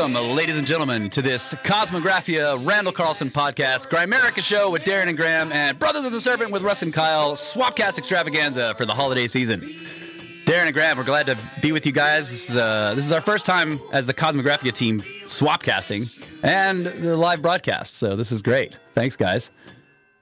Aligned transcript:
welcome, 0.00 0.34
ladies 0.34 0.56
and 0.56 0.66
gentlemen, 0.66 1.10
to 1.10 1.20
this 1.20 1.52
Kosmographia 1.62 2.58
Randall 2.66 2.92
Carlson 2.92 3.28
podcast, 3.28 3.90
Grimerica 3.90 4.42
show 4.42 4.70
with 4.70 4.82
Darren 4.82 5.08
and 5.08 5.16
Graham, 5.16 5.52
and 5.52 5.78
Brothers 5.78 6.06
of 6.06 6.12
the 6.12 6.20
Serpent 6.20 6.50
with 6.50 6.62
Russ 6.62 6.80
and 6.80 6.90
Kyle, 6.90 7.32
Swapcast 7.32 7.98
extravaganza 7.98 8.74
for 8.76 8.86
the 8.86 8.94
holiday 8.94 9.26
season. 9.26 9.60
Darren 9.60 10.64
and 10.64 10.72
Graham, 10.72 10.96
we're 10.96 11.04
glad 11.04 11.26
to 11.26 11.36
be 11.60 11.72
with 11.72 11.84
you 11.84 11.92
guys. 11.92 12.30
This 12.30 12.48
is, 12.48 12.56
uh, 12.56 12.94
this 12.94 13.04
is 13.04 13.12
our 13.12 13.20
first 13.20 13.44
time 13.44 13.78
as 13.92 14.06
the 14.06 14.14
Kosmographia 14.14 14.72
team 14.72 15.02
swapcasting 15.26 16.24
and 16.42 16.86
the 16.86 17.14
live 17.14 17.42
broadcast, 17.42 17.96
so 17.96 18.16
this 18.16 18.32
is 18.32 18.40
great. 18.40 18.78
Thanks, 18.94 19.16
guys. 19.16 19.50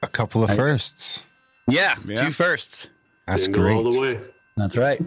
A 0.03 0.09
couple 0.09 0.43
of 0.43 0.57
firsts. 0.57 1.25
Yeah, 1.69 1.95
two 2.17 2.33
firsts. 2.33 2.89
That's 3.29 3.47
Didn't 3.47 3.63
great. 3.63 3.77
all 3.77 3.93
the 3.93 4.01
way. 4.01 4.21
That's 4.57 4.77
right. 4.77 5.01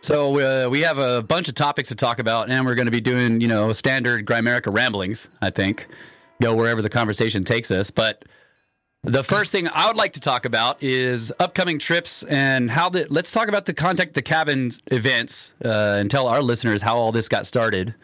So 0.00 0.66
uh, 0.66 0.68
we 0.68 0.80
have 0.80 0.98
a 0.98 1.22
bunch 1.22 1.48
of 1.48 1.54
topics 1.54 1.88
to 1.88 1.94
talk 1.94 2.18
about, 2.18 2.48
and 2.48 2.64
we're 2.64 2.74
going 2.74 2.86
to 2.86 2.92
be 2.92 3.00
doing, 3.00 3.40
you 3.40 3.48
know, 3.48 3.72
standard 3.72 4.24
Grimerica 4.24 4.72
ramblings. 4.72 5.28
I 5.40 5.50
think 5.50 5.88
go 6.40 6.54
wherever 6.54 6.82
the 6.82 6.90
conversation 6.90 7.44
takes 7.44 7.70
us. 7.70 7.90
But 7.90 8.24
the 9.02 9.24
first 9.24 9.52
thing 9.52 9.68
I 9.72 9.86
would 9.86 9.96
like 9.96 10.14
to 10.14 10.20
talk 10.20 10.44
about 10.44 10.82
is 10.82 11.32
upcoming 11.38 11.78
trips 11.78 12.22
and 12.24 12.70
how 12.70 12.88
the. 12.88 13.06
Let's 13.08 13.32
talk 13.32 13.48
about 13.48 13.66
the 13.66 13.74
contact 13.74 14.14
the 14.14 14.22
cabins 14.22 14.82
events 14.90 15.54
uh, 15.64 15.96
and 15.98 16.10
tell 16.10 16.26
our 16.26 16.42
listeners 16.42 16.82
how 16.82 16.96
all 16.96 17.12
this 17.12 17.28
got 17.28 17.46
started 17.46 17.94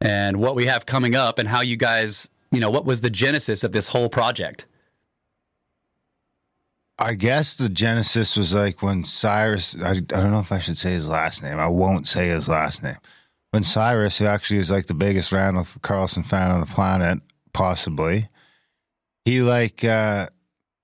and 0.00 0.38
what 0.38 0.54
we 0.54 0.66
have 0.66 0.86
coming 0.86 1.14
up 1.14 1.38
and 1.38 1.48
how 1.48 1.62
you 1.62 1.76
guys, 1.76 2.28
you 2.52 2.60
know, 2.60 2.70
what 2.70 2.84
was 2.84 3.00
the 3.00 3.10
genesis 3.10 3.64
of 3.64 3.72
this 3.72 3.88
whole 3.88 4.08
project. 4.08 4.66
I 6.98 7.14
guess 7.14 7.54
the 7.54 7.68
genesis 7.68 8.36
was 8.36 8.54
like 8.54 8.82
when 8.82 9.02
Cyrus, 9.02 9.76
I, 9.80 9.90
I 9.90 10.00
don't 10.00 10.30
know 10.30 10.38
if 10.38 10.52
I 10.52 10.60
should 10.60 10.78
say 10.78 10.92
his 10.92 11.08
last 11.08 11.42
name. 11.42 11.58
I 11.58 11.66
won't 11.66 12.06
say 12.06 12.28
his 12.28 12.48
last 12.48 12.82
name. 12.82 12.98
When 13.50 13.62
Cyrus, 13.64 14.18
who 14.18 14.26
actually 14.26 14.58
is 14.58 14.70
like 14.70 14.86
the 14.86 14.94
biggest 14.94 15.32
Randall 15.32 15.66
Carlson 15.82 16.22
fan 16.22 16.50
on 16.50 16.60
the 16.60 16.66
planet, 16.66 17.20
possibly, 17.52 18.28
he 19.24 19.42
like, 19.42 19.84
uh, 19.84 20.28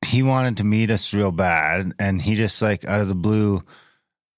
he 0.04 0.22
wanted 0.22 0.56
to 0.56 0.64
meet 0.64 0.90
us 0.90 1.12
real 1.12 1.32
bad. 1.32 1.92
And 1.98 2.22
he 2.22 2.34
just 2.34 2.60
like 2.60 2.84
out 2.84 3.00
of 3.00 3.08
the 3.08 3.14
blue 3.14 3.62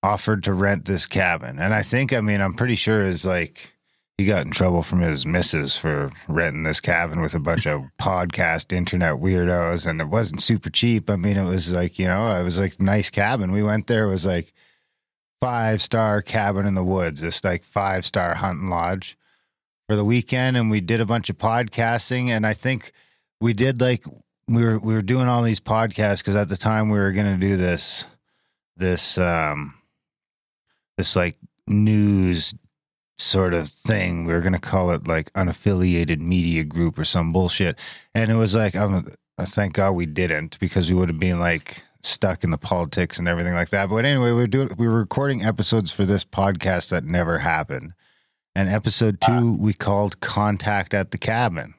offered 0.02 0.44
to 0.44 0.52
rent 0.52 0.84
this 0.84 1.06
cabin. 1.06 1.58
And 1.58 1.72
I 1.72 1.82
think, 1.82 2.12
I 2.12 2.20
mean, 2.20 2.40
I'm 2.40 2.54
pretty 2.54 2.74
sure 2.74 3.02
is 3.02 3.24
like, 3.24 3.72
he 4.18 4.27
got 4.27 4.44
in 4.44 4.50
trouble 4.50 4.82
from 4.82 5.00
his 5.00 5.27
missus 5.27 5.78
for 5.78 6.10
renting 6.28 6.62
this 6.62 6.80
cabin 6.80 7.20
with 7.20 7.34
a 7.34 7.41
bunch 7.41 7.66
of 7.66 7.82
podcast 8.00 8.72
internet 8.72 9.14
weirdos 9.14 9.86
and 9.86 10.00
it 10.00 10.08
wasn't 10.08 10.42
super 10.42 10.70
cheap. 10.70 11.08
I 11.10 11.16
mean, 11.16 11.36
it 11.36 11.48
was 11.48 11.72
like, 11.72 11.98
you 11.98 12.06
know, 12.06 12.34
it 12.38 12.44
was 12.44 12.60
like 12.60 12.80
nice 12.80 13.10
cabin. 13.10 13.52
We 13.52 13.62
went 13.62 13.86
there, 13.86 14.05
it 14.05 14.11
was 14.11 14.27
like 14.27 14.52
five 15.40 15.83
star 15.83 16.23
cabin 16.23 16.67
in 16.67 16.74
the 16.74 16.84
woods, 16.84 17.20
this 17.20 17.42
like 17.42 17.64
five 17.64 18.05
star 18.06 18.34
hunting 18.34 18.68
lodge 18.68 19.17
for 19.89 19.96
the 19.96 20.05
weekend. 20.05 20.56
And 20.56 20.70
we 20.70 20.80
did 20.80 21.00
a 21.00 21.06
bunch 21.06 21.30
of 21.30 21.39
podcasting. 21.39 22.29
And 22.29 22.46
I 22.46 22.52
think 22.52 22.92
we 23.40 23.52
did 23.52 23.80
like, 23.80 24.05
we 24.46 24.62
were, 24.62 24.79
we 24.79 24.94
were 24.94 25.02
doing 25.02 25.29
all 25.29 25.42
these 25.42 25.61
podcasts 25.61 26.18
because 26.18 26.36
at 26.36 26.48
the 26.48 26.56
time 26.56 26.90
we 26.90 26.98
were 26.98 27.12
going 27.12 27.33
to 27.33 27.40
do 27.44 27.56
this, 27.56 28.05
this, 28.77 29.17
um, 29.17 29.74
this 30.96 31.17
like 31.17 31.36
news 31.67 32.55
sort 33.22 33.55
of 33.55 33.68
thing. 33.68 34.24
We 34.24 34.33
were 34.33 34.40
going 34.40 34.52
to 34.52 34.58
call 34.58 34.90
it 34.90 35.06
like 35.06 35.33
unaffiliated 35.33 36.20
media 36.20 36.64
group 36.64 36.98
or 36.98 37.05
some 37.05 37.33
bullshit. 37.33 37.78
And 38.14 38.30
it 38.30 38.34
was 38.34 38.55
like, 38.55 38.74
I'm, 38.74 39.14
uh, 39.38 39.46
thank 39.46 39.74
God 39.74 39.92
we 39.92 40.06
didn't 40.06 40.58
because 40.58 40.90
we 40.90 40.96
would 40.96 41.08
have 41.08 41.18
been 41.18 41.40
like 41.40 41.84
stuck 42.02 42.44
in 42.44 42.50
the 42.50 42.58
politics 42.58 43.18
and 43.18 43.28
everything 43.28 43.55
like 43.55 43.70
that. 43.70 43.88
But 43.88 44.05
anyway, 44.05 44.32
we 44.32 44.38
were 44.38 44.46
doing, 44.46 44.70
we 44.77 44.88
were 44.88 44.98
recording 44.98 45.44
episodes 45.44 45.92
for 45.92 46.05
this 46.05 46.24
podcast 46.24 46.90
that 46.90 47.05
never 47.05 47.38
happened. 47.38 47.94
And 48.55 48.68
episode 48.68 49.20
two, 49.20 49.55
we 49.55 49.72
called 49.72 50.20
Contact 50.20 50.92
at 50.92 51.11
the 51.11 51.18
Cabin 51.18 51.74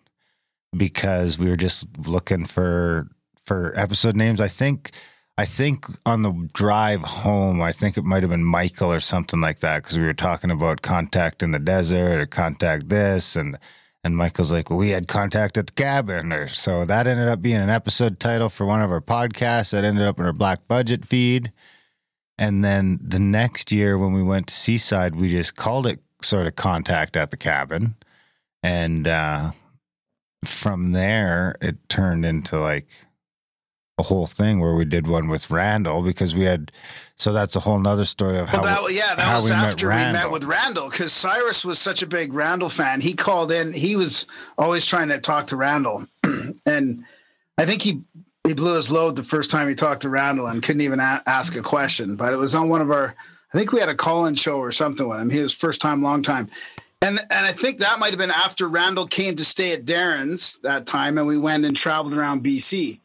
because 0.75 1.37
we 1.37 1.47
were 1.47 1.55
just 1.55 1.87
looking 2.07 2.45
for, 2.45 3.09
for 3.45 3.77
episode 3.79 4.15
names. 4.15 4.41
I 4.41 4.47
think, 4.47 4.91
I 5.37 5.45
think 5.45 5.87
on 6.05 6.21
the 6.21 6.49
drive 6.53 7.01
home, 7.01 7.61
I 7.61 7.71
think 7.71 7.97
it 7.97 8.03
might 8.03 8.21
have 8.21 8.29
been 8.29 8.45
Michael 8.45 8.93
or 8.93 8.99
something 8.99 9.41
like 9.41 9.61
that 9.61 9.81
because 9.81 9.97
we 9.97 10.05
were 10.05 10.13
talking 10.13 10.51
about 10.51 10.83
contact 10.83 11.41
in 11.41 11.51
the 11.51 11.59
desert 11.59 12.19
or 12.19 12.25
contact 12.27 12.89
this, 12.89 13.35
and 13.35 13.57
and 14.03 14.15
Michael's 14.17 14.51
like, 14.51 14.69
well, 14.69 14.77
we 14.77 14.89
had 14.89 15.07
contact 15.07 15.57
at 15.57 15.67
the 15.67 15.73
cabin, 15.73 16.31
or 16.31 16.47
so 16.47 16.85
that 16.85 17.07
ended 17.07 17.29
up 17.29 17.41
being 17.41 17.57
an 17.57 17.71
episode 17.71 18.19
title 18.19 18.49
for 18.49 18.65
one 18.67 18.81
of 18.81 18.91
our 18.91 19.01
podcasts. 19.01 19.71
That 19.71 19.83
ended 19.83 20.05
up 20.05 20.19
in 20.19 20.25
our 20.25 20.33
black 20.33 20.67
budget 20.67 21.03
feed, 21.03 21.51
and 22.37 22.63
then 22.63 22.99
the 23.01 23.19
next 23.19 23.71
year 23.71 23.97
when 23.97 24.13
we 24.13 24.21
went 24.21 24.47
to 24.47 24.53
Seaside, 24.53 25.15
we 25.15 25.29
just 25.29 25.55
called 25.55 25.87
it 25.87 25.99
sort 26.21 26.45
of 26.45 26.55
contact 26.55 27.17
at 27.17 27.31
the 27.31 27.37
cabin, 27.37 27.95
and 28.61 29.07
uh, 29.07 29.51
from 30.45 30.91
there 30.91 31.55
it 31.59 31.89
turned 31.89 32.23
into 32.23 32.59
like 32.59 32.87
a 33.97 34.03
whole 34.03 34.25
thing 34.25 34.59
where 34.59 34.73
we 34.73 34.85
did 34.85 35.07
one 35.07 35.27
with 35.27 35.51
Randall 35.51 36.01
because 36.01 36.33
we 36.33 36.45
had 36.45 36.71
so 37.15 37.31
that's 37.31 37.55
a 37.55 37.59
whole 37.59 37.79
nother 37.79 38.05
story 38.05 38.39
of 38.39 38.49
how 38.49 38.61
Well, 38.61 38.85
that, 38.85 38.93
yeah, 38.93 39.13
that 39.15 39.21
how 39.21 39.35
was 39.35 39.45
we 39.45 39.51
met 39.51 39.67
after 39.67 39.87
we 39.89 39.93
met 39.93 40.31
with 40.31 40.45
Randall 40.45 40.89
because 40.89 41.13
Cyrus 41.13 41.63
was 41.63 41.77
such 41.77 42.01
a 42.01 42.07
big 42.07 42.33
Randall 42.33 42.69
fan. 42.69 43.01
He 43.01 43.13
called 43.13 43.51
in. 43.51 43.71
He 43.71 43.95
was 43.95 44.25
always 44.57 44.85
trying 44.85 45.09
to 45.09 45.19
talk 45.19 45.47
to 45.47 45.57
Randall, 45.57 46.07
and 46.65 47.05
I 47.57 47.65
think 47.65 47.83
he 47.83 48.01
he 48.45 48.53
blew 48.53 48.75
his 48.75 48.91
load 48.91 49.15
the 49.15 49.23
first 49.23 49.51
time 49.51 49.69
he 49.69 49.75
talked 49.75 50.01
to 50.01 50.09
Randall 50.09 50.47
and 50.47 50.63
couldn't 50.63 50.81
even 50.81 50.99
a- 50.99 51.23
ask 51.27 51.55
a 51.55 51.61
question. 51.61 52.15
But 52.15 52.33
it 52.33 52.37
was 52.37 52.55
on 52.55 52.69
one 52.69 52.81
of 52.81 52.89
our. 52.89 53.15
I 53.53 53.57
think 53.57 53.71
we 53.71 53.79
had 53.79 53.89
a 53.89 53.95
call-in 53.95 54.33
show 54.33 54.57
or 54.57 54.71
something 54.71 55.07
with 55.07 55.19
him. 55.19 55.29
He 55.29 55.39
was 55.39 55.53
first 55.53 55.79
time, 55.79 56.01
long 56.01 56.23
time. 56.23 56.49
And, 57.03 57.19
and 57.19 57.45
I 57.45 57.51
think 57.51 57.77
that 57.77 57.99
might 57.99 58.09
have 58.09 58.17
been 58.17 58.31
after 58.31 58.67
Randall 58.67 59.05
came 59.05 59.35
to 59.35 59.45
stay 59.45 59.73
at 59.73 59.85
Darren's 59.85 60.57
that 60.63 60.87
time, 60.87 61.19
and 61.19 61.27
we 61.27 61.37
went 61.37 61.63
and 61.63 61.77
traveled 61.77 62.15
around 62.15 62.43
BC 62.43 62.99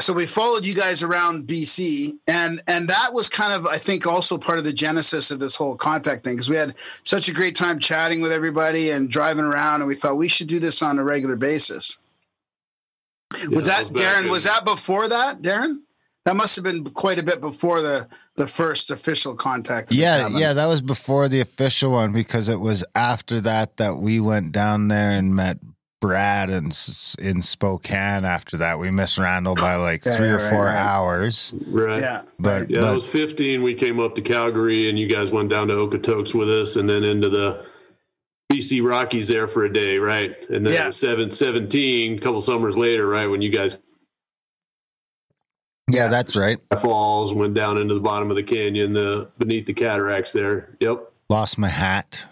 so 0.00 0.12
we 0.12 0.26
followed 0.26 0.64
you 0.64 0.74
guys 0.74 1.02
around 1.02 1.46
BC 1.46 2.12
and 2.26 2.62
and 2.66 2.88
that 2.88 3.12
was 3.12 3.28
kind 3.28 3.52
of 3.52 3.66
I 3.66 3.78
think 3.78 4.06
also 4.06 4.38
part 4.38 4.58
of 4.58 4.64
the 4.64 4.72
genesis 4.72 5.30
of 5.30 5.38
this 5.38 5.54
whole 5.54 5.76
contact 5.76 6.24
thing 6.24 6.34
because 6.34 6.50
we 6.50 6.56
had 6.56 6.74
such 7.04 7.28
a 7.28 7.32
great 7.32 7.54
time 7.54 7.78
chatting 7.78 8.20
with 8.20 8.32
everybody 8.32 8.90
and 8.90 9.08
driving 9.08 9.44
around 9.44 9.80
and 9.80 9.88
we 9.88 9.94
thought 9.94 10.16
we 10.16 10.28
should 10.28 10.48
do 10.48 10.58
this 10.58 10.82
on 10.82 10.98
a 10.98 11.04
regular 11.04 11.36
basis. 11.36 11.98
was 13.48 13.68
Yeah, 13.68 13.74
that 13.74 13.90
was 13.92 14.00
Darren 14.00 14.24
in- 14.24 14.30
was 14.30 14.44
that 14.44 14.64
before 14.64 15.08
that 15.08 15.42
Darren? 15.42 15.78
That 16.26 16.36
must 16.36 16.54
have 16.56 16.64
been 16.64 16.84
quite 16.84 17.18
a 17.18 17.22
bit 17.22 17.40
before 17.40 17.80
the 17.80 18.06
the 18.36 18.46
first 18.46 18.90
official 18.90 19.34
contact. 19.34 19.90
of 19.90 19.96
yeah 19.96 20.28
yeah 20.28 20.52
that 20.52 20.66
was 20.66 20.80
before 20.80 21.28
the 21.28 21.40
official 21.40 21.92
one 21.92 22.12
because 22.12 22.48
it 22.48 22.60
was 22.60 22.84
after 22.94 23.40
that 23.42 23.76
that 23.78 23.96
we 23.96 24.20
went 24.20 24.52
down 24.52 24.88
there 24.88 25.10
and 25.10 25.34
met 25.34 25.58
Brad 26.00 26.50
in 26.50 26.70
in 27.18 27.42
Spokane. 27.42 28.24
After 28.24 28.56
that, 28.58 28.78
we 28.78 28.90
missed 28.90 29.18
Randall 29.18 29.54
by 29.54 29.76
like 29.76 30.02
Yeah, 30.06 30.16
three 30.16 30.26
yeah, 30.28 30.34
or 30.34 30.38
right, 30.38 30.50
four 30.50 30.64
right. 30.64 30.76
hours. 30.76 31.54
Right. 31.66 32.00
Yeah. 32.00 32.22
But, 32.38 32.70
Yeah, 32.70 32.80
but 32.80 32.86
that 32.86 32.94
was 32.94 33.06
15. 33.06 33.62
We 33.62 33.74
came 33.74 34.00
up 34.00 34.14
to 34.16 34.22
Calgary, 34.22 34.88
and 34.88 34.98
you 34.98 35.08
guys 35.08 35.30
went 35.30 35.50
down 35.50 35.68
to 35.68 35.74
Okotoks 35.74 36.34
with 36.34 36.50
us, 36.50 36.76
and 36.76 36.88
then 36.88 37.04
into 37.04 37.28
the 37.28 37.64
BC 38.50 38.82
Rockies 38.82 39.28
there 39.28 39.46
for 39.46 39.64
a 39.64 39.72
day, 39.72 39.98
right? 39.98 40.34
And 40.48 40.66
then 40.66 40.72
Yeah. 40.72 40.90
seven, 40.90 41.30
17, 41.30 42.18
a 42.18 42.20
couple 42.20 42.40
summers 42.40 42.76
later, 42.76 43.06
right, 43.06 43.26
when 43.26 43.42
you 43.42 43.50
guys 43.50 43.78
yeah, 45.88 46.06
that's 46.08 46.36
right. 46.36 46.58
falls 46.80 47.32
went 47.34 47.54
down 47.54 47.76
into 47.76 47.94
the 47.94 48.00
bottom 48.00 48.30
of 48.30 48.36
the 48.36 48.42
canyon, 48.44 48.92
the 48.92 49.28
beneath 49.38 49.66
the 49.66 49.74
cataracts 49.74 50.32
there. 50.32 50.76
Yep. 50.80 51.12
Lost 51.28 51.58
my 51.58 51.68
hat. 51.68 52.24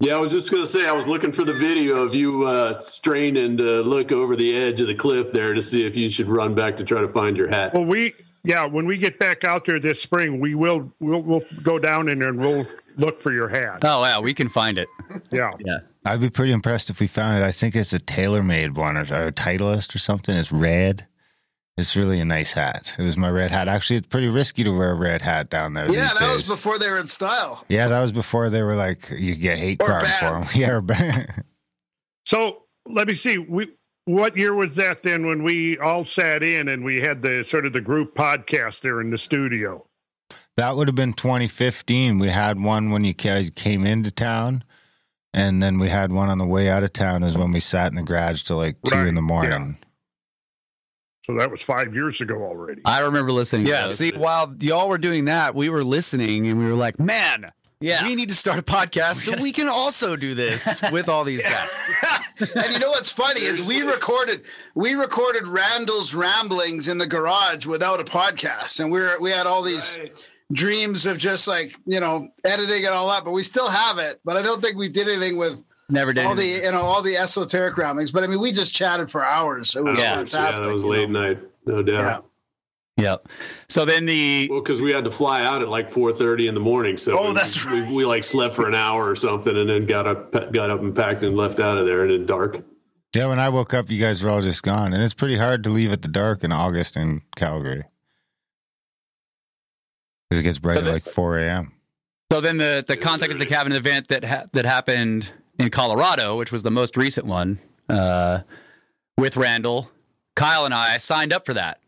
Yeah, 0.00 0.16
I 0.16 0.18
was 0.18 0.32
just 0.32 0.50
gonna 0.50 0.66
say 0.66 0.86
I 0.86 0.92
was 0.92 1.06
looking 1.06 1.30
for 1.32 1.44
the 1.44 1.52
video 1.52 2.02
of 2.02 2.14
you 2.14 2.46
uh, 2.46 2.78
straining 2.78 3.56
to 3.58 3.80
look 3.82 4.12
over 4.12 4.34
the 4.36 4.54
edge 4.54 4.80
of 4.80 4.88
the 4.88 4.94
cliff 4.94 5.32
there 5.32 5.54
to 5.54 5.62
see 5.62 5.86
if 5.86 5.96
you 5.96 6.10
should 6.10 6.28
run 6.28 6.54
back 6.54 6.76
to 6.78 6.84
try 6.84 7.00
to 7.00 7.08
find 7.08 7.36
your 7.36 7.48
hat. 7.48 7.72
Well, 7.72 7.84
we 7.84 8.12
yeah, 8.42 8.66
when 8.66 8.86
we 8.86 8.98
get 8.98 9.18
back 9.18 9.44
out 9.44 9.64
there 9.64 9.78
this 9.78 10.02
spring, 10.02 10.40
we 10.40 10.54
will 10.54 10.92
we'll 11.00 11.22
we'll 11.22 11.42
go 11.62 11.78
down 11.78 12.08
in 12.08 12.18
there 12.18 12.28
and 12.28 12.38
we'll 12.38 12.66
look 12.96 13.20
for 13.20 13.32
your 13.32 13.48
hat. 13.48 13.80
Oh, 13.82 14.04
yeah, 14.04 14.20
we 14.20 14.34
can 14.34 14.48
find 14.48 14.78
it. 14.78 14.88
Yeah. 15.30 15.52
Yeah. 15.64 15.78
I'd 16.04 16.20
be 16.20 16.30
pretty 16.30 16.52
impressed 16.52 16.90
if 16.90 17.00
we 17.00 17.06
found 17.06 17.42
it. 17.42 17.44
I 17.44 17.50
think 17.50 17.74
it's 17.74 17.92
a 17.92 17.98
tailor-made 17.98 18.76
one 18.76 18.96
or, 18.96 19.00
or 19.00 19.26
a 19.26 19.32
Titleist 19.32 19.94
or 19.94 19.98
something. 19.98 20.36
It's 20.36 20.52
red. 20.52 21.06
It's 21.76 21.96
really 21.96 22.20
a 22.20 22.24
nice 22.24 22.52
hat. 22.52 22.94
It 22.98 23.02
was 23.02 23.16
my 23.16 23.28
red 23.28 23.50
hat. 23.50 23.66
Actually, 23.66 23.96
it's 23.96 24.06
pretty 24.06 24.28
risky 24.28 24.62
to 24.62 24.70
wear 24.70 24.92
a 24.92 24.94
red 24.94 25.22
hat 25.22 25.50
down 25.50 25.74
there. 25.74 25.86
Yeah, 25.90 26.02
these 26.02 26.14
that 26.18 26.32
was 26.32 26.48
before 26.48 26.78
they 26.78 26.88
were 26.88 26.98
in 26.98 27.08
style. 27.08 27.64
Yeah, 27.68 27.88
that 27.88 28.00
was 28.00 28.12
before 28.12 28.48
they 28.48 28.62
were 28.62 28.76
like 28.76 29.10
you 29.10 29.34
get 29.34 29.58
hate 29.58 29.80
Or 29.82 29.86
crime 29.86 30.02
bad. 30.02 30.18
for 30.20 30.40
them. 30.40 30.48
Yeah, 30.60 30.70
or 30.74 30.80
bad. 30.80 31.44
So 32.26 32.62
let 32.86 33.06
me 33.08 33.14
see. 33.14 33.38
We 33.38 33.72
what 34.06 34.36
year 34.36 34.54
was 34.54 34.76
that 34.76 35.02
then 35.02 35.26
when 35.26 35.42
we 35.42 35.78
all 35.78 36.04
sat 36.04 36.42
in 36.42 36.68
and 36.68 36.84
we 36.84 37.00
had 37.00 37.22
the 37.22 37.42
sort 37.42 37.66
of 37.66 37.72
the 37.72 37.80
group 37.80 38.14
podcast 38.14 38.80
there 38.82 39.00
in 39.00 39.10
the 39.10 39.18
studio? 39.18 39.86
that 40.56 40.76
would 40.76 40.86
have 40.88 40.94
been 40.94 41.12
2015. 41.12 42.18
We 42.18 42.28
had 42.28 42.60
one 42.60 42.90
when 42.90 43.02
you 43.04 43.12
guys 43.12 43.50
came 43.50 43.84
into 43.84 44.10
town, 44.12 44.62
And 45.34 45.60
then 45.62 45.78
we 45.80 45.88
had 45.88 46.12
one 46.12 46.30
on 46.30 46.38
the 46.38 46.46
way 46.46 46.68
out 46.70 46.84
of 46.84 46.92
town 46.92 47.24
is 47.24 47.36
when 47.36 47.50
we 47.50 47.58
sat 47.60 47.88
in 47.88 47.96
the 47.96 48.02
garage 48.02 48.44
till 48.44 48.56
like 48.58 48.76
two 48.86 48.94
Right, 48.94 49.06
in 49.08 49.16
the 49.16 49.20
morning. 49.22 49.76
So 51.24 51.34
that 51.36 51.50
was 51.50 51.62
five 51.62 51.94
years 51.94 52.20
ago 52.20 52.34
already. 52.42 52.82
I 52.84 53.00
remember 53.00 53.32
listening. 53.32 53.66
Yeah. 53.66 53.84
to. 53.84 53.88
See, 53.88 54.12
while 54.12 54.54
y'all 54.60 54.90
were 54.90 54.98
doing 54.98 55.24
that, 55.24 55.54
we 55.54 55.70
were 55.70 55.82
listening 55.82 56.46
and 56.46 56.58
we 56.58 56.66
were 56.66 56.74
like, 56.74 57.00
man, 57.00 57.50
Yeah. 57.80 58.04
we 58.06 58.14
need 58.14 58.28
to 58.28 58.34
start 58.34 58.58
a 58.58 58.62
podcast 58.62 59.24
so 59.24 59.40
we 59.42 59.50
can 59.52 59.68
also 59.68 60.16
do 60.16 60.34
this 60.34 60.82
with 60.92 61.08
all 61.08 61.24
these 61.24 61.42
guys. 61.42 61.70
and 62.56 62.72
you 62.74 62.78
know 62.78 62.90
what's 62.90 63.10
funny 63.10 63.40
is 63.40 63.62
we 63.66 63.80
recorded 63.80 64.42
we 64.74 64.92
recorded 64.94 65.48
Randall's 65.48 66.14
ramblings 66.14 66.88
in 66.88 66.98
the 66.98 67.06
garage 67.06 67.64
without 67.64 68.00
a 68.00 68.04
podcast, 68.04 68.80
and 68.80 68.92
we 68.92 69.00
were 69.00 69.16
we 69.18 69.30
had 69.30 69.46
all 69.46 69.62
these 69.62 69.98
dreams 70.52 71.06
of 71.06 71.16
just 71.16 71.48
like 71.48 71.74
you 71.86 72.00
know 72.00 72.28
editing 72.44 72.82
it 72.82 72.90
all 72.90 73.08
up, 73.08 73.24
but 73.24 73.30
we 73.30 73.42
still 73.42 73.68
have 73.68 73.96
it. 73.96 74.20
But 74.26 74.36
I 74.36 74.42
don't 74.42 74.60
think 74.60 74.76
we 74.76 74.90
did 74.90 75.08
anything 75.08 75.38
with 75.38 75.62
Never 75.90 76.12
did. 76.12 76.24
all 76.24 76.34
the 76.34 76.46
you 76.46 76.72
know 76.72 76.80
all 76.82 77.02
the 77.02 77.16
esoteric 77.16 77.76
ramblings. 77.76 78.10
But 78.10 78.24
I 78.24 78.26
mean, 78.26 78.40
we 78.40 78.52
just 78.52 78.72
chatted 78.74 79.10
for 79.10 79.24
hours. 79.24 79.76
It 79.76 79.84
was 79.84 79.98
Yeah. 79.98 80.16
fantastic. 80.16 80.62
Yeah, 80.62 80.66
that 80.68 80.72
was 80.72 80.82
you 80.82 80.90
know. 80.90 80.96
late 80.96 81.10
night, 81.10 81.38
no 81.66 81.82
doubt. 81.82 82.26
Yep. 82.96 83.28
So 83.68 83.84
then 83.84 84.06
the 84.06 84.48
Well, 84.50 84.60
because 84.62 84.80
we 84.80 84.92
had 84.92 85.04
to 85.04 85.10
fly 85.10 85.42
out 85.42 85.60
at 85.62 85.68
like 85.68 85.90
4:30 85.92 86.46
in 86.48 86.54
the 86.54 86.60
morning, 86.60 86.96
so 86.96 87.18
Oh, 87.18 87.28
we, 87.28 87.34
that's 87.34 87.64
we, 87.66 87.92
we 87.92 88.04
like 88.06 88.22
slept 88.24 88.54
for 88.54 88.68
an 88.68 88.74
hour 88.74 89.08
or 89.10 89.16
something, 89.16 89.56
and 89.56 89.68
then 89.68 89.84
got 89.84 90.06
up 90.06 90.32
got 90.52 90.70
up 90.70 90.80
and 90.80 90.94
packed 90.94 91.22
and 91.24 91.36
left 91.36 91.58
out 91.60 91.76
of 91.76 91.86
there, 91.86 92.02
and 92.02 92.10
then 92.12 92.24
dark. 92.26 92.56
Yeah, 93.14 93.26
when 93.26 93.38
I 93.40 93.48
woke 93.48 93.74
up, 93.74 93.90
you 93.90 94.00
guys 94.00 94.22
were 94.22 94.30
all 94.30 94.40
just 94.42 94.62
gone. 94.62 94.92
And 94.92 95.02
it's 95.02 95.14
pretty 95.14 95.36
hard 95.36 95.62
to 95.64 95.70
leave 95.70 95.92
at 95.92 96.02
the 96.02 96.08
dark 96.08 96.42
in 96.44 96.50
August 96.52 96.96
in 96.96 97.22
Calgary. 97.36 97.84
Because 100.30 100.40
it 100.40 100.42
gets 100.44 100.58
bright 100.58 100.78
at 100.78 100.84
like 100.84 101.04
4 101.04 101.38
a.m. 101.40 101.72
so 102.32 102.40
then 102.40 102.56
the 102.56 102.84
the 102.86 102.96
contact 102.96 103.32
at 103.32 103.38
the 103.38 103.46
cabin 103.46 103.72
event 103.72 104.08
that 104.08 104.24
ha- 104.24 104.44
that 104.52 104.64
happened 104.64 105.32
in 105.58 105.70
Colorado, 105.70 106.36
which 106.36 106.52
was 106.52 106.62
the 106.62 106.70
most 106.70 106.96
recent 106.96 107.26
one, 107.26 107.58
uh, 107.88 108.40
with 109.16 109.36
Randall, 109.36 109.90
Kyle 110.34 110.64
and 110.64 110.74
I 110.74 110.96
signed 110.98 111.32
up 111.32 111.46
for 111.46 111.54
that. 111.54 111.80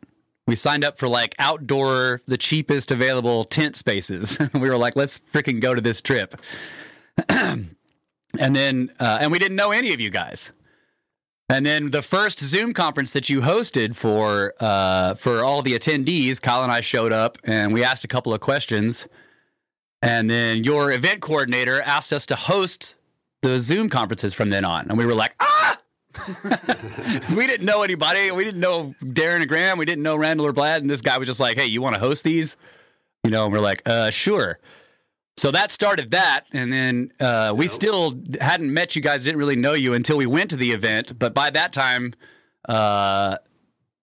We 0.47 0.55
signed 0.55 0.85
up 0.85 0.99
for 0.99 1.09
like 1.09 1.35
outdoor, 1.39 2.21
the 2.27 2.39
cheapest 2.39 2.93
available 2.93 3.45
tent 3.45 3.75
spaces. 3.75 4.39
we 4.55 4.61
were 4.61 4.77
like, 4.77 4.95
let's 4.95 5.19
freaking 5.33 5.61
go 5.61 5.75
to 5.75 5.81
this 5.81 6.01
trip. 6.01 6.41
and 7.29 7.77
then, 8.39 8.91
uh, 9.01 9.19
and 9.21 9.33
we 9.33 9.39
didn't 9.39 9.57
know 9.57 9.73
any 9.73 9.93
of 9.93 10.01
you 10.01 10.11
guys. 10.11 10.51
And 11.49 11.65
then 11.65 11.91
the 11.91 12.03
first 12.03 12.41
Zoom 12.41 12.73
conference 12.73 13.13
that 13.13 13.29
you 13.29 13.41
hosted 13.41 13.95
for 13.95 14.53
uh, 14.59 15.15
for 15.15 15.45
all 15.45 15.63
the 15.63 15.79
attendees, 15.79 16.43
Kyle 16.43 16.63
and 16.63 16.73
I 16.73 16.81
showed 16.81 17.13
up 17.13 17.39
and 17.45 17.73
we 17.73 17.85
asked 17.85 18.05
a 18.05 18.09
couple 18.09 18.35
of 18.35 18.41
questions. 18.41 19.07
And 20.03 20.29
then 20.29 20.65
your 20.65 20.93
event 20.93 21.23
coordinator 21.23 21.81
asked 21.81 22.13
us 22.13 22.27
to 22.27 22.37
host 22.37 22.95
the 23.43 23.59
Zoom 23.59 23.89
conferences 23.89 24.35
from 24.35 24.51
then 24.51 24.65
on. 24.65 24.89
And 24.89 24.99
we 24.99 25.07
were 25.07 25.15
like, 25.15 25.35
ah! 25.41 25.79
we 27.37 27.47
didn't 27.47 27.67
know 27.67 27.83
anybody. 27.83 28.31
We 28.31 28.45
didn't 28.45 28.61
know 28.61 28.95
Darren 29.03 29.41
and 29.41 29.49
Graham. 29.49 29.79
We 29.79 29.85
didn't 29.85 30.03
know 30.03 30.17
Randall 30.17 30.47
or 30.47 30.53
Brad. 30.53 30.81
And 30.81 30.91
this 30.91 31.03
guy 31.03 31.19
was 31.19 31.29
just 31.29 31.41
like, 31.41 31.59
hey, 31.59 31.67
you 31.67 31.83
want 31.83 31.95
to 31.95 32.01
host 32.01 32.25
these? 32.25 32.57
You 33.23 33.31
know, 33.31 33.45
and 33.45 33.53
we're 33.53 33.61
like, 33.61 33.83
uh, 33.87 34.11
sure. 34.11 34.59
So 35.37 35.51
that 35.51 35.71
started 35.71 36.13
that. 36.13 36.45
And 36.53 36.73
then 36.73 37.13
uh, 37.21 37.53
we 37.55 37.69
still 37.69 38.19
hadn't 38.41 38.73
met 38.73 38.97
you 38.97 39.03
guys, 39.03 39.25
didn't 39.25 39.39
really 39.39 39.57
know 39.57 39.75
you 39.75 39.93
until 39.93 40.17
we 40.17 40.27
went 40.27 40.51
to 40.51 40.57
the 40.57 40.73
event. 40.73 41.19
But 41.19 41.35
by 41.35 41.51
that 41.51 41.73
time, 41.73 42.15
uh, 42.69 43.37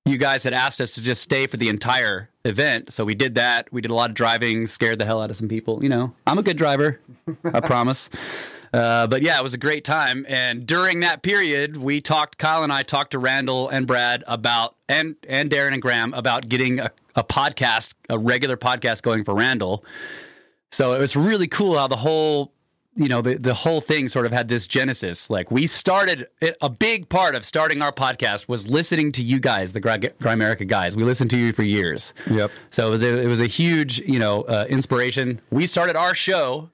you 0.06 0.18
guys 0.18 0.44
had 0.44 0.54
asked 0.54 0.82
us 0.82 0.94
to 0.96 1.02
just 1.02 1.24
stay 1.24 1.48
for 1.48 1.58
the 1.58 1.70
entire 1.70 2.30
event. 2.46 2.92
So 2.92 3.06
we 3.06 3.16
did 3.16 3.36
that. 3.36 3.72
We 3.72 3.82
did 3.82 3.90
a 3.90 3.96
lot 3.96 4.10
of 4.10 4.16
driving, 4.16 4.68
scared 4.68 5.00
the 5.00 5.06
hell 5.06 5.22
out 5.22 5.30
of 5.32 5.38
some 5.38 5.48
people. 5.48 5.82
You 5.82 5.90
know, 5.90 6.14
I'm 6.28 6.38
a 6.38 6.44
good 6.44 6.58
driver, 6.58 7.00
I 7.46 7.60
promise. 7.62 8.10
Uh, 8.74 9.06
but 9.06 9.22
yeah, 9.22 9.38
it 9.40 9.44
was 9.44 9.54
a 9.54 9.58
great 9.60 9.84
time. 9.84 10.26
And 10.28 10.66
during 10.66 11.02
that 11.02 11.22
period, 11.22 11.78
we 11.78 12.02
talked, 12.02 12.40
Kyle 12.40 12.64
and 12.64 12.74
I 12.74 12.82
talked 12.82 13.12
to 13.12 13.20
Randall 13.20 13.70
and 13.70 13.86
Brad 13.86 14.24
about, 14.26 14.76
and, 14.90 15.16
and 15.30 15.52
Darren 15.52 15.74
and 15.74 15.82
Graham 15.82 16.14
about 16.16 16.50
getting 16.50 16.80
a, 16.80 16.90
a 17.16 17.24
podcast, 17.24 17.94
a 18.10 18.18
regular 18.18 18.58
podcast 18.58 19.04
going 19.04 19.24
for 19.24 19.36
Randall. 19.36 19.86
So 20.72 20.94
it 20.94 21.00
was 21.00 21.16
really 21.16 21.48
cool 21.48 21.78
how 21.78 21.88
the 21.88 21.98
whole, 21.98 22.52
you 22.96 23.08
know, 23.08 23.22
the, 23.22 23.38
the 23.38 23.54
whole 23.54 23.80
thing 23.80 24.08
sort 24.08 24.26
of 24.26 24.32
had 24.32 24.48
this 24.48 24.68
genesis. 24.68 25.30
Like 25.30 25.52
we 25.52 25.68
started, 25.68 26.26
it- 26.42 26.58
a 26.60 26.70
big 26.70 27.10
part 27.10 27.36
of 27.36 27.46
starting 27.46 27.84
our 27.84 27.92
podcast 27.92 28.48
was 28.48 28.68
listening 28.68 29.12
to 29.12 29.22
you 29.22 29.40
guys, 29.40 29.74
the 29.74 29.82
Grimerica 29.82 30.66
guys. 30.68 30.98
We 30.98 31.04
listened 31.04 31.30
to 31.30 31.38
you 31.38 31.54
for 31.54 31.62
years. 31.62 32.12
Yep. 32.28 32.50
So 32.72 32.88
it 32.88 32.90
was 32.90 33.04
a, 33.04 33.20
it 33.22 33.28
was 33.28 33.40
a 33.40 33.46
huge, 33.46 34.00
you 34.00 34.18
know, 34.18 34.42
uh, 34.44 34.66
inspiration. 34.68 35.42
We 35.52 35.68
started 35.68 35.96
our 35.96 36.16
show, 36.16 36.72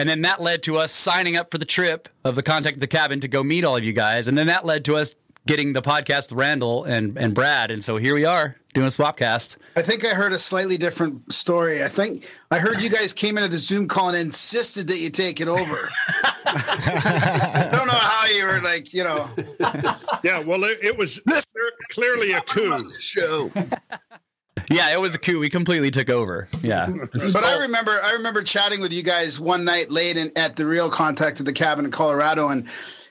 and 0.00 0.08
then 0.08 0.22
that 0.22 0.40
led 0.40 0.62
to 0.62 0.78
us 0.78 0.92
signing 0.92 1.36
up 1.36 1.50
for 1.50 1.58
the 1.58 1.66
trip 1.66 2.08
of 2.24 2.34
the 2.34 2.42
Contact 2.42 2.80
the 2.80 2.86
Cabin 2.86 3.20
to 3.20 3.28
go 3.28 3.44
meet 3.44 3.64
all 3.64 3.76
of 3.76 3.84
you 3.84 3.92
guys, 3.92 4.28
and 4.28 4.38
then 4.38 4.46
that 4.46 4.64
led 4.64 4.82
to 4.86 4.96
us 4.96 5.14
getting 5.46 5.74
the 5.74 5.82
podcast 5.82 6.30
with 6.30 6.38
Randall 6.38 6.84
and 6.84 7.18
and 7.18 7.34
Brad, 7.34 7.70
and 7.70 7.84
so 7.84 7.98
here 7.98 8.14
we 8.14 8.24
are 8.24 8.56
doing 8.72 8.86
a 8.86 8.90
swapcast. 8.90 9.56
I 9.76 9.82
think 9.82 10.04
I 10.04 10.14
heard 10.14 10.32
a 10.32 10.38
slightly 10.38 10.78
different 10.78 11.30
story. 11.32 11.84
I 11.84 11.88
think 11.88 12.30
I 12.50 12.58
heard 12.58 12.80
you 12.80 12.88
guys 12.88 13.12
came 13.12 13.36
into 13.36 13.50
the 13.50 13.58
Zoom 13.58 13.88
call 13.88 14.08
and 14.08 14.16
insisted 14.16 14.88
that 14.88 14.98
you 14.98 15.10
take 15.10 15.40
it 15.40 15.48
over. 15.48 15.90
I 16.46 17.68
don't 17.72 17.86
know 17.86 17.92
how 17.92 18.26
you 18.26 18.46
were 18.46 18.60
like, 18.60 18.94
you 18.94 19.04
know. 19.04 19.28
Yeah, 20.22 20.40
well, 20.40 20.64
it, 20.64 20.78
it 20.82 20.98
was 20.98 21.20
clearly 21.90 22.32
a 22.32 22.40
coup. 22.42 22.90
Show. 22.98 23.50
Yeah, 24.70 24.92
it 24.92 25.00
was 25.00 25.14
a 25.16 25.18
coup. 25.18 25.40
We 25.40 25.50
completely 25.50 25.90
took 25.90 26.08
over. 26.08 26.48
Yeah, 26.62 26.86
But 27.32 27.44
I 27.44 27.58
remember, 27.58 28.00
I 28.02 28.12
remember 28.12 28.42
chatting 28.42 28.80
with 28.80 28.92
you 28.92 29.02
guys 29.02 29.40
one 29.40 29.64
night 29.64 29.90
late 29.90 30.16
in, 30.16 30.30
at 30.36 30.56
the 30.56 30.64
real 30.64 30.88
contact 30.88 31.40
at 31.40 31.46
the 31.46 31.52
cabin 31.52 31.84
in 31.84 31.90
Colorado, 31.90 32.48
and 32.48 32.68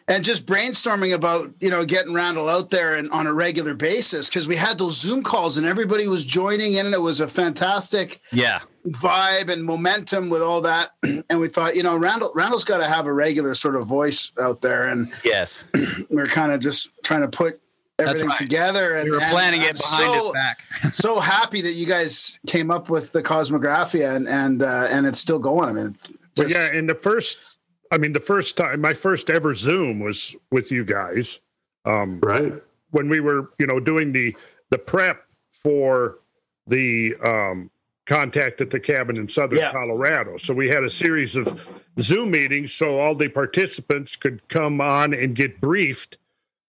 and 0.08 0.24
just 0.24 0.46
brainstorming 0.46 1.14
about 1.14 1.54
you 1.60 1.70
know 1.70 1.84
getting 1.84 2.14
Randall 2.14 2.48
out 2.48 2.70
there 2.70 2.96
and 2.96 3.10
on 3.12 3.28
a 3.28 3.34
regular 3.34 3.74
basis 3.74 4.30
because 4.30 4.48
we 4.48 4.56
had 4.56 4.78
those 4.78 4.98
Zoom 4.98 5.22
calls 5.22 5.58
and 5.58 5.68
everybody 5.68 6.08
was 6.08 6.26
joining 6.26 6.76
in, 6.76 6.86
and 6.86 6.96
it 6.96 7.02
was 7.02 7.20
a 7.20 7.28
fantastic 7.28 8.22
yeah, 8.32 8.60
vibe 8.88 9.50
and 9.50 9.64
momentum 9.64 10.30
with 10.30 10.42
all 10.42 10.62
that. 10.62 10.92
And 11.32 11.40
we 11.40 11.48
thought, 11.48 11.76
you 11.76 11.84
know, 11.84 11.96
Randall 11.96 12.32
Randall's 12.34 12.64
got 12.64 12.80
to 12.80 12.88
have 12.88 13.06
a 13.06 13.14
regular 13.14 13.54
sort 13.54 13.76
of 13.76 13.86
voice 13.86 14.32
out 14.42 14.62
there, 14.62 14.88
and 14.88 15.12
yes. 15.24 15.64
we 16.10 16.18
are 16.18 16.26
kind 16.26 16.52
of 16.52 16.60
just 16.60 16.92
trying 17.04 17.22
to 17.22 17.28
put 17.28 17.62
everything 18.00 18.28
right. 18.30 18.38
together. 18.38 18.96
And 18.96 19.06
We 19.06 19.12
were 19.12 19.22
and 19.22 19.32
planning 19.32 19.62
I'm 19.62 19.70
it 19.70 19.78
behind 19.78 20.14
so, 20.14 20.24
his 20.26 20.34
back. 20.34 20.60
so 20.94 21.20
happy 21.20 21.62
that 21.62 21.74
you 21.74 21.86
guys 21.86 22.40
came 22.48 22.72
up 22.72 22.90
with 22.90 23.12
the 23.12 23.22
Kosmographia 23.24 24.16
and 24.16 24.28
and 24.28 24.64
uh, 24.64 24.88
and 24.90 25.06
it's 25.06 25.20
still 25.20 25.40
going. 25.40 25.70
I 25.70 25.74
mean, 25.74 25.96
But 26.36 26.48
just, 26.50 26.56
yeah, 26.56 26.78
and 26.78 26.90
the 26.90 26.96
first, 26.96 27.58
I 27.92 27.98
mean, 27.98 28.14
the 28.14 28.20
first 28.20 28.58
time, 28.58 28.82
my 28.82 28.94
first 28.94 29.30
ever 29.30 29.54
Zoom 29.56 30.00
was 30.00 30.36
with 30.52 30.72
you 30.72 30.84
guys. 30.86 31.40
Um, 31.86 32.20
Right? 32.22 32.54
when 32.92 33.08
we 33.08 33.20
were 33.20 33.52
you 33.60 33.68
know 33.68 33.80
doing 33.80 34.12
the 34.12 34.36
the 34.72 34.78
prep 34.78 35.26
for 35.64 36.20
the 36.68 37.16
um, 37.24 37.70
contact 38.06 38.62
at 38.62 38.70
the 38.72 38.80
cabin 38.80 39.18
in 39.18 39.28
southern 39.30 39.60
Yeah. 39.60 39.72
colorado 39.72 40.38
so 40.38 40.54
we 40.54 40.68
had 40.70 40.84
a 40.84 40.90
series 40.90 41.36
of 41.36 41.64
zoom 42.00 42.32
meetings 42.32 42.74
so 42.74 42.98
all 42.98 43.14
the 43.14 43.28
participants 43.28 44.16
could 44.16 44.48
come 44.50 44.82
on 44.82 45.14
and 45.14 45.36
get 45.36 45.62
briefed 45.62 46.18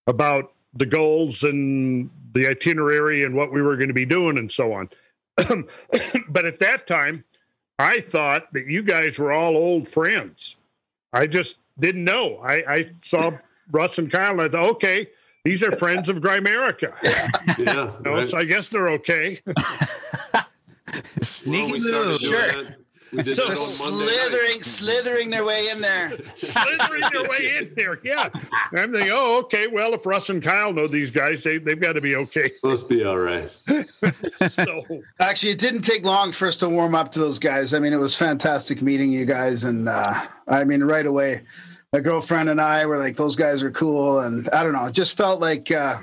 about 0.06 0.52
the 0.74 0.86
goals 0.86 1.42
and 1.42 2.10
the 2.32 2.46
itinerary 2.46 3.24
and 3.24 3.34
what 3.34 3.52
we 3.52 3.60
were 3.60 3.76
going 3.76 3.88
to 3.88 3.94
be 3.94 4.06
doing 4.06 4.38
and 4.38 4.50
so 4.50 4.72
on 4.72 4.88
but 6.28 6.44
at 6.44 6.58
that 6.60 6.86
time 6.86 7.24
i 7.78 8.00
thought 8.00 8.52
that 8.52 8.66
you 8.66 8.82
guys 8.82 9.18
were 9.18 9.32
all 9.32 9.56
old 9.56 9.88
friends 9.88 10.56
i 11.12 11.26
just 11.26 11.58
didn't 11.78 12.04
know 12.04 12.36
i, 12.38 12.54
I 12.74 12.90
saw 13.02 13.32
russ 13.72 13.98
and 13.98 14.10
kyle 14.10 14.32
and 14.32 14.42
i 14.42 14.48
thought 14.48 14.70
okay 14.70 15.06
these 15.44 15.62
are 15.62 15.72
friends 15.72 16.08
of 16.08 16.18
Grimerica. 16.18 16.92
Yeah. 17.02 17.28
You 17.58 17.64
know, 17.64 17.94
right. 18.04 18.28
so 18.28 18.38
I 18.38 18.44
guess 18.44 18.68
they're 18.68 18.90
okay. 18.90 19.40
Well, 20.92 21.02
Sneaky 21.22 21.72
we 21.74 21.80
started 21.80 22.08
move. 22.08 22.20
doing 22.20 22.32
that. 22.32 22.76
We 23.12 23.22
did 23.22 23.34
So- 23.36 23.46
just 23.46 23.82
on 23.84 23.90
Monday 23.92 24.06
night. 24.06 24.12
slithering, 24.12 24.62
slithering 24.62 25.30
their 25.30 25.44
way 25.44 25.68
in 25.68 25.80
there. 25.80 26.12
Slithering 26.36 27.02
their 27.12 27.22
way 27.24 27.56
in 27.58 27.74
there. 27.74 27.98
Yeah. 28.04 28.28
And 28.70 28.80
I'm 28.80 28.92
thinking, 28.92 29.12
oh, 29.12 29.38
okay. 29.40 29.66
Well, 29.66 29.94
if 29.94 30.06
Russ 30.06 30.30
and 30.30 30.42
Kyle 30.42 30.72
know 30.72 30.86
these 30.86 31.10
guys, 31.10 31.42
they, 31.42 31.58
they've 31.58 31.80
got 31.80 31.94
to 31.94 32.00
be 32.00 32.14
okay. 32.16 32.50
Must 32.62 32.88
be 32.88 33.04
all 33.04 33.18
right. 33.18 33.50
So, 34.48 34.84
Actually, 35.20 35.52
it 35.52 35.58
didn't 35.58 35.82
take 35.82 36.04
long 36.04 36.32
for 36.32 36.48
us 36.48 36.56
to 36.56 36.68
warm 36.68 36.94
up 36.94 37.12
to 37.12 37.18
those 37.18 37.38
guys. 37.38 37.74
I 37.74 37.78
mean, 37.78 37.92
it 37.92 38.00
was 38.00 38.16
fantastic 38.16 38.80
meeting 38.82 39.10
you 39.12 39.24
guys, 39.26 39.64
and 39.64 39.88
uh, 39.88 40.26
I 40.48 40.64
mean, 40.64 40.82
right 40.82 41.04
away, 41.06 41.42
my 41.92 42.00
girlfriend 42.00 42.48
and 42.48 42.60
I 42.60 42.86
were 42.86 42.96
like, 42.98 43.16
"Those 43.16 43.36
guys 43.36 43.62
are 43.62 43.70
cool," 43.70 44.20
and 44.20 44.48
I 44.50 44.62
don't 44.62 44.72
know, 44.72 44.86
it 44.86 44.92
just 44.92 45.16
felt 45.16 45.40
like 45.40 45.70
uh, 45.70 45.98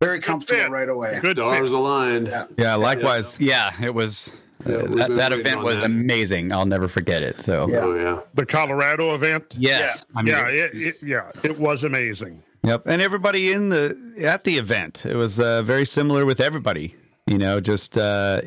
very 0.00 0.20
comfortable 0.20 0.70
right 0.70 0.88
away. 0.88 1.18
good 1.22 1.36
Stars 1.36 1.72
aligned. 1.74 2.28
Yeah. 2.28 2.46
Yeah, 2.56 2.74
likewise. 2.76 3.38
Yeah, 3.38 3.72
it 3.82 3.92
was. 3.94 4.34
Yeah, 4.68 4.76
uh, 4.76 4.96
that 5.08 5.16
that 5.16 5.32
event 5.32 5.62
was 5.62 5.78
that. 5.80 5.86
amazing. 5.86 6.52
I'll 6.52 6.66
never 6.66 6.88
forget 6.88 7.22
it. 7.22 7.40
So 7.40 7.68
Yeah. 7.68 7.78
Oh 7.84 7.94
yeah. 7.94 8.20
The 8.34 8.46
Colorado 8.46 9.14
event. 9.14 9.44
yes, 9.56 10.04
I 10.14 10.22
mean, 10.22 10.34
yeah, 10.34 10.48
it, 10.48 10.70
it, 10.74 11.02
yeah, 11.02 11.30
it 11.44 11.58
was 11.58 11.84
amazing. 11.84 12.42
Yep, 12.64 12.82
and 12.86 13.00
everybody 13.00 13.52
in 13.52 13.68
the 13.68 13.96
at 14.22 14.44
the 14.44 14.56
event, 14.58 15.04
it 15.06 15.14
was 15.14 15.38
uh, 15.38 15.62
very 15.62 15.86
similar 15.86 16.24
with 16.26 16.40
everybody. 16.40 16.94
You 17.26 17.38
know, 17.38 17.60
just 17.60 17.96
uh, 17.98 18.42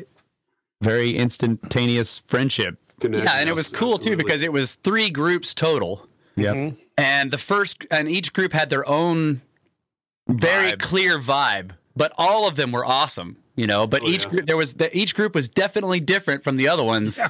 very 0.82 1.16
instantaneous 1.16 2.18
friendship. 2.26 2.76
Connection. 3.00 3.26
yeah, 3.26 3.40
and 3.40 3.48
it 3.48 3.54
was 3.54 3.68
cool 3.70 3.98
too 3.98 4.16
because 4.16 4.42
it 4.42 4.52
was 4.52 4.74
three 4.76 5.08
groups 5.10 5.54
total. 5.54 6.06
Yep. 6.36 6.54
Mhm. 6.56 6.76
and 6.96 7.30
the 7.30 7.38
first 7.38 7.84
and 7.90 8.08
each 8.08 8.32
group 8.32 8.52
had 8.52 8.70
their 8.70 8.88
own 8.88 9.42
very 10.28 10.72
Vibe. 10.72 10.78
clear 10.80 11.18
vibe, 11.18 11.70
but 11.96 12.12
all 12.16 12.46
of 12.46 12.56
them 12.56 12.72
were 12.72 12.84
awesome. 12.84 13.36
You 13.60 13.66
know, 13.66 13.86
but 13.86 14.00
Oh, 14.02 14.06
each 14.08 14.24
yeah. 14.24 14.30
group 14.30 14.46
there 14.46 14.56
was 14.56 14.74
the, 14.74 14.88
each 14.96 15.14
group 15.14 15.34
was 15.34 15.48
definitely 15.48 16.00
different 16.00 16.42
from 16.42 16.56
the 16.56 16.68
other 16.68 16.82
ones. 16.82 17.20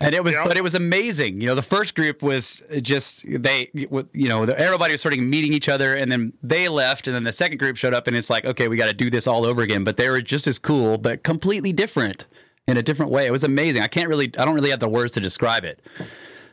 And 0.00 0.14
it 0.14 0.22
was, 0.24 0.34
Yeah. 0.34 0.44
but 0.44 0.56
it 0.56 0.62
was 0.62 0.74
amazing. 0.74 1.40
You 1.40 1.46
know, 1.46 1.54
the 1.54 1.62
first 1.62 1.94
group 1.94 2.20
was 2.22 2.62
just 2.82 3.24
they, 3.26 3.70
you 3.72 4.28
know, 4.28 4.42
everybody 4.42 4.92
was 4.92 5.00
sort 5.00 5.14
of 5.14 5.20
meeting 5.20 5.52
each 5.54 5.68
other, 5.68 5.94
and 5.94 6.10
then 6.12 6.32
they 6.42 6.68
left, 6.68 7.06
and 7.08 7.14
then 7.14 7.24
the 7.24 7.32
second 7.32 7.58
group 7.58 7.76
showed 7.76 7.94
up, 7.94 8.06
and 8.08 8.16
it's 8.16 8.28
like, 8.28 8.44
okay, 8.44 8.66
we 8.68 8.76
got 8.76 8.88
to 8.88 8.92
do 8.92 9.08
this 9.08 9.26
all 9.26 9.46
over 9.46 9.62
again. 9.62 9.84
But 9.84 9.96
they 9.96 10.08
were 10.10 10.20
just 10.20 10.46
as 10.46 10.58
cool, 10.58 10.98
but 10.98 11.22
completely 11.22 11.72
different 11.72 12.26
in 12.66 12.76
a 12.76 12.82
different 12.82 13.10
way. 13.12 13.24
It 13.26 13.30
was 13.32 13.44
amazing. 13.44 13.82
I 13.82 13.86
can't 13.88 14.08
really, 14.08 14.26
I 14.36 14.44
don't 14.44 14.54
really 14.54 14.70
have 14.70 14.80
the 14.80 14.88
words 14.88 15.12
to 15.12 15.20
describe 15.20 15.64
it. 15.64 15.80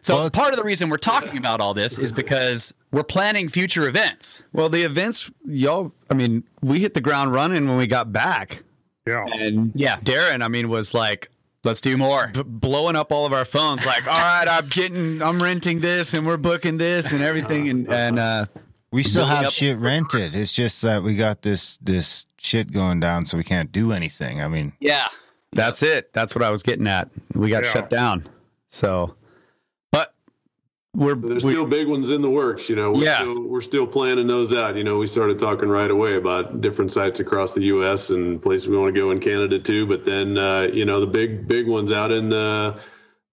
So 0.04 0.16
Well, 0.18 0.30
part 0.30 0.52
of 0.54 0.58
the 0.58 0.64
reason 0.64 0.90
we're 0.90 0.98
talking 0.98 1.38
about 1.38 1.60
all 1.62 1.74
this 1.74 2.00
is 2.00 2.12
because 2.12 2.74
we're 2.92 3.04
planning 3.04 3.50
future 3.50 3.88
events. 3.88 4.44
Well, 4.54 4.70
the 4.70 4.84
events, 4.84 5.30
y'all. 5.48 5.92
I 6.10 6.14
mean, 6.14 6.44
we 6.62 6.80
hit 6.80 6.94
the 6.94 7.02
ground 7.02 7.34
running 7.34 7.68
when 7.68 7.78
we 7.78 7.88
got 7.88 8.12
back, 8.14 8.64
Yeah. 9.12 9.26
and 9.46 9.72
Yeah. 9.76 9.98
Darren. 9.98 10.44
I 10.44 10.48
mean, 10.48 10.70
was 10.70 10.94
like 10.94 11.30
Let's 11.64 11.80
do 11.82 11.96
more. 11.96 12.32
b- 12.34 12.42
blowing 12.44 12.96
up 12.96 13.12
all 13.12 13.28
of 13.28 13.34
our 13.34 13.46
phones. 13.46 13.86
Like, 13.86 14.08
all 14.08 14.20
right, 14.20 14.48
I'm 14.50 14.68
getting, 14.68 15.22
I'm 15.22 15.42
renting 15.42 15.80
this, 15.80 16.16
and 16.16 16.26
we're 16.26 16.38
booking 16.38 16.78
this, 16.80 17.14
and 17.14 17.22
everything, 17.22 17.70
and 17.70 17.88
and 17.92 18.18
uh, 18.18 18.46
We 18.92 19.04
still 19.04 19.26
have 19.28 19.46
up- 19.46 19.54
shit 19.54 19.78
rented. 19.78 20.34
It's 20.36 20.52
just 20.54 20.82
that 20.82 21.04
we 21.04 21.16
got 21.16 21.44
this 21.44 21.78
this 21.78 22.26
shit 22.40 22.72
going 22.72 23.00
down, 23.00 23.26
so 23.28 23.38
we 23.38 23.44
can't 23.44 23.72
do 23.72 23.92
anything. 23.92 24.42
I 24.42 24.48
mean, 24.48 24.74
Yeah. 24.80 25.08
that's 25.52 25.84
it. 25.84 26.12
That's 26.14 26.34
what 26.34 26.44
I 26.44 26.50
was 26.50 26.64
getting 26.64 26.88
at. 26.88 27.10
We 27.36 27.50
got 27.52 27.64
Yeah. 27.66 27.70
shut 27.72 27.90
down. 27.92 28.28
So, 28.72 29.14
but 29.21 29.21
we're 30.94 31.16
There's 31.16 31.46
we- 31.46 31.52
still 31.52 31.66
big 31.66 31.88
ones 31.88 32.12
in 32.12 32.22
the 32.22 32.30
works, 32.30 32.70
you 32.70 32.76
know. 32.76 32.92
We're 32.92 33.04
Yeah. 33.04 33.20
Still, 33.20 33.44
we're 33.44 33.62
still 33.62 33.88
planning 33.88 34.28
those 34.28 34.54
out. 34.54 34.76
You 34.76 34.84
know, 34.84 34.98
we 34.98 35.08
started 35.08 35.40
talking 35.40 35.70
right 35.70 35.90
away 35.90 36.18
about 36.18 36.60
different 36.62 36.92
sites 36.92 37.20
across 37.20 37.54
the 37.54 37.64
U.S. 37.66 38.10
and 38.10 38.42
places 38.42 38.68
we 38.68 38.78
want 38.78 38.94
to 38.94 39.00
go 39.00 39.12
in 39.12 39.20
Canada 39.20 39.58
too. 39.58 39.86
But 39.86 40.04
then, 40.04 40.38
uh, 40.38 40.64
you 40.74 40.86
know, 40.86 41.00
the 41.00 41.06
big 41.08 41.48
big 41.48 41.68
ones 41.68 41.92
out 41.92 42.12
in 42.12 42.30
the 42.30 42.78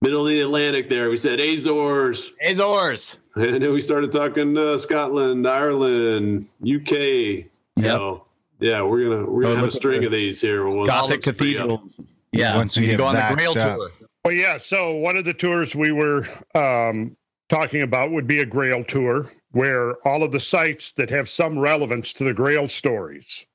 middle 0.02 0.22
of 0.26 0.28
the 0.28 0.40
Atlantic. 0.40 0.88
There, 0.88 1.10
we 1.10 1.16
said 1.16 1.40
Azores, 1.40 2.30
Azores. 2.46 3.16
and 3.34 3.60
then 3.62 3.72
we 3.72 3.80
started 3.80 4.12
talking 4.12 4.56
uh, 4.56 4.78
Scotland, 4.78 5.46
Ireland, 5.48 6.46
UK. 6.64 7.46
So 7.80 8.24
yeah, 8.60 8.82
we're 8.82 9.02
gonna 9.04 9.24
we're 9.28 9.42
gonna 9.42 9.54
Oh, 9.54 9.58
have 9.58 9.68
a 9.68 9.72
string 9.72 10.00
the 10.02 10.06
of 10.06 10.12
these 10.12 10.40
here. 10.40 10.64
We'll- 10.66 10.86
Gothic 10.86 11.26
I'll 11.26 11.34
free 11.34 11.56
up. 11.58 11.66
cathedrals. 11.68 12.00
Yeah. 12.30 12.54
Once 12.56 12.76
we 12.78 12.84
you 12.84 12.90
get 12.92 12.98
go 12.98 13.06
on 13.06 13.14
the 13.16 13.20
vaxxed 13.20 13.36
Grail 13.36 13.50
up. 13.50 13.76
tour. 13.76 13.90
Well, 14.24 14.34
yeah. 14.34 14.58
So 14.58 14.94
one 14.96 15.16
of 15.16 15.24
the 15.24 15.34
tours 15.34 15.74
we 15.74 15.90
were 15.92 16.26
um, 16.54 17.16
talking 17.48 17.82
about 17.82 18.10
would 18.10 18.26
be 18.26 18.40
a 18.40 18.46
Grail 18.46 18.84
tour, 18.84 19.30
where 19.52 19.94
all 20.06 20.22
of 20.22 20.32
the 20.32 20.40
sites 20.40 20.92
that 20.92 21.10
have 21.10 21.28
some 21.28 21.58
relevance 21.58 22.12
to 22.14 22.24
the 22.24 22.34
Grail 22.34 22.68
stories, 22.68 23.46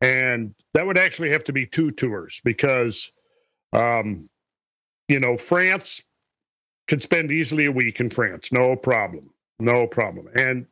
and 0.00 0.54
that 0.74 0.86
would 0.86 0.98
actually 0.98 1.30
have 1.30 1.44
to 1.44 1.52
be 1.52 1.66
two 1.66 1.90
tours 1.90 2.40
because, 2.44 3.12
um, 3.72 4.28
you 5.08 5.18
know, 5.18 5.36
France 5.36 6.02
can 6.86 7.00
spend 7.00 7.32
easily 7.32 7.66
a 7.66 7.72
week 7.72 7.98
in 8.00 8.10
France, 8.10 8.52
no 8.52 8.76
problem, 8.76 9.30
no 9.58 9.86
problem, 9.86 10.28
and 10.36 10.66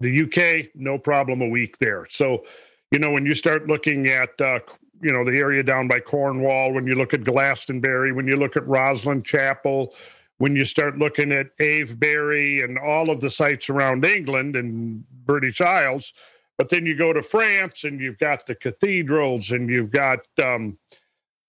the 0.00 0.22
UK, 0.24 0.68
no 0.74 0.98
problem, 0.98 1.40
a 1.40 1.48
week 1.48 1.78
there. 1.78 2.06
So, 2.10 2.44
you 2.90 2.98
know, 2.98 3.10
when 3.10 3.24
you 3.24 3.34
start 3.34 3.66
looking 3.66 4.08
at 4.08 4.38
uh, 4.40 4.60
you 5.00 5.12
know 5.12 5.24
the 5.24 5.38
area 5.38 5.62
down 5.62 5.88
by 5.88 6.00
Cornwall, 6.00 6.72
when 6.72 6.86
you 6.86 6.94
look 6.94 7.14
at 7.14 7.24
Glastonbury, 7.24 8.12
when 8.12 8.26
you 8.26 8.36
look 8.36 8.56
at 8.56 8.64
Rosslyn 8.64 9.24
Chapel, 9.24 9.94
when 10.38 10.54
you 10.54 10.64
start 10.64 10.98
looking 10.98 11.32
at 11.32 11.48
Avebury 11.60 12.60
and 12.60 12.78
all 12.78 13.10
of 13.10 13.20
the 13.20 13.30
sites 13.30 13.70
around 13.70 14.04
England 14.04 14.56
and 14.56 15.04
British 15.24 15.60
Isles, 15.60 16.12
but 16.58 16.68
then 16.68 16.86
you 16.86 16.96
go 16.96 17.12
to 17.12 17.22
France 17.22 17.84
and 17.84 18.00
you've 18.00 18.18
got 18.18 18.46
the 18.46 18.54
cathedrals 18.54 19.50
and 19.50 19.68
you've 19.68 19.90
got 19.90 20.20
um, 20.42 20.78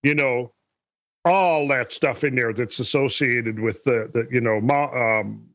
you 0.02 0.14
know 0.14 0.52
all 1.24 1.68
that 1.68 1.92
stuff 1.92 2.24
in 2.24 2.34
there 2.34 2.52
that's 2.52 2.78
associated 2.78 3.58
with 3.58 3.82
the, 3.84 4.10
the 4.12 4.26
you 4.30 4.40
know 4.40 4.58
um, 4.58 5.48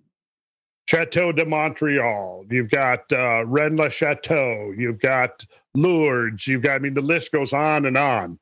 Chateau 0.85 1.31
de 1.31 1.45
Montreal. 1.45 2.45
You've 2.49 2.69
got 2.69 3.11
uh, 3.11 3.45
Rennes 3.45 3.93
Chateau. 3.93 4.73
You've 4.77 4.99
got 4.99 5.45
Lourdes. 5.75 6.45
You've 6.45 6.61
got, 6.61 6.75
I 6.75 6.79
mean, 6.79 6.93
the 6.93 7.01
list 7.01 7.31
goes 7.31 7.53
on 7.53 7.85
and 7.85 7.97
on. 7.97 8.37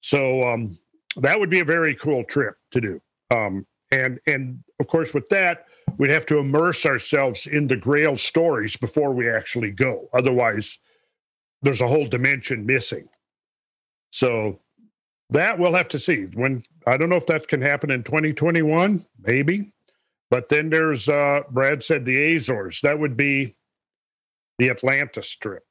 So 0.00 0.46
um, 0.46 0.78
that 1.16 1.38
would 1.38 1.50
be 1.50 1.60
a 1.60 1.64
very 1.64 1.94
cool 1.94 2.24
trip 2.24 2.56
to 2.72 2.80
do. 2.80 3.00
Um, 3.30 3.66
and 3.90 4.20
and 4.26 4.62
of 4.78 4.86
course, 4.86 5.12
with 5.12 5.28
that, 5.30 5.66
we'd 5.98 6.10
have 6.10 6.26
to 6.26 6.38
immerse 6.38 6.86
ourselves 6.86 7.46
in 7.46 7.66
the 7.66 7.76
Grail 7.76 8.16
stories 8.16 8.76
before 8.76 9.12
we 9.12 9.28
actually 9.28 9.70
go. 9.70 10.08
Otherwise, 10.12 10.78
there's 11.62 11.80
a 11.80 11.88
whole 11.88 12.06
dimension 12.06 12.66
missing. 12.66 13.08
So 14.12 14.60
that 15.30 15.58
we'll 15.58 15.74
have 15.74 15.88
to 15.88 15.98
see. 15.98 16.24
When 16.34 16.64
I 16.86 16.96
don't 16.96 17.08
know 17.08 17.16
if 17.16 17.26
that 17.26 17.48
can 17.48 17.62
happen 17.62 17.90
in 17.90 18.02
2021, 18.02 19.04
maybe. 19.22 19.72
But 20.30 20.48
then 20.48 20.70
there's 20.70 21.08
uh 21.08 21.42
Brad 21.50 21.82
said 21.82 22.04
the 22.04 22.36
Azores. 22.36 22.80
That 22.82 22.98
would 22.98 23.16
be 23.16 23.56
the 24.58 24.70
Atlantis 24.70 25.28
strip. 25.28 25.64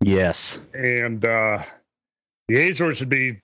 Yes. 0.00 0.58
And 0.74 1.24
uh 1.24 1.62
the 2.48 2.68
Azores 2.68 3.00
would 3.00 3.08
be 3.08 3.40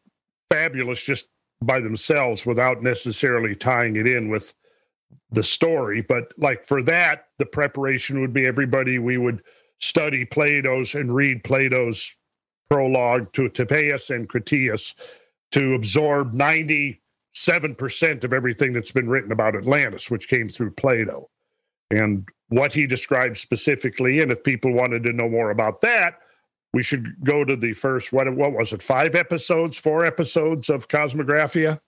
fabulous 0.51 1.05
just 1.05 1.27
by 1.63 1.81
themselves 1.81 2.45
without 2.45 2.83
necessarily 2.83 3.55
tying 3.55 3.97
it 3.97 4.07
in 4.07 4.29
with 4.29 4.55
the 5.31 5.43
story. 5.43 6.03
But 6.03 6.33
like 6.37 6.65
for 6.65 6.83
that, 6.85 7.29
the 7.39 7.47
preparation 7.47 8.21
would 8.21 8.33
be 8.33 8.47
everybody 8.47 8.99
we 8.99 9.19
would 9.19 9.43
study 9.79 10.25
Plato's 10.25 10.95
and 10.95 11.15
read 11.15 11.45
Plato's 11.45 12.15
prologue 12.69 13.33
to 13.35 13.49
Timaeus 13.49 14.11
and 14.11 14.29
Critias 14.29 14.95
to 15.53 15.75
absorb 15.75 16.33
97% 16.35 16.99
of 18.25 18.33
everything 18.33 18.73
that's 18.73 18.93
been 18.93 19.09
written 19.09 19.33
about 19.33 19.57
Atlantis, 19.57 20.11
which 20.11 20.29
came 20.29 20.49
through 20.49 20.73
Plato. 20.73 21.31
And 21.91 22.29
what 22.49 22.73
he 22.73 22.87
described 22.87 23.39
specifically, 23.39 24.21
and 24.21 24.33
if 24.33 24.43
people 24.43 24.73
wanted 24.73 25.05
to 25.05 25.13
know 25.13 25.29
more 25.29 25.51
about 25.51 25.81
that, 25.83 26.19
we 26.76 26.83
should 26.83 27.04
go 27.25 27.42
to 27.50 27.56
the 27.56 27.73
first 27.73 28.12
what 28.12 28.26
what 28.35 28.52
was 28.52 28.73
it 28.75 28.83
five 28.83 29.14
episodes 29.14 29.78
four 29.78 30.04
episodes 30.04 30.68
of 30.68 30.87
kosmographia 30.88 31.80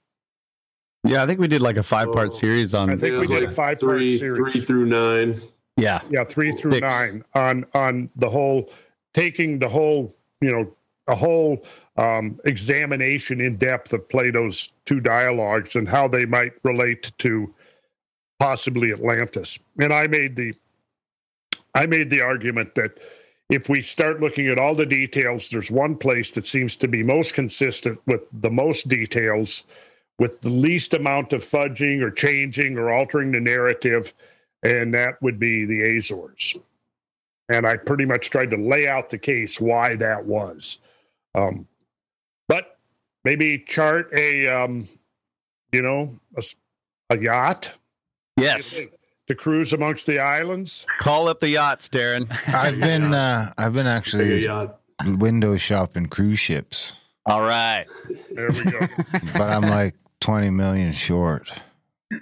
yeah, 1.04 1.22
I 1.22 1.26
think 1.26 1.38
we 1.38 1.46
did 1.46 1.62
like 1.62 1.76
a 1.76 1.82
five 1.82 2.10
part 2.12 2.26
Oh, 2.26 2.30
series 2.30 2.74
on. 2.74 2.90
I 2.90 2.96
think 2.96 3.12
Yeah, 3.12 3.18
we 3.18 3.20
it's 3.20 3.30
did 3.30 3.42
a 3.44 3.46
like 3.46 3.54
five-part 3.54 3.78
three, 3.80 4.18
series. 4.18 4.52
three 4.52 4.60
through 4.62 4.86
nine. 4.86 5.40
Yeah. 5.76 6.00
yeah 6.10 6.24
three 6.24 6.50
through 6.52 6.72
Six. 6.72 6.82
nine 6.82 7.24
on 7.34 7.64
on 7.72 8.10
the 8.16 8.28
whole 8.28 8.70
taking 9.14 9.60
the 9.60 9.68
whole 9.68 10.12
you 10.40 10.50
know 10.50 10.64
a 11.06 11.14
whole 11.14 11.64
um, 11.96 12.40
examination 12.46 13.40
in 13.40 13.56
depth 13.58 13.92
of 13.92 14.08
plato's 14.08 14.72
two 14.86 14.98
dialogues 15.00 15.76
and 15.76 15.88
how 15.88 16.08
they 16.08 16.24
might 16.24 16.52
relate 16.64 17.12
to 17.18 17.54
possibly 18.40 18.90
atlantis 18.92 19.56
and 19.80 19.92
i 19.92 20.06
made 20.08 20.34
the 20.36 20.52
i 21.76 21.86
made 21.86 22.10
the 22.10 22.20
argument 22.20 22.74
that 22.74 22.98
if 23.48 23.68
we 23.68 23.80
start 23.80 24.20
looking 24.20 24.48
at 24.48 24.58
all 24.58 24.74
the 24.74 24.86
details 24.86 25.48
there's 25.48 25.70
one 25.70 25.96
place 25.96 26.30
that 26.32 26.46
seems 26.46 26.76
to 26.76 26.88
be 26.88 27.02
most 27.02 27.34
consistent 27.34 28.00
with 28.06 28.22
the 28.32 28.50
most 28.50 28.88
details 28.88 29.64
with 30.18 30.40
the 30.40 30.50
least 30.50 30.94
amount 30.94 31.32
of 31.32 31.42
fudging 31.42 32.02
or 32.02 32.10
changing 32.10 32.76
or 32.76 32.90
altering 32.90 33.32
the 33.32 33.40
narrative 33.40 34.12
and 34.62 34.92
that 34.92 35.20
would 35.22 35.38
be 35.38 35.64
the 35.64 35.96
Azores. 35.96 36.56
And 37.48 37.64
I 37.64 37.76
pretty 37.76 38.04
much 38.04 38.28
tried 38.30 38.50
to 38.50 38.56
lay 38.56 38.88
out 38.88 39.08
the 39.08 39.18
case 39.18 39.60
why 39.60 39.94
that 39.96 40.24
was. 40.24 40.80
Um, 41.34 41.66
but 42.48 42.76
maybe 43.24 43.58
chart 43.60 44.10
a, 44.12 44.46
um, 44.48 44.88
you 45.72 45.80
know, 45.80 46.18
a 47.10 47.18
yacht 47.18 47.72
Yes. 48.38 48.80
To 49.28 49.34
cruise 49.34 49.74
amongst 49.74 50.06
the 50.06 50.20
islands. 50.20 50.86
Call 50.98 51.28
up 51.28 51.38
the 51.40 51.50
yachts, 51.50 51.88
Darren. 51.88 52.30
I've 52.54 52.80
been 52.80 53.12
uh, 53.12 53.50
I've 53.58 53.74
been 53.74 53.86
actually 53.86 54.46
window 55.04 55.56
shopping 55.56 56.06
cruise 56.06 56.38
ships, 56.38 56.94
All 57.26 57.42
right. 57.42 57.86
There 58.32 58.48
we 58.48 58.70
go. 58.70 58.80
but 59.34 59.42
I'm 59.42 59.62
like 59.62 59.94
20 60.20 60.50
million 60.50 60.92
short. 60.92 61.52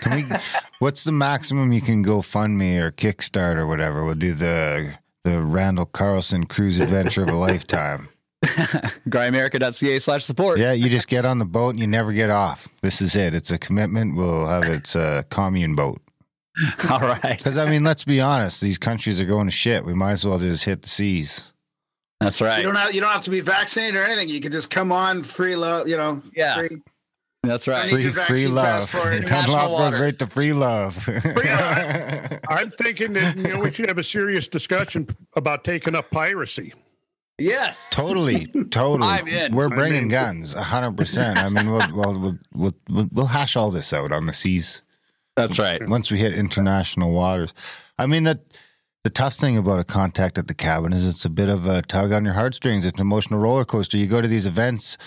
Can 0.01 0.29
we? 0.29 0.37
What's 0.81 1.05
the 1.05 1.13
maximum 1.13 1.73
you 1.73 1.81
can 1.81 2.03
go 2.03 2.23
fund 2.23 2.59
me 2.59 2.77
or 2.79 2.91
Kickstart 2.91 3.57
or 3.57 3.67
whatever? 3.67 4.05
We'll 4.05 4.15
do 4.15 4.35
the 4.35 4.95
the 5.23 5.41
Randall 5.41 5.87
Carlson 5.87 6.45
cruise 6.45 6.81
adventure 6.81 7.23
of 7.23 7.29
a 7.29 7.35
lifetime. 7.35 8.09
Grimerica.ca 8.45 9.99
slash 9.99 10.25
support. 10.25 10.59
Yeah, 10.59 10.73
you 10.73 10.89
just 10.89 11.09
get 11.09 11.25
on 11.25 11.39
the 11.39 11.45
boat 11.45 11.71
and 11.71 11.81
you 11.81 11.87
never 11.87 12.13
get 12.13 12.31
off. 12.31 12.69
This 12.83 13.01
is 13.01 13.17
it. 13.17 13.35
It's 13.35 13.51
a 13.51 13.59
commitment. 13.59 14.17
We'll 14.17 14.47
have 14.47 14.65
it's 14.65 14.95
a 14.95 15.25
commune 15.31 15.75
boat. 15.75 16.01
All 16.91 17.01
right. 17.01 17.37
Because 17.37 17.59
I 17.59 17.69
mean, 17.69 17.85
let's 17.85 18.05
be 18.05 18.21
honest. 18.21 18.61
These 18.61 18.79
countries 18.79 19.21
are 19.21 19.27
going 19.27 19.47
to 19.47 19.51
shit. 19.53 19.85
We 19.85 19.95
might 19.95 20.13
as 20.13 20.27
well 20.27 20.39
just 20.39 20.65
hit 20.65 20.83
the 20.83 20.89
seas. 20.89 21.53
That's 22.21 22.41
You 22.41 22.47
right. 22.47 22.63
don't 22.63 22.75
have 22.75 22.95
you 22.95 23.01
don't 23.01 23.11
have 23.13 23.25
to 23.25 23.31
be 23.31 23.41
vaccinated 23.41 23.97
or 23.97 24.05
anything. 24.05 24.29
You 24.29 24.41
can 24.41 24.53
just 24.53 24.71
come 24.71 24.91
on 24.91 25.23
free 25.23 25.55
love, 25.55 25.87
you 25.87 25.97
know. 25.97 26.23
Yeah. 26.35 26.57
Free. 26.57 26.83
That's 27.43 27.69
right. 27.69 27.89
Free, 27.89 28.05
your 28.05 28.13
free 28.13 28.47
love. 28.47 28.91
passport, 28.91 29.27
Dunlop 29.27 29.69
goes 29.79 30.01
right 30.01 30.19
to 30.19 30.27
free 30.27 30.53
love. 30.53 30.97
I'm 32.49 32.71
thinking 32.73 33.13
that 33.13 33.37
you 33.37 33.49
know 33.49 33.61
we 33.61 33.73
should 33.73 33.89
have 33.89 33.99
a 33.99 34.03
serious 34.03 34.49
discussion 34.49 35.07
about 35.37 35.63
taking 35.63 35.95
up 35.95 36.11
piracy. 36.11 36.73
Yes. 37.39 37.91
totally, 37.91 38.47
totally. 38.71 39.07
I'm 39.07 39.29
in. 39.29 39.55
We're 39.55 39.67
I'm 39.67 39.75
bringing 39.75 40.03
in. 40.05 40.09
guns, 40.09 40.55
hundred 40.55 40.97
percent. 40.97 41.39
I 41.39 41.51
mean, 41.51 41.71
we'll, 41.71 41.87
we'll, 41.93 42.19
we'll, 42.19 42.39
we'll, 42.55 42.75
we'll, 42.89 43.09
we'll 43.13 43.27
hash 43.27 43.57
all 43.57 43.71
this 43.71 43.93
out 43.93 44.11
on 44.11 44.25
the 44.25 44.33
seas 44.33 44.81
That's 45.37 45.59
right. 45.59 45.87
once 45.89 46.11
we 46.11 46.19
hit 46.19 46.35
international 46.35 47.13
waters. 47.13 47.55
I 47.99 48.07
mean 48.07 48.25
that 48.25 48.41
the 49.05 49.11
tough 49.11 49.35
thing 49.35 49.57
about 49.57 49.79
a 49.79 49.85
contact 49.85 50.37
at 50.37 50.49
the 50.49 50.55
cabin 50.55 50.93
is 50.93 51.07
it's 51.07 51.25
a 51.25 51.31
bit 51.31 51.49
of 51.49 51.67
a 51.67 51.83
tug 51.83 52.11
on 52.11 52.25
your 52.25 52.35
heartstrings. 52.35 52.85
It's 52.85 52.99
an 52.99 53.03
emotional 53.03 53.39
roller 53.39 53.65
coaster. 53.65 53.97
You 53.97 54.07
go 54.07 54.21
to 54.21 54.27
these 54.27 54.47
events, 54.47 54.99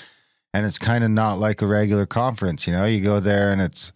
and 0.54 0.66
it's 0.66 0.80
kind 0.80 1.04
of 1.04 1.12
not 1.12 1.38
like 1.38 1.62
a 1.62 1.68
regular 1.68 2.06
conference. 2.06 2.66
You 2.66 2.74
know, 2.74 2.86
you 2.86 3.04
go 3.04 3.20
there 3.20 3.52
and 3.52 3.62
it's 3.62 3.92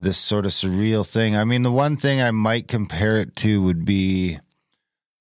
this 0.00 0.18
sort 0.18 0.46
of 0.46 0.52
surreal 0.52 1.08
thing. 1.08 1.36
I 1.36 1.44
mean, 1.44 1.62
the 1.62 1.70
one 1.70 1.96
thing 1.96 2.20
I 2.20 2.30
might 2.30 2.68
compare 2.68 3.18
it 3.18 3.36
to 3.36 3.62
would 3.62 3.84
be 3.84 4.38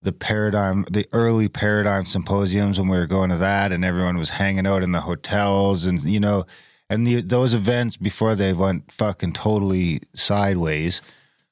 the 0.02 0.14
paradigm, 0.14 0.86
the 0.90 1.06
early 1.12 1.50
paradigm 1.50 2.06
symposiums 2.06 2.80
when 2.80 2.88
we 2.88 2.98
were 2.98 3.06
going 3.06 3.30
to 3.30 3.38
that, 3.38 3.72
and 3.72 3.84
everyone 3.84 4.18
was 4.18 4.32
hanging 4.32 4.66
out 4.66 4.84
in 4.84 4.94
the 4.94 5.02
hotels, 5.02 5.86
and 5.86 6.02
you 6.04 6.20
know, 6.20 6.46
and 6.90 7.06
the, 7.06 7.22
those 7.22 7.54
events 7.54 7.98
before 7.98 8.36
they 8.36 8.54
went 8.54 8.92
fucking 8.92 9.34
totally 9.34 10.02
sideways. 10.16 11.02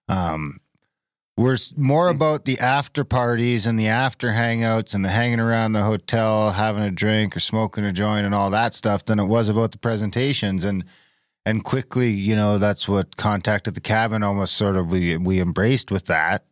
Um, 0.09 0.59
were 1.37 1.57
more 1.75 2.09
about 2.09 2.45
the 2.45 2.59
after 2.59 3.03
parties 3.03 3.67
and 3.67 3.77
the 3.77 3.87
after 3.87 4.29
hangouts 4.29 4.95
and 4.95 5.05
the 5.05 5.09
hanging 5.09 5.39
around 5.39 5.73
the 5.73 5.83
hotel, 5.83 6.49
having 6.51 6.83
a 6.83 6.89
drink 6.89 7.37
or 7.37 7.39
smoking 7.39 7.85
a 7.85 7.91
joint 7.91 8.25
and 8.25 8.33
all 8.33 8.49
that 8.49 8.73
stuff 8.73 9.05
than 9.05 9.19
it 9.19 9.25
was 9.25 9.47
about 9.47 9.71
the 9.71 9.77
presentations 9.77 10.65
and 10.65 10.83
and 11.45 11.63
quickly, 11.63 12.09
you 12.09 12.35
know, 12.35 12.57
that's 12.57 12.89
what 12.89 13.15
contact 13.15 13.69
at 13.69 13.75
the 13.75 13.79
cabin 13.79 14.21
almost 14.21 14.57
sort 14.57 14.75
of 14.75 14.91
we 14.91 15.15
we 15.15 15.39
embraced 15.39 15.91
with 15.91 16.07
that. 16.07 16.43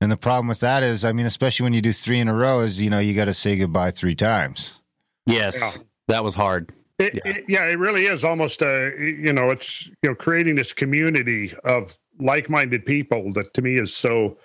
And 0.00 0.10
the 0.10 0.16
problem 0.16 0.48
with 0.48 0.60
that 0.60 0.82
is, 0.82 1.04
I 1.04 1.12
mean, 1.12 1.26
especially 1.26 1.64
when 1.64 1.74
you 1.74 1.80
do 1.80 1.92
three 1.92 2.18
in 2.18 2.28
a 2.28 2.34
row, 2.34 2.60
is 2.60 2.82
you 2.82 2.90
know 2.90 2.98
you 2.98 3.14
got 3.14 3.26
to 3.26 3.34
say 3.34 3.56
goodbye 3.56 3.90
three 3.90 4.14
times. 4.14 4.80
Yes. 5.26 5.58
Yeah. 5.60 5.82
That 6.08 6.24
was 6.24 6.34
hard. 6.34 6.72
It, 6.98 7.14
Yeah. 7.14 7.32
It, 7.32 7.44
yeah, 7.48 7.64
it 7.66 7.78
really 7.78 8.06
is 8.06 8.24
almost 8.24 8.62
a 8.62 8.92
you 8.98 9.32
know 9.32 9.50
it's 9.50 9.86
you 9.86 10.10
know 10.10 10.14
creating 10.14 10.56
this 10.56 10.72
community 10.72 11.52
of 11.64 11.96
like-minded 12.18 12.86
people 12.86 13.32
that 13.34 13.52
to 13.54 13.62
me 13.62 13.76
is 13.76 13.94
so 13.94 14.38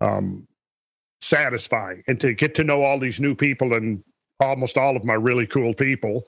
um, 0.00 0.46
satisfying, 1.20 2.02
and 2.06 2.20
to 2.20 2.32
get 2.34 2.54
to 2.56 2.64
know 2.64 2.82
all 2.82 2.98
these 2.98 3.20
new 3.20 3.34
people 3.34 3.74
and 3.74 4.02
almost 4.40 4.78
all 4.78 4.96
of 4.96 5.02
them 5.02 5.10
are 5.10 5.20
really 5.20 5.46
cool 5.46 5.74
people, 5.74 6.24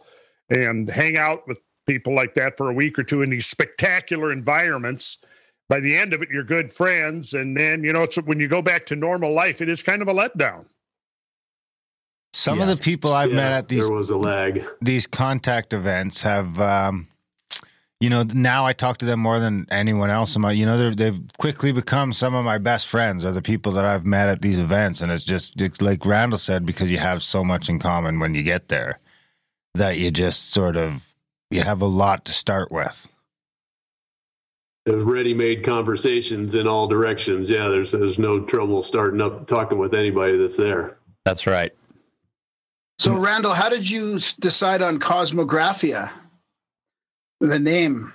and 0.50 0.90
hang 0.90 1.16
out 1.16 1.46
with 1.48 1.58
people 1.86 2.14
like 2.14 2.34
that 2.34 2.56
for 2.56 2.68
a 2.68 2.74
week 2.74 2.98
or 2.98 3.02
two 3.02 3.22
in 3.22 3.30
these 3.30 3.46
spectacular 3.46 4.32
environments. 4.32 5.18
By 5.68 5.80
the 5.80 5.96
end 5.96 6.12
of 6.12 6.20
it, 6.20 6.28
you're 6.30 6.44
good 6.44 6.70
friends, 6.72 7.32
and 7.32 7.56
then 7.56 7.84
you 7.84 7.92
know 7.92 8.02
it's 8.02 8.16
when 8.16 8.40
you 8.40 8.48
go 8.48 8.60
back 8.60 8.84
to 8.86 8.96
normal 8.96 9.32
life, 9.32 9.62
it 9.62 9.68
is 9.68 9.82
kind 9.82 10.02
of 10.02 10.08
a 10.08 10.14
letdown. 10.14 10.66
Some 12.32 12.58
Yeah. 12.58 12.70
of 12.70 12.76
the 12.78 12.82
people 12.82 13.12
I've 13.12 13.32
met 13.32 13.52
at 13.52 13.68
these 13.68 13.88
there 13.88 13.96
was 13.96 14.10
a 14.10 14.16
lag. 14.16 14.64
these 14.80 15.06
contact 15.06 15.72
events 15.72 16.22
have 16.22 16.60
um 16.60 17.08
you 18.00 18.08
know 18.08 18.22
now 18.22 18.64
i 18.64 18.72
talk 18.72 18.96
to 18.98 19.04
them 19.04 19.20
more 19.20 19.38
than 19.40 19.66
anyone 19.70 20.08
else 20.10 20.34
in 20.36 20.40
my 20.42 20.52
you 20.52 20.64
know 20.64 20.78
they're, 20.78 20.94
they've 20.94 21.20
quickly 21.38 21.70
become 21.72 22.12
some 22.12 22.34
of 22.34 22.44
my 22.44 22.56
best 22.56 22.86
friends 22.88 23.24
are 23.26 23.32
the 23.32 23.42
people 23.42 23.72
that 23.72 23.84
i've 23.84 24.06
met 24.06 24.28
at 24.28 24.40
these 24.40 24.58
events 24.58 25.02
and 25.02 25.10
it's 25.12 25.24
just 25.24 25.60
it's 25.60 25.82
like 25.82 26.06
randall 26.06 26.38
said 26.38 26.64
because 26.64 26.90
you 26.90 26.96
have 26.98 27.22
so 27.22 27.44
much 27.44 27.68
in 27.68 27.78
common 27.78 28.18
when 28.20 28.34
you 28.34 28.42
get 28.42 28.68
there 28.68 28.98
that 29.74 29.98
you 29.98 30.10
just 30.10 30.52
sort 30.52 30.76
of 30.76 31.12
you 31.50 31.60
have 31.62 31.82
a 31.82 31.86
lot 31.86 32.24
to 32.24 32.32
start 32.32 32.70
with 32.72 33.06
There's 34.86 35.04
ready-made 35.04 35.62
conversations 35.64 36.54
in 36.54 36.66
all 36.66 36.86
directions. 36.88 37.50
Yeah, 37.50 37.68
there's 37.68 37.90
there's 37.92 38.18
no 38.18 38.40
trouble 38.40 38.82
starting 38.82 39.20
up 39.20 39.46
talking 39.46 39.76
with 39.78 39.92
anybody 39.94 40.38
that's 40.38 40.56
there. 40.56 40.96
That's 41.26 41.46
right. 41.46 41.72
So, 43.00 43.14
mm. 43.14 43.24
Randall, 43.24 43.54
how 43.54 43.70
did 43.70 43.90
you 43.90 44.18
decide 44.40 44.82
on 44.82 44.98
Kosmographia? 44.98 46.10
The 47.40 47.58
name. 47.58 48.12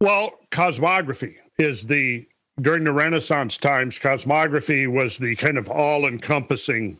Well, 0.00 0.38
cosmography 0.52 1.34
is 1.58 1.84
the 1.84 2.28
during 2.60 2.84
the 2.84 2.92
Renaissance 2.92 3.58
times. 3.58 3.98
Cosmography 3.98 4.86
was 4.86 5.18
the 5.18 5.34
kind 5.34 5.58
of 5.58 5.68
all-encompassing, 5.68 6.96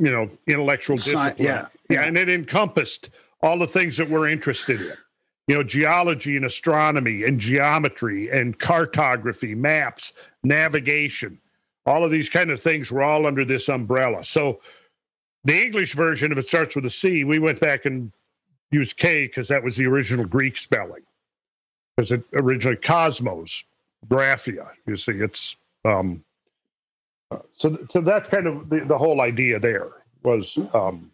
you 0.00 0.10
know, 0.10 0.28
intellectual 0.48 0.98
Sci- 0.98 1.12
discipline. 1.12 1.46
yeah, 1.46 1.68
yeah, 1.88 2.00
yeah. 2.00 2.06
and 2.08 2.18
it 2.18 2.28
encompassed 2.28 3.10
all 3.40 3.60
the 3.60 3.66
things 3.68 3.96
that 3.98 4.10
we're 4.10 4.28
interested 4.28 4.80
in. 4.80 4.96
You 5.46 5.54
know, 5.54 5.62
geology 5.62 6.36
and 6.36 6.44
astronomy 6.44 7.22
and 7.22 7.38
geometry 7.38 8.30
and 8.30 8.58
cartography, 8.58 9.54
maps, 9.54 10.12
navigation. 10.42 11.38
All 11.86 12.02
of 12.02 12.10
these 12.10 12.30
kind 12.30 12.50
of 12.50 12.60
things 12.60 12.90
were 12.90 13.04
all 13.04 13.26
under 13.26 13.44
this 13.44 13.68
umbrella. 13.68 14.24
So, 14.24 14.60
the 15.44 15.64
English 15.64 15.94
version, 15.94 16.32
if 16.32 16.38
it 16.38 16.48
starts 16.48 16.74
with 16.74 16.84
a 16.86 16.90
C, 16.90 17.24
we 17.24 17.38
went 17.38 17.60
back 17.60 17.84
and 17.84 18.12
used 18.70 18.96
K 18.96 19.26
because 19.26 19.48
that 19.48 19.62
was 19.62 19.76
the 19.76 19.86
original 19.86 20.24
Greek 20.24 20.56
spelling. 20.56 21.02
Because 21.96 22.12
it 22.12 22.24
originally 22.32 22.76
cosmos, 22.76 23.64
graphia. 24.08 24.70
You 24.86 24.96
see, 24.96 25.12
it's 25.12 25.56
um, 25.84 26.24
uh, 27.30 27.38
so. 27.56 27.78
So 27.90 28.00
that's 28.00 28.28
kind 28.28 28.46
of 28.46 28.68
the, 28.68 28.80
the 28.80 28.98
whole 28.98 29.20
idea. 29.20 29.60
There 29.60 29.90
was 30.24 30.58
um, 30.72 31.12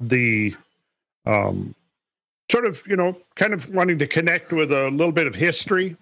the 0.00 0.54
um, 1.24 1.74
sort 2.50 2.66
of 2.66 2.82
you 2.86 2.96
know 2.96 3.16
kind 3.34 3.54
of 3.54 3.72
wanting 3.74 3.98
to 4.00 4.06
connect 4.06 4.52
with 4.52 4.72
a 4.72 4.90
little 4.90 5.12
bit 5.12 5.26
of 5.26 5.34
history 5.34 5.96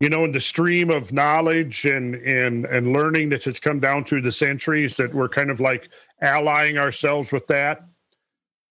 you 0.00 0.08
know 0.08 0.24
in 0.24 0.32
the 0.32 0.40
stream 0.40 0.90
of 0.90 1.12
knowledge 1.12 1.84
and 1.84 2.14
and 2.16 2.64
and 2.66 2.92
learning 2.92 3.28
that 3.30 3.44
has 3.44 3.58
come 3.58 3.80
down 3.80 4.04
through 4.04 4.22
the 4.22 4.32
centuries 4.32 4.96
that 4.96 5.12
we're 5.12 5.28
kind 5.28 5.50
of 5.50 5.60
like 5.60 5.88
allying 6.20 6.78
ourselves 6.78 7.32
with 7.32 7.46
that. 7.48 7.84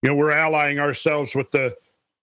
You 0.03 0.09
know 0.09 0.15
we're 0.15 0.31
allying 0.31 0.79
ourselves 0.79 1.35
with 1.35 1.51
the 1.51 1.75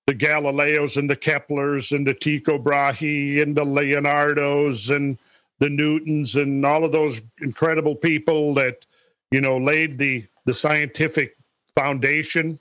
the 0.06 0.14
galileos 0.14 0.96
and 0.96 1.08
the 1.08 1.16
keplers 1.16 1.94
and 1.94 2.06
the 2.06 2.14
tycho 2.14 2.58
brahe 2.58 3.40
and 3.40 3.56
the 3.56 3.64
leonardos 3.64 4.94
and 4.94 5.18
the 5.60 5.70
newtons 5.70 6.36
and 6.36 6.64
all 6.66 6.84
of 6.84 6.92
those 6.92 7.22
incredible 7.40 7.96
people 7.96 8.54
that 8.54 8.84
you 9.30 9.40
know 9.40 9.56
laid 9.56 9.98
the 9.98 10.26
the 10.44 10.54
scientific 10.54 11.36
foundation 11.74 12.58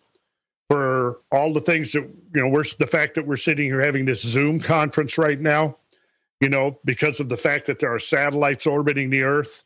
for 0.70 1.20
all 1.32 1.54
the 1.54 1.62
things 1.62 1.92
that 1.92 2.10
you 2.34 2.42
know 2.42 2.48
we're 2.48 2.64
the 2.80 2.88
fact 2.88 3.14
that 3.14 3.28
we're 3.28 3.36
sitting 3.36 3.66
here 3.66 3.82
having 3.82 4.06
this 4.06 4.22
zoom 4.22 4.60
conference 4.60 5.18
right 5.18 5.40
now 5.40 5.78
you 6.44 6.50
know 6.50 6.78
because 6.84 7.20
of 7.22 7.30
the 7.30 7.38
fact 7.38 7.66
that 7.68 7.80
there 7.80 7.94
are 7.94 8.00
satellites 8.00 8.68
orbiting 8.68 9.10
the 9.10 9.24
earth. 9.24 9.64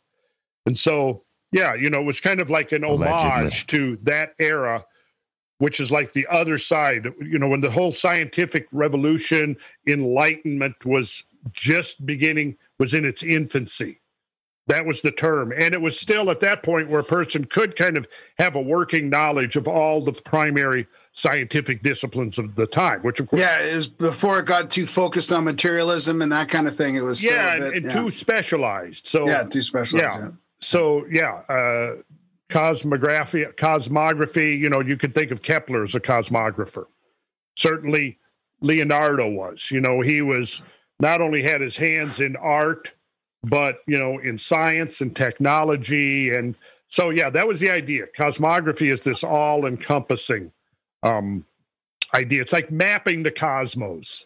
And 0.68 0.78
so 0.78 1.24
yeah 1.52 1.74
you 1.74 1.90
know 1.90 2.00
it 2.02 2.06
was 2.06 2.20
kind 2.20 2.40
of 2.40 2.50
like 2.50 2.72
an 2.72 2.84
homage 2.84 3.68
to 3.68 3.98
that 4.04 4.34
era 4.40 4.86
which 5.60 5.80
is 5.80 5.92
like 5.92 6.14
the 6.14 6.28
other 6.28 6.58
side 6.58 7.08
you 7.22 7.40
know 7.40 7.48
when 7.48 7.62
the 7.62 7.72
whole 7.72 7.92
scientific 7.92 8.68
revolution 8.72 9.56
enlightenment 9.88 10.86
was 10.86 11.24
just 11.52 12.06
beginning 12.06 12.58
was 12.80 12.94
in 12.94 13.06
its 13.06 13.24
infancy 13.24 14.00
that 14.68 14.86
was 14.86 15.02
the 15.02 15.12
term 15.12 15.54
and 15.54 15.74
it 15.74 15.82
was 15.82 15.98
still 15.98 16.30
at 16.30 16.42
that 16.42 16.62
point 16.62 16.90
where 16.90 17.00
a 17.00 17.04
person 17.04 17.46
could 17.46 17.76
kind 17.76 17.98
of 17.98 18.06
have 18.38 18.56
a 18.56 18.62
working 18.62 19.10
knowledge 19.10 19.56
of 19.56 19.68
all 19.68 20.04
the 20.04 20.12
primary 20.12 20.86
scientific 21.14 21.82
disciplines 21.84 22.38
of 22.38 22.56
the 22.56 22.68
time 22.68 23.00
which 23.02 23.20
of 23.20 23.30
course 23.30 23.40
Yeah, 23.40 23.62
it 23.62 23.76
was 23.76 23.88
before 23.88 24.40
it 24.40 24.46
got 24.46 24.70
too 24.70 24.86
focused 24.86 25.32
on 25.32 25.46
materialism 25.46 26.22
and 26.22 26.32
that 26.34 26.50
kind 26.50 26.68
of 26.68 26.76
thing. 26.76 26.96
It 26.96 27.04
was 27.04 27.20
still 27.20 27.32
yeah 27.32 27.54
a 27.54 27.56
and, 27.56 27.76
and 27.76 27.86
yeah. 27.86 27.94
too 27.94 28.10
specialized 28.10 29.08
so 29.08 29.26
yeah, 29.28 29.44
too 29.44 29.62
specialized. 29.62 30.16
yeah. 30.20 30.26
Yeah. 30.26 30.32
So 30.60 31.06
yeah 31.12 31.42
uh 31.50 31.96
cosmography 32.50 33.52
cosmography 33.56 34.58
you 34.58 34.70
know 34.70 34.80
you 34.80 34.98
could 34.98 35.14
think 35.14 35.32
of 35.32 35.42
kepler 35.42 35.84
as 35.84 35.96
a 35.96 36.00
cosmographer. 36.00 36.86
Certainly 37.56 38.18
leonardo 38.62 39.30
was 39.30 39.70
you 39.72 39.80
know 39.80 40.02
he 40.02 40.22
was 40.22 40.62
not 41.00 41.22
only 41.22 41.44
had 41.44 41.62
his 41.62 41.78
hands 41.78 42.20
in 42.20 42.36
art 42.38 42.94
but 43.44 43.80
you 43.88 43.98
know 43.98 44.18
in 44.20 44.38
science 44.38 45.02
and 45.02 45.16
technology 45.16 46.34
and 46.34 46.56
so 46.88 47.10
yeah 47.10 47.30
that 47.30 47.48
was 47.48 47.60
the 47.60 47.70
idea. 47.70 48.06
Cosmography 48.16 48.92
is 48.92 49.02
this 49.02 49.24
all 49.24 49.66
encompassing 49.66 50.52
um 51.04 51.46
idea. 52.14 52.42
It's 52.42 52.54
like 52.54 52.72
mapping 52.72 53.24
the 53.24 53.32
cosmos. 53.32 54.26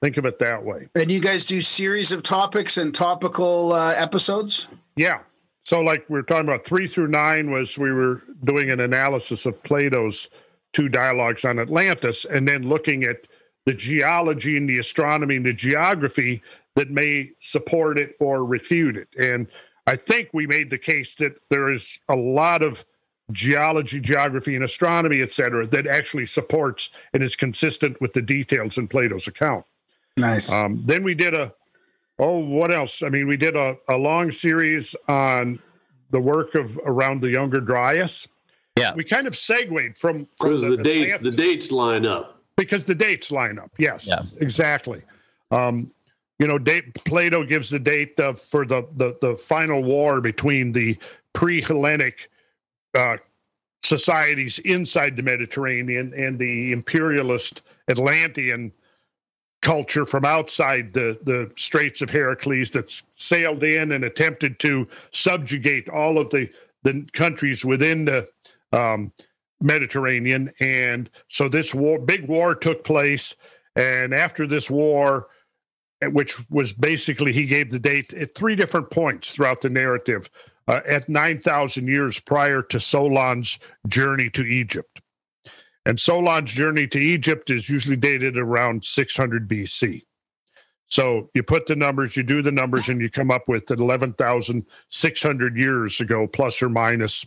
Think 0.00 0.16
of 0.16 0.24
it 0.24 0.38
that 0.38 0.64
way. 0.64 0.88
And 0.94 1.10
you 1.10 1.20
guys 1.20 1.46
do 1.46 1.62
series 1.62 2.12
of 2.12 2.22
topics 2.22 2.76
and 2.76 2.94
topical 2.94 3.72
uh, 3.72 3.94
episodes. 3.96 4.66
Yeah. 4.96 5.20
So, 5.68 5.82
like 5.82 6.08
we 6.08 6.14
were 6.14 6.22
talking 6.22 6.48
about, 6.48 6.64
three 6.64 6.88
through 6.88 7.08
nine 7.08 7.50
was 7.50 7.76
we 7.76 7.92
were 7.92 8.22
doing 8.44 8.72
an 8.72 8.80
analysis 8.80 9.44
of 9.44 9.62
Plato's 9.64 10.30
two 10.72 10.88
dialogues 10.88 11.44
on 11.44 11.58
Atlantis, 11.58 12.24
and 12.24 12.48
then 12.48 12.62
looking 12.62 13.04
at 13.04 13.26
the 13.66 13.74
geology 13.74 14.56
and 14.56 14.66
the 14.66 14.78
astronomy 14.78 15.36
and 15.36 15.44
the 15.44 15.52
geography 15.52 16.40
that 16.74 16.90
may 16.90 17.32
support 17.40 17.98
it 17.98 18.16
or 18.18 18.46
refute 18.46 18.96
it. 18.96 19.08
And 19.20 19.46
I 19.86 19.96
think 19.96 20.30
we 20.32 20.46
made 20.46 20.70
the 20.70 20.78
case 20.78 21.14
that 21.16 21.38
there 21.50 21.68
is 21.70 21.98
a 22.08 22.16
lot 22.16 22.62
of 22.62 22.86
geology, 23.32 24.00
geography, 24.00 24.54
and 24.54 24.64
astronomy, 24.64 25.20
et 25.20 25.34
cetera, 25.34 25.66
that 25.66 25.86
actually 25.86 26.24
supports 26.24 26.88
and 27.12 27.22
is 27.22 27.36
consistent 27.36 28.00
with 28.00 28.14
the 28.14 28.22
details 28.22 28.78
in 28.78 28.88
Plato's 28.88 29.26
account. 29.26 29.66
Nice. 30.16 30.50
Um, 30.50 30.80
then 30.86 31.04
we 31.04 31.14
did 31.14 31.34
a, 31.34 31.52
oh, 32.18 32.38
what 32.38 32.72
else? 32.72 33.02
I 33.02 33.08
mean, 33.08 33.26
we 33.28 33.36
did 33.36 33.56
a, 33.56 33.76
a 33.88 33.96
long 33.96 34.30
series 34.30 34.94
on 35.08 35.58
the 36.10 36.20
work 36.20 36.54
of 36.54 36.78
around 36.84 37.20
the 37.20 37.30
Younger 37.30 37.60
Dryas. 37.60 38.26
Yeah. 38.78 38.94
We 38.94 39.04
kind 39.04 39.26
of 39.26 39.36
segued 39.36 39.96
from, 39.96 40.26
from 40.36 40.50
Because 40.50 40.62
the, 40.64 40.76
dates 40.78 41.12
Atlantic- 41.14 41.22
the 41.36 41.36
dates 41.42 41.70
line 41.72 42.06
up. 42.06 42.40
because 42.56 42.84
the 42.84 42.94
dates 42.94 43.30
line 43.32 43.58
up. 43.58 43.70
Yes, 43.78 44.06
Yeah. 44.08 44.20
exactly. 44.40 45.02
Um, 45.50 45.90
you 46.38 46.46
know, 46.46 46.58
date, 46.58 46.94
Plato 47.04 47.44
gives 47.44 47.68
the 47.70 47.80
date 47.80 48.18
uh, 48.20 48.32
for 48.34 48.64
the, 48.64 48.86
the 48.96 49.16
the 49.20 49.36
final 49.36 49.82
war 49.82 50.20
between 50.20 50.70
the 50.72 50.96
pre-Hellenic 51.32 52.30
uh, 52.94 53.16
societies 53.82 54.58
inside 54.60 55.16
the 55.16 55.22
Mediterranean 55.22 56.12
and 56.14 56.38
the 56.38 56.70
imperialist 56.72 57.62
Atlantean 57.90 58.72
culture 59.60 60.06
from 60.06 60.24
outside 60.24 60.92
the 60.92 61.18
the 61.22 61.50
Straits 61.56 62.02
of 62.02 62.10
Heracles 62.10 62.70
that 62.70 62.90
sailed 63.16 63.64
in 63.64 63.92
and 63.92 64.04
attempted 64.04 64.58
to 64.60 64.86
subjugate 65.10 65.88
all 65.88 66.18
of 66.18 66.30
the 66.30 66.48
the 66.82 67.06
countries 67.12 67.64
within 67.64 68.04
the 68.04 68.28
um, 68.72 69.12
Mediterranean. 69.60 70.52
And 70.60 71.10
so 71.28 71.48
this 71.48 71.74
war, 71.74 71.98
big 71.98 72.28
war 72.28 72.54
took 72.54 72.84
place. 72.84 73.34
And 73.76 74.14
after 74.14 74.46
this 74.46 74.70
war, 74.70 75.28
which 76.02 76.38
was 76.50 76.72
basically, 76.72 77.32
he 77.32 77.46
gave 77.46 77.70
the 77.70 77.78
date 77.78 78.12
at 78.14 78.34
three 78.34 78.54
different 78.54 78.90
points 78.90 79.32
throughout 79.32 79.60
the 79.60 79.70
narrative 79.70 80.30
uh, 80.68 80.80
at 80.86 81.08
9,000 81.08 81.88
years 81.88 82.20
prior 82.20 82.62
to 82.62 82.78
Solon's 82.78 83.58
journey 83.88 84.30
to 84.30 84.42
Egypt. 84.42 85.00
And 85.88 85.98
Solon's 85.98 86.52
journey 86.52 86.86
to 86.88 86.98
Egypt 86.98 87.48
is 87.48 87.70
usually 87.70 87.96
dated 87.96 88.36
around 88.36 88.84
600 88.84 89.48
BC. 89.48 90.04
So 90.86 91.30
you 91.32 91.42
put 91.42 91.66
the 91.66 91.76
numbers, 91.76 92.14
you 92.14 92.22
do 92.22 92.42
the 92.42 92.52
numbers, 92.52 92.90
and 92.90 93.00
you 93.00 93.08
come 93.08 93.30
up 93.30 93.48
with 93.48 93.70
11,600 93.70 95.56
years 95.56 96.00
ago, 96.00 96.26
plus 96.26 96.60
or 96.60 96.68
minus. 96.68 97.24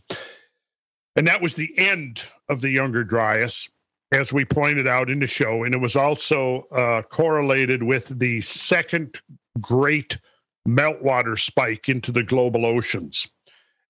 And 1.15 1.25
that 1.27 1.41
was 1.41 1.55
the 1.55 1.73
end 1.75 2.23
of 2.49 2.61
the 2.61 2.69
Younger 2.69 3.03
Dryas, 3.03 3.67
as 4.11 4.31
we 4.31 4.45
pointed 4.45 4.87
out 4.87 5.09
in 5.09 5.19
the 5.19 5.27
show. 5.27 5.63
And 5.63 5.73
it 5.73 5.81
was 5.81 5.95
also 5.95 6.65
uh, 6.71 7.01
correlated 7.01 7.81
with 7.81 8.19
the 8.19 8.41
second 8.41 9.19
great 9.59 10.19
meltwater 10.67 11.39
spike 11.39 11.89
into 11.89 12.11
the 12.11 12.23
global 12.23 12.67
oceans 12.67 13.27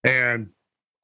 and 0.05 0.49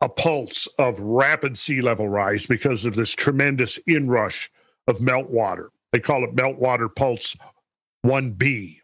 a 0.02 0.10
pulse 0.10 0.68
of 0.78 1.00
rapid 1.00 1.58
sea 1.58 1.82
level 1.82 2.08
rise 2.08 2.46
because 2.46 2.86
of 2.86 2.96
this 2.96 3.12
tremendous 3.12 3.80
inrush 3.88 4.50
of 4.88 5.00
meltwater. 5.00 5.70
They 5.92 6.00
call 6.00 6.24
it 6.24 6.36
meltwater 6.36 6.94
pulse 6.94 7.36
1B. 8.06 8.80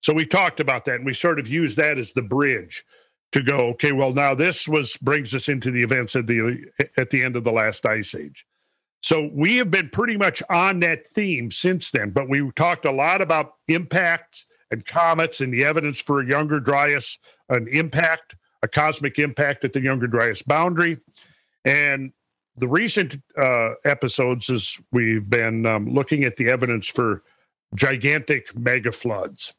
So 0.00 0.12
we 0.12 0.26
talked 0.26 0.60
about 0.60 0.84
that 0.86 0.96
and 0.96 1.06
we 1.06 1.14
sort 1.14 1.38
of 1.38 1.48
used 1.48 1.76
that 1.78 1.98
as 1.98 2.12
the 2.12 2.22
bridge 2.22 2.84
to 3.32 3.42
go 3.42 3.68
okay 3.68 3.92
well 3.92 4.12
now 4.12 4.34
this 4.34 4.68
was 4.68 4.96
brings 4.98 5.34
us 5.34 5.48
into 5.48 5.70
the 5.70 5.82
events 5.82 6.14
at 6.16 6.26
the 6.26 6.64
at 6.96 7.10
the 7.10 7.22
end 7.22 7.36
of 7.36 7.44
the 7.44 7.52
last 7.52 7.84
ice 7.84 8.14
age 8.14 8.46
so 9.02 9.30
we 9.32 9.56
have 9.56 9.70
been 9.70 9.90
pretty 9.90 10.16
much 10.16 10.42
on 10.48 10.80
that 10.80 11.06
theme 11.08 11.50
since 11.50 11.90
then 11.90 12.10
but 12.10 12.28
we 12.28 12.50
talked 12.52 12.84
a 12.84 12.90
lot 12.90 13.20
about 13.20 13.54
impacts 13.68 14.46
and 14.70 14.86
comets 14.86 15.40
and 15.40 15.52
the 15.52 15.64
evidence 15.64 16.00
for 16.00 16.20
a 16.20 16.26
younger 16.26 16.60
dryas 16.60 17.18
an 17.48 17.66
impact 17.68 18.36
a 18.66 18.68
cosmic 18.68 19.18
impact 19.18 19.64
at 19.64 19.72
the 19.72 19.80
younger 19.80 20.06
dryas 20.06 20.42
boundary 20.42 20.98
and 21.64 22.12
the 22.56 22.68
recent 22.68 23.20
uh, 23.36 23.70
episodes 23.84 24.48
is 24.48 24.80
we've 24.92 25.28
been 25.28 25.66
um, 25.66 25.88
looking 25.92 26.24
at 26.24 26.36
the 26.36 26.48
evidence 26.48 26.88
for 26.88 27.22
gigantic 27.74 28.56
mega 28.56 28.92
floods 28.92 29.54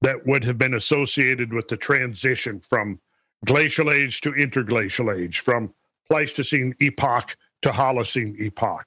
that 0.00 0.26
would 0.26 0.44
have 0.44 0.58
been 0.58 0.74
associated 0.74 1.52
with 1.52 1.68
the 1.68 1.76
transition 1.76 2.60
from 2.60 3.00
glacial 3.44 3.90
age 3.90 4.20
to 4.22 4.32
interglacial 4.34 5.12
age, 5.12 5.40
from 5.40 5.72
Pleistocene 6.08 6.74
epoch 6.80 7.36
to 7.62 7.70
Holocene 7.70 8.40
epoch. 8.40 8.86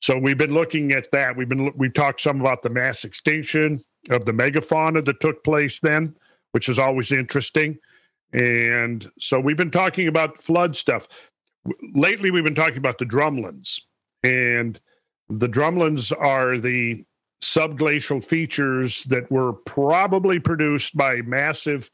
So 0.00 0.18
we've 0.18 0.38
been 0.38 0.54
looking 0.54 0.92
at 0.92 1.10
that. 1.12 1.36
We've 1.36 1.48
been 1.48 1.72
we 1.76 1.88
talked 1.88 2.20
some 2.20 2.40
about 2.40 2.62
the 2.62 2.70
mass 2.70 3.04
extinction 3.04 3.82
of 4.10 4.24
the 4.24 4.32
megafauna 4.32 5.04
that 5.04 5.20
took 5.20 5.42
place 5.42 5.80
then, 5.80 6.14
which 6.52 6.68
is 6.68 6.78
always 6.78 7.12
interesting. 7.12 7.78
And 8.32 9.10
so 9.18 9.40
we've 9.40 9.56
been 9.56 9.70
talking 9.70 10.08
about 10.08 10.40
flood 10.40 10.76
stuff. 10.76 11.08
Lately, 11.94 12.30
we've 12.30 12.44
been 12.44 12.54
talking 12.54 12.78
about 12.78 12.98
the 12.98 13.04
drumlins, 13.04 13.80
and 14.22 14.80
the 15.28 15.48
drumlins 15.48 16.12
are 16.18 16.58
the 16.58 17.04
subglacial 17.42 18.22
features 18.22 19.04
that 19.04 19.30
were 19.30 19.52
probably 19.52 20.38
produced 20.38 20.96
by 20.96 21.16
massive 21.22 21.90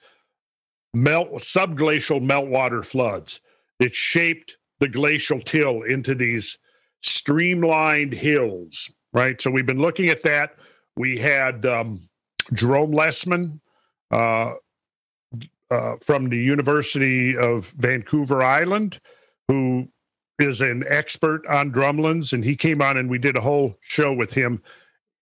melt 0.94 1.32
subglacial 1.34 2.22
meltwater 2.22 2.84
floods 2.84 3.40
that 3.80 3.92
shaped 3.92 4.56
the 4.78 4.88
glacial 4.88 5.40
till 5.40 5.82
into 5.82 6.14
these 6.14 6.56
streamlined 7.02 8.12
hills 8.12 8.90
right? 9.14 9.40
So 9.40 9.50
we've 9.50 9.64
been 9.64 9.80
looking 9.80 10.10
at 10.10 10.22
that. 10.24 10.56
We 10.96 11.16
had 11.16 11.64
um, 11.64 12.08
jerome 12.52 12.92
lesemann 12.92 13.60
uh, 14.10 14.54
uh, 15.70 15.96
from 16.00 16.28
the 16.28 16.38
university 16.38 17.36
of 17.36 17.70
vancouver 17.76 18.42
island 18.42 19.00
who 19.48 19.88
is 20.38 20.60
an 20.60 20.84
expert 20.88 21.46
on 21.46 21.72
drumlins 21.72 22.32
and 22.32 22.44
he 22.44 22.56
came 22.56 22.82
on 22.82 22.96
and 22.96 23.08
we 23.08 23.18
did 23.18 23.36
a 23.36 23.40
whole 23.40 23.76
show 23.80 24.12
with 24.12 24.32
him 24.32 24.62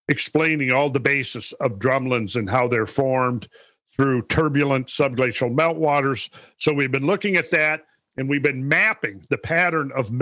explaining 0.09 0.73
all 0.73 0.91
the 0.91 1.01
basis 1.01 1.53
of 1.53 1.79
drumlins 1.79 2.37
and 2.37 2.49
how 2.49 2.67
they're 2.67 2.87
formed 2.87 3.49
through 3.95 4.23
turbulent 4.23 4.87
subglacial 4.87 5.55
meltwaters. 5.55 6.31
So 6.59 6.73
we've 6.73 6.91
been 6.91 7.07
looking 7.07 7.37
at 7.37 7.51
that 7.51 7.85
and 8.17 8.29
we've 8.29 8.43
been 8.43 8.67
mapping 8.67 9.25
the 9.31 9.39
pattern 9.39 9.93
of 9.95 10.13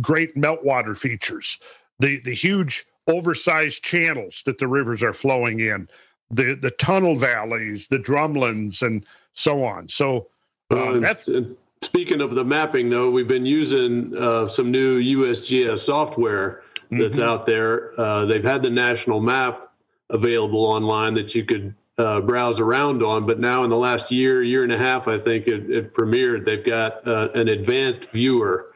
great 0.00 0.34
meltwater 0.36 0.96
features, 0.96 1.58
the, 1.98 2.20
the 2.20 2.34
huge 2.34 2.86
oversized 3.06 3.82
channels 3.82 4.42
that 4.46 4.58
the 4.58 4.68
rivers 4.68 5.02
are 5.02 5.12
flowing 5.12 5.60
in, 5.60 5.88
the, 6.32 6.54
the 6.54 6.70
tunnel 6.72 7.14
valleys, 7.16 7.86
the 7.86 7.98
drumlins, 7.98 8.82
and 8.82 9.04
so 9.34 9.62
on. 9.64 9.88
So 9.88 10.28
Uh, 10.70 10.98
that's 10.98 11.28
and 11.28 11.54
speaking 11.82 12.20
of 12.22 12.34
the 12.34 12.44
mapping, 12.44 12.88
though, 12.88 13.10
we've 13.10 13.28
been 13.28 13.46
using 13.46 14.16
uh, 14.16 14.48
some 14.48 14.70
new 14.70 14.98
USGS 14.98 15.78
software 15.80 16.62
that's 16.90 17.18
Mhm. 17.18 17.24
out 17.24 17.46
there. 17.46 17.98
Uh, 18.00 18.24
they've 18.24 18.44
had 18.44 18.62
the 18.62 18.70
national 18.70 19.20
map 19.20 19.70
available 20.10 20.64
online 20.64 21.14
that 21.14 21.34
you 21.34 21.44
could 21.44 21.74
uh, 21.98 22.20
browse 22.20 22.58
around 22.58 23.02
on, 23.02 23.26
but 23.26 23.38
now 23.38 23.64
in 23.64 23.70
the 23.70 23.76
last 23.76 24.10
year, 24.10 24.42
year 24.42 24.62
and 24.64 24.72
a 24.72 24.78
half, 24.78 25.08
I 25.08 25.18
think 25.18 25.46
it, 25.46 25.70
it 25.70 25.92
premiered. 25.92 26.46
They've 26.46 26.64
got 26.64 27.06
uh, 27.06 27.28
an 27.34 27.48
advanced 27.50 28.06
viewer 28.06 28.71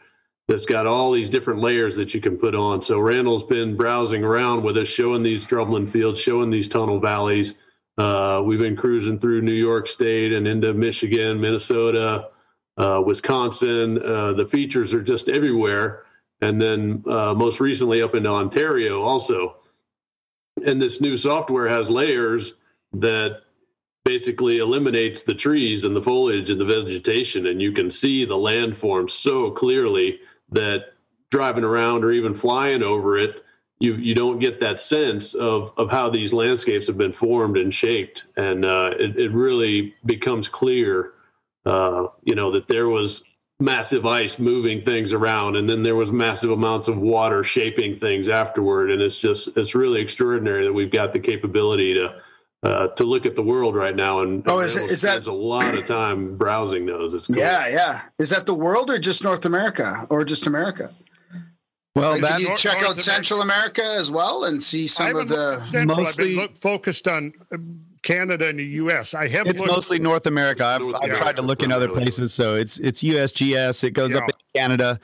that's 0.49 0.67
got 0.67 0.87
all 0.87 1.11
these 1.11 1.29
different 1.29 1.61
layers 1.61 1.97
that 1.97 2.15
you 2.15 2.21
can 2.21 2.37
put 2.37 2.55
on. 2.55 2.81
So 2.81 2.99
Randall's 2.99 3.43
been 3.43 3.77
browsing 3.77 4.23
around 4.23 4.63
with 4.63 4.77
us, 4.77 4.89
showing 4.89 5.23
these 5.23 5.45
drumlin 5.45 5.89
fields, 5.89 6.21
showing 6.21 6.51
these 6.51 6.69
tunnel 6.69 7.01
valleys. 7.01 7.55
Uh, 7.99 8.43
we've 8.45 8.61
been 8.61 8.77
cruising 8.77 9.19
through 9.19 9.41
New 9.43 9.53
York 9.53 9.89
State 9.89 10.33
and 10.33 10.47
into 10.47 10.73
Michigan, 10.73 11.41
Minnesota, 11.41 12.29
uh, 12.77 13.03
Wisconsin. 13.05 14.01
Uh, 14.03 14.35
the 14.35 14.47
features 14.47 14.95
are 14.95 15.03
just 15.03 15.29
everywhere. 15.29 16.05
And 16.43 16.61
then 16.61 17.03
uh, 17.07 17.35
most 17.35 17.59
recently 17.59 18.03
up 18.03 18.15
into 18.15 18.29
Ontario 18.29 19.03
also. 19.03 19.57
And 20.65 20.81
this 20.81 21.01
new 21.01 21.17
software 21.17 21.69
has 21.69 21.91
layers 21.91 22.53
that 22.93 23.41
basically 24.05 24.59
eliminates 24.59 25.23
the 25.23 25.35
trees 25.35 25.85
and 25.85 25.97
the 25.97 26.03
foliage 26.03 26.51
and 26.51 26.61
the 26.61 26.65
vegetation. 26.65 27.47
And 27.47 27.61
you 27.61 27.73
can 27.73 27.91
see 27.91 28.25
the 28.25 28.37
landform 28.37 29.11
so 29.11 29.51
clearly 29.51 30.21
that 30.51 30.93
driving 31.31 31.65
around 31.65 32.05
or 32.05 32.13
even 32.13 32.35
flying 32.35 32.83
over 32.83 33.19
it, 33.19 33.43
you, 33.79 33.95
you 33.95 34.15
don't 34.15 34.39
get 34.39 34.61
that 34.61 34.81
sense 34.81 35.35
of, 35.35 35.73
of 35.77 35.91
how 35.91 36.09
these 36.09 36.33
landscapes 36.33 36.87
have 36.87 36.97
been 36.97 37.13
formed 37.13 37.57
and 37.57 37.75
shaped. 37.75 38.25
And 38.37 38.65
uh, 38.65 38.93
it, 38.99 39.19
it 39.19 39.33
really 39.33 39.95
becomes 40.05 40.49
clear 40.49 41.13
uh, 41.67 42.07
you 42.23 42.37
know, 42.37 42.53
that 42.53 42.69
there 42.69 42.89
was 42.89 43.23
massive 43.59 44.07
ice 44.07 44.39
moving 44.39 44.85
things 44.85 45.13
around, 45.13 45.57
and 45.57 45.69
then 45.69 45.83
there 45.83 45.97
was 45.97 46.13
massive 46.13 46.53
amounts 46.53 46.87
of 46.89 46.97
water 46.97 47.43
shaping 47.43 47.99
things 47.99 48.29
afterward. 48.29 48.91
And 48.91 49.03
it's 49.03 49.19
just 49.19 49.49
it's 49.57 49.75
really 49.75 50.01
extraordinary 50.01 50.65
that 50.65 50.73
we've 50.73 50.93
got 50.93 51.13
the 51.13 51.19
capability 51.19 51.95
to 51.95 52.23
uh, 52.63 52.89
to 52.89 53.05
look 53.05 53.27
at 53.27 53.37
the 53.37 53.43
world 53.43 53.77
right 53.77 53.95
now. 53.95 54.21
And 54.21 54.43
Oh, 54.49 54.59
is 54.61 54.77
it- 54.77 54.91
is 54.91 55.03
that- 55.03 55.27
a 55.27 55.33
lot 55.33 55.75
of 55.75 55.87
time 55.87 56.37
browsing 56.37 56.87
those? 56.87 57.15
It's 57.15 57.27
cool. 57.27 57.37
Yeah, 57.37 57.69
yeah. 57.69 58.01
Is 58.19 58.31
that 58.31 58.47
the 58.47 58.55
world 58.55 58.91
or 58.91 58.99
just 58.99 59.23
North 59.23 59.45
America 59.45 60.07
or 60.11 60.25
just 60.25 60.47
America? 60.47 60.93
Well, 61.95 62.13
Like, 62.13 62.23
that 62.23 62.41
you 62.41 62.49
North- 62.49 62.61
check 62.61 62.75
North 62.75 62.85
out 62.85 62.91
America. 62.93 63.03
Central 63.03 63.41
America 63.43 63.83
as 63.85 64.11
well 64.11 64.45
and 64.45 64.63
see 64.63 64.87
some 64.87 65.17
of 65.17 65.29
the? 65.29 65.59
at 65.61 65.67
Central. 65.69 65.81
I've 65.93 65.99
Mostly- 65.99 66.29
been 66.35 66.37
look, 66.43 66.59
focused 66.59 67.09
on 67.09 67.33
um, 67.53 67.81
Canada 68.03 68.49
and 68.49 68.59
the 68.59 68.65
U.S. 68.65 69.15
I 69.15 69.29
haven't. 69.29 69.49
It's 69.53 69.61
looked, 69.61 69.73
mostly 69.73 69.99
North 69.99 70.27
America. 70.27 70.65
I've, 70.65 70.81
North 70.83 70.95
I've 70.97 71.03
America, 71.05 71.21
tried 71.23 71.37
to 71.37 71.43
look 71.43 71.63
in 71.63 71.73
other 71.73 71.89
places, 71.89 72.35
so 72.35 72.55
it's 72.55 72.79
it's 72.79 73.03
USGS. 73.03 73.83
It 73.83 73.93
goes 73.93 74.15
up 74.15 74.25
Yeah. 74.29 74.29
in 74.55 74.61
Canada. 74.69 75.01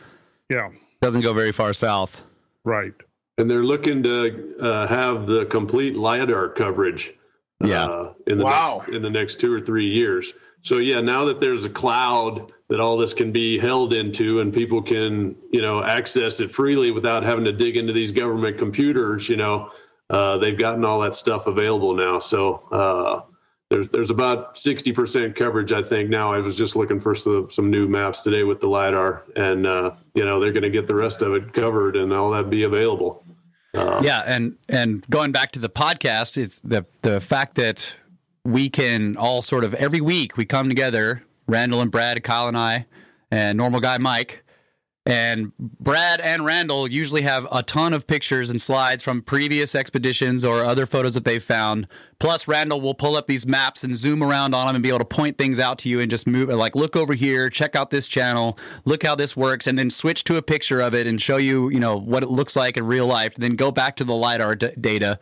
Yeah, 0.51 0.69
Doesn't 1.01 1.23
go 1.23 1.33
very 1.33 1.53
far 1.53 1.73
south. 1.73 2.23
right. 2.65 2.93
And 3.38 3.51
they're 3.51 3.65
looking 3.65 4.03
to 4.03 4.55
uh, 4.61 4.87
have 4.87 5.27
the 5.27 5.47
complete 5.47 5.97
lidar 5.97 6.49
coverage. 6.51 7.15
Yeah. 7.64 7.85
Uh, 7.85 8.12
in 8.27 8.38
the 8.38 8.44
Wow. 8.44 8.79
next, 8.79 8.94
in 8.94 9.03
the 9.03 9.11
next 9.11 9.40
two 9.40 9.53
or 9.53 9.61
three 9.61 9.88
years. 9.88 10.33
So 10.62 10.77
yeah, 10.79 11.01
now 11.01 11.25
that 11.25 11.40
there's 11.40 11.64
a 11.64 11.70
cloud 11.70 12.53
that 12.68 12.79
all 12.81 12.96
this 12.96 13.12
can 13.12 13.33
be 13.33 13.59
held 13.59 13.94
into, 13.94 14.40
and 14.40 14.53
people 14.55 14.81
can 14.81 15.37
you 15.51 15.61
know 15.61 15.83
access 15.83 16.40
it 16.40 16.51
freely 16.51 16.90
without 16.90 17.22
having 17.25 17.44
to 17.44 17.53
dig 17.53 17.77
into 17.77 17.92
these 17.92 18.12
government 18.12 18.59
computers, 18.59 19.29
you 19.29 19.37
know, 19.37 19.70
uh, 20.11 20.38
they've 20.38 20.59
gotten 20.59 20.85
all 20.85 21.01
that 21.01 21.16
stuff 21.16 21.46
available 21.48 21.94
now. 21.94 22.18
So 22.20 22.55
uh, 22.70 23.22
there's 23.70 23.88
there's 23.88 24.11
about 24.11 24.57
sixty 24.57 24.92
percent 24.92 25.35
coverage, 25.35 25.72
I 25.72 25.83
think. 25.83 26.11
Now 26.11 26.33
I 26.33 26.38
was 26.38 26.57
just 26.57 26.77
looking 26.77 27.01
for 27.01 27.14
some 27.14 27.48
some 27.51 27.70
new 27.70 27.88
maps 27.88 28.20
today 28.20 28.44
with 28.44 28.61
the 28.61 28.68
lidar, 28.68 29.25
and 29.35 29.66
uh, 29.66 29.92
you 30.14 30.25
know 30.25 30.38
they're 30.40 30.53
going 30.53 30.62
to 30.62 30.70
get 30.70 30.87
the 30.87 30.94
rest 30.94 31.22
of 31.22 31.35
it 31.35 31.53
covered, 31.53 31.96
and 31.96 32.12
all 32.12 32.31
that 32.31 32.51
be 32.51 32.62
available. 32.64 33.25
Um, 33.75 34.05
yeah, 34.05 34.23
and 34.27 34.57
and 34.69 35.05
going 35.09 35.33
back 35.33 35.53
to 35.53 35.59
the 35.59 35.71
podcast, 35.71 36.37
it's 36.37 36.59
the 36.63 36.85
the 37.03 37.21
fact 37.21 37.55
that 37.55 37.97
we 38.45 38.69
can 38.69 39.17
all 39.17 39.41
sort 39.41 39.65
of 39.65 39.73
every 39.75 40.01
week 40.01 40.37
we 40.37 40.45
come 40.45 40.69
together, 40.69 41.23
Randall 41.47 41.81
and 41.81 41.91
Brad, 41.91 42.23
Kyle 42.23 42.49
and 42.49 42.59
I, 42.59 42.87
and 43.31 43.57
normal 43.57 43.81
guy 43.81 43.99
Mike. 43.99 44.45
And 45.05 45.53
Brad 45.59 46.21
and 46.21 46.45
Randall 46.45 46.87
usually 46.87 47.23
have 47.23 47.49
a 47.51 47.65
ton 47.65 47.93
of 47.93 48.07
pictures 48.07 48.51
and 48.51 48.62
slides 48.62 49.03
from 49.03 49.21
previous 49.21 49.75
expeditions 49.75 50.45
or 50.45 50.65
other 50.65 50.87
photos 50.87 51.15
that 51.15 51.25
they've 51.25 51.43
found. 51.43 51.88
Plus, 52.21 52.47
Randall 52.47 52.81
will 52.81 52.95
pull 52.95 53.17
up 53.17 53.27
these 53.27 53.45
maps 53.45 53.83
and 53.83 53.97
zoom 53.97 54.23
around 54.23 54.55
on 54.55 54.69
them 54.69 54.77
and 54.77 54.83
be 54.83 54.91
able 54.91 55.01
to 55.01 55.05
point 55.05 55.38
things 55.38 55.59
out 55.59 55.79
to 55.81 55.88
you 55.88 55.99
and 55.99 56.09
just 56.09 56.29
move, 56.29 56.51
like, 56.51 56.77
look 56.77 56.95
over 56.95 57.15
here, 57.15 57.51
check 57.51 57.75
out 57.75 57.91
this 57.91 58.07
channel, 58.07 58.57
look 58.85 59.03
how 59.03 59.17
this 59.17 59.37
works, 59.37 59.67
and 59.67 59.77
then 59.77 59.91
switch 59.91 60.23
to 60.23 60.37
a 60.37 60.43
picture 60.43 60.81
of 60.81 60.95
it 60.95 61.09
and 61.09 61.21
show 61.21 61.37
you, 61.37 61.69
you 61.71 61.81
know, 61.81 61.99
what 61.99 62.23
it 62.23 62.31
looks 62.31 62.55
like 62.55 62.77
in 62.77 62.87
real 62.87 63.07
life. 63.07 63.35
then 63.35 63.57
go 63.57 63.73
back 63.73 63.97
to 63.97 64.05
the 64.05 64.15
LiDAR 64.15 64.55
d- 64.55 64.71
data. 64.81 65.19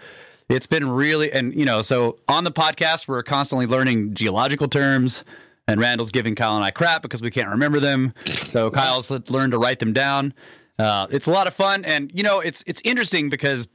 It's 0.51 0.67
been 0.67 0.91
really, 0.91 1.33
and, 1.33 1.55
you 1.55 1.65
know, 1.65 1.81
so 1.81 2.19
on 2.29 2.45
the 2.45 2.53
podcast, 2.53 3.09
we're 3.09 3.23
constantly 3.23 3.67
learning 3.67 4.13
geological 4.13 4.69
terms 4.69 5.25
and 5.71 5.81
Randall's 5.81 6.11
giving 6.11 6.35
Kyle 6.35 6.57
and 6.57 6.65
I 6.65 6.71
crap 6.71 7.03
because 7.03 7.23
we 7.23 7.31
can't 7.31 7.49
remember 7.49 7.81
them. 7.81 8.15
So 8.49 8.71
Kyle's 8.71 9.11
learned 9.31 9.53
to 9.53 9.59
write 9.59 9.79
them 9.79 9.93
down. 9.93 10.35
Uh, 10.79 11.07
it's 11.11 11.27
a 11.27 11.31
lot 11.31 11.47
of 11.47 11.55
fun, 11.55 11.85
and 11.85 12.11
you 12.15 12.23
know, 12.23 12.41
it's 12.41 12.65
it's 12.67 12.81
interesting 12.85 13.29
because 13.29 13.69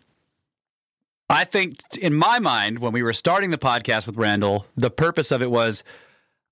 I 1.29 1.43
think 1.43 1.77
in 1.99 2.13
my 2.13 2.39
mind 2.39 2.79
when 2.79 2.93
we 2.93 3.03
were 3.03 3.13
starting 3.13 3.51
the 3.51 3.57
podcast 3.57 4.07
with 4.07 4.17
Randall, 4.17 4.65
the 4.75 4.89
purpose 4.89 5.31
of 5.31 5.41
it 5.41 5.51
was 5.51 5.83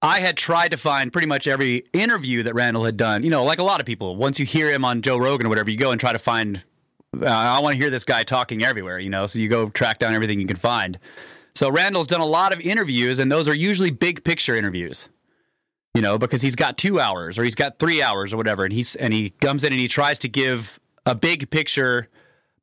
I 0.02 0.20
had 0.20 0.38
tried 0.38 0.70
to 0.72 0.78
find 0.78 1.12
pretty 1.12 1.28
much 1.28 1.48
every 1.48 1.86
interview 1.92 2.44
that 2.44 2.54
Randall 2.54 2.84
had 2.84 2.98
done. 2.98 3.24
You 3.24 3.30
know, 3.30 3.44
like 3.44 3.60
a 3.60 3.64
lot 3.64 3.80
of 3.80 3.86
people, 3.86 4.16
once 4.16 4.40
you 4.40 4.46
hear 4.46 4.70
him 4.72 4.86
on 4.86 5.02
Joe 5.02 5.18
Rogan 5.18 5.48
or 5.48 5.50
whatever, 5.50 5.72
you 5.72 5.78
go 5.78 5.92
and 5.92 6.00
try 6.00 6.12
to 6.12 6.20
find. 6.20 6.64
Uh, 7.20 7.26
I 7.26 7.60
want 7.60 7.74
to 7.74 7.78
hear 7.78 7.90
this 7.90 8.06
guy 8.06 8.24
talking 8.24 8.64
everywhere, 8.64 9.00
you 9.00 9.10
know. 9.10 9.28
So 9.28 9.40
you 9.40 9.48
go 9.48 9.70
track 9.70 10.00
down 10.00 10.14
everything 10.14 10.40
you 10.40 10.48
can 10.48 10.58
find. 10.58 11.00
So 11.56 11.70
Randall's 11.70 12.08
done 12.08 12.22
a 12.22 12.26
lot 12.26 12.54
of 12.54 12.60
interviews, 12.62 13.20
and 13.20 13.32
those 13.32 13.48
are 13.48 13.54
usually 13.54 13.92
big 13.92 14.24
picture 14.24 14.56
interviews 14.56 15.08
you 15.94 16.02
know, 16.02 16.18
because 16.18 16.42
he's 16.42 16.56
got 16.56 16.78
two 16.78 17.00
hours 17.00 17.38
or 17.38 17.44
he's 17.44 17.56
got 17.56 17.80
three 17.80 18.02
hours 18.02 18.34
or 18.34 18.38
whatever, 18.38 18.64
and 18.64 18.74
he's 18.74 18.96
and 18.96 19.14
he 19.14 19.32
comes 19.42 19.64
in 19.64 19.72
and 19.72 19.80
he 19.80 19.88
tries 19.88 20.20
to 20.20 20.28
give 20.28 20.80
a 21.06 21.14
big 21.14 21.50
picture, 21.50 22.10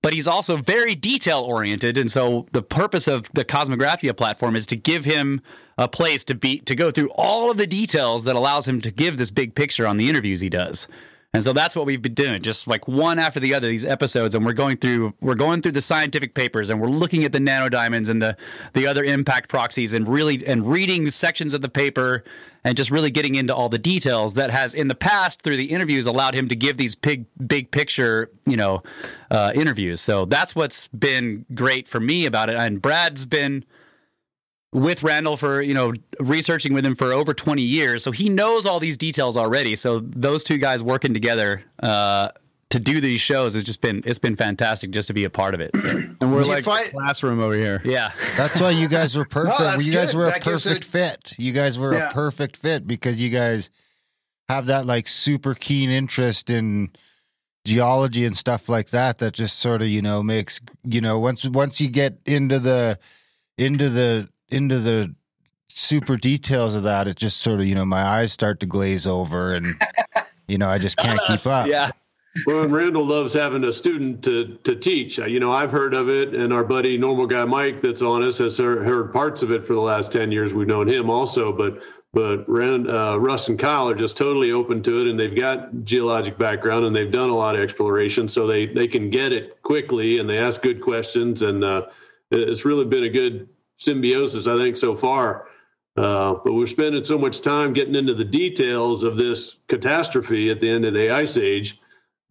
but 0.02 0.12
he's 0.12 0.26
also 0.26 0.56
very 0.56 0.94
detail 0.94 1.40
oriented, 1.42 1.96
and 1.96 2.10
so 2.10 2.46
the 2.52 2.62
purpose 2.62 3.06
of 3.06 3.30
the 3.34 3.44
Kosmographia 3.44 4.16
platform 4.16 4.56
is 4.56 4.66
to 4.66 4.76
give 4.76 5.04
him 5.04 5.42
a 5.78 5.88
place 5.88 6.24
to 6.24 6.34
be 6.34 6.58
to 6.60 6.74
go 6.74 6.90
through 6.90 7.10
all 7.14 7.50
of 7.50 7.56
the 7.56 7.66
details 7.66 8.24
that 8.24 8.36
allows 8.36 8.66
him 8.66 8.80
to 8.80 8.90
give 8.90 9.16
this 9.16 9.30
big 9.30 9.54
picture 9.54 9.86
on 9.86 9.96
the 9.96 10.08
interviews 10.08 10.40
he 10.40 10.50
does. 10.50 10.88
And 11.32 11.44
so 11.44 11.52
that's 11.52 11.76
what 11.76 11.86
we've 11.86 12.02
been 12.02 12.14
doing, 12.14 12.42
just 12.42 12.66
like 12.66 12.88
one 12.88 13.20
after 13.20 13.38
the 13.38 13.54
other, 13.54 13.68
these 13.68 13.84
episodes, 13.84 14.34
and 14.34 14.44
we're 14.44 14.52
going 14.52 14.78
through 14.78 15.14
we're 15.20 15.36
going 15.36 15.60
through 15.60 15.72
the 15.72 15.80
scientific 15.80 16.34
papers, 16.34 16.70
and 16.70 16.80
we're 16.80 16.88
looking 16.88 17.22
at 17.24 17.30
the 17.30 17.38
nanodiamonds 17.38 18.08
and 18.08 18.20
the 18.20 18.36
the 18.72 18.86
other 18.86 19.04
impact 19.04 19.48
proxies, 19.48 19.94
and 19.94 20.08
really 20.08 20.44
and 20.44 20.66
reading 20.66 21.08
sections 21.10 21.54
of 21.54 21.62
the 21.62 21.68
paper, 21.68 22.24
and 22.64 22.76
just 22.76 22.90
really 22.90 23.10
getting 23.10 23.34
into 23.34 23.54
all 23.54 23.68
the 23.68 23.78
details 23.78 24.34
that 24.34 24.50
has 24.50 24.74
in 24.74 24.88
the 24.88 24.94
past 24.94 25.42
through 25.42 25.56
the 25.56 25.66
interviews 25.66 26.06
allowed 26.06 26.34
him 26.34 26.48
to 26.48 26.56
give 26.56 26.76
these 26.76 26.94
big 26.94 27.26
big 27.46 27.70
picture 27.70 28.30
you 28.46 28.56
know 28.56 28.82
uh, 29.30 29.52
interviews. 29.54 30.00
So 30.00 30.24
that's 30.24 30.54
what's 30.54 30.88
been 30.88 31.44
great 31.54 31.88
for 31.88 32.00
me 32.00 32.26
about 32.26 32.50
it, 32.50 32.56
and 32.56 32.80
Brad's 32.80 33.26
been 33.26 33.64
with 34.72 35.02
Randall 35.02 35.36
for 35.36 35.62
you 35.62 35.74
know 35.74 35.92
researching 36.18 36.72
with 36.74 36.84
him 36.84 36.96
for 36.96 37.12
over 37.12 37.34
20 37.34 37.62
years, 37.62 38.02
so 38.02 38.12
he 38.12 38.28
knows 38.28 38.66
all 38.66 38.80
these 38.80 38.96
details 38.96 39.36
already. 39.36 39.76
So 39.76 40.00
those 40.00 40.44
two 40.44 40.58
guys 40.58 40.82
working 40.82 41.14
together 41.14 41.64
uh, 41.82 42.30
to 42.70 42.78
do 42.78 43.00
these 43.00 43.20
shows 43.20 43.54
has 43.54 43.64
just 43.64 43.80
been 43.80 44.02
it's 44.06 44.18
been 44.18 44.36
fantastic 44.36 44.90
just 44.92 45.08
to 45.08 45.14
be 45.14 45.24
a 45.24 45.30
part 45.30 45.54
of 45.54 45.60
it. 45.60 45.70
And 46.22 46.32
we're 46.34 46.42
you 46.42 46.48
like 46.48 46.64
find- 46.64 46.90
classroom 46.90 47.40
over 47.40 47.54
here. 47.54 47.80
yeah, 47.84 48.12
That's 48.36 48.60
why 48.60 48.70
you 48.70 48.88
guys 48.88 49.16
were 49.16 49.24
perfect. 49.30 49.58
that's 49.58 49.86
you 49.86 49.92
guys 49.92 50.12
good. 50.12 50.18
were 50.18 50.24
a 50.24 50.30
That 50.30 50.44
gives 50.44 50.64
perfect 50.64 50.84
it- 50.84 50.88
fit. 50.88 51.32
You 51.38 51.52
guys 51.52 51.78
were 51.78 51.94
Yeah. 51.94 52.10
a 52.10 52.12
perfect 52.12 52.56
fit 52.56 52.86
because 52.86 53.20
you 53.20 53.30
guys 53.30 53.70
have 54.48 54.66
that 54.66 54.84
like 54.86 55.08
super 55.08 55.54
keen 55.54 55.90
interest 55.90 56.50
in 56.50 56.90
geology 57.64 58.24
and 58.24 58.36
stuff 58.36 58.68
like 58.68 58.90
that 58.90 59.18
that 59.18 59.32
just 59.34 59.58
sort 59.58 59.82
of, 59.82 59.88
you 59.88 60.02
know, 60.02 60.22
makes, 60.22 60.60
you 60.84 61.00
know, 61.00 61.18
once 61.18 61.44
once 61.46 61.80
you 61.80 61.88
get 61.88 62.18
into 62.26 62.58
the 62.58 62.98
into 63.58 63.88
the 63.88 64.28
into 64.50 64.78
the 64.78 65.14
super 65.68 66.16
details 66.16 66.74
of 66.74 66.82
that, 66.84 67.06
it 67.08 67.16
just 67.16 67.38
sort 67.40 67.60
of, 67.60 67.66
you 67.66 67.74
know, 67.74 67.84
my 67.84 68.02
eyes 68.02 68.32
start 68.32 68.60
to 68.60 68.66
glaze 68.66 69.06
over 69.06 69.54
and 69.54 69.80
you 70.48 70.58
know, 70.58 70.68
I 70.68 70.78
just 70.78 70.96
can't 70.96 71.20
keep 71.26 71.46
up. 71.46 71.66
yeah. 71.68 71.90
Well, 72.46 72.62
and 72.62 72.72
Randall 72.72 73.04
loves 73.04 73.34
having 73.34 73.64
a 73.64 73.72
student 73.72 74.22
to 74.24 74.56
to 74.62 74.76
teach. 74.76 75.18
Uh, 75.18 75.26
You 75.26 75.40
know, 75.40 75.50
I've 75.50 75.72
heard 75.72 75.94
of 75.94 76.08
it, 76.08 76.34
and 76.34 76.52
our 76.52 76.64
buddy 76.64 76.96
normal 76.96 77.26
guy 77.26 77.44
Mike 77.44 77.82
that's 77.82 78.02
on 78.02 78.22
us 78.22 78.38
has 78.38 78.56
heard, 78.58 78.86
heard 78.86 79.12
parts 79.12 79.42
of 79.42 79.50
it 79.50 79.66
for 79.66 79.74
the 79.74 79.80
last 79.80 80.12
ten 80.12 80.30
years. 80.30 80.54
We've 80.54 80.68
known 80.68 80.88
him 80.88 81.10
also, 81.10 81.52
but 81.52 81.80
but 82.12 82.48
Rand, 82.48 82.88
uh, 82.88 83.18
Russ 83.20 83.48
and 83.48 83.58
Kyle 83.58 83.88
are 83.88 83.94
just 83.94 84.16
totally 84.16 84.52
open 84.52 84.82
to 84.82 85.00
it, 85.00 85.06
and 85.08 85.18
they've 85.18 85.36
got 85.36 85.84
geologic 85.84 86.38
background, 86.38 86.84
and 86.84 86.94
they've 86.94 87.10
done 87.10 87.30
a 87.30 87.36
lot 87.36 87.56
of 87.56 87.62
exploration, 87.62 88.28
so 88.28 88.46
they 88.46 88.66
they 88.66 88.86
can 88.86 89.10
get 89.10 89.32
it 89.32 89.60
quickly, 89.62 90.18
and 90.18 90.30
they 90.30 90.38
ask 90.38 90.62
good 90.62 90.80
questions, 90.80 91.42
and 91.42 91.64
uh, 91.64 91.86
it's 92.30 92.64
really 92.64 92.84
been 92.84 93.04
a 93.04 93.08
good 93.08 93.48
symbiosis, 93.76 94.46
I 94.46 94.56
think, 94.56 94.76
so 94.76 94.94
far. 94.94 95.48
Uh, 95.96 96.34
but 96.44 96.52
we're 96.52 96.68
spending 96.68 97.02
so 97.02 97.18
much 97.18 97.40
time 97.40 97.72
getting 97.72 97.96
into 97.96 98.14
the 98.14 98.24
details 98.24 99.02
of 99.02 99.16
this 99.16 99.56
catastrophe 99.66 100.48
at 100.48 100.60
the 100.60 100.70
end 100.70 100.86
of 100.86 100.94
the 100.94 101.10
ice 101.10 101.36
age 101.36 101.80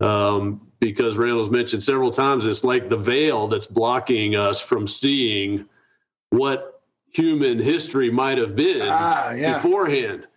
um, 0.01 0.61
because 0.79 1.17
Randall's 1.17 1.49
mentioned 1.49 1.83
several 1.83 2.11
times 2.11 2.45
it's 2.45 2.63
like 2.63 2.89
the 2.89 2.97
veil 2.97 3.47
that's 3.47 3.67
blocking 3.67 4.35
us 4.35 4.59
from 4.59 4.87
seeing 4.87 5.65
what 6.29 6.81
human 7.11 7.59
history 7.59 8.09
might 8.11 8.37
have 8.37 8.55
been 8.55 8.87
Ah, 8.89 9.31
yeah. 9.31 9.55
beforehand 9.55 10.27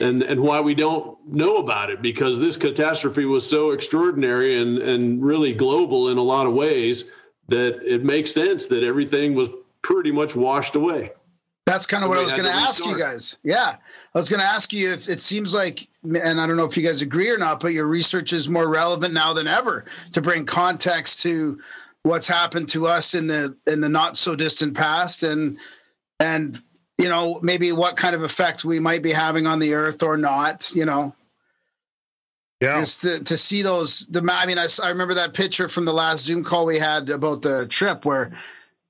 and 0.00 0.22
and 0.24 0.40
why 0.40 0.60
we 0.60 0.74
don't 0.74 1.16
know 1.28 1.58
about 1.58 1.90
it 1.90 2.02
because 2.02 2.38
this 2.38 2.56
catastrophe 2.56 3.26
was 3.26 3.48
so 3.48 3.70
extraordinary 3.72 4.60
and 4.60 4.78
and 4.78 5.22
really 5.24 5.52
global 5.52 6.08
in 6.08 6.18
a 6.18 6.22
lot 6.22 6.46
of 6.46 6.54
ways 6.54 7.04
that 7.48 7.80
it 7.84 8.02
makes 8.04 8.32
sense 8.32 8.66
that 8.66 8.82
everything 8.82 9.34
was 9.34 9.48
pretty 9.82 10.10
much 10.10 10.34
washed 10.34 10.74
away 10.76 11.12
That's 11.66 11.86
kind 11.86 12.02
of 12.02 12.06
So 12.06 12.08
what 12.08 12.18
I 12.18 12.22
was 12.22 12.32
going 12.32 12.44
to 12.46 12.50
to 12.50 12.56
ask 12.56 12.84
you 12.86 12.98
guys. 12.98 13.36
Yeah. 13.44 13.76
I 14.14 14.18
was 14.18 14.28
going 14.30 14.40
to 14.40 14.46
ask 14.46 14.72
you 14.72 14.90
if 14.92 15.08
it 15.10 15.20
seems 15.20 15.52
like, 15.54 15.86
and 16.04 16.40
I 16.40 16.46
don't 16.46 16.56
know 16.56 16.64
if 16.64 16.76
you 16.76 16.86
guys 16.86 17.02
agree 17.02 17.30
or 17.30 17.38
not, 17.38 17.60
but 17.60 17.72
your 17.72 17.86
research 17.86 18.32
is 18.32 18.48
more 18.48 18.68
relevant 18.68 19.14
now 19.14 19.32
than 19.32 19.46
ever 19.46 19.84
to 20.12 20.20
bring 20.20 20.44
context 20.44 21.22
to 21.22 21.60
what's 22.02 22.28
happened 22.28 22.68
to 22.68 22.86
us 22.86 23.14
in 23.14 23.26
the 23.26 23.56
in 23.66 23.80
the 23.80 23.88
not 23.88 24.16
so 24.16 24.36
distant 24.36 24.74
past 24.74 25.22
and 25.22 25.58
and 26.20 26.62
you 26.98 27.08
know 27.08 27.40
maybe 27.42 27.72
what 27.72 27.96
kind 27.96 28.14
of 28.14 28.22
effect 28.22 28.64
we 28.64 28.78
might 28.78 29.02
be 29.02 29.10
having 29.10 29.46
on 29.46 29.58
the 29.58 29.72
earth 29.72 30.02
or 30.02 30.16
not 30.16 30.70
you 30.74 30.84
know 30.84 31.14
Yeah. 32.60 32.80
Just 32.80 33.02
to, 33.02 33.20
to 33.24 33.36
see 33.38 33.62
those 33.62 34.06
the 34.10 34.20
I 34.30 34.44
mean 34.44 34.58
I, 34.58 34.66
I 34.82 34.90
remember 34.90 35.14
that 35.14 35.32
picture 35.32 35.68
from 35.68 35.86
the 35.86 35.94
last 35.94 36.24
Zoom 36.24 36.44
call 36.44 36.66
we 36.66 36.78
had 36.78 37.08
about 37.08 37.40
the 37.40 37.66
trip 37.66 38.04
where 38.04 38.32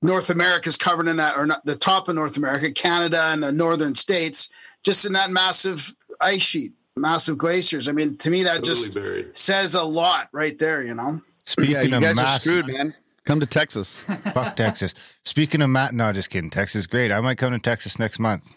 North 0.01 0.29
America 0.29 0.69
is 0.69 0.77
covered 0.77 1.07
in 1.07 1.17
that 1.17 1.37
or 1.37 1.45
not 1.45 1.65
the 1.65 1.75
top 1.75 2.07
of 2.07 2.15
North 2.15 2.37
America, 2.37 2.71
Canada 2.71 3.29
and 3.31 3.41
the 3.41 3.51
northern 3.51 3.95
states, 3.95 4.49
just 4.83 5.05
in 5.05 5.13
that 5.13 5.31
massive 5.31 5.93
ice 6.21 6.43
sheet, 6.43 6.73
massive 6.97 7.37
glaciers. 7.37 7.87
I 7.87 7.91
mean, 7.91 8.17
to 8.17 8.29
me 8.29 8.43
that 8.43 8.57
totally 8.57 8.75
just 8.75 8.93
buried 8.95 9.37
says 9.37 9.75
a 9.75 9.83
lot 9.83 10.29
right 10.31 10.57
there, 10.57 10.83
you 10.83 10.93
know. 10.93 11.21
Speaking 11.45 11.73
Yeah, 11.73 11.81
you 11.83 11.95
of 11.95 12.01
guys 12.01 12.17
are 12.17 12.23
mass- 12.23 12.43
screwed, 12.43 12.67
man. 12.67 12.95
Come 13.25 13.39
to 13.39 13.45
Texas. 13.45 14.01
fuck 14.33 14.55
Texas. 14.55 14.93
Speaking 15.23 15.61
of 15.61 15.69
Matt, 15.69 15.93
no, 15.93 16.11
just 16.11 16.29
kidding. 16.29 16.49
Texas, 16.49 16.81
is 16.81 16.87
great. 16.87 17.11
I 17.11 17.19
might 17.21 17.37
come 17.37 17.53
to 17.53 17.59
Texas 17.59 17.97
next 17.99 18.19
month. 18.19 18.55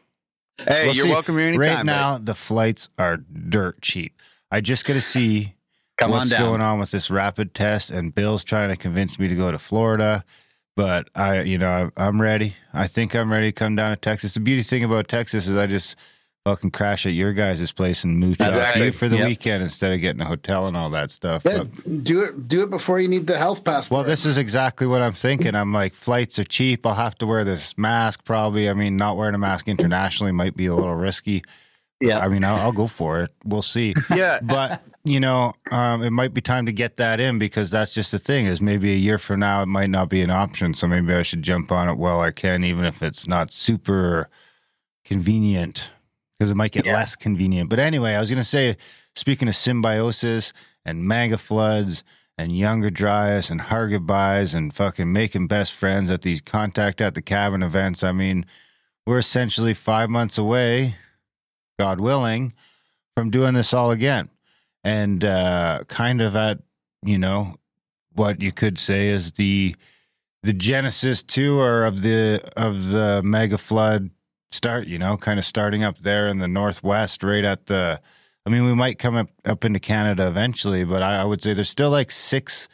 Hey, 0.59 0.87
We'll 0.87 0.95
you're 0.95 1.05
see. 1.07 1.11
welcome 1.11 1.39
here 1.39 1.49
anytime. 1.49 1.61
Right 1.61 1.77
bud. 1.79 1.87
now, 1.87 2.19
the 2.19 2.35
flights 2.35 2.89
are 2.99 3.17
dirt 3.19 3.81
cheap. 3.81 4.15
I 4.51 4.61
just 4.61 4.85
got 4.85 4.95
to 4.95 5.01
see 5.01 5.55
Come 5.99 6.11
what's 6.13 6.33
on 6.33 6.41
going 6.41 6.61
on 6.61 6.79
with 6.79 6.91
this 6.91 7.11
rapid 7.11 7.55
test, 7.55 7.91
and 7.91 8.15
Bill's 8.15 8.45
trying 8.45 8.69
to 8.69 8.77
convince 8.77 9.19
me 9.19 9.27
to 9.29 9.35
go 9.35 9.51
to 9.51 9.59
Florida. 9.59 10.25
but 10.77 11.09
I, 11.15 11.41
you 11.43 11.59
know, 11.59 11.91
I, 11.97 12.07
I'm 12.07 12.21
ready. 12.21 12.55
I 12.75 12.87
think 12.87 13.15
I'm 13.17 13.33
ready 13.33 13.49
to 13.49 13.53
come 13.53 13.75
down 13.75 13.91
to 13.91 13.97
Texas. 13.97 14.35
The 14.35 14.41
beauty 14.41 14.63
thing 14.63 14.85
about 14.85 15.09
Texas 15.09 15.47
is 15.49 15.57
I 15.57 15.67
just 15.67 15.97
fucking 16.45 16.71
crash 16.71 17.05
at 17.05 17.13
your 17.13 17.33
guys' 17.35 17.73
place 17.73 18.05
and 18.05 18.19
mooch 18.19 18.39
That's 18.39 18.57
off 18.57 18.77
you 18.77 18.91
for 18.93 19.09
the 19.09 19.17
Yep. 19.19 19.27
weekend 19.29 19.63
instead 19.63 19.93
of 19.93 20.01
getting 20.01 20.23
a 20.23 20.25
hotel 20.25 20.67
and 20.67 20.77
all 20.77 20.89
that 20.91 21.11
stuff. 21.11 21.43
Yeah, 21.45 21.65
But- 21.65 22.05
do 22.05 22.23
it. 22.23 22.49
Do 22.49 22.63
it 22.63 22.71
before 22.71 22.99
you 23.01 23.09
need 23.09 23.27
the 23.27 23.37
health 23.37 23.65
passport. 23.65 23.99
well, 23.99 24.09
this 24.09 24.25
is 24.25 24.39
exactly 24.39 24.87
what 24.87 25.03
I'm 25.03 25.13
thinking. 25.13 25.55
I'm 25.55 25.73
like, 25.73 25.93
flights 25.95 26.39
are 26.39 26.45
cheap. 26.45 26.87
I'll 26.87 26.95
have 26.95 27.17
to 27.17 27.27
wear 27.27 27.45
this 27.45 27.77
mask 27.77 28.25
probably. 28.25 28.69
I 28.71 28.73
mean, 28.75 28.97
not 28.97 29.17
wearing 29.17 29.35
a 29.35 29.39
mask 29.39 29.69
internationally 29.69 30.33
might 30.33 30.57
be 30.57 30.67
a 30.67 30.75
little 30.75 30.95
risky. 30.95 31.43
Yeah. 32.01 32.19
I 32.21 32.29
mean, 32.29 32.45
I'll, 32.45 32.57
I'll 32.57 32.73
go 32.73 32.87
for 32.87 33.21
it. 33.23 33.31
We'll 33.45 33.61
see. 33.63 33.95
Yeah. 34.15 34.39
but 34.43 34.83
you 35.05 35.21
know, 35.21 35.53
um, 35.71 36.03
it 36.03 36.11
might 36.11 36.35
be 36.35 36.41
time 36.43 36.67
to 36.67 36.73
get 36.73 36.97
that 36.99 37.19
in 37.19 37.39
because 37.39 37.71
that's 37.71 37.95
just 37.95 38.13
the 38.13 38.19
thing. 38.19 38.47
Is 38.47 38.61
maybe 38.61 38.93
a 38.93 38.97
year 38.97 39.17
from 39.19 39.41
now 39.41 39.63
it 39.63 39.67
might 39.67 39.89
not 39.91 40.09
be 40.11 40.21
an 40.23 40.31
option. 40.31 40.75
So 40.75 40.87
maybe 40.87 41.13
I 41.15 41.23
should 41.23 41.43
jump 41.43 41.73
on 41.73 41.89
it 41.89 41.97
while 41.97 42.21
I 42.21 42.31
can, 42.31 42.63
even 42.63 42.85
if 42.85 43.03
it's 43.03 43.27
not 43.27 43.53
super 43.53 44.29
convenient, 45.05 45.91
because 46.39 46.51
it 46.51 46.57
might 46.57 46.73
get 46.73 46.87
less 46.87 47.17
convenient. 47.17 47.69
But 47.69 47.81
anyway, 47.81 48.15
I 48.15 48.21
was 48.21 48.31
going 48.31 48.39
to 48.39 48.45
say, 48.45 48.77
speaking 49.17 49.49
of 49.49 49.57
symbiosis 49.57 50.53
and 50.85 51.05
mega 51.05 51.37
floods 51.39 52.05
and 52.37 52.57
younger 52.57 52.89
dryas 52.89 53.51
and 53.51 53.61
har 53.61 53.89
goodbyes 53.89 54.55
and 54.55 54.73
fucking 54.73 55.13
making 55.13 55.49
best 55.49 55.73
friends 55.73 56.11
at 56.11 56.23
these 56.23 56.41
contact 56.41 57.01
at 57.01 57.15
the 57.15 57.23
cabin 57.23 57.63
events. 57.63 58.05
I 58.05 58.13
mean, 58.13 58.47
we're 59.07 59.19
essentially 59.19 59.75
five 59.75 60.09
months 60.09 60.39
away, 60.39 60.95
God 61.79 62.01
willing, 62.01 62.53
from 63.17 63.31
doing 63.31 63.55
this 63.55 63.75
all 63.75 63.91
again. 63.91 64.31
And 64.85 65.25
uh, 65.25 65.81
kind 65.89 66.21
of 66.21 66.37
at, 66.37 66.61
you 67.03 67.19
know, 67.19 67.57
what 68.13 68.41
you 68.41 68.53
could 68.53 68.79
say 68.79 69.09
is 69.09 69.33
the 69.33 69.75
the 70.45 70.53
genesis 70.53 71.25
tour 71.25 71.85
of 71.85 72.03
the 72.03 72.41
of 72.57 72.91
the 72.91 73.21
mega 73.25 73.59
flood 73.59 74.11
start, 74.51 74.87
you 74.87 74.99
know, 74.99 75.17
kind 75.17 75.39
of 75.39 75.45
starting 75.45 75.85
up 75.85 75.99
there 75.99 76.29
in 76.29 76.39
the 76.39 76.49
northwest, 76.49 77.23
right 77.23 77.45
at 77.45 77.67
the 77.67 78.01
I 78.47 78.51
mean, 78.51 78.65
we 78.65 78.75
might 78.75 78.99
come 78.99 79.15
up, 79.15 79.29
up 79.45 79.65
into 79.67 79.79
Canada 79.79 80.27
eventually, 80.27 80.83
but 80.83 81.03
I, 81.03 81.21
I 81.21 81.25
would 81.25 81.43
say 81.43 81.53
there's 81.53 81.69
still 81.69 81.91
like 81.91 82.11
six 82.11 82.69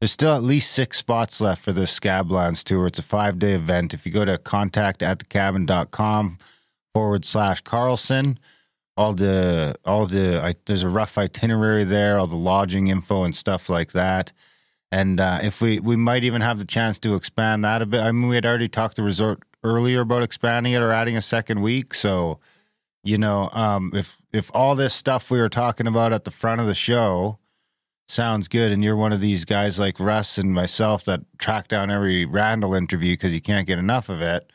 there's 0.00 0.12
still 0.12 0.34
at 0.34 0.42
least 0.42 0.72
six 0.72 0.98
spots 0.98 1.40
left 1.40 1.62
for 1.62 1.72
this 1.72 1.98
Scablands 1.98 2.62
tour. 2.62 2.86
It's 2.86 2.98
a 2.98 3.02
five 3.02 3.38
day 3.38 3.52
event. 3.52 3.94
If 3.94 4.04
you 4.04 4.12
go 4.12 4.24
to 4.24 4.36
contact 4.36 5.02
at 5.02 5.18
thecabin.com 5.18 6.36
forward 6.92 7.24
slash 7.24 7.62
Carlson, 7.62 8.38
all 8.98 9.14
the 9.14 9.74
all 9.84 10.04
the 10.04 10.42
I, 10.42 10.56
there's 10.66 10.82
a 10.82 10.90
rough 10.90 11.16
itinerary 11.16 11.84
there, 11.84 12.18
all 12.18 12.26
the 12.26 12.36
lodging 12.36 12.88
info 12.88 13.24
and 13.24 13.34
stuff 13.34 13.70
like 13.70 13.92
that. 13.92 14.30
And 14.92 15.20
uh, 15.20 15.40
if 15.42 15.62
we 15.62 15.80
we 15.80 15.96
might 15.96 16.22
even 16.24 16.42
have 16.42 16.58
the 16.58 16.66
chance 16.66 16.98
to 16.98 17.14
expand 17.14 17.64
that 17.64 17.80
a 17.80 17.86
bit. 17.86 18.02
I 18.02 18.12
mean, 18.12 18.28
we 18.28 18.34
had 18.34 18.44
already 18.44 18.68
talked 18.68 18.96
to 18.96 19.02
resort 19.02 19.42
earlier 19.64 20.02
about 20.02 20.22
expanding 20.22 20.74
it 20.74 20.82
or 20.82 20.92
adding 20.92 21.16
a 21.16 21.20
second 21.20 21.62
week. 21.62 21.94
So, 21.94 22.38
you 23.02 23.18
know, 23.18 23.48
um, 23.52 23.90
if 23.94 24.18
if 24.32 24.50
all 24.54 24.74
this 24.74 24.94
stuff 24.94 25.30
we 25.30 25.40
were 25.40 25.48
talking 25.48 25.86
about 25.86 26.12
at 26.12 26.24
the 26.24 26.30
front 26.30 26.60
of 26.60 26.66
the 26.66 26.74
show 26.74 27.38
sounds 28.06 28.46
good, 28.48 28.70
and 28.70 28.84
you're 28.84 28.96
one 28.96 29.12
of 29.12 29.20
these 29.20 29.44
guys 29.44 29.80
like 29.80 29.98
Russ 29.98 30.38
and 30.38 30.52
myself 30.52 31.04
that 31.06 31.20
track 31.38 31.68
down 31.68 31.90
every 31.90 32.24
Randall 32.26 32.74
interview 32.74 33.14
because 33.14 33.34
you 33.34 33.40
can't 33.40 33.66
get 33.66 33.78
enough 33.78 34.08
of 34.08 34.20
it, 34.20 34.50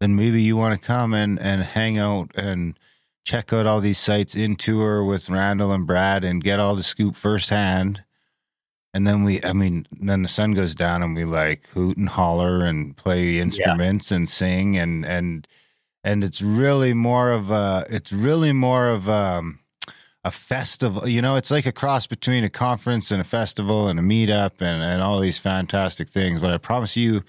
then 0.00 0.16
maybe 0.16 0.40
you 0.40 0.56
want 0.56 0.80
to 0.80 0.86
come 0.86 1.12
and 1.12 1.38
and 1.40 1.62
hang 1.62 1.98
out 1.98 2.30
and 2.36 2.78
check 3.24 3.52
out 3.52 3.66
all 3.66 3.80
these 3.80 3.98
sites 3.98 4.34
in 4.34 4.56
tour 4.56 5.04
with 5.04 5.30
Randall 5.30 5.72
and 5.72 5.86
Brad 5.86 6.24
and 6.24 6.42
get 6.42 6.60
all 6.60 6.74
the 6.74 6.82
scoop 6.82 7.14
firsthand. 7.14 8.02
And 8.94 9.06
then 9.06 9.24
we, 9.24 9.42
I 9.42 9.52
mean, 9.52 9.86
then 10.00 10.22
the 10.22 10.28
sun 10.28 10.52
goes 10.52 10.74
down 10.74 11.02
and 11.02 11.16
we 11.16 11.24
like 11.24 11.66
hoot 11.68 11.96
and 11.96 12.08
holler 12.08 12.64
and 12.64 12.96
play 12.96 13.38
instruments 13.38 14.12
and 14.12 14.28
sing 14.28 14.76
and 14.76 15.04
and 15.04 15.48
and 16.04 16.24
it's 16.24 16.42
really 16.42 16.94
more 16.94 17.30
of 17.30 17.50
a, 17.50 17.84
it's 17.88 18.12
really 18.12 18.52
more 18.52 18.88
of 18.88 19.08
um, 19.08 19.60
a 20.24 20.30
festival. 20.30 21.08
You 21.08 21.22
know, 21.22 21.36
it's 21.36 21.50
like 21.50 21.66
a 21.66 21.72
cross 21.72 22.06
between 22.06 22.44
a 22.44 22.50
conference 22.50 23.10
and 23.10 23.20
a 23.20 23.24
festival 23.24 23.88
and 23.88 23.98
a 23.98 24.02
meetup 24.02 24.60
and 24.60 24.82
and 24.82 25.02
all 25.02 25.20
these 25.20 25.38
fantastic 25.38 26.08
things. 26.08 26.40
But 26.40 26.50
I 26.50 26.58
promise 26.58 26.96
you, 26.96 27.22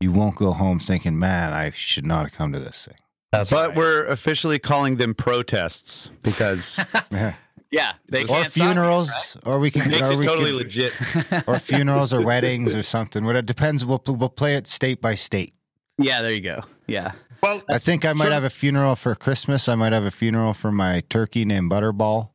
you 0.00 0.12
won't 0.12 0.36
go 0.36 0.52
home 0.52 0.78
thinking, 0.78 1.18
man, 1.18 1.52
I 1.52 1.70
should 1.70 2.06
not 2.06 2.22
have 2.22 2.32
come 2.32 2.52
to 2.52 2.60
this 2.60 2.86
thing. 2.86 2.98
That's 3.32 3.50
But 3.50 3.74
we're 3.74 4.06
officially 4.06 4.58
calling 4.58 4.96
them 4.96 5.14
protests 5.14 6.10
because 6.22 6.84
yeah, 7.70 7.92
they 8.08 8.22
or 8.22 8.26
can't 8.26 8.52
stop 8.52 8.56
you, 8.56 8.72
funerals, 8.72 9.36
or 9.44 9.58
we 9.58 9.70
can, 9.70 9.82
it 9.82 9.88
makes 9.88 10.08
or 10.08 10.12
it 10.12 10.16
we 10.18 10.24
totally 10.24 10.50
can- 10.50 10.58
legit. 10.58 10.92
or 11.48 11.58
funerals 11.58 12.12
or 12.14 12.22
weddings 12.22 12.74
or 12.76 12.82
something. 12.82 13.24
What 13.24 13.36
it 13.36 13.46
depends. 13.46 13.84
We'll 13.84 14.02
we'll 14.06 14.28
play 14.28 14.54
it 14.56 14.66
state 14.66 15.00
by 15.00 15.14
state. 15.14 15.54
Yeah, 15.98 16.22
there 16.22 16.32
you 16.32 16.40
go. 16.40 16.62
Yeah. 16.86 17.12
Well, 17.42 17.62
I 17.68 17.78
think 17.78 18.04
I 18.04 18.12
might 18.12 18.32
have 18.32 18.44
a 18.44 18.50
funeral 18.50 18.96
for 18.96 19.14
Christmas. 19.14 19.68
I 19.68 19.74
might 19.74 19.92
have 19.92 20.04
a 20.04 20.10
funeral 20.10 20.54
for 20.54 20.72
my 20.72 21.00
turkey 21.08 21.44
named 21.44 21.70
Butterball, 21.70 22.30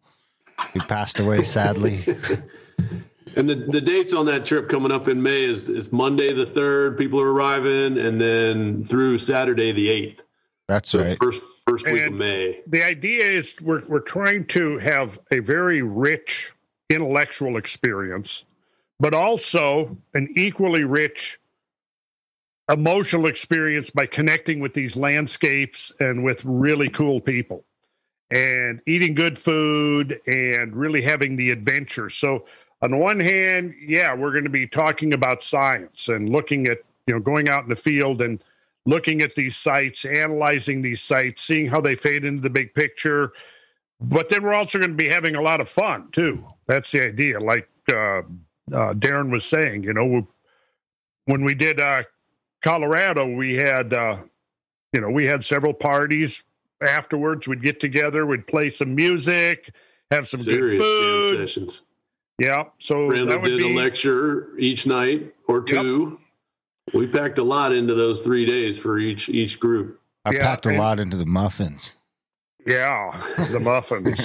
who 0.73 0.79
passed 0.81 1.19
away 1.19 1.43
sadly. 1.43 2.03
And 3.37 3.49
the, 3.49 3.55
the 3.55 3.79
dates 3.79 4.13
on 4.13 4.25
that 4.25 4.45
trip 4.45 4.67
coming 4.67 4.91
up 4.91 5.07
in 5.07 5.23
May 5.23 5.45
is, 5.45 5.69
is 5.69 5.89
Monday 5.93 6.33
the 6.33 6.45
3rd, 6.45 6.97
people 6.97 7.21
are 7.21 7.31
arriving, 7.31 7.97
and 7.97 8.19
then 8.19 8.83
through 8.83 9.19
Saturday 9.19 9.71
the 9.71 9.87
8th. 9.87 10.19
That's 10.67 10.89
So 10.89 10.99
right. 10.99 11.17
first 11.17 11.41
first 11.67 11.85
week 11.85 12.07
of 12.07 12.13
May. 12.13 12.61
the 12.67 12.83
idea 12.83 13.23
is 13.23 13.55
we're 13.61 13.85
we're 13.87 13.99
trying 13.99 14.45
to 14.47 14.77
have 14.79 15.19
a 15.31 15.39
very 15.39 15.81
rich 15.81 16.51
intellectual 16.89 17.57
experience, 17.57 18.45
but 18.99 19.13
also 19.13 19.97
an 20.13 20.27
equally 20.35 20.83
rich 20.83 21.39
emotional 22.69 23.25
experience 23.25 23.89
by 23.89 24.05
connecting 24.05 24.59
with 24.59 24.73
these 24.73 24.95
landscapes 24.95 25.91
and 25.99 26.23
with 26.23 26.43
really 26.45 26.89
cool 26.89 27.19
people 27.19 27.63
and 28.31 28.81
eating 28.85 29.13
good 29.13 29.37
food 29.37 30.19
and 30.25 30.75
really 30.75 31.01
having 31.01 31.35
the 31.35 31.51
adventure. 31.51 32.09
So 32.09 32.45
on 32.81 32.91
the 32.91 32.97
one 32.97 33.19
hand, 33.19 33.75
yeah, 33.79 34.15
we're 34.15 34.31
going 34.31 34.45
to 34.45 34.49
be 34.49 34.67
talking 34.67 35.13
about 35.13 35.43
science 35.43 36.07
and 36.07 36.29
looking 36.29 36.67
at, 36.67 36.79
you 37.07 37.13
know, 37.13 37.19
going 37.19 37.49
out 37.49 37.63
in 37.63 37.69
the 37.69 37.75
field 37.75 38.21
and 38.21 38.41
looking 38.85 39.21
at 39.21 39.35
these 39.35 39.55
sites, 39.55 40.05
analyzing 40.05 40.81
these 40.81 41.01
sites, 41.01 41.41
seeing 41.43 41.67
how 41.67 41.81
they 41.81 41.95
fade 41.95 42.25
into 42.25 42.41
the 42.41 42.49
big 42.49 42.73
picture. 42.73 43.31
But 43.99 44.29
then 44.29 44.41
we're 44.43 44.53
also 44.55 44.79
going 44.79 44.91
to 44.91 44.97
be 44.97 45.07
having 45.07 45.35
a 45.35 45.41
lot 45.41 45.61
of 45.61 45.69
fun 45.69 46.09
too. 46.11 46.43
That's 46.67 46.91
the 46.91 47.05
idea. 47.05 47.39
Like 47.39 47.69
uh, 47.91 48.19
uh, 48.71 48.93
Darren 48.93 49.29
was 49.31 49.45
saying, 49.45 49.83
you 49.83 49.93
know, 49.93 50.05
we- 50.05 50.27
when 51.25 51.43
we 51.43 51.53
did 51.53 51.79
uh, 51.79 52.01
Colorado, 52.63 53.27
we 53.35 53.53
had, 53.53 53.93
uh, 53.93 54.17
you 54.91 54.99
know, 54.99 55.09
we 55.11 55.27
had 55.27 55.43
several 55.43 55.71
parties 55.73 56.43
afterwards. 56.81 57.47
We'd 57.47 57.61
get 57.61 57.79
together, 57.79 58.25
we'd 58.25 58.47
play 58.47 58.71
some 58.71 58.95
music, 58.95 59.71
have 60.09 60.27
some 60.27 60.41
Serious 60.41 60.79
good 60.79 61.37
food. 61.37 61.47
sessions. 61.47 61.83
Yeah. 62.39 62.65
So 62.79 63.07
would 63.09 63.27
did 63.29 63.59
be 63.59 63.71
a 63.71 63.75
lecture 63.75 64.57
each 64.57 64.87
night 64.87 65.31
or 65.47 65.61
two. 65.61 66.19
We 66.93 67.07
packed 67.07 67.37
a 67.37 67.43
lot 67.43 67.73
into 67.73 67.95
those 67.95 68.21
three 68.21 68.45
days 68.45 68.77
for 68.77 68.97
each 68.99 69.29
each 69.29 69.59
group. 69.59 69.99
I 70.25 70.31
Yeah, 70.33 70.41
packed 70.41 70.65
a 70.65 70.69
and- 70.69 70.77
lot 70.77 70.99
into 70.99 71.17
the 71.17 71.25
muffins. 71.25 71.97
Yeah, 72.65 73.19
the 73.49 73.59
muffins. 73.71 74.19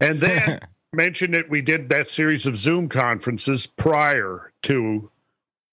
and 0.00 0.20
then 0.20 0.60
mentioned 0.92 1.34
that 1.34 1.50
we 1.50 1.60
did 1.60 1.88
that 1.90 2.08
series 2.10 2.46
of 2.46 2.56
Zoom 2.56 2.88
conferences 2.88 3.66
prior 3.66 4.52
to 4.62 5.10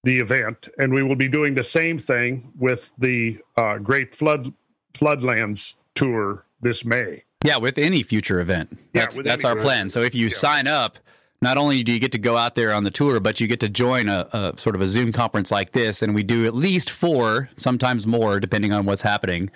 the 0.03 0.19
event, 0.19 0.67
and 0.77 0.93
we 0.93 1.01
will 1.03 1.15
be 1.15 1.29
doing 1.29 1.53
the 1.55 1.63
same 1.63 1.97
thing 1.97 2.51
with 2.57 2.91
the 2.97 3.39
uh, 3.55 3.77
Great 3.77 4.13
Flood 4.13 4.51
Floodlands 4.93 5.75
tour 5.95 6.43
this 6.61 6.83
May. 6.83 7.23
Yeah, 7.45 7.57
with 7.57 7.77
any 7.77 8.03
future 8.03 8.41
event. 8.41 8.69
Yeah, 8.93 9.01
That's 9.01 9.17
with 9.17 9.25
that's 9.25 9.45
any- 9.45 9.57
our 9.57 9.61
plan. 9.63 9.89
So 9.89 10.01
if 10.01 10.13
you 10.13 10.25
Yeah. 10.27 10.33
sign 10.33 10.67
up, 10.67 10.97
not 11.43 11.57
only 11.57 11.83
do 11.83 11.91
you 11.91 11.99
get 11.99 12.11
to 12.13 12.17
go 12.17 12.37
out 12.37 12.55
there 12.55 12.73
on 12.73 12.83
the 12.83 12.91
tour, 12.91 13.19
but 13.19 13.39
you 13.39 13.47
get 13.47 13.59
to 13.59 13.69
join 13.69 14.09
a, 14.09 14.27
a 14.33 14.53
sort 14.57 14.75
of 14.75 14.81
a 14.81 14.87
Zoom 14.87 15.11
conference 15.11 15.51
like 15.51 15.73
this, 15.73 16.01
and 16.01 16.15
we 16.15 16.23
do 16.23 16.45
at 16.45 16.55
least 16.55 16.89
four, 16.89 17.49
sometimes 17.57 18.07
more, 18.07 18.39
depending 18.39 18.73
on 18.73 18.85
what's 18.85 19.01
happening, 19.03 19.51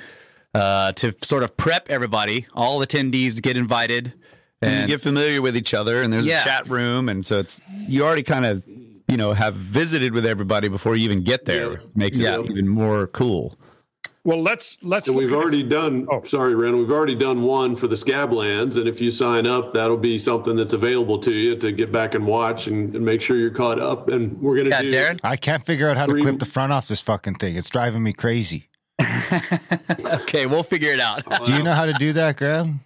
uh, 0.54 0.92
to 0.94 1.16
sort 1.24 1.44
of 1.44 1.58
prep 1.58 1.90
everybody, 1.90 2.46
all 2.54 2.80
attendees 2.86 3.42
get 3.42 3.58
invited. 3.58 4.14
and 4.62 4.72
And 4.74 4.82
you 4.90 4.96
get 4.98 5.02
familiar 5.02 5.42
with 5.42 5.56
each 5.56 5.74
other 5.74 6.02
and 6.04 6.12
there's 6.12 6.26
Yeah. 6.28 6.42
a 6.42 6.44
chat 6.44 6.68
room 6.70 7.10
and 7.10 7.26
so 7.26 7.38
it's 7.40 7.62
you 7.88 8.04
already 8.04 8.24
kind 8.24 8.44
of 8.46 8.64
you 9.08 9.16
know 9.16 9.34
have 9.34 9.54
visited 9.56 10.14
with 10.14 10.26
everybody 10.26 10.68
before 10.68 10.96
you 10.96 11.04
even 11.06 11.24
get 11.24 11.46
there 11.46 11.74
Yeah. 11.74 11.78
makes 11.96 12.20
Yeah. 12.20 12.40
it 12.40 12.50
even 12.50 12.68
more 12.68 13.06
cool 13.08 13.56
Well, 14.28 14.42
let's 14.42 14.78
let's. 14.84 15.08
And 15.08 15.18
we've 15.18 15.32
at- 15.32 15.38
already 15.38 15.64
done. 15.64 16.06
Oh. 16.12 16.22
Sorry, 16.26 16.54
Randall. 16.54 16.82
We've 16.82 16.92
already 16.92 17.16
done 17.16 17.44
one 17.44 17.78
for 17.78 17.88
the 17.88 17.96
Scablands, 17.96 18.76
and 18.76 18.86
if 18.86 19.00
you 19.00 19.10
sign 19.10 19.48
up, 19.48 19.74
that'll 19.74 19.96
be 19.96 20.18
something 20.18 20.58
that's 20.58 20.74
available 20.74 21.18
to 21.20 21.32
you 21.32 21.56
to 21.56 21.72
get 21.72 21.94
back 21.94 22.14
and 22.14 22.28
watch 22.28 22.68
and, 22.68 22.94
and 22.94 23.06
make 23.06 23.22
sure 23.22 23.38
you're 23.38 23.52
caught 23.52 23.80
up. 23.80 24.10
And 24.10 24.38
we're 24.42 24.58
gonna 24.58 24.70
yeah, 24.70 24.82
do. 24.82 24.92
Darren. 24.92 25.20
I 25.24 25.38
can't 25.38 25.66
figure 25.66 25.88
out 25.90 25.96
how 25.96 26.06
to 26.06 26.12
Three- 26.12 26.22
clip 26.24 26.40
the 26.40 26.46
front 26.46 26.74
off 26.74 26.90
this 26.90 27.00
fucking 27.00 27.36
thing. 27.36 27.56
It's 27.56 27.70
driving 27.70 28.04
me 28.04 28.12
crazy. 28.12 28.68
Okay, 30.22 30.46
we'll 30.46 30.64
figure 30.64 30.92
it 30.92 31.00
out. 31.00 31.24
Do 31.46 31.54
you 31.54 31.64
know 31.64 31.74
how 31.74 31.86
to 31.86 31.94
do 31.94 32.14
that, 32.14 32.38
Graham? 32.38 32.82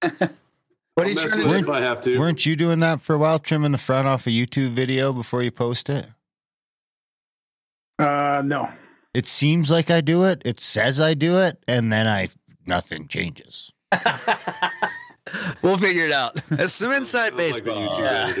What 0.00 0.12
are 0.20 0.30
I'll 0.98 1.08
you 1.08 1.14
trying 1.14 1.42
to 1.42 1.48
do? 1.48 1.54
if 1.54 1.68
I 1.68 1.80
have 1.82 2.00
to. 2.02 2.18
Weren't 2.18 2.44
you 2.46 2.56
doing 2.56 2.80
that 2.80 3.00
for 3.02 3.14
a 3.14 3.18
while, 3.18 3.38
trimming 3.38 3.72
the 3.72 3.78
front 3.78 4.06
off 4.08 4.26
a 4.26 4.30
YouTube 4.30 4.72
video 4.72 5.12
before 5.12 5.42
you 5.42 5.50
post 5.50 5.88
it? 5.90 6.06
Uh, 7.98 8.42
no. 8.44 8.68
It 9.16 9.26
seems 9.26 9.70
like 9.70 9.90
I 9.90 10.02
do 10.02 10.24
it. 10.24 10.42
It 10.44 10.60
says 10.60 11.00
I 11.00 11.14
do 11.14 11.38
it, 11.38 11.56
and 11.66 11.90
then 11.90 12.06
I 12.06 12.28
nothing 12.66 13.08
changes. 13.08 13.72
We'll 15.62 15.78
figure 15.78 16.04
it 16.04 16.12
out. 16.12 16.34
That's 16.50 16.72
some 16.74 16.92
inside 16.92 17.28
Sounds 17.34 17.54
like 17.54 17.64
baseball. 17.64 17.98
Yeah. 18.00 18.34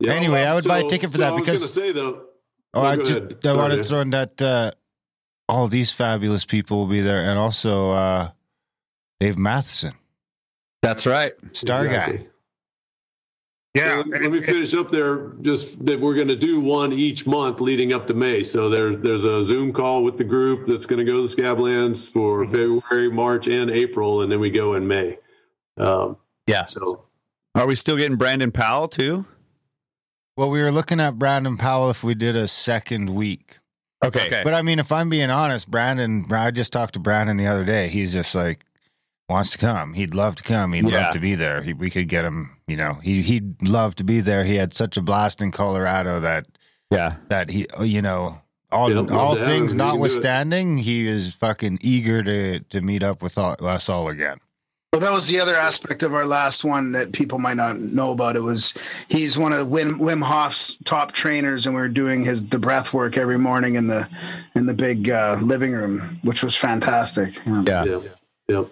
Yeah, 0.00 0.12
Anyway, 0.14 0.42
I 0.42 0.54
would 0.54 0.64
buy 0.64 0.78
a 0.78 0.88
ticket 0.88 1.10
for 1.10 1.18
so 1.18 1.22
that 1.22 1.28
I 1.28 1.32
was 1.32 1.42
because- 1.42 1.60
gonna 1.60 1.86
say 1.88 1.92
though. 1.92 2.22
Oh, 2.74 2.82
No, 2.82 2.88
I 2.88 2.96
go 2.96 3.02
just 3.04 3.18
ahead. 3.18 3.46
I 3.46 3.52
wanted 3.54 3.76
to 3.76 3.84
throw 3.84 4.00
in 4.00 4.10
that 4.10 4.42
uh, 4.42 4.70
all 5.48 5.68
these 5.68 5.92
fabulous 5.92 6.44
people 6.44 6.78
will 6.78 6.86
be 6.88 7.00
there, 7.00 7.28
and 7.30 7.38
also 7.38 7.90
uh, 7.92 8.30
Dave 9.20 9.38
Matheson, 9.38 9.92
That's 10.82 11.06
right. 11.06 11.34
star 11.52 11.86
Exactly. 11.86 12.18
guy. 12.18 12.26
Yeah. 13.74 14.02
So 14.02 14.08
let 14.10 14.30
me 14.32 14.42
finish 14.42 14.74
up 14.74 14.90
there. 14.90 15.28
Just 15.42 15.84
that 15.86 16.00
we're 16.00 16.14
going 16.16 16.28
to 16.28 16.36
do 16.36 16.60
one 16.60 16.92
each 16.92 17.24
month 17.26 17.60
leading 17.60 17.92
up 17.92 18.06
to 18.08 18.14
May. 18.14 18.42
So 18.42 18.68
there's 18.68 18.98
there's 19.00 19.24
a 19.24 19.44
Zoom 19.44 19.72
call 19.72 20.02
with 20.02 20.18
the 20.18 20.24
group 20.24 20.66
that's 20.66 20.86
going 20.86 20.98
to 20.98 21.04
go 21.04 21.16
to 21.16 21.22
the 21.22 21.28
Scablands 21.42 22.10
for 22.10 22.44
Mm-hmm. 22.44 22.50
February, 22.50 23.10
March, 23.12 23.46
and 23.46 23.70
April, 23.70 24.22
and 24.22 24.32
then 24.32 24.40
we 24.40 24.50
go 24.50 24.74
in 24.74 24.86
May. 24.88 25.18
Um, 25.76 26.16
Yeah. 26.48 26.64
so 26.66 27.04
Are 27.54 27.66
we 27.66 27.74
still 27.76 27.96
getting 27.96 28.16
Brandon 28.16 28.50
Powell 28.50 28.88
too? 28.88 29.24
Well, 30.36 30.50
we 30.50 30.62
were 30.62 30.72
looking 30.72 31.00
at 31.00 31.18
Brandon 31.18 31.56
Powell 31.56 31.90
if 31.90 32.02
we 32.02 32.14
did 32.14 32.34
a 32.34 32.48
second 32.48 33.10
week. 33.10 33.58
Okay. 34.02 34.26
Okay. 34.26 34.40
But 34.42 34.54
I 34.54 34.62
mean, 34.62 34.78
if 34.78 34.90
I'm 34.90 35.08
being 35.10 35.30
honest, 35.30 35.70
Brandon, 35.70 36.24
I 36.30 36.50
just 36.50 36.72
talked 36.72 36.94
to 36.94 37.00
Brandon 37.00 37.36
the 37.36 37.46
other 37.46 37.64
day. 37.64 37.88
He's 37.88 38.12
just 38.14 38.34
like 38.34 38.64
wants 39.30 39.50
to 39.50 39.58
come. 39.58 39.94
He'd 39.94 40.14
love 40.14 40.34
to 40.36 40.42
come. 40.42 40.72
He'd 40.74 40.88
Yeah. 40.88 41.04
love 41.04 41.12
to 41.12 41.20
be 41.20 41.34
there. 41.34 41.62
He, 41.62 41.72
we 41.72 41.88
could 41.88 42.08
get 42.08 42.24
him. 42.24 42.50
You 42.66 42.76
know, 42.76 42.94
he 43.02 43.22
he'd 43.22 43.66
love 43.66 43.94
to 43.96 44.04
be 44.04 44.20
there. 44.20 44.44
He 44.44 44.56
had 44.56 44.74
such 44.74 44.96
a 44.96 45.02
blast 45.02 45.40
in 45.40 45.50
Colorado 45.52 46.20
that 46.20 46.46
Yeah. 46.90 47.14
that 47.28 47.48
he, 47.50 47.66
you 47.80 48.02
know, 48.02 48.40
all 48.72 48.90
Yeah, 48.90 49.16
all 49.16 49.34
things 49.34 49.46
him. 49.46 49.48
He 49.48 49.56
can 49.56 49.66
do 49.66 49.72
it. 49.72 49.76
notwithstanding, 49.86 50.78
he 50.78 51.06
is 51.06 51.34
fucking 51.34 51.78
eager 51.80 52.22
to 52.22 52.60
to 52.60 52.80
meet 52.82 53.02
up 53.02 53.22
with 53.22 53.38
all, 53.38 53.56
us 53.66 53.88
all 53.88 54.08
again. 54.08 54.38
Well, 54.92 55.00
that 55.02 55.12
was 55.12 55.28
the 55.28 55.38
other 55.38 55.54
aspect 55.54 56.02
of 56.02 56.14
our 56.14 56.26
last 56.26 56.64
one 56.64 56.90
that 56.92 57.12
people 57.12 57.38
might 57.38 57.56
not 57.56 57.78
know 57.78 58.10
about. 58.10 58.34
It 58.34 58.40
was 58.42 58.74
he's 59.08 59.38
one 59.38 59.52
of 59.52 59.68
Wim, 59.68 60.00
Wim 60.00 60.20
Hof's 60.20 60.76
top 60.84 61.12
trainers, 61.12 61.64
and 61.64 61.76
we 61.76 61.80
were 61.80 61.88
doing 61.88 62.24
his 62.24 62.42
the 62.48 62.58
breath 62.58 62.92
work 62.92 63.16
every 63.16 63.38
morning 63.38 63.76
in 63.76 63.86
the 63.86 64.08
in 64.56 64.66
the 64.66 64.74
big 64.74 65.08
uh, 65.08 65.36
living 65.40 65.70
room, 65.72 66.18
which 66.22 66.42
was 66.42 66.56
fantastic. 66.56 67.38
Yeah. 67.46 67.84
Yeah. 67.84 68.00
yeah, 68.48 68.64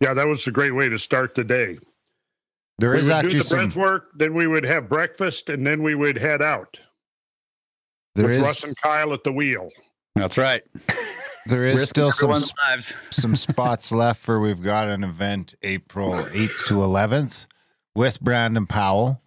yeah. 0.00 0.08
yeah, 0.08 0.14
that 0.14 0.26
was 0.26 0.46
a 0.46 0.50
great 0.50 0.74
way 0.74 0.88
to 0.88 0.98
start 0.98 1.34
the 1.34 1.44
day. 1.44 1.78
There 2.78 2.92
we 2.92 2.98
is 2.98 3.06
would 3.06 3.10
do 3.10 3.16
actually 3.16 3.38
the 3.38 3.44
some. 3.44 3.58
breath 3.58 3.76
work, 3.76 4.04
then 4.16 4.34
we 4.34 4.46
would 4.46 4.64
have 4.64 4.88
breakfast, 4.88 5.50
and 5.50 5.66
then 5.66 5.82
we 5.82 5.94
would 5.94 6.16
head 6.16 6.40
out 6.40 6.80
There 8.14 8.26
with 8.26 8.38
is 8.38 8.42
Russ 8.42 8.64
and 8.64 8.76
Kyle 8.76 9.12
at 9.12 9.22
the 9.22 9.32
wheel. 9.32 9.70
That's 10.14 10.38
right. 10.38 10.62
there 11.46 11.66
is 11.66 11.80
Risking 11.80 11.86
still 11.86 12.12
some 12.12 12.30
everyone's 12.30 12.52
lives. 12.68 12.94
some 13.10 13.36
spots 13.36 13.92
left 13.92 14.20
for 14.20 14.40
we've 14.40 14.62
got 14.62 14.88
an 14.88 15.04
event 15.04 15.54
April 15.62 16.12
8th 16.12 16.68
to 16.68 16.74
11th 16.76 17.46
with 17.94 18.20
Brandon 18.20 18.66
Powell. 18.66 19.20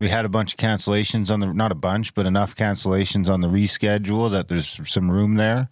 We 0.00 0.08
had 0.08 0.24
a 0.24 0.28
bunch 0.28 0.54
of 0.54 0.58
cancellations 0.58 1.30
on 1.30 1.40
the 1.40 1.52
not 1.52 1.72
a 1.72 1.76
bunch, 1.76 2.14
but 2.14 2.26
enough 2.26 2.56
cancellations 2.56 3.28
on 3.28 3.40
the 3.40 3.48
reschedule 3.48 4.30
that 4.30 4.48
there's 4.48 4.80
some 4.90 5.10
room 5.10 5.34
there. 5.34 5.68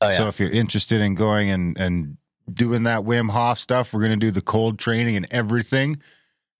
Oh, 0.00 0.08
yeah. 0.08 0.16
So 0.16 0.28
if 0.28 0.38
you're 0.38 0.50
interested 0.50 1.00
in 1.00 1.14
going 1.14 1.50
and 1.50 1.78
and 1.78 2.16
doing 2.52 2.84
that 2.84 3.00
Wim 3.00 3.30
Hof 3.30 3.58
stuff, 3.58 3.92
we're 3.92 4.00
going 4.00 4.18
to 4.18 4.26
do 4.26 4.30
the 4.30 4.40
cold 4.40 4.78
training 4.78 5.16
and 5.16 5.26
everything. 5.30 6.00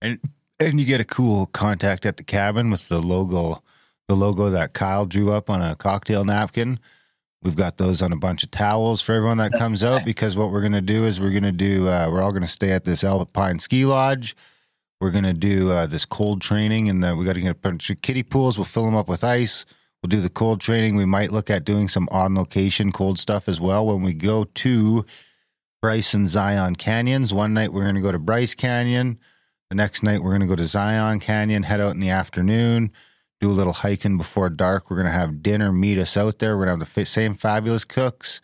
And 0.01 0.19
and 0.59 0.79
you 0.79 0.85
get 0.85 1.01
a 1.01 1.05
cool 1.05 1.47
contact 1.47 2.05
at 2.05 2.17
the 2.17 2.23
cabin 2.23 2.69
with 2.69 2.87
the 2.87 3.01
logo 3.01 3.61
the 4.07 4.15
logo 4.15 4.49
that 4.51 4.73
Kyle 4.73 5.05
drew 5.05 5.31
up 5.31 5.49
on 5.49 5.61
a 5.61 5.75
cocktail 5.75 6.23
napkin. 6.23 6.79
We've 7.41 7.55
got 7.55 7.77
those 7.77 8.01
on 8.01 8.11
a 8.11 8.17
bunch 8.17 8.43
of 8.43 8.51
towels 8.51 9.01
for 9.01 9.13
everyone 9.13 9.37
that 9.37 9.53
comes 9.53 9.83
out 9.83 10.05
because 10.05 10.37
what 10.37 10.51
we're 10.51 10.61
going 10.61 10.73
to 10.73 10.81
do 10.81 11.05
is 11.05 11.19
we're 11.19 11.31
going 11.31 11.43
to 11.43 11.51
do, 11.51 11.87
uh, 11.87 12.07
we're 12.11 12.21
all 12.21 12.31
going 12.31 12.43
to 12.43 12.47
stay 12.47 12.71
at 12.71 12.85
this 12.85 13.03
Alpine 13.03 13.59
Ski 13.59 13.85
Lodge. 13.85 14.35
We're 15.01 15.11
going 15.11 15.25
to 15.25 15.33
do 15.33 15.71
uh, 15.71 15.85
this 15.87 16.05
cold 16.05 16.41
training 16.41 16.89
and 16.89 17.01
we 17.17 17.25
got 17.25 17.33
to 17.33 17.41
get 17.41 17.51
a 17.51 17.55
bunch 17.55 17.89
of 17.89 18.01
kiddie 18.01 18.23
pools. 18.23 18.57
We'll 18.57 18.65
fill 18.65 18.85
them 18.85 18.95
up 18.95 19.07
with 19.07 19.23
ice. 19.23 19.65
We'll 20.01 20.09
do 20.09 20.21
the 20.21 20.29
cold 20.29 20.61
training. 20.61 20.95
We 20.95 21.05
might 21.05 21.31
look 21.31 21.49
at 21.49 21.65
doing 21.65 21.87
some 21.89 22.07
on 22.11 22.35
location 22.35 22.91
cold 22.91 23.19
stuff 23.19 23.49
as 23.49 23.59
well 23.59 23.85
when 23.85 24.01
we 24.01 24.13
go 24.13 24.45
to 24.45 25.05
Bryce 25.85 26.15
and 26.15 26.27
Zion 26.27 26.75
Canyons. 26.75 27.31
One 27.31 27.53
night 27.53 27.71
we're 27.71 27.83
going 27.83 27.93
to 27.93 28.01
go 28.01 28.11
to 28.11 28.17
Bryce 28.17 28.55
Canyon. 28.55 29.19
The 29.69 29.75
next 29.75 30.01
night 30.01 30.23
we're 30.23 30.31
going 30.31 30.41
to 30.41 30.47
go 30.47 30.55
to 30.55 30.65
Zion 30.65 31.19
Canyon, 31.19 31.61
head 31.61 31.79
out 31.79 31.91
in 31.91 31.99
the 31.99 32.09
afternoon 32.09 32.91
do 33.39 33.51
a 33.51 33.53
little 33.53 33.71
hiking 33.71 34.17
before 34.17 34.49
dark. 34.49 34.89
We're 34.89 34.95
going 34.95 35.05
to 35.05 35.11
have 35.11 35.43
dinner, 35.43 35.71
meet 35.71 35.99
us 35.99 36.17
out 36.17 36.39
there. 36.39 36.57
We're 36.57 36.65
going 36.65 36.79
to 36.79 36.85
have 36.85 36.95
the 36.95 37.05
same 37.05 37.35
fabulous 37.35 37.85
cooks, 37.85 38.41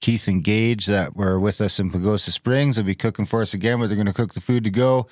Keith 0.00 0.28
and 0.28 0.42
Gage, 0.42 0.86
that 0.86 1.14
were 1.14 1.38
with 1.38 1.60
us 1.60 1.78
in 1.78 1.90
Pagosa 1.90 2.30
Springs. 2.30 2.76
They'll 2.76 2.86
be 2.86 2.94
cooking 2.94 3.26
for 3.26 3.42
us 3.42 3.52
again, 3.52 3.78
but 3.80 3.88
they're 3.88 3.96
going 3.96 4.06
to 4.06 4.14
cook 4.14 4.32
the 4.32 4.40
food 4.40 4.64
to 4.64 4.70
go. 4.70 5.08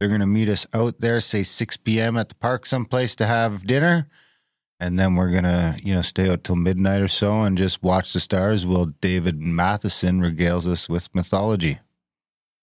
They're 0.00 0.08
going 0.08 0.22
to 0.22 0.26
meet 0.26 0.48
us 0.48 0.66
out 0.74 0.98
there, 0.98 1.20
say 1.20 1.44
6 1.44 1.76
p.m. 1.76 2.16
at 2.16 2.30
the 2.30 2.34
park 2.34 2.66
someplace 2.66 3.14
to 3.14 3.26
have 3.26 3.64
dinner. 3.64 4.08
And 4.82 4.98
then 4.98 5.14
we're 5.14 5.30
going 5.30 5.44
to, 5.44 5.78
you 5.80 5.94
know, 5.94 6.02
stay 6.02 6.28
out 6.28 6.42
till 6.42 6.56
midnight 6.56 7.00
or 7.00 7.06
so 7.06 7.42
and 7.42 7.56
just 7.56 7.84
watch 7.84 8.12
the 8.12 8.18
stars 8.18 8.66
while 8.66 8.86
David 8.86 9.40
Matheson 9.40 10.20
regales 10.20 10.66
us 10.66 10.88
with 10.88 11.08
mythology. 11.14 11.78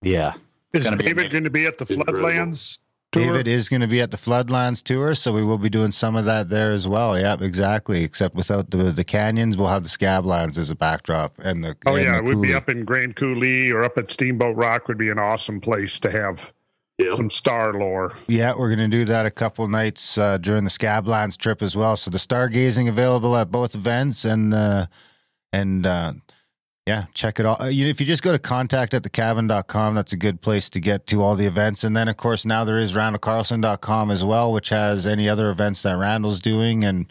Yeah. 0.01 0.33
Is 0.73 0.83
gonna 0.83 0.97
David 0.97 1.31
going 1.31 1.45
to 1.45 1.49
be 1.49 1.65
at 1.65 1.77
the 1.77 1.85
Floodlands 1.85 2.77
tour? 3.13 3.23
David 3.23 3.47
is 3.47 3.69
going 3.69 3.79
to 3.79 3.87
be 3.87 4.01
at 4.01 4.11
the 4.11 4.17
Floodlands 4.17 4.83
tour, 4.83 5.15
so 5.15 5.31
we 5.31 5.45
will 5.45 5.57
be 5.57 5.69
doing 5.69 5.91
some 5.91 6.17
of 6.17 6.25
that 6.25 6.49
there 6.49 6.71
as 6.71 6.89
well. 6.89 7.17
Yeah, 7.17 7.37
exactly. 7.39 8.03
Except 8.03 8.35
without 8.35 8.69
the 8.71 8.91
the 8.91 9.05
canyons, 9.05 9.55
we'll 9.55 9.69
have 9.69 9.83
the 9.83 9.89
Scablands 9.89 10.57
as 10.57 10.69
a 10.69 10.75
backdrop, 10.75 11.39
and 11.39 11.63
the 11.63 11.77
oh 11.85 11.95
and 11.95 12.03
yeah, 12.03 12.17
the 12.17 12.23
we'd 12.23 12.41
be 12.41 12.53
up 12.53 12.67
in 12.67 12.83
Grand 12.83 13.15
Coulee 13.15 13.71
or 13.71 13.85
up 13.85 13.97
at 13.97 14.11
Steamboat 14.11 14.57
Rock. 14.57 14.89
Would 14.89 14.97
be 14.97 15.09
an 15.09 15.19
awesome 15.19 15.61
place 15.61 16.01
to 16.01 16.11
have 16.11 16.51
Yeah. 16.99 17.15
some 17.15 17.29
star 17.29 17.73
lore. 17.73 18.13
Yeah, 18.27 18.53
we're 18.57 18.75
going 18.75 18.91
to 18.91 18.97
do 18.97 19.05
that 19.05 19.25
a 19.25 19.31
couple 19.31 19.67
nights 19.69 20.17
uh, 20.17 20.37
during 20.37 20.65
the 20.65 20.69
Scablands 20.69 21.37
trip 21.37 21.61
as 21.61 21.75
well. 21.75 21.95
So 21.95 22.11
the 22.11 22.17
stargazing 22.17 22.89
available 22.89 23.37
at 23.37 23.49
both 23.49 23.73
events, 23.73 24.25
and 24.25 24.53
uh, 24.53 24.87
and 25.53 25.87
uh, 25.87 26.13
yeah, 26.89 27.05
check 27.13 27.39
it 27.39 27.45
all. 27.45 27.55
Uh, 27.61 27.69
if 27.69 28.01
you 28.01 28.05
just 28.05 28.23
go 28.23 28.31
to 28.31 28.39
contact 28.39 28.93
at 28.93 29.03
thecabin.com, 29.03 29.93
that's 29.95 30.11
a 30.11 30.17
good 30.17 30.41
place 30.41 30.69
to 30.71 30.79
get 30.79 31.05
to 31.07 31.21
all 31.21 31.35
the 31.35 31.45
events. 31.45 31.83
And 31.83 31.95
then, 31.95 32.07
of 32.07 32.17
course, 32.17 32.45
now 32.45 32.63
there 32.63 32.79
is 32.79 32.93
randallcarlson.com 32.93 34.09
as 34.09 34.25
well, 34.25 34.51
which 34.51 34.69
has 34.69 35.05
any 35.05 35.29
other 35.29 35.51
events 35.51 35.83
that 35.83 35.95
Randall's 35.97 36.39
doing. 36.39 36.83
And 36.83 37.05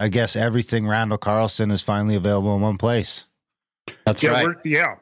I 0.00 0.08
guess 0.08 0.34
everything 0.34 0.88
Randall 0.88 1.18
Carlson 1.18 1.70
is 1.70 1.80
finally 1.80 2.16
available 2.16 2.54
in 2.56 2.62
one 2.62 2.76
place. 2.76 3.24
That's 4.04 4.22
yeah, 4.22 4.30
right. 4.30 4.56
yeah, 4.64 4.96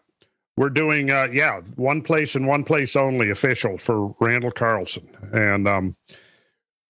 we're 0.61 0.69
doing 0.69 1.11
uh, 1.11 1.27
yeah 1.33 1.63
one 1.77 2.03
place 2.03 2.35
and 2.35 2.47
one 2.47 2.63
place 2.65 2.95
only 2.95 3.31
official 3.31 3.79
for 3.79 4.15
Randall 4.21 4.51
Carlson, 4.51 5.09
and 5.33 5.67
um, 5.67 5.97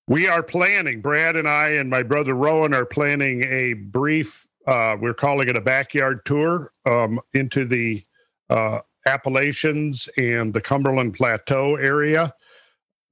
we 0.08 0.26
are 0.26 0.42
planning. 0.42 1.00
Brad 1.00 1.36
and 1.36 1.48
I 1.48 1.68
and 1.68 1.88
my 1.88 2.02
brother 2.02 2.34
Rowan 2.34 2.74
are 2.74 2.84
planning 2.84 3.44
a 3.44 3.74
brief. 3.74 4.48
Uh, 4.66 4.96
we're 5.00 5.14
calling 5.14 5.48
it 5.48 5.56
a 5.56 5.60
backyard 5.60 6.24
tour 6.24 6.72
um, 6.84 7.20
into 7.32 7.64
the 7.64 8.02
uh, 8.50 8.80
Appalachians 9.06 10.08
and 10.16 10.52
the 10.52 10.60
Cumberland 10.60 11.14
Plateau 11.14 11.76
area, 11.76 12.34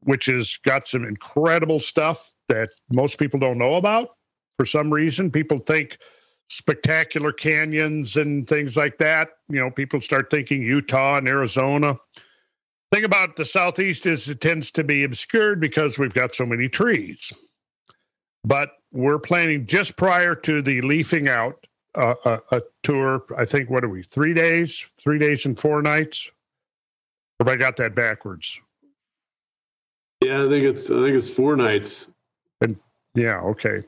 which 0.01 0.27
has 0.27 0.57
got 0.65 0.89
some 0.89 1.05
incredible 1.05 1.79
stuff 1.79 2.33
that 2.49 2.71
most 2.91 3.17
people 3.19 3.39
don't 3.39 3.59
know 3.59 3.75
about. 3.75 4.09
For 4.57 4.67
some 4.67 4.93
reason, 4.93 5.31
people 5.31 5.61
think 5.61 5.99
spectacular 6.49 7.33
canyons 7.33 8.17
and 8.17 8.49
things 8.49 8.77
like 8.77 8.99
that. 8.99 9.31
You 9.49 9.61
know, 9.61 9.71
people 9.71 10.01
start 10.01 10.31
thinking 10.31 10.63
Utah 10.63 11.19
and 11.19 11.29
Arizona. 11.29 11.99
Thing 12.93 13.05
about 13.05 13.37
the 13.37 13.45
southeast 13.45 14.07
is 14.07 14.29
it 14.29 14.41
tends 14.41 14.71
to 14.73 14.85
be 14.85 15.05
obscured 15.05 15.61
because 15.61 15.99
we've 15.99 16.15
got 16.15 16.35
so 16.35 16.47
many 16.47 16.69
trees. 16.69 17.33
But 18.45 18.73
we're 18.93 19.19
planning 19.19 19.67
just 19.67 19.97
prior 19.97 20.35
to 20.35 20.63
the 20.63 20.81
leafing 20.81 21.29
out 21.29 21.67
uh, 21.95 22.15
a, 22.25 22.41
a 22.57 22.63
tour. 22.83 23.25
I 23.37 23.45
think 23.45 23.69
what 23.69 23.85
are 23.85 23.89
we? 23.89 24.03
Three 24.03 24.33
days, 24.33 24.87
three 24.99 25.19
days 25.19 25.45
and 25.45 25.59
four 25.59 25.83
nights. 25.83 26.31
Or 27.39 27.47
have 27.47 27.55
I 27.55 27.57
got 27.57 27.77
that 27.77 27.95
backwards? 27.95 28.59
Yeah, 30.25 30.45
I 30.45 30.49
think 30.49 30.65
it's 30.65 30.91
I 30.91 30.95
think 30.95 31.15
it's 31.15 31.31
four 31.31 31.57
nights. 31.57 32.07
And 32.61 32.77
Yeah, 33.15 33.41
okay. 33.41 33.85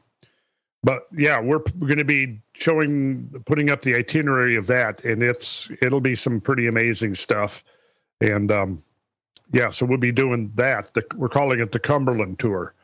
But 0.83 1.03
yeah, 1.16 1.41
we're 1.41 1.59
going 1.59 1.99
to 1.99 2.05
be 2.05 2.41
showing, 2.55 3.28
putting 3.45 3.70
up 3.70 3.83
the 3.83 3.95
itinerary 3.95 4.57
of 4.57 4.66
that, 4.68 5.05
and 5.05 5.22
it's 5.22 5.70
it'll 5.83 6.01
be 6.01 6.14
some 6.14 6.41
pretty 6.41 6.68
amazing 6.68 7.14
stuff. 7.14 7.62
And 8.22 8.51
um, 8.51 8.83
yeah, 9.53 9.70
so 9.70 9.85
we'll 9.85 9.99
be 9.99 10.12
doing 10.12 10.51
that. 10.55 10.91
The, 10.95 11.05
we're 11.16 11.28
calling 11.28 11.61
it 11.61 11.72
the 11.72 11.78
Cumberland 11.78 12.39
Tour. 12.39 12.74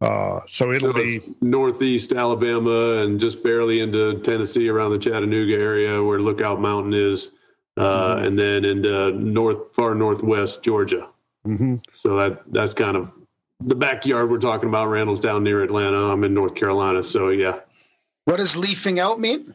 Uh, 0.00 0.40
so 0.48 0.72
it'll 0.72 0.92
So 0.92 0.92
be 0.94 1.20
northeast 1.42 2.12
Alabama 2.12 3.02
and 3.02 3.20
just 3.20 3.44
barely 3.44 3.80
into 3.80 4.18
Tennessee 4.20 4.68
around 4.68 4.92
the 4.92 4.98
Chattanooga 4.98 5.54
area 5.54 6.02
where 6.02 6.20
Lookout 6.20 6.60
Mountain 6.60 6.94
is, 6.94 7.28
uh, 7.76 8.16
Mm-hmm. 8.16 8.24
and 8.24 8.38
then 8.38 8.64
into 8.64 9.12
north 9.12 9.74
far 9.74 9.94
northwest 9.94 10.62
Georgia. 10.62 11.06
mhm. 11.46 11.84
So 12.02 12.16
that 12.18 12.42
that's 12.50 12.74
kind 12.74 12.96
of 12.96 13.10
the 13.64 13.74
backyard 13.74 14.30
we're 14.30 14.38
talking 14.38 14.68
about. 14.68 14.86
Randall's 14.88 15.20
down 15.20 15.42
near 15.44 15.62
Atlanta. 15.62 16.06
I'm 16.10 16.24
in 16.24 16.34
North 16.34 16.54
Carolina. 16.54 17.02
So 17.02 17.28
yeah, 17.30 17.60
What 18.24 18.36
does 18.38 18.56
leafing 18.56 18.98
out 19.00 19.20
mean? 19.20 19.54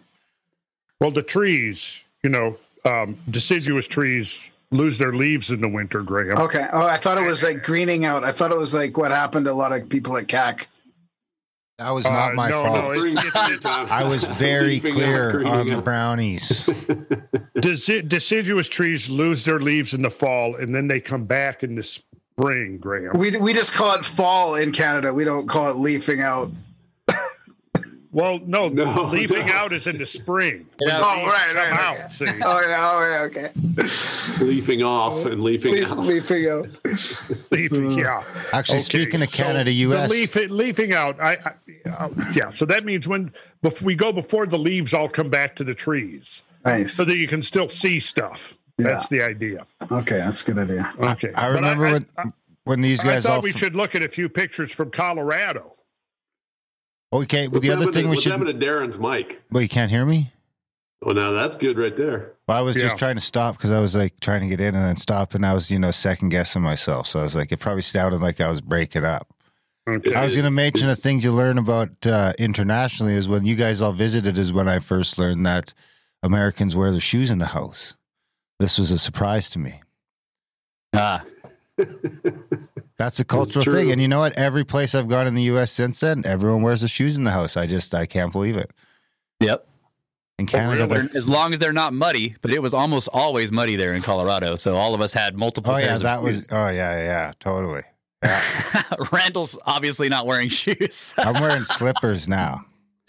Well, 1.00 1.12
the 1.12 1.22
trees, 1.24 2.04
you 2.24 2.30
know, 2.30 2.58
um, 2.86 3.18
deciduous 3.30 3.88
trees 3.88 4.50
lose 4.72 4.98
their 4.98 5.14
leaves 5.14 5.52
in 5.52 5.62
the 5.62 5.70
winter, 5.70 6.02
Graham. 6.02 6.38
Okay. 6.40 6.66
Oh, 6.74 6.86
I 6.86 6.98
thought 6.98 7.18
it 7.18 7.26
was 7.28 7.44
like 7.44 7.64
greening 7.64 8.04
out. 8.06 8.24
I 8.24 8.32
thought 8.32 8.52
it 8.52 8.58
was 8.58 8.74
like 8.74 8.98
what 8.98 9.12
happened 9.12 9.46
to 9.46 9.52
a 9.52 9.54
lot 9.54 9.72
of 9.74 9.88
people 9.90 10.18
at 10.18 10.28
CAC. 10.28 10.66
That 11.78 11.92
was 11.92 12.06
not 12.06 12.32
Uh, 12.32 12.34
my 12.34 12.50
no, 12.50 12.64
fault. 12.64 12.84
no, 12.86 12.92
it's- 12.94 13.26
it's- 13.52 13.66
I 13.66 14.04
was 14.04 14.24
very 14.24 14.80
clear 14.80 15.46
on 15.46 15.70
the 15.70 15.78
out. 15.78 15.84
brownies. 15.84 16.66
Deci- 17.58 18.08
deciduous 18.10 18.68
trees 18.68 19.10
lose 19.12 19.46
their 19.46 19.60
leaves 19.60 19.94
in 19.94 20.02
the 20.02 20.10
fall 20.10 20.56
and 20.56 20.74
then 20.74 20.88
they 20.88 21.00
come 21.00 21.26
back 21.26 21.62
in 21.64 21.76
the 21.76 22.00
spring, 22.40 22.78
Graham. 22.78 23.18
We 23.18 23.36
we 23.40 23.54
just 23.54 23.74
call 23.74 23.96
it 23.96 24.06
fall 24.06 24.56
in 24.56 24.72
Canada. 24.72 25.14
We 25.14 25.24
don't 25.24 25.48
call 25.48 25.70
it 25.72 25.78
leafing 25.78 26.22
out. 26.22 26.52
Well, 28.14 28.40
no, 28.48 28.70
No, 28.70 29.02
leafing 29.04 29.46
no. 29.46 29.54
out 29.54 29.74
is 29.74 29.86
in 29.86 29.98
the 30.00 30.06
spring. 30.06 30.66
When 30.80 30.90
Oh, 30.92 30.98
the 30.98 31.28
right, 31.28 31.54
right, 31.56 31.72
out, 31.74 31.96
okay. 31.98 32.10
see. 32.10 32.26
Oh 32.26 32.62
yeah. 32.68 32.90
Oh 32.92 33.12
yeah. 33.12 33.22
Okay. 33.24 34.44
leafing 34.44 34.82
off 34.82 35.26
and 35.26 35.44
leafing 35.44 35.74
Leaf, 35.74 35.88
out. 35.88 36.00
leafing 36.00 36.48
out. 36.50 36.68
Leafing, 37.52 37.92
yeah. 37.92 38.24
Actually, 38.54 38.76
Okay, 38.78 38.82
speaking 38.84 39.22
of 39.22 39.32
Canada, 39.32 39.66
the 39.66 39.74
U.S. 39.76 40.10
leaf, 40.10 40.36
leafing 40.50 40.94
out. 40.94 41.20
I, 41.20 41.34
I 41.86 41.90
uh, 41.90 42.10
yeah. 42.34 42.50
So 42.50 42.66
that 42.66 42.86
means 42.86 43.08
when 43.08 43.32
bef- 43.64 43.82
we 43.84 43.94
go 43.94 44.12
before 44.12 44.48
the 44.48 44.58
leaves 44.58 44.94
all 44.96 45.10
come 45.10 45.30
back 45.30 45.56
to 45.58 45.64
the 45.64 45.74
trees, 45.76 46.42
Nice. 46.66 46.94
so 46.94 47.04
that 47.04 47.18
you 47.18 47.28
can 47.28 47.42
still 47.44 47.70
see 47.70 48.00
stuff. 48.00 48.57
That's 48.78 49.08
the 49.08 49.22
idea. 49.22 49.66
Okay, 49.92 50.18
that's 50.18 50.42
a 50.42 50.46
good 50.54 50.60
idea. 50.70 50.94
Okay. 51.00 51.32
I 51.34 51.48
But 51.48 51.54
remember 51.54 51.86
I, 51.88 51.92
when 51.94 52.34
when 52.66 52.82
these 52.82 53.04
guys. 53.04 53.26
I 53.26 53.30
thought 53.30 53.36
all. 53.38 53.42
we 53.42 53.52
should 53.52 53.76
look 53.76 53.96
at 53.96 54.04
a 54.04 54.10
few 54.10 54.30
pictures 54.30 54.72
from 54.72 54.92
Colorado. 54.92 55.74
okay, 57.14 57.48
well, 57.48 57.54
What's 57.56 57.68
the 57.68 57.74
other 57.74 57.86
thing 57.86 57.94
to, 57.94 58.02
we 58.04 58.10
what's 58.10 58.22
should. 58.24 58.32
happened 58.34 58.60
to 58.60 58.66
Darren's 58.68 59.00
mic? 59.00 59.42
Well, 59.52 59.64
you 59.64 59.70
can't 59.70 59.90
hear 59.90 60.06
me. 60.06 60.32
Well, 61.02 61.16
now 61.16 61.32
that's 61.32 61.56
good 61.56 61.78
right 61.78 61.96
there. 61.96 62.34
Well, 62.48 62.58
I 62.58 62.62
was 62.62 62.76
just 62.76 62.98
trying 62.98 63.16
to 63.16 63.22
stop 63.22 63.56
because 63.56 63.72
I 63.72 63.80
was 63.80 63.96
like 63.96 64.20
trying 64.20 64.42
to 64.42 64.48
get 64.48 64.60
in 64.62 64.74
and 64.76 64.84
then 64.84 64.96
stop, 64.96 65.36
and 65.36 65.46
I 65.46 65.54
was 65.54 65.70
you 65.72 65.80
know 65.80 65.92
second 65.92 66.30
guessing 66.30 66.62
myself. 66.62 67.08
So 67.08 67.20
I 67.20 67.24
was 67.24 67.36
like, 67.36 67.52
it 67.52 67.60
probably 67.60 67.84
sounded 67.84 68.22
like 68.22 68.42
I 68.42 68.50
was 68.50 68.62
breaking 68.62 69.06
up. 69.06 69.28
Okay. 69.88 70.14
I 70.14 70.24
was 70.26 70.34
going 70.36 70.44
to 70.44 70.52
mention 70.52 70.88
the 70.88 70.96
things 70.98 71.24
you 71.24 71.32
learn 71.32 71.58
about 71.58 72.06
uh, 72.06 72.34
internationally 72.38 73.14
is 73.14 73.30
when 73.30 73.46
you 73.46 73.56
guys 73.56 73.82
all 73.82 73.94
visited 73.94 74.38
is 74.38 74.52
when 74.52 74.68
I 74.68 74.80
first 74.80 75.18
learned 75.18 75.46
that 75.46 75.74
Americans 76.24 76.76
wear 76.76 76.92
their 76.92 77.00
shoes 77.00 77.32
in 77.32 77.38
the 77.38 77.46
house. 77.46 77.94
This 78.60 78.80
was 78.80 78.92
a 78.92 78.98
surprise 78.98 79.50
to 79.52 79.60
me. 79.60 79.82
Ah, 80.94 81.24
That's 82.98 83.20
a 83.20 83.26
cultural 83.26 83.64
true. 83.64 83.74
thing, 83.74 83.92
and 83.92 84.02
you 84.02 84.08
know 84.08 84.20
what? 84.20 84.34
Every 84.34 84.64
place 84.66 84.96
I've 84.96 85.08
gone 85.08 85.28
in 85.28 85.36
the 85.36 85.44
U.S. 85.44 85.72
since 85.72 86.00
then, 86.00 86.26
everyone 86.26 86.64
wears 86.64 86.82
the 86.82 86.88
shoes 86.88 87.18
in 87.18 87.24
the 87.24 87.32
house. 87.32 87.56
I 87.56 87.68
just 87.68 87.94
I 87.94 88.06
can't 88.08 88.32
believe 88.32 88.58
it. 88.58 88.72
yep. 89.40 89.68
In 90.40 90.46
Canada, 90.48 90.88
really? 90.88 91.08
they're- 91.08 91.18
As 91.18 91.28
long 91.28 91.52
as 91.54 91.60
they're 91.60 91.74
not 91.74 91.94
muddy, 91.94 92.36
but 92.42 92.52
it 92.52 92.62
was 92.62 92.74
almost 92.74 93.10
always 93.12 93.52
muddy 93.52 93.76
there 93.76 93.94
in 93.94 94.02
Colorado. 94.04 94.56
So 94.56 94.76
all 94.76 94.94
of 94.96 95.02
us 95.02 95.12
had 95.14 95.36
multiple 95.36 95.74
oh 95.74 95.78
yeah, 95.78 95.88
pairs 95.88 96.02
that 96.02 96.18
of 96.20 96.24
was 96.24 96.36
shoes. 96.36 96.48
oh 96.52 96.68
yeah 96.70 96.98
yeah 96.98 97.32
totally. 97.40 97.82
Yeah, 98.24 98.42
Randall's 99.12 99.58
obviously 99.66 100.10
not 100.10 100.26
wearing 100.26 100.50
shoes. 100.50 101.14
I'm 101.20 101.40
wearing 101.42 101.64
slippers 101.66 102.28
now. 102.28 102.66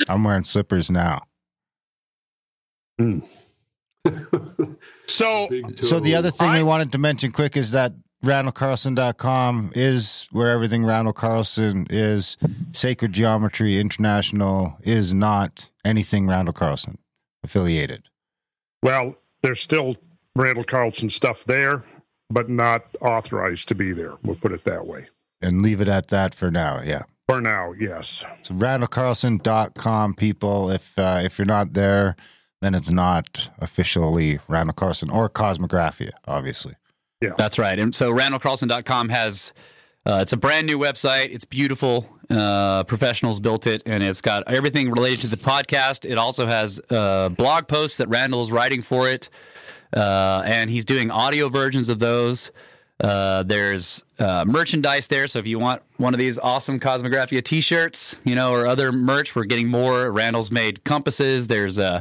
I'm 0.08 0.24
wearing 0.24 0.44
slippers 0.44 0.90
now. 0.90 1.22
So 5.08 5.48
So 5.80 5.98
the 6.00 6.14
other 6.14 6.30
thing 6.30 6.48
I- 6.48 6.58
we 6.58 6.64
wanted 6.64 6.92
to 6.92 6.98
mention 6.98 7.32
quick 7.32 7.56
is 7.56 7.70
that 7.72 7.92
randallcarlson.com 8.24 9.72
is 9.74 10.28
where 10.32 10.50
everything 10.50 10.84
Randall 10.84 11.12
Carlson 11.12 11.86
is. 11.90 12.36
Sacred 12.72 13.12
Geometry 13.12 13.80
International 13.80 14.76
is 14.82 15.14
not 15.14 15.68
anything 15.84 16.26
Randall 16.26 16.52
Carlson 16.52 16.98
affiliated. 17.42 18.04
Well, 18.82 19.16
there's 19.42 19.60
still 19.60 19.96
Randall 20.36 20.64
Carlson 20.64 21.10
stuff 21.10 21.44
there, 21.44 21.82
but 22.30 22.48
not 22.48 22.84
authorized 23.00 23.68
to 23.68 23.74
be 23.74 23.92
there. 23.92 24.12
We'll 24.22 24.36
put 24.36 24.52
it 24.52 24.64
that 24.64 24.86
way. 24.86 25.08
And 25.40 25.62
leave 25.62 25.80
it 25.80 25.88
at 25.88 26.08
that 26.08 26.34
for 26.34 26.50
now. 26.50 26.82
Yeah. 26.84 27.02
For 27.28 27.40
now, 27.40 27.72
yes. 27.78 28.24
So 28.42 28.54
randallcarlson.com 28.54 30.14
people. 30.14 30.70
If 30.70 30.98
uh, 30.98 31.20
if 31.22 31.38
you're 31.38 31.46
not 31.46 31.74
there, 31.74 32.16
then 32.60 32.74
it's 32.74 32.90
not 32.90 33.50
officially 33.58 34.40
Randall 34.48 34.74
Carlson 34.74 35.10
or 35.10 35.28
Kosmographia, 35.28 36.10
obviously. 36.26 36.74
Yeah. 37.20 37.32
That's 37.36 37.58
right. 37.58 37.78
And 37.78 37.94
so 37.94 38.12
randallcarlson.com 38.12 39.08
has 39.08 39.52
uh, 40.06 40.20
it's 40.22 40.32
a 40.32 40.36
brand 40.36 40.66
new 40.66 40.78
website. 40.78 41.32
It's 41.34 41.44
beautiful. 41.44 42.08
Uh, 42.30 42.84
professionals 42.84 43.40
built 43.40 43.66
it, 43.66 43.82
and 43.84 44.02
it's 44.02 44.20
got 44.20 44.44
everything 44.46 44.90
related 44.90 45.22
to 45.22 45.26
the 45.28 45.36
podcast. 45.36 46.08
It 46.08 46.18
also 46.18 46.46
has 46.46 46.80
uh, 46.90 47.28
blog 47.30 47.68
posts 47.68 47.98
that 47.98 48.08
Randall 48.08 48.40
is 48.42 48.50
writing 48.50 48.82
for 48.82 49.08
it, 49.08 49.28
uh, 49.94 50.42
and 50.44 50.70
he's 50.70 50.84
doing 50.84 51.10
audio 51.10 51.48
versions 51.48 51.88
of 51.88 51.98
those. 51.98 52.50
Uh, 53.00 53.42
there's 53.44 54.02
uh, 54.18 54.44
merchandise 54.46 55.08
there, 55.08 55.26
so 55.26 55.38
if 55.38 55.46
you 55.46 55.58
want 55.58 55.82
one 55.98 56.14
of 56.14 56.18
these 56.18 56.38
awesome 56.38 56.80
Kosmographia 56.80 57.42
T-shirts, 57.42 58.18
you 58.24 58.34
know, 58.34 58.52
or 58.52 58.66
other 58.66 58.92
merch, 58.92 59.36
we're 59.36 59.44
getting 59.44 59.68
more. 59.68 60.10
Randall's 60.10 60.50
made 60.50 60.84
compasses. 60.84 61.48
There's 61.48 61.78
uh, 61.78 62.00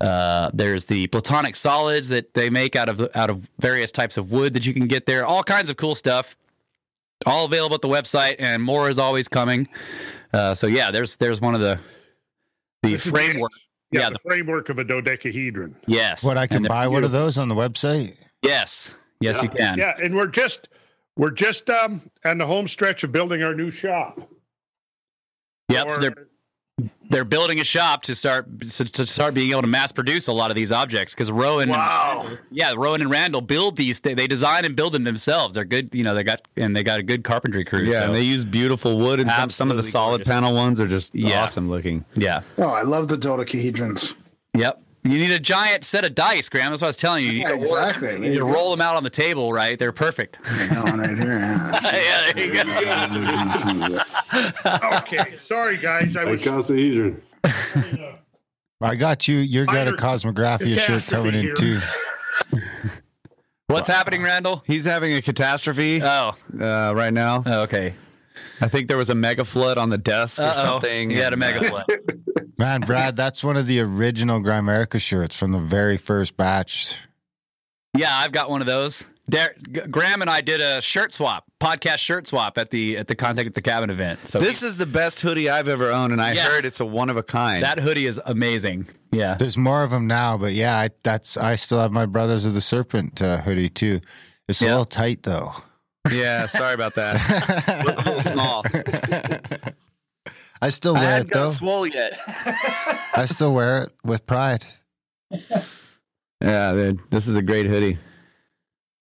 uh, 0.00 0.50
there's 0.52 0.84
the 0.84 1.06
platonic 1.08 1.56
solids 1.56 2.08
that 2.08 2.34
they 2.34 2.50
make 2.50 2.76
out 2.76 2.88
of 2.88 3.08
out 3.14 3.30
of 3.30 3.48
various 3.60 3.90
types 3.92 4.16
of 4.16 4.30
wood 4.30 4.52
that 4.54 4.66
you 4.66 4.72
can 4.74 4.86
get 4.86 5.06
there. 5.06 5.24
All 5.24 5.42
kinds 5.42 5.68
of 5.68 5.76
cool 5.76 5.94
stuff. 5.94 6.36
All 7.24 7.46
available 7.46 7.74
at 7.76 7.80
the 7.80 7.88
website, 7.88 8.36
and 8.38 8.62
more 8.62 8.90
is 8.90 8.98
always 8.98 9.26
coming. 9.26 9.68
Uh, 10.34 10.54
so 10.54 10.66
yeah, 10.66 10.90
there's 10.90 11.16
there's 11.16 11.40
one 11.40 11.54
of 11.54 11.60
the 11.62 11.78
the 12.82 12.90
This 12.90 13.06
is 13.06 13.12
framework. 13.12 13.50
Yeah, 13.90 14.00
Yeah, 14.00 14.10
the, 14.10 14.18
framework 14.18 14.68
of 14.68 14.78
a 14.78 14.84
dodecahedron. 14.84 15.74
Yes, 15.86 16.22
What 16.24 16.36
I 16.36 16.46
can 16.46 16.56
And 16.58 16.64
they're 16.66 16.70
buy 16.70 16.88
one 16.88 17.04
of 17.04 17.12
those 17.12 17.38
on 17.38 17.48
the 17.48 17.54
website? 17.54 18.16
Yes, 18.42 18.90
yes, 19.20 19.36
Yeah. 19.36 19.42
you 19.42 19.48
can. 19.48 19.78
Yeah, 19.78 19.94
and 20.02 20.14
we're 20.14 20.26
just 20.26 20.68
we're 21.16 21.30
just 21.30 21.70
um 21.70 22.02
on 22.26 22.36
the 22.38 22.46
home 22.46 22.68
stretch 22.68 23.02
of 23.02 23.12
building 23.12 23.42
our 23.42 23.54
new 23.54 23.70
shop. 23.70 24.20
Yep. 25.70 25.90
So 25.90 26.00
they're 26.00 26.28
they're 27.10 27.24
building 27.24 27.60
a 27.60 27.64
shop 27.64 28.02
to 28.02 28.14
start 28.14 28.46
to, 28.60 28.84
to 28.84 29.06
start 29.06 29.34
being 29.34 29.50
able 29.50 29.62
to 29.62 29.68
mass 29.68 29.92
produce 29.92 30.26
a 30.26 30.32
lot 30.32 30.50
of 30.50 30.56
these 30.56 30.72
objects 30.72 31.14
because 31.14 31.30
Rowan, 31.30 31.68
Wow. 31.68 32.26
yeah, 32.50 32.72
Rowan 32.76 33.00
and 33.00 33.10
Randall 33.10 33.40
build 33.40 33.76
these. 33.76 34.00
They, 34.00 34.14
they 34.14 34.26
design 34.26 34.64
and 34.64 34.74
build 34.76 34.92
them 34.92 35.04
themselves. 35.04 35.54
They're 35.54 35.64
good. 35.64 35.94
You 35.94 36.04
know, 36.04 36.14
they 36.14 36.24
got 36.24 36.40
and 36.56 36.74
they 36.76 36.82
got 36.82 36.98
a 37.00 37.02
good 37.02 37.24
carpentry 37.24 37.64
crew. 37.64 37.82
Yeah, 37.82 38.00
so- 38.00 38.06
and 38.06 38.14
they 38.14 38.22
use 38.22 38.44
beautiful 38.44 38.98
wood, 38.98 39.20
and 39.20 39.30
some, 39.30 39.50
some 39.50 39.70
of 39.70 39.76
the 39.76 39.82
solid 39.82 40.18
gorgeous. 40.18 40.28
panel 40.28 40.54
ones 40.54 40.80
are 40.80 40.88
just 40.88 41.14
Yeah. 41.14 41.42
awesome 41.42 41.68
looking. 41.68 42.04
yeah. 42.14 42.40
Oh, 42.58 42.64
I 42.68 42.82
love 42.82 43.08
the 43.08 43.16
dodecahedrons. 43.16 44.14
Yep. 44.54 44.82
You 45.10 45.18
need 45.18 45.30
a 45.30 45.38
giant 45.38 45.84
set 45.84 46.04
of 46.04 46.14
dice, 46.14 46.48
Graham. 46.48 46.70
That's 46.70 46.82
what 46.82 46.86
I 46.86 46.90
was 46.90 46.96
telling 46.96 47.24
you. 47.24 47.30
You 47.32 47.40
Yeah, 47.40 47.48
to, 47.50 47.54
exactly. 47.60 48.12
you 48.12 48.18
need 48.18 48.34
to 48.36 48.44
roll 48.44 48.70
them 48.70 48.80
out 48.80 48.96
on 48.96 49.04
the 49.04 49.10
table, 49.10 49.52
right? 49.52 49.78
They're 49.78 49.92
perfect. 49.92 50.38
Got 50.70 50.84
one 50.90 50.98
right 51.00 51.16
here. 51.16 51.38
yeah, 51.38 52.32
there 52.34 52.46
you 52.46 53.88
go. 53.88 54.00
Okay, 54.98 55.36
sorry 55.42 55.76
guys, 55.76 56.16
I 56.16 56.24
was 56.24 56.42
Icosahedron. 56.42 57.20
I 58.80 58.94
got 58.96 59.26
you. 59.28 59.36
You're 59.38 59.64
got 59.66 59.88
a 59.88 59.92
Minor 59.92 59.96
Kosmographia 59.96 60.78
shirt 60.78 61.06
coming 61.06 61.34
in 61.34 61.54
too. 61.54 61.78
What's 63.68 63.88
happening, 63.88 64.22
Randall? 64.22 64.62
He's 64.66 64.84
having 64.84 65.12
a 65.14 65.22
catastrophe 65.22 66.00
Oh, 66.02 66.34
uh, 66.60 66.92
right 66.94 67.12
now. 67.12 67.42
oh, 67.46 67.62
okay. 67.62 67.94
I 68.60 68.68
think 68.68 68.88
there 68.88 68.96
was 68.96 69.10
a 69.10 69.14
mega 69.14 69.44
flood 69.44 69.78
on 69.78 69.90
the 69.90 69.98
desk 69.98 70.38
or 70.40 70.44
Uh-oh. 70.44 70.54
something. 70.62 71.10
He 71.10 71.16
had 71.16 71.32
a 71.32 71.36
mega 71.36 71.62
flood. 71.64 71.86
Man, 72.58 72.80
Brad, 72.82 73.16
that's 73.16 73.44
one 73.44 73.56
of 73.56 73.66
the 73.66 73.80
original 73.80 74.40
Grimerica 74.40 75.00
shirts 75.00 75.36
from 75.36 75.52
the 75.52 75.58
very 75.58 75.96
first 75.98 76.36
batch. 76.36 77.00
Yeah, 77.96 78.14
I've 78.16 78.32
got 78.32 78.48
one 78.50 78.60
of 78.62 78.66
those. 78.66 79.06
Dar- 79.28 79.54
Graham 79.90 80.20
and 80.22 80.30
I 80.30 80.40
did 80.40 80.60
a 80.60 80.80
shirt 80.80 81.12
swap, 81.12 81.44
podcast 81.60 81.98
shirt 81.98 82.28
swap 82.28 82.58
at 82.58 82.70
the 82.70 82.96
at 82.96 83.08
the 83.08 83.16
Contact 83.16 83.48
at 83.48 83.54
the 83.54 83.60
Cabin 83.62 83.90
event. 83.90 84.20
So 84.28 84.38
This 84.38 84.62
is 84.62 84.78
the 84.78 84.86
best 84.86 85.20
hoodie 85.20 85.50
I've 85.50 85.66
ever 85.66 85.90
owned, 85.90 86.12
and 86.12 86.22
I 86.22 86.32
Yeah. 86.34 86.46
heard 86.48 86.64
it's 86.64 86.78
a 86.78 86.84
one 86.86 87.10
of 87.10 87.16
a 87.16 87.24
kind. 87.24 87.64
that 87.64 87.80
hoodie 87.80 88.06
is 88.06 88.20
amazing. 88.24 88.86
Yeah. 89.10 89.34
There's 89.34 89.56
more 89.56 89.82
of 89.82 89.90
them 89.90 90.06
now, 90.06 90.36
but 90.38 90.52
yeah, 90.52 90.78
I, 90.78 90.90
that's 91.02 91.36
I 91.36 91.56
still 91.56 91.80
have 91.80 91.90
my 91.90 92.06
Brothers 92.06 92.44
of 92.44 92.54
the 92.54 92.60
Serpent 92.60 93.20
uh, 93.20 93.38
hoodie 93.38 93.68
too. 93.68 94.00
It's 94.48 94.62
a 94.62 94.66
little 94.66 94.84
tight 94.84 95.24
though. 95.24 95.52
Yeah, 96.12 96.46
sorry 96.46 96.74
about 96.74 96.94
that. 96.96 97.16
It 97.68 97.84
was 97.86 97.96
a 97.96 98.02
little 98.02 98.20
small. 98.22 98.64
I 100.62 100.70
still 100.70 100.94
wear 100.94 101.02
hadn't 101.02 101.28
it 101.28 101.32
though. 101.34 101.46
swole 101.46 101.86
yet. 101.86 102.18
I 103.14 103.24
still 103.28 103.54
wear 103.54 103.84
it 103.84 103.92
with 104.04 104.26
pride. 104.26 104.66
Yeah, 106.40 106.72
dude, 106.72 107.00
this 107.10 107.28
is 107.28 107.36
a 107.36 107.42
great 107.42 107.66
hoodie. 107.66 107.98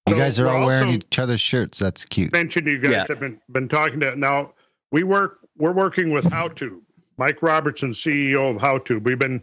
You 0.08 0.14
So 0.14 0.16
guys 0.18 0.40
are 0.40 0.48
all 0.48 0.66
wearing 0.66 0.90
each 0.90 1.18
other's 1.20 1.42
shirts. 1.42 1.80
That's 1.80 2.06
cute. 2.06 2.32
mentioned 2.32 2.68
you 2.68 2.78
guys 2.80 2.92
Yeah. 2.92 3.06
have 3.08 3.20
been 3.20 3.40
been 3.50 3.68
talking 3.68 4.00
to 4.02 4.16
now 4.16 4.54
we 4.92 5.04
work 5.04 5.40
we're 5.58 5.72
working 5.74 6.12
with 6.12 6.26
HowTube. 6.26 6.80
Mike 7.18 7.42
Robertson, 7.42 7.92
CEO 7.92 8.54
of 8.54 8.62
HowTube. 8.62 9.04
We've 9.04 9.18
been 9.18 9.42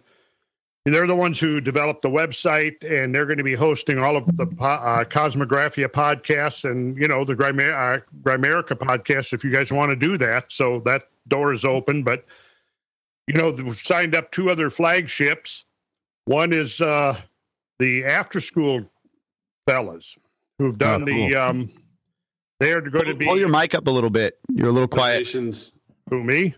they're 0.87 1.07
the 1.07 1.14
ones 1.14 1.39
who 1.39 1.61
developed 1.61 2.03
the 2.03 2.09
website 2.09 2.74
and 2.83 3.14
they're 3.14 3.26
going 3.26 3.39
to 3.39 3.45
be 3.45 3.55
hosting 3.55 3.99
all 3.99 4.16
of 4.16 4.26
the 4.37 4.45
uh, 4.61 5.05
Kosmographia 5.05 5.87
podcasts 5.87 6.68
and 6.68 6.97
you 6.97 7.07
know 7.07 7.24
the 7.24 7.35
Grimer- 7.35 7.99
uh, 7.99 8.01
Grimerica 8.22 8.76
podcast 8.76 9.33
if 9.33 9.45
you 9.45 9.51
guys 9.51 9.70
want 9.72 9.91
to 9.91 9.97
do 9.97 10.18
that. 10.18 10.51
So 10.51 10.80
that 10.80 11.05
door 11.28 11.53
is 11.53 11.64
open, 11.64 12.03
but 12.03 12.24
you 13.28 13.35
know, 13.35 13.51
we've 13.51 13.78
signed 13.78 14.16
up 14.16 14.33
two 14.33 14.51
other 14.51 14.68
flagships. 14.70 15.64
One 16.24 16.53
is 16.53 16.80
uh, 16.80 17.20
the 17.78 18.05
After 18.05 18.41
Skool 18.41 18.89
fellas 19.68 20.16
who've 20.59 20.76
done 20.76 21.03
Oh, 21.03 21.05
the. 21.05 21.37
Um, 21.37 21.70
they 22.59 22.72
are 22.72 22.80
going 22.80 23.07
to 23.07 23.14
be 23.14 23.24
Pull 23.24 23.39
your 23.39 23.49
mic 23.49 23.74
up 23.74 23.87
a 23.87 23.91
little 23.91 24.11
bit. 24.11 24.39
You're 24.53 24.68
a 24.68 24.72
little 24.72 24.89
quiet. 24.89 25.14
Donations. 25.18 25.72
who 26.11 26.22
me. 26.22 26.55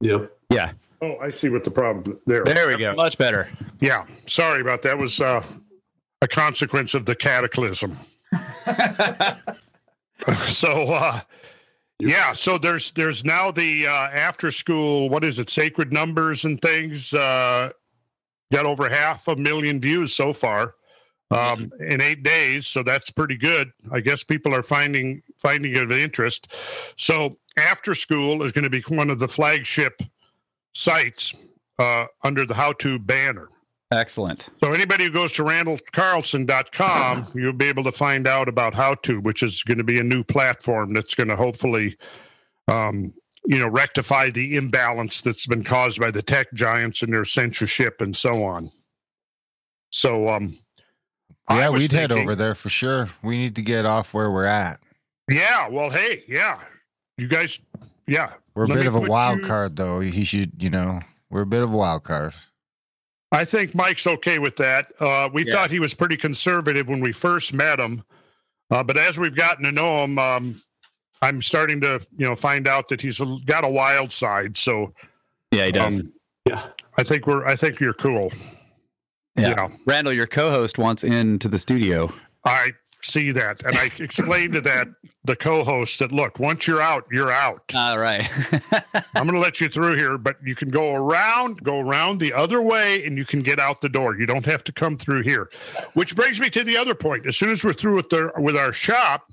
Yep. 0.00 0.36
Yeah. 0.50 0.72
Oh, 1.00 1.16
I 1.18 1.30
see 1.30 1.48
what 1.48 1.64
the 1.64 1.70
problem 1.70 2.18
there. 2.26 2.44
There 2.44 2.66
we 2.66 2.76
go. 2.76 2.94
Much 2.94 3.18
better. 3.18 3.48
Yeah, 3.80 4.04
sorry 4.26 4.60
about 4.60 4.82
that. 4.82 4.98
Was 4.98 5.20
uh, 5.20 5.44
a 6.22 6.28
consequence 6.28 6.94
of 6.94 7.06
the 7.06 7.14
cataclysm. 7.14 7.96
so 10.48 10.92
uh, 10.92 11.20
yeah, 12.00 12.32
so 12.32 12.58
there's 12.58 12.90
there's 12.92 13.24
now 13.24 13.50
the 13.50 13.86
uh, 13.86 13.90
After 13.90 14.48
Skool. 14.48 15.08
What 15.08 15.24
is 15.24 15.38
it? 15.38 15.50
Sacred 15.50 15.92
numbers 15.92 16.44
and 16.44 16.60
things. 16.60 17.14
Uh, 17.14 17.70
got 18.52 18.66
over 18.66 18.88
half 18.88 19.28
a 19.28 19.36
million 19.36 19.80
views 19.80 20.14
so 20.14 20.32
far 20.32 20.74
um, 21.30 21.70
in 21.80 22.00
eight 22.00 22.22
days. 22.22 22.66
So 22.66 22.82
that's 22.82 23.10
pretty 23.10 23.36
good. 23.36 23.70
I 23.92 24.00
guess 24.00 24.24
people 24.24 24.54
are 24.54 24.62
finding 24.62 25.22
finding 25.38 25.72
it 25.72 25.82
of 25.82 25.92
interest. 25.92 26.48
So 26.96 27.36
After 27.56 27.92
Skool 27.92 28.44
is 28.44 28.52
going 28.52 28.64
to 28.64 28.70
be 28.70 28.82
one 28.88 29.10
of 29.10 29.18
the 29.18 29.28
flagship 29.28 30.02
sites 30.74 31.34
uh, 31.78 32.06
under 32.22 32.44
the 32.44 32.54
how 32.54 32.72
to 32.74 32.98
banner. 32.98 33.48
Excellent. 33.90 34.48
So 34.62 34.72
anybody 34.72 35.04
who 35.04 35.10
goes 35.10 35.32
to 35.34 35.44
randallcarlson.com, 35.44 37.28
you'll 37.34 37.52
be 37.54 37.68
able 37.68 37.84
to 37.84 37.92
find 37.92 38.28
out 38.28 38.48
about 38.48 38.74
how 38.74 38.94
to, 38.96 39.20
which 39.20 39.42
is 39.42 39.62
going 39.62 39.78
to 39.78 39.84
be 39.84 39.98
a 39.98 40.04
new 40.04 40.22
platform 40.22 40.92
that's 40.92 41.14
going 41.14 41.28
to 41.28 41.36
hopefully, 41.36 41.96
um, 42.68 43.14
you 43.46 43.58
know, 43.58 43.68
rectify 43.68 44.28
the 44.28 44.56
imbalance 44.56 45.22
that's 45.22 45.46
been 45.46 45.64
caused 45.64 45.98
by 45.98 46.10
the 46.10 46.20
tech 46.20 46.52
giants 46.52 47.00
and 47.02 47.12
their 47.12 47.24
censorship 47.24 48.02
and 48.02 48.14
so 48.14 48.44
on. 48.44 48.70
So, 49.90 50.28
um, 50.28 50.58
Yeah, 51.48 51.70
we'd 51.70 51.90
head 51.90 52.12
over 52.12 52.34
there 52.34 52.54
for 52.54 52.68
sure. 52.68 53.08
We 53.22 53.38
need 53.38 53.56
to 53.56 53.62
get 53.62 53.86
off 53.86 54.12
where 54.12 54.30
we're 54.30 54.44
at. 54.44 54.80
Yeah, 55.30 55.68
well, 55.68 55.88
hey, 55.88 56.24
yeah, 56.28 56.60
you 57.16 57.26
guys, 57.26 57.58
yeah, 58.08 58.32
We're 58.54 58.64
a 58.64 58.66
Let 58.68 58.74
bit 58.78 58.86
of 58.86 58.94
a 58.96 59.00
wild 59.00 59.38
you- 59.40 59.44
card, 59.44 59.76
though. 59.76 60.00
He 60.00 60.24
should, 60.24 60.60
you 60.62 60.70
know, 60.70 61.00
we're 61.30 61.42
a 61.42 61.46
bit 61.46 61.62
of 61.62 61.72
a 61.72 61.76
wild 61.76 62.02
card. 62.04 62.34
I 63.30 63.44
think 63.44 63.74
Mike's 63.74 64.06
okay 64.06 64.38
with 64.38 64.56
that. 64.56 64.90
Uh, 64.98 65.28
we 65.32 65.44
Yeah. 65.44 65.52
thought 65.52 65.70
he 65.70 65.78
was 65.78 65.94
pretty 65.94 66.16
conservative 66.16 66.88
when 66.88 67.00
we 67.00 67.12
first 67.12 67.52
met 67.52 67.78
him, 67.78 68.02
uh, 68.70 68.82
but 68.82 68.96
as 68.96 69.18
we've 69.18 69.36
gotten 69.36 69.64
to 69.64 69.70
know 69.72 70.02
him, 70.02 70.18
um, 70.18 70.62
I'm 71.20 71.42
starting 71.42 71.80
to 71.82 72.00
you 72.16 72.26
know 72.26 72.34
find 72.34 72.66
out 72.66 72.88
that 72.88 73.00
he's 73.00 73.18
got 73.44 73.64
a 73.64 73.68
wild 73.68 74.12
side. 74.12 74.56
So 74.56 74.94
Yeah, 75.52 75.66
he 75.66 75.72
does. 75.72 76.00
um, 76.00 76.12
Yeah. 76.48 76.68
I 76.96 77.02
think 77.02 77.26
we're 77.26 77.44
I 77.46 77.54
think 77.54 77.80
you're 77.80 77.92
cool. 77.92 78.32
yeah. 79.36 79.68
Randall, 79.86 80.12
your 80.14 80.26
co-host 80.26 80.78
wants 80.78 81.04
into 81.04 81.48
the 81.48 81.58
studio. 81.58 82.10
I 82.44 82.72
see 83.02 83.30
that, 83.32 83.62
and 83.64 83.76
I 83.76 83.90
explained 83.98 84.52
to 84.54 84.60
that 84.62 84.88
the 85.24 85.36
co-host 85.36 85.98
that 86.00 86.10
look 86.12 86.38
once 86.38 86.66
you're 86.66 86.80
out, 86.80 87.04
you're 87.12 87.30
out. 87.30 87.62
All 87.74 87.98
right. 87.98 88.28
I'm 89.14 89.24
going 89.26 89.32
to 89.34 89.38
let 89.38 89.60
you 89.60 89.68
through 89.68 89.96
here, 89.96 90.18
but 90.18 90.36
you 90.44 90.54
can 90.54 90.68
go 90.70 90.94
around, 90.94 91.62
go 91.62 91.80
around 91.80 92.18
the 92.20 92.32
other 92.32 92.60
way, 92.62 93.04
and 93.04 93.16
you 93.18 93.24
can 93.24 93.42
get 93.42 93.58
out 93.58 93.80
the 93.80 93.88
door. 93.88 94.16
You 94.18 94.26
don't 94.26 94.44
have 94.46 94.64
to 94.64 94.72
come 94.72 94.96
through 94.96 95.22
here. 95.22 95.50
Which 95.94 96.16
brings 96.16 96.40
me 96.40 96.50
to 96.50 96.64
the 96.64 96.76
other 96.76 96.94
point. 96.94 97.26
As 97.26 97.36
soon 97.36 97.50
as 97.50 97.62
we're 97.64 97.72
through 97.72 97.96
with 97.96 98.08
the 98.10 98.32
with 98.36 98.56
our 98.56 98.72
shop, 98.72 99.30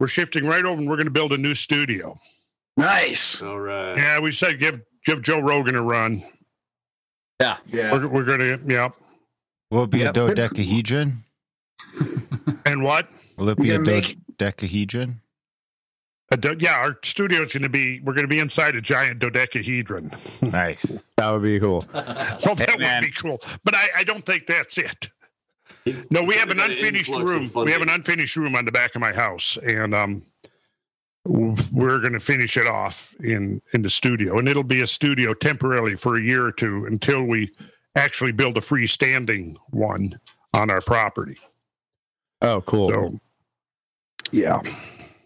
we're 0.00 0.08
shifting 0.08 0.46
right 0.46 0.64
over, 0.64 0.80
and 0.80 0.88
we're 0.88 0.96
going 0.96 1.06
to 1.06 1.10
build 1.12 1.32
a 1.32 1.38
new 1.38 1.54
studio. 1.54 2.18
Nice. 2.76 3.42
All 3.42 3.58
right. 3.58 3.96
Yeah, 3.96 4.20
we 4.20 4.30
said 4.32 4.60
give 4.60 4.80
give 5.04 5.22
Joe 5.22 5.40
Rogan 5.40 5.74
a 5.76 5.82
run. 5.82 6.22
yeah. 7.40 7.56
Yeah. 7.66 7.92
We're, 7.92 8.08
we're 8.08 8.24
going 8.24 8.38
to 8.40 8.60
yeah. 8.66 8.90
Will 9.70 9.84
it 9.84 9.90
be 9.90 9.98
Yep. 9.98 10.10
a 10.10 10.12
dodecahedron? 10.12 11.24
And 12.66 12.82
what? 12.82 13.08
Will 13.36 13.48
it 13.50 13.58
be 13.58 13.70
a 13.70 13.78
gonna 13.78 13.84
make- 13.90 14.16
dodecahedron? 14.36 15.20
A 16.30 16.36
do- 16.36 16.56
yeah, 16.60 16.74
our 16.74 16.98
studio 17.04 17.42
is 17.42 17.52
going 17.54 17.62
to 17.62 17.70
be. 17.70 18.00
We're 18.00 18.12
going 18.12 18.26
to 18.26 18.28
be 18.28 18.38
inside 18.38 18.76
a 18.76 18.82
giant 18.82 19.18
dodecahedron. 19.18 20.12
Nice. 20.42 21.02
That 21.16 21.30
would 21.30 21.42
be 21.42 21.58
cool. 21.58 21.86
So 22.38 22.54
that 22.54 22.78
man. 22.78 23.00
would 23.02 23.06
be 23.06 23.12
cool. 23.12 23.40
But 23.64 23.74
I, 23.74 23.88
I 23.98 24.04
don't 24.04 24.26
think 24.26 24.46
that's 24.46 24.76
it. 24.76 25.08
No, 26.10 26.22
we 26.22 26.34
have 26.36 26.50
an 26.50 26.60
unfinished 26.60 27.16
room. 27.16 27.50
We 27.54 27.72
have 27.72 27.80
an 27.80 27.88
unfinished 27.88 28.36
room 28.36 28.54
on 28.56 28.66
the 28.66 28.72
back 28.72 28.94
of 28.94 29.00
my 29.00 29.12
house, 29.14 29.56
and 29.62 29.94
um, 29.94 30.22
we're 31.24 31.98
going 32.00 32.12
to 32.12 32.20
finish 32.20 32.56
it 32.58 32.66
off 32.66 33.14
in 33.20 33.62
in 33.72 33.80
the 33.82 33.90
studio, 33.90 34.38
and 34.38 34.48
it'll 34.48 34.64
be 34.64 34.82
a 34.82 34.86
studio 34.86 35.32
temporarily 35.32 35.96
for 35.96 36.16
a 36.16 36.20
year 36.20 36.44
or 36.44 36.52
two 36.52 36.84
until 36.84 37.22
we 37.24 37.50
actually 37.96 38.32
build 38.32 38.56
a 38.58 38.60
freestanding 38.60 39.56
one 39.70 40.18
on 40.52 40.70
our 40.70 40.80
property. 40.82 41.38
Oh, 42.42 42.60
cool. 42.62 42.90
So, 42.90 43.18
yeah, 44.30 44.60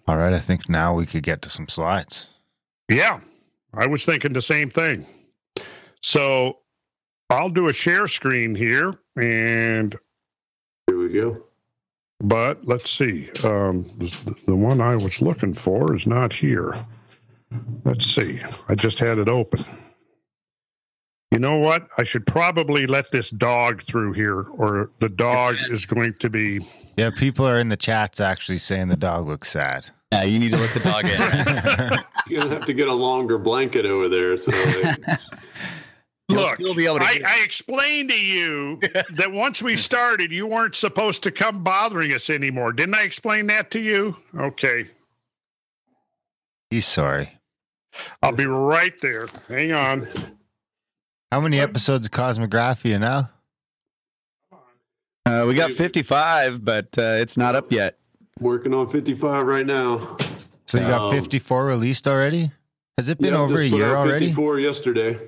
All 0.06 0.16
right. 0.16 0.32
I 0.32 0.38
think 0.38 0.68
now 0.68 0.94
we 0.94 1.06
could 1.06 1.22
get 1.22 1.42
to 1.42 1.48
some 1.48 1.68
slides. 1.68 2.28
yeah, 2.88 3.20
I 3.74 3.86
was 3.86 4.04
thinking 4.04 4.32
the 4.32 4.40
same 4.42 4.70
thing. 4.70 5.06
So, 6.02 6.58
I'll 7.30 7.48
do 7.50 7.68
a 7.68 7.72
share 7.72 8.06
screen 8.08 8.54
here, 8.54 8.94
and 9.16 9.96
Here 10.86 10.98
we 10.98 11.08
go. 11.10 11.42
but 12.20 12.64
let's 12.66 12.90
see. 12.90 13.30
Um, 13.44 13.84
the, 13.98 14.36
the 14.46 14.56
one 14.56 14.80
I 14.80 14.96
was 14.96 15.20
looking 15.22 15.54
for 15.54 15.94
is 15.94 16.06
not 16.06 16.32
here. 16.32 16.74
Let's 17.84 18.06
see. 18.06 18.40
I 18.68 18.74
just 18.74 18.98
had 18.98 19.18
it 19.18 19.28
open. 19.28 19.64
You 21.32 21.38
know 21.38 21.56
what? 21.56 21.88
I 21.96 22.04
should 22.04 22.26
probably 22.26 22.86
let 22.86 23.10
this 23.10 23.30
dog 23.30 23.82
through 23.82 24.12
here, 24.12 24.42
or 24.42 24.90
the 24.98 25.08
dog 25.08 25.56
is 25.70 25.86
going 25.86 26.12
to 26.20 26.28
be. 26.28 26.60
Yeah, 26.98 27.08
people 27.08 27.48
are 27.48 27.58
in 27.58 27.70
the 27.70 27.76
chats 27.78 28.20
actually 28.20 28.58
saying 28.58 28.88
the 28.88 28.98
dog 28.98 29.26
looks 29.26 29.48
sad. 29.48 29.88
Yeah, 30.12 30.24
you 30.24 30.38
need 30.38 30.52
to 30.52 30.58
let 30.58 30.74
the 30.74 30.80
dog 30.80 31.06
in. 31.06 31.98
You're 32.28 32.42
gonna 32.42 32.54
have 32.54 32.66
to 32.66 32.74
get 32.74 32.88
a 32.88 32.92
longer 32.92 33.38
blanket 33.38 33.86
over 33.86 34.10
there. 34.10 34.36
So 34.36 34.50
like, 34.50 34.98
You'll 36.28 36.42
Look, 36.42 36.54
still 36.56 36.74
be 36.74 36.84
able 36.84 36.98
to 36.98 37.06
I, 37.06 37.22
I 37.26 37.40
explained 37.42 38.10
to 38.10 38.20
you 38.22 38.78
that 39.14 39.32
once 39.32 39.62
we 39.62 39.78
started, 39.78 40.32
you 40.32 40.46
weren't 40.46 40.74
supposed 40.74 41.22
to 41.22 41.30
come 41.30 41.64
bothering 41.64 42.12
us 42.12 42.28
anymore. 42.28 42.74
Didn't 42.74 42.94
I 42.94 43.04
explain 43.04 43.46
that 43.46 43.70
to 43.70 43.80
you? 43.80 44.18
Okay. 44.36 44.84
He's 46.68 46.86
sorry. 46.86 47.40
I'll 48.22 48.32
be 48.32 48.44
right 48.46 48.98
there. 49.00 49.28
Hang 49.48 49.72
on. 49.72 50.08
How 51.32 51.40
many 51.40 51.58
episodes 51.60 52.04
of 52.08 52.12
Kosmographia 52.12 53.00
now? 53.00 53.26
Uh, 55.24 55.46
we 55.48 55.54
got 55.54 55.70
55, 55.70 56.62
but 56.62 56.88
uh, 56.98 57.16
it's 57.22 57.38
not 57.38 57.54
up 57.54 57.72
yet. 57.72 57.96
working 58.38 58.74
on 58.74 58.86
55 58.86 59.46
right 59.46 59.64
now. 59.64 60.18
So 60.66 60.78
you 60.78 60.86
got 60.86 61.00
Um, 61.08 61.10
54 61.10 61.64
released 61.64 62.06
already? 62.06 62.50
Has 62.98 63.08
it 63.08 63.16
been 63.16 63.32
Yep, 63.32 63.40
over 63.40 63.54
just 63.56 63.64
a 63.64 63.70
put 63.70 63.76
year 63.78 63.94
out 63.96 64.08
already? 64.08 64.26
54 64.26 64.60
yesterday. 64.60 65.18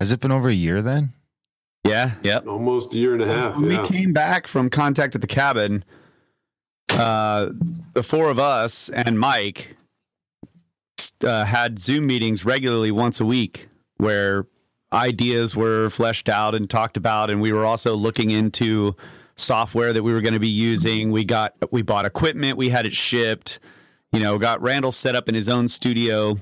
Has 0.00 0.10
it 0.10 0.18
been 0.18 0.32
over 0.32 0.48
a 0.48 0.52
year 0.54 0.82
then? 0.82 1.12
Yeah. 1.86 2.16
Yep. 2.24 2.48
Almost 2.48 2.92
a 2.92 2.96
year 2.98 3.12
and 3.12 3.22
a 3.22 3.28
half. 3.28 3.54
When 3.54 3.70
Yeah. 3.70 3.82
we 3.82 3.86
came 3.88 4.12
back 4.12 4.48
from 4.48 4.70
contact 4.70 5.14
at 5.14 5.20
the 5.20 5.28
cabin, 5.28 5.84
uh, 6.90 7.50
the 7.94 8.02
four 8.02 8.28
of 8.28 8.40
us 8.40 8.88
and 8.88 9.20
Mike 9.20 9.76
uh, 11.22 11.44
had 11.44 11.78
Zoom 11.78 12.08
meetings 12.08 12.44
regularly 12.44 12.90
once 12.90 13.20
a 13.20 13.24
week 13.24 13.68
where 13.98 14.46
ideas 14.92 15.54
were 15.54 15.88
fleshed 15.90 16.28
out 16.28 16.54
and 16.54 16.68
talked 16.68 16.96
about, 16.96 17.30
and 17.30 17.40
we 17.40 17.52
were 17.52 17.64
also 17.64 17.94
looking 17.94 18.30
into 18.30 18.96
software 19.36 19.92
that 19.92 20.02
we 20.02 20.12
were 20.12 20.20
going 20.20 20.34
to 20.34 20.40
be 20.40 20.48
using. 20.48 21.10
We 21.10 21.24
got 21.24 21.54
we 21.70 21.82
bought 21.82 22.06
equipment, 22.06 22.56
we 22.56 22.68
had 22.68 22.86
it 22.86 22.92
shipped. 22.92 23.58
You 24.12 24.20
know, 24.20 24.38
got 24.38 24.60
Randall 24.60 24.90
set 24.90 25.14
up 25.14 25.28
in 25.28 25.34
his 25.36 25.48
own 25.48 25.68
studio. 25.68 26.36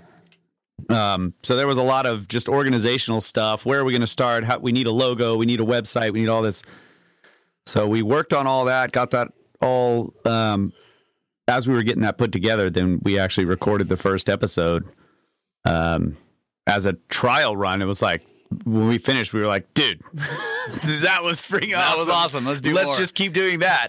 Um, 0.89 1.35
so 1.43 1.55
there 1.57 1.67
was 1.67 1.77
a 1.77 1.83
lot 1.83 2.07
of 2.07 2.29
just 2.29 2.49
organizational 2.49 3.21
stuff. 3.21 3.67
Where 3.67 3.81
are 3.81 3.85
we 3.85 3.93
going 3.93 4.01
to 4.01 4.07
start? 4.07 4.45
How, 4.45 4.59
we 4.59 4.73
need 4.73 4.87
a 4.87 4.93
logo. 4.93 5.37
We 5.37 5.45
need 5.45 5.61
a 5.61 5.65
website. 5.65 6.13
We 6.13 6.21
need 6.21 6.29
all 6.29 6.41
this. 6.41 6.63
So 7.67 7.87
we 7.87 8.01
worked 8.03 8.33
on 8.33 8.47
all 8.47 8.65
that, 8.67 8.93
got 8.93 9.11
that 9.11 9.29
all. 9.61 10.15
Um, 10.25 10.73
as 11.47 11.67
we 11.67 11.75
were 11.75 11.83
getting 11.83 12.03
that 12.03 12.19
put 12.19 12.31
together, 12.33 12.71
then 12.71 13.01
we 13.03 13.19
actually 13.19 13.47
recorded 13.47 13.89
the 13.89 13.97
first 13.97 14.29
episode 14.29 14.85
um, 15.65 16.17
as 16.67 16.87
a 16.87 16.95
trial 17.09 17.57
run. 17.57 17.83
It 17.83 17.87
was 17.87 18.03
like 18.03 18.25
when 18.65 18.89
we 18.89 18.99
finished, 18.99 19.33
we 19.35 19.41
were 19.41 19.47
like, 19.47 19.73
"Dude, 19.75 20.01
that 20.15 21.21
was 21.23 21.41
freaking 21.43 21.73
That 21.73 21.93
awesome! 21.93 21.99
was 21.99 22.09
awesome. 22.09 22.45
Let's 22.47 22.61
do 22.61 22.73
Let's 22.73 22.87
more. 22.87 22.97
just 22.97 23.15
keep 23.15 23.33
doing 23.33 23.61
that." 23.61 23.89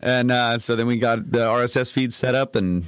And 0.00 0.30
uh, 0.30 0.58
so 0.58 0.76
then 0.76 0.86
we 0.86 0.98
got 0.98 1.30
the 1.30 1.38
RSS 1.40 1.90
feed 1.90 2.12
set 2.12 2.34
up 2.34 2.54
and 2.54 2.84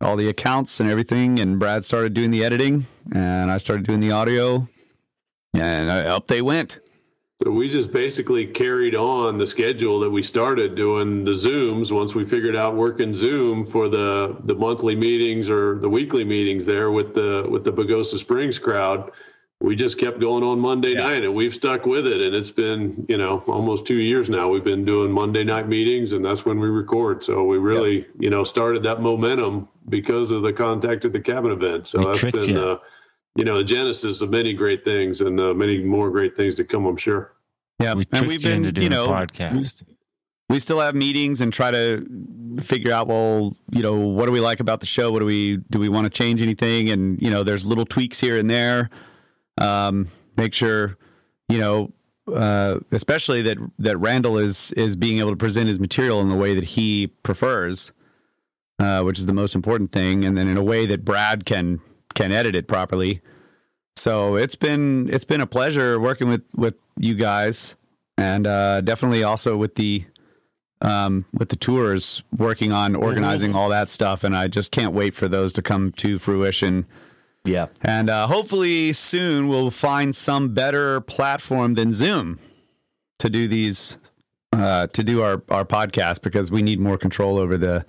all 0.00 0.16
the 0.16 0.28
accounts 0.28 0.80
and 0.80 0.88
everything. 0.88 1.40
And 1.40 1.58
Brad 1.58 1.84
started 1.84 2.14
doing 2.14 2.30
the 2.30 2.44
editing, 2.44 2.86
and 3.12 3.50
I 3.50 3.58
started 3.58 3.84
doing 3.86 4.00
the 4.00 4.12
audio, 4.12 4.68
and 5.54 5.90
uh, 5.90 6.16
up 6.16 6.28
they 6.28 6.42
went. 6.42 6.78
So 7.42 7.50
we 7.50 7.68
just 7.68 7.92
basically 7.92 8.46
carried 8.46 8.94
on 8.94 9.38
the 9.38 9.46
schedule 9.46 9.98
that 10.00 10.08
we 10.10 10.22
started 10.22 10.76
doing 10.76 11.24
the 11.24 11.32
Zooms 11.32 11.90
once 11.90 12.14
we 12.14 12.24
figured 12.24 12.54
out 12.54 12.76
working 12.76 13.12
Zoom 13.12 13.66
for 13.66 13.88
the 13.88 14.36
the 14.44 14.54
monthly 14.54 14.94
meetings 14.94 15.50
or 15.50 15.78
the 15.80 15.88
weekly 15.88 16.24
meetings 16.24 16.64
there 16.64 16.90
with 16.92 17.12
the 17.14 17.44
with 17.50 17.64
the 17.64 17.72
Pagosa 17.72 18.18
Springs 18.18 18.58
crowd. 18.58 19.10
We 19.64 19.74
just 19.74 19.98
kept 19.98 20.20
going 20.20 20.44
on 20.44 20.60
Monday 20.60 20.94
night 20.94 21.24
and 21.24 21.34
we've 21.34 21.54
stuck 21.54 21.86
with 21.86 22.06
it. 22.06 22.20
And 22.20 22.34
it's 22.34 22.50
been, 22.50 23.06
you 23.08 23.16
know, 23.16 23.42
almost 23.46 23.86
two 23.86 23.96
years 23.96 24.28
now. 24.28 24.48
We've 24.48 24.62
been 24.62 24.84
doing 24.84 25.10
Monday 25.10 25.42
night 25.42 25.68
meetings 25.68 26.12
and 26.12 26.22
that's 26.22 26.44
when 26.44 26.60
we 26.60 26.68
record. 26.68 27.24
So 27.24 27.44
we 27.44 27.56
really, 27.56 28.06
you 28.18 28.28
know, 28.28 28.44
started 28.44 28.82
that 28.82 29.00
momentum 29.00 29.66
because 29.88 30.30
of 30.30 30.42
the 30.42 30.52
contact 30.52 31.06
at 31.06 31.12
the 31.14 31.20
cabin 31.20 31.50
event. 31.50 31.86
So 31.86 32.00
We 32.00 32.04
that's 32.06 32.18
tricked 32.20 32.38
been, 32.38 32.50
you. 32.50 32.60
uh, 32.60 32.78
you 33.36 33.44
know, 33.44 33.56
the 33.56 33.64
genesis 33.64 34.20
of 34.20 34.28
many 34.28 34.52
great 34.52 34.84
things 34.84 35.22
and 35.22 35.40
uh, 35.40 35.54
many 35.54 35.82
more 35.82 36.10
great 36.10 36.36
things 36.36 36.56
to 36.56 36.64
come, 36.64 36.84
I'm 36.84 36.98
sure. 36.98 37.32
Yeah, 37.80 37.94
We 37.94 38.04
and 38.12 38.28
we've 38.28 38.42
been, 38.42 38.58
into 38.58 38.72
doing 38.72 38.84
you 38.84 38.90
know, 38.90 39.06
a 39.06 39.26
podcast. 39.26 39.82
we 40.50 40.58
still 40.58 40.80
have 40.80 40.94
meetings 40.94 41.40
and 41.40 41.52
try 41.52 41.70
to 41.70 42.06
figure 42.60 42.92
out 42.92 43.08
well 43.08 43.56
you 43.72 43.82
know 43.82 43.96
what 43.98 44.26
do 44.26 44.32
we 44.32 44.38
like 44.38 44.60
about 44.60 44.78
the 44.78 44.86
show 44.86 45.10
what 45.10 45.18
do 45.18 45.24
we 45.24 45.56
do 45.70 45.78
we 45.80 45.88
want 45.88 46.04
to 46.04 46.10
change 46.10 46.40
anything 46.40 46.88
and 46.88 47.20
you 47.20 47.28
know 47.28 47.42
there's 47.42 47.66
little 47.66 47.84
tweaks 47.84 48.20
here 48.20 48.38
and 48.38 48.48
there 48.48 48.88
um 49.58 50.08
make 50.36 50.54
sure 50.54 50.96
you 51.48 51.58
know 51.58 51.92
uh 52.32 52.78
especially 52.90 53.42
that 53.42 53.58
that 53.78 53.96
Randall 53.98 54.38
is 54.38 54.72
is 54.72 54.96
being 54.96 55.18
able 55.18 55.30
to 55.30 55.36
present 55.36 55.68
his 55.68 55.78
material 55.78 56.20
in 56.20 56.28
the 56.28 56.36
way 56.36 56.54
that 56.54 56.64
he 56.64 57.08
prefers 57.22 57.92
uh 58.78 59.02
which 59.02 59.18
is 59.18 59.26
the 59.26 59.34
most 59.34 59.54
important 59.54 59.92
thing 59.92 60.24
and 60.24 60.36
then 60.36 60.48
in 60.48 60.56
a 60.56 60.62
way 60.62 60.86
that 60.86 61.04
Brad 61.04 61.44
can 61.44 61.80
can 62.14 62.32
edit 62.32 62.54
it 62.54 62.66
properly 62.66 63.20
so 63.96 64.36
it's 64.36 64.56
been 64.56 65.08
it's 65.12 65.24
been 65.24 65.40
a 65.40 65.46
pleasure 65.46 66.00
working 66.00 66.28
with 66.28 66.42
with 66.56 66.74
you 66.96 67.14
guys 67.14 67.74
and 68.16 68.46
uh 68.46 68.80
definitely 68.80 69.22
also 69.22 69.56
with 69.56 69.74
the 69.76 70.04
um, 70.84 71.24
with 71.32 71.48
the 71.48 71.56
tours, 71.56 72.22
working 72.36 72.70
on 72.70 72.94
organizing 72.94 73.54
all 73.54 73.70
that 73.70 73.88
stuff, 73.88 74.22
and 74.22 74.36
I 74.36 74.48
just 74.48 74.70
can't 74.70 74.92
wait 74.92 75.14
for 75.14 75.28
those 75.28 75.52
to 75.54 75.62
come 75.62 75.92
to 75.92 76.18
fruition. 76.18 76.86
Yeah. 77.44 77.66
And 77.82 78.08
uh, 78.08 78.26
hopefully 78.26 78.92
soon 78.92 79.48
we'll 79.48 79.70
find 79.70 80.14
some 80.14 80.54
better 80.54 81.00
platform 81.02 81.74
than 81.74 81.92
Zoom 81.92 82.38
to 83.18 83.28
do 83.28 83.48
these 83.48 83.98
uh, 84.52 84.86
to 84.88 85.02
do 85.02 85.22
our 85.22 85.42
our 85.48 85.64
podcast 85.64 86.22
because 86.22 86.50
we 86.50 86.62
need 86.62 86.80
more 86.80 86.96
control 86.98 87.38
over 87.38 87.56
the 87.56 87.84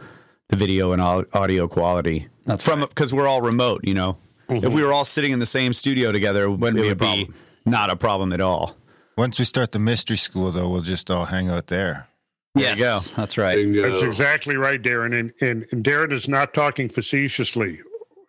the 0.50 0.56
video 0.56 0.92
and 0.92 1.02
audio 1.02 1.68
quality. 1.68 2.28
That's 2.46 2.64
from 2.64 2.82
right. 2.82 2.90
because 2.90 3.14
we're 3.14 3.28
all 3.28 3.42
remote. 3.42 3.82
You 3.84 3.94
know, 3.94 4.18
if 4.50 4.74
we 4.74 4.84
were 4.84 4.94
all 4.94 5.06
sitting 5.06 5.32
in 5.32 5.40
the 5.40 5.46
same 5.46 5.74
studio 5.74 6.12
together, 6.12 6.50
Wouldn't 6.50 6.80
it 6.80 6.82
be 6.82 6.88
would 6.90 7.00
be 7.00 7.34
not 7.66 7.90
a 7.90 7.96
problem 7.96 8.32
at 8.32 8.42
all. 8.42 8.76
Once 9.18 9.40
we 9.40 9.46
start 9.46 9.72
the 9.72 9.80
mystery 9.80 10.18
school, 10.18 10.52
though, 10.52 10.70
we'll 10.70 10.82
just 10.82 11.10
all 11.10 11.26
hang 11.26 11.50
out 11.50 11.68
there. 11.68 12.08
There 12.54 12.76
you 12.76 12.84
Yes, 12.84 13.12
that's 13.12 13.38
right. 13.38 13.56
Bingo. 13.56 13.82
That's 13.82 14.02
exactly 14.02 14.56
right, 14.56 14.82
Darren. 14.82 15.18
And, 15.18 15.34
and, 15.42 15.66
and 15.72 15.84
Darren 15.84 16.12
is 16.12 16.30
not 16.30 16.54
talking 16.54 16.90
facetiously. 16.90 17.80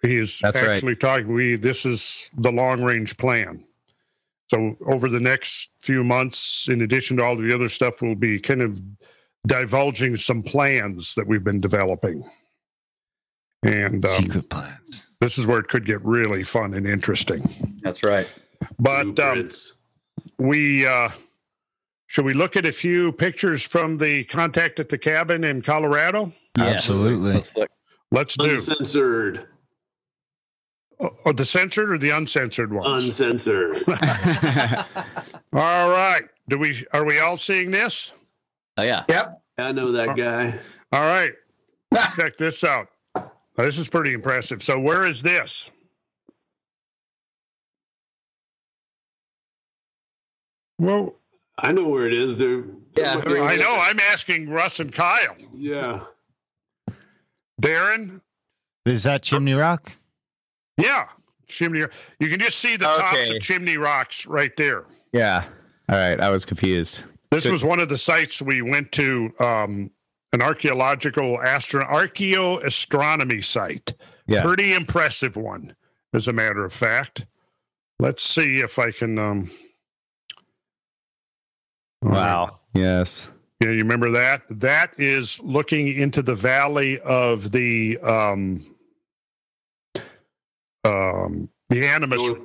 He 0.03 0.17
is 0.17 0.39
That's 0.41 0.61
right. 0.61 0.71
actually 0.71 0.97
talking. 0.97 1.33
We 1.33 1.57
this 1.57 1.85
is 1.85 2.31
the 2.37 2.53
long 2.53 2.83
range 2.83 3.17
plan. 3.17 3.65
So 4.49 4.77
over 4.87 5.09
the 5.09 5.21
next 5.21 5.73
few 5.81 6.05
months, 6.05 6.69
in 6.69 6.83
addition 6.83 7.17
to 7.17 7.25
all 7.25 7.37
the 7.37 7.53
other 7.53 7.69
stuff, 7.69 8.01
we'll 8.01 8.15
be 8.15 8.39
kind 8.39 8.63
of 8.63 8.81
divulging 9.47 10.17
some 10.17 10.43
plans 10.43 11.15
that 11.17 11.27
we've 11.27 11.43
been 11.43 11.61
developing. 11.61 12.29
And 13.63 14.05
um, 14.05 14.25
Secret 14.25 14.49
plans. 14.49 15.09
this 15.21 15.39
is 15.39 15.47
where 15.47 15.59
it 15.59 15.69
could 15.69 15.85
get 15.85 16.05
really 16.05 16.45
fun 16.45 16.75
and 16.75 16.87
interesting. 16.87 17.81
That's 17.83 18.03
right. 18.03 18.29
But 18.79 19.19
um, 19.19 19.51
we 20.39 20.87
uh, 20.87 21.09
should 22.07 22.25
we 22.25 22.35
look 22.35 22.57
at 22.57 22.67
a 22.67 22.73
few 22.73 23.13
pictures 23.13 23.63
from 23.63 23.99
the 23.99 24.25
contact 24.25 24.79
at 24.79 24.89
the 24.89 24.99
cabin 24.99 25.45
in 25.45 25.63
Colorado? 25.63 26.33
Yes. 26.57 26.77
Absolutely. 26.77 27.33
Let's 27.33 27.57
look. 27.57 27.71
Let's 28.13 28.37
do. 28.37 28.51
uncensored, 28.51 29.49
Oh, 30.99 31.33
the 31.33 31.45
censored 31.45 31.91
or 31.93 31.99
the 31.99 32.11
uncensored 32.11 32.73
ones? 32.73 33.05
uncensored. 33.05 33.83
all 35.53 35.91
right. 35.91 36.23
Do 36.49 36.59
we 36.59 36.85
are 36.93 37.05
we 37.05 37.19
all 37.19 37.37
seeing 37.37 37.71
this? 37.71 38.13
Oh 38.79 38.83
yeah. 38.83 39.05
Yep. 39.09 39.43
I 39.59 39.73
know 39.73 39.93
that 39.93 40.17
guy. 40.17 40.59
All 40.93 41.01
right. 41.03 41.33
Check 42.17 42.39
this 42.39 42.65
out. 42.65 42.89
This 43.57 43.79
is 43.79 43.89
pretty 43.89 44.13
impressive. 44.15 44.63
So 44.63 44.79
where 44.79 45.05
is 45.05 45.23
this? 45.23 45.71
Well, 50.79 51.15
I 51.59 51.73
know 51.73 51.85
where 51.89 52.07
it 52.07 52.15
is. 52.15 52.37
They're, 52.39 52.65
Yeah, 52.97 53.17
they're- 53.21 53.43
I 53.43 53.57
know. 53.57 53.77
I'm 53.79 53.99
asking 54.01 54.51
Russ 54.51 54.79
and 54.81 54.93
Kyle. 54.93 55.37
Yeah. 55.53 56.01
Darren? 57.61 58.21
Is 58.85 59.03
that 59.05 59.23
Chimney 59.23 59.55
Rock? 59.55 59.93
Yeah. 60.77 61.05
Chimney. 61.49 61.81
You 62.19 62.29
can 62.29 62.41
just 62.41 62.59
see 62.59 62.77
the 62.77 62.85
tops 62.87 63.31
of 63.31 63.41
chimney 63.41 63.77
rocks 63.77 64.27
right 64.27 64.55
there. 64.57 64.85
yeah. 65.13 65.45
All 65.89 65.97
right. 65.97 66.21
I 66.21 66.31
was 66.31 66.45
confused. 66.45 67.05
This 67.31 67.45
Good. 67.45 67.53
was 67.53 67.65
one 67.65 67.79
of 67.81 67.89
the 67.89 67.97
sites 67.97 68.43
we 68.43 68.61
went 68.63 68.91
to, 68.93 69.33
um, 69.39 69.91
an 70.33 70.43
archaeological 70.43 71.41
astro 71.41 71.85
archaeoastronomy 71.85 73.45
site. 73.45 73.95
Yeah. 74.27 74.43
Pretty 74.43 74.75
impressive 74.75 75.37
one, 75.37 75.77
as 76.13 76.27
a 76.27 76.33
matter 76.33 76.65
of 76.65 76.73
fact. 76.73 77.27
Let's 78.01 78.23
see 78.25 78.59
if 78.59 78.79
I 78.79 78.91
can. 78.91 79.19
Um, 79.19 79.51
Wow. 82.03 82.59
Yes. 82.75 83.31
Yeah, 83.61 83.71
you 83.71 83.79
remember 83.79 84.11
that? 84.13 84.43
That 84.51 84.93
is 84.99 85.41
looking 85.43 85.89
into 85.89 86.23
the 86.23 86.35
valley 86.35 87.01
of 87.01 87.53
the 87.53 87.99
um, 87.99 88.67
um, 90.87 91.49
the 91.69 91.87
Animas, 91.87 92.23
North, 92.23 92.39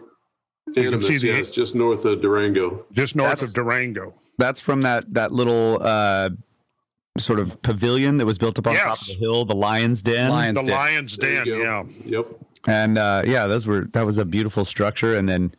can 0.74 0.86
Animas, 0.88 1.08
see 1.08 1.18
the- 1.18 1.28
yes, 1.28 1.50
just 1.50 1.76
north 1.76 2.06
of 2.06 2.22
Durango. 2.22 2.86
just 2.92 3.16
north 3.16 3.30
That's- 3.30 3.50
of 3.50 3.54
Durango. 3.56 4.14
That's 4.38 4.60
from 4.60 4.82
that 4.82 5.14
that 5.14 5.32
little 5.32 5.78
uh, 5.82 6.30
sort 7.18 7.40
of 7.40 7.62
pavilion 7.62 8.18
that 8.18 8.26
was 8.26 8.38
built 8.38 8.58
up 8.58 8.66
on 8.68 8.76
top 8.76 9.00
of 9.00 9.08
the 9.08 9.14
hill, 9.14 9.46
the 9.46 9.54
Lion's 9.56 10.02
Den. 10.02 10.30
Lions 10.32 10.60
The 10.60 10.66
Den. 10.66 10.76
Lion's 10.76 11.18
There 11.18 11.46
Den. 11.46 11.60
Yeah. 11.60 11.84
Yep. 12.06 12.28
And 12.68 12.98
uh, 12.98 13.22
yeah, 13.26 13.48
those 13.48 13.68
were 13.68 13.82
that 13.94 14.06
was 14.06 14.18
a 14.18 14.26
beautiful 14.26 14.66
structure. 14.66 15.16
And 15.16 15.28
then 15.30 15.54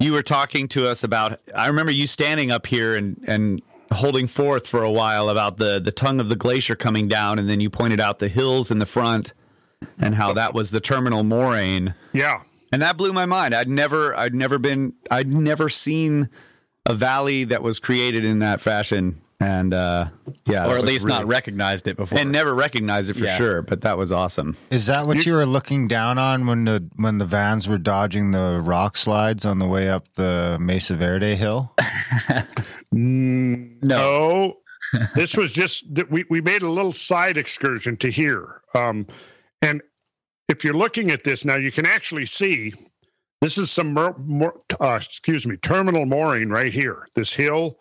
you 0.00 0.12
were 0.12 0.22
talking 0.22 0.68
to 0.68 0.86
us 0.88 1.02
about. 1.04 1.40
I 1.54 1.68
remember 1.68 1.92
you 1.92 2.06
standing 2.06 2.50
up 2.50 2.66
here 2.66 2.96
and 2.96 3.22
and 3.26 3.62
holding 3.92 4.26
forth 4.26 4.66
for 4.66 4.82
a 4.82 4.90
while 4.90 5.30
about 5.30 5.56
the 5.56 5.78
the 5.80 5.92
tongue 5.92 6.20
of 6.20 6.28
the 6.28 6.36
glacier 6.36 6.74
coming 6.76 7.08
down, 7.08 7.38
and 7.38 7.48
then 7.48 7.60
you 7.60 7.70
pointed 7.70 8.00
out 8.00 8.18
the 8.18 8.28
hills 8.28 8.70
in 8.70 8.78
the 8.78 8.86
front 8.86 9.32
and 9.98 10.14
how 10.14 10.32
that 10.34 10.54
was 10.54 10.70
the 10.70 10.80
terminal 10.80 11.22
moraine. 11.22 11.94
Yeah. 12.12 12.42
And 12.72 12.82
that 12.82 12.96
blew 12.96 13.12
my 13.12 13.26
mind. 13.26 13.54
I'd 13.54 13.68
never, 13.68 14.14
I'd 14.16 14.34
never 14.34 14.58
been, 14.58 14.92
I'd 15.10 15.32
never 15.32 15.68
seen 15.68 16.28
a 16.86 16.94
valley 16.94 17.44
that 17.44 17.62
was 17.62 17.78
created 17.78 18.24
in 18.24 18.40
that 18.40 18.60
fashion. 18.60 19.20
And 19.40 19.72
uh, 19.72 20.08
yeah, 20.46 20.66
Or 20.66 20.76
at 20.78 20.84
least 20.84 21.04
really- 21.06 21.18
not 21.18 21.26
recognized 21.28 21.86
it 21.86 21.96
before. 21.96 22.18
and 22.18 22.32
never 22.32 22.52
recognized 22.52 23.08
it 23.08 23.14
for 23.14 23.24
Yeah. 23.24 23.36
sure. 23.36 23.62
But 23.62 23.82
that 23.82 23.96
was 23.96 24.10
awesome. 24.10 24.56
Is 24.70 24.86
that 24.86 25.06
what 25.06 25.18
You- 25.18 25.22
you, 25.32 25.38
were 25.38 25.46
looking 25.46 25.86
down 25.86 26.18
on 26.18 26.46
when 26.46 26.64
the 26.64 26.84
when 26.96 27.18
the 27.18 27.24
vans 27.24 27.68
were 27.68 27.78
dodging 27.78 28.32
the 28.32 28.60
rock 28.60 28.96
slides 28.96 29.46
on 29.46 29.60
the 29.60 29.66
way 29.66 29.88
up 29.88 30.06
the 30.16 30.58
Mesa 30.60 30.96
Verde 30.96 31.36
hill? 31.36 31.72
Mm, 32.94 33.82
No. 33.82 34.54
this 35.14 35.36
was 35.36 35.52
just 35.52 35.94
that 35.94 36.10
we, 36.10 36.24
we 36.30 36.40
made 36.40 36.62
a 36.62 36.68
little 36.70 36.92
side 36.92 37.36
excursion 37.36 37.96
to 37.98 38.10
here. 38.10 38.62
Um, 38.74 39.06
and 39.62 39.82
if 40.48 40.64
you're 40.64 40.74
looking 40.74 41.10
at 41.10 41.24
this 41.24 41.44
now, 41.44 41.56
you 41.56 41.70
can 41.70 41.86
actually 41.86 42.26
see 42.26 42.74
this 43.40 43.58
is 43.58 43.70
some 43.70 43.92
more 43.92 44.58
uh, 44.80 44.98
excuse 45.00 45.46
me, 45.46 45.56
terminal 45.56 46.06
moraine 46.06 46.50
right 46.50 46.72
here, 46.72 47.06
this 47.14 47.32
hill. 47.32 47.78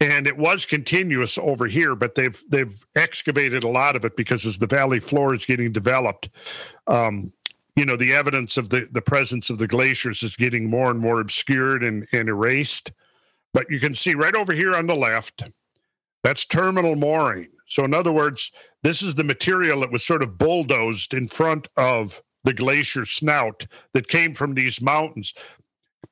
And 0.00 0.26
it 0.26 0.36
was 0.36 0.66
continuous 0.66 1.38
over 1.38 1.66
here, 1.66 1.94
but 1.94 2.14
they've 2.14 2.42
they've 2.48 2.74
excavated 2.96 3.64
a 3.64 3.68
lot 3.68 3.96
of 3.96 4.04
it 4.04 4.16
because 4.16 4.44
as 4.44 4.58
the 4.58 4.66
valley 4.66 5.00
floor 5.00 5.34
is 5.34 5.46
getting 5.46 5.72
developed, 5.72 6.28
um, 6.88 7.32
you 7.76 7.86
know, 7.86 7.96
the 7.96 8.12
evidence 8.12 8.56
of 8.56 8.70
the, 8.70 8.88
the 8.92 9.02
presence 9.02 9.50
of 9.50 9.58
the 9.58 9.66
glaciers 9.66 10.22
is 10.22 10.36
getting 10.36 10.68
more 10.68 10.90
and 10.90 11.00
more 11.00 11.20
obscured 11.20 11.82
and, 11.82 12.06
and 12.12 12.28
erased. 12.28 12.92
But 13.52 13.70
you 13.70 13.80
can 13.80 13.94
see 13.94 14.14
right 14.14 14.34
over 14.34 14.52
here 14.52 14.74
on 14.74 14.86
the 14.86 14.96
left, 14.96 15.44
that's 16.22 16.44
terminal 16.44 16.96
moraine. 16.96 17.50
So, 17.66 17.84
in 17.84 17.94
other 17.94 18.12
words, 18.12 18.52
this 18.84 19.02
is 19.02 19.14
the 19.14 19.24
material 19.24 19.80
that 19.80 19.90
was 19.90 20.04
sort 20.04 20.22
of 20.22 20.38
bulldozed 20.38 21.14
in 21.14 21.26
front 21.26 21.66
of 21.76 22.22
the 22.44 22.52
glacier 22.52 23.06
snout 23.06 23.66
that 23.94 24.08
came 24.08 24.34
from 24.34 24.54
these 24.54 24.80
mountains. 24.80 25.32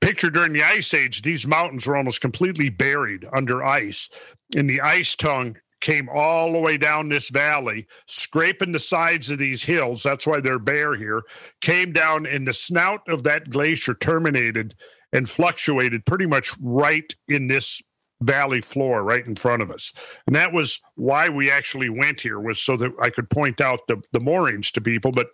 Picture 0.00 0.30
during 0.30 0.54
the 0.54 0.62
ice 0.62 0.94
age, 0.94 1.22
these 1.22 1.46
mountains 1.46 1.86
were 1.86 1.96
almost 1.96 2.22
completely 2.22 2.70
buried 2.70 3.26
under 3.32 3.62
ice, 3.62 4.08
and 4.56 4.68
the 4.68 4.80
ice 4.80 5.14
tongue 5.14 5.58
came 5.80 6.08
all 6.08 6.52
the 6.52 6.60
way 6.60 6.78
down 6.78 7.08
this 7.08 7.28
valley, 7.28 7.86
scraping 8.06 8.72
the 8.72 8.78
sides 8.78 9.30
of 9.30 9.38
these 9.38 9.62
hills. 9.62 10.02
That's 10.02 10.26
why 10.26 10.40
they're 10.40 10.58
bare 10.58 10.94
here. 10.94 11.22
Came 11.60 11.92
down, 11.92 12.24
and 12.24 12.48
the 12.48 12.54
snout 12.54 13.02
of 13.08 13.22
that 13.24 13.50
glacier 13.50 13.94
terminated 13.94 14.74
and 15.12 15.28
fluctuated 15.28 16.06
pretty 16.06 16.26
much 16.26 16.54
right 16.60 17.14
in 17.28 17.48
this 17.48 17.82
valley 18.22 18.60
floor 18.60 19.02
right 19.02 19.26
in 19.26 19.34
front 19.34 19.62
of 19.62 19.70
us 19.70 19.92
and 20.26 20.36
that 20.36 20.52
was 20.52 20.80
why 20.94 21.28
we 21.28 21.50
actually 21.50 21.88
went 21.88 22.20
here 22.20 22.40
was 22.40 22.60
so 22.60 22.76
that 22.76 22.92
i 23.00 23.10
could 23.10 23.28
point 23.30 23.60
out 23.60 23.80
the, 23.88 24.00
the 24.12 24.20
moraines 24.20 24.70
to 24.70 24.80
people 24.80 25.12
but 25.12 25.28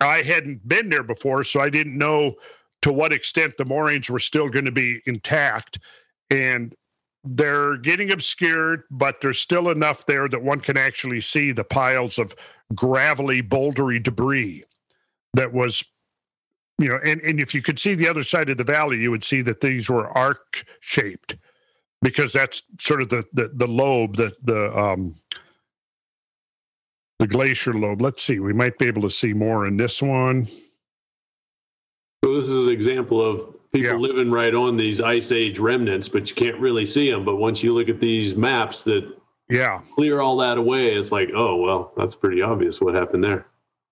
i 0.00 0.18
hadn't 0.18 0.66
been 0.68 0.90
there 0.90 1.02
before 1.02 1.44
so 1.44 1.60
i 1.60 1.70
didn't 1.70 1.96
know 1.96 2.34
to 2.82 2.92
what 2.92 3.12
extent 3.12 3.56
the 3.56 3.64
moraines 3.64 4.08
were 4.08 4.18
still 4.18 4.48
going 4.48 4.64
to 4.64 4.72
be 4.72 5.00
intact. 5.06 5.78
And 6.30 6.74
they're 7.24 7.76
getting 7.76 8.10
obscured, 8.10 8.84
but 8.90 9.20
there's 9.20 9.38
still 9.38 9.70
enough 9.70 10.06
there 10.06 10.28
that 10.28 10.42
one 10.42 10.60
can 10.60 10.76
actually 10.76 11.20
see 11.20 11.52
the 11.52 11.64
piles 11.64 12.18
of 12.18 12.34
gravelly, 12.74 13.42
bouldery 13.42 14.02
debris 14.02 14.62
that 15.34 15.52
was, 15.52 15.84
you 16.78 16.88
know, 16.88 16.98
and, 17.04 17.20
and 17.22 17.40
if 17.40 17.54
you 17.54 17.60
could 17.60 17.78
see 17.78 17.94
the 17.94 18.08
other 18.08 18.22
side 18.22 18.48
of 18.48 18.56
the 18.56 18.64
valley, 18.64 18.98
you 18.98 19.10
would 19.10 19.24
see 19.24 19.42
that 19.42 19.60
these 19.60 19.90
were 19.90 20.06
arc 20.16 20.64
shaped 20.80 21.36
because 22.02 22.32
that's 22.32 22.62
sort 22.78 23.02
of 23.02 23.08
the 23.08 23.24
the, 23.32 23.50
the 23.54 23.66
lobe 23.68 24.16
that 24.16 24.34
the 24.44 24.76
um 24.78 25.14
the 27.18 27.26
glacier 27.26 27.72
lobe. 27.72 28.00
Let's 28.00 28.22
see, 28.22 28.38
we 28.38 28.52
might 28.52 28.78
be 28.78 28.86
able 28.86 29.02
to 29.02 29.10
see 29.10 29.32
more 29.32 29.66
in 29.66 29.76
this 29.76 30.00
one. 30.00 30.46
So 32.24 32.34
this 32.34 32.48
is 32.48 32.66
an 32.66 32.72
example 32.72 33.24
of 33.24 33.54
people 33.72 33.90
Yeah. 33.92 33.96
living 33.96 34.30
right 34.30 34.54
on 34.54 34.76
these 34.76 35.00
ice 35.00 35.32
age 35.32 35.58
remnants, 35.58 36.08
but 36.08 36.28
you 36.28 36.34
can't 36.36 36.58
really 36.60 36.86
see 36.86 37.10
them. 37.10 37.24
But 37.24 37.36
once 37.36 37.62
you 37.62 37.74
look 37.74 37.88
at 37.88 38.00
these 38.00 38.36
maps 38.36 38.82
that 38.84 39.12
Yeah. 39.48 39.80
clear 39.94 40.20
all 40.20 40.36
that 40.38 40.58
away, 40.58 40.94
it's 40.94 41.10
like, 41.12 41.30
oh 41.34 41.56
well, 41.56 41.92
that's 41.96 42.14
pretty 42.16 42.42
obvious 42.42 42.80
what 42.80 42.94
happened 42.94 43.24
there. 43.24 43.46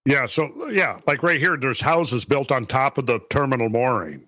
Yeah, 0.04 0.26
so 0.26 0.68
yeah, 0.70 1.00
like 1.06 1.24
right 1.24 1.40
here, 1.40 1.56
there's 1.56 1.80
houses 1.80 2.24
built 2.24 2.52
on 2.52 2.66
top 2.66 2.96
of 2.98 3.06
the 3.06 3.18
terminal 3.28 3.68
moraine, 3.68 4.24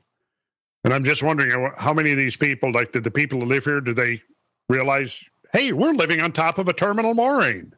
and 0.88 0.94
I'm 0.94 1.04
just 1.04 1.22
wondering 1.22 1.52
uh, 1.52 1.68
how 1.76 1.92
many 1.92 2.12
of 2.12 2.16
these 2.16 2.34
people, 2.34 2.72
like, 2.72 2.92
did 2.92 3.04
the 3.04 3.10
people 3.10 3.38
who 3.40 3.44
live 3.44 3.62
here, 3.66 3.78
do 3.82 3.92
they 3.92 4.22
realize, 4.70 5.22
hey, 5.52 5.70
we're 5.74 5.92
living 5.92 6.22
on 6.22 6.32
top 6.32 6.56
of 6.56 6.66
a 6.66 6.72
terminal 6.72 7.12
moraine? 7.12 7.74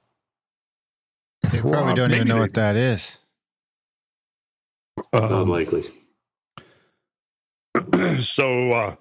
They 1.42 1.58
probably 1.58 1.70
Well, 1.72 1.94
don't 1.96 2.12
even 2.14 2.28
know 2.28 2.34
they- 2.36 2.40
what 2.42 2.54
that 2.54 2.76
is. 2.76 3.18
Not 5.12 5.32
Um, 5.32 5.48
likely. 5.48 5.90
so, 8.20 8.70
uh, 8.72 8.94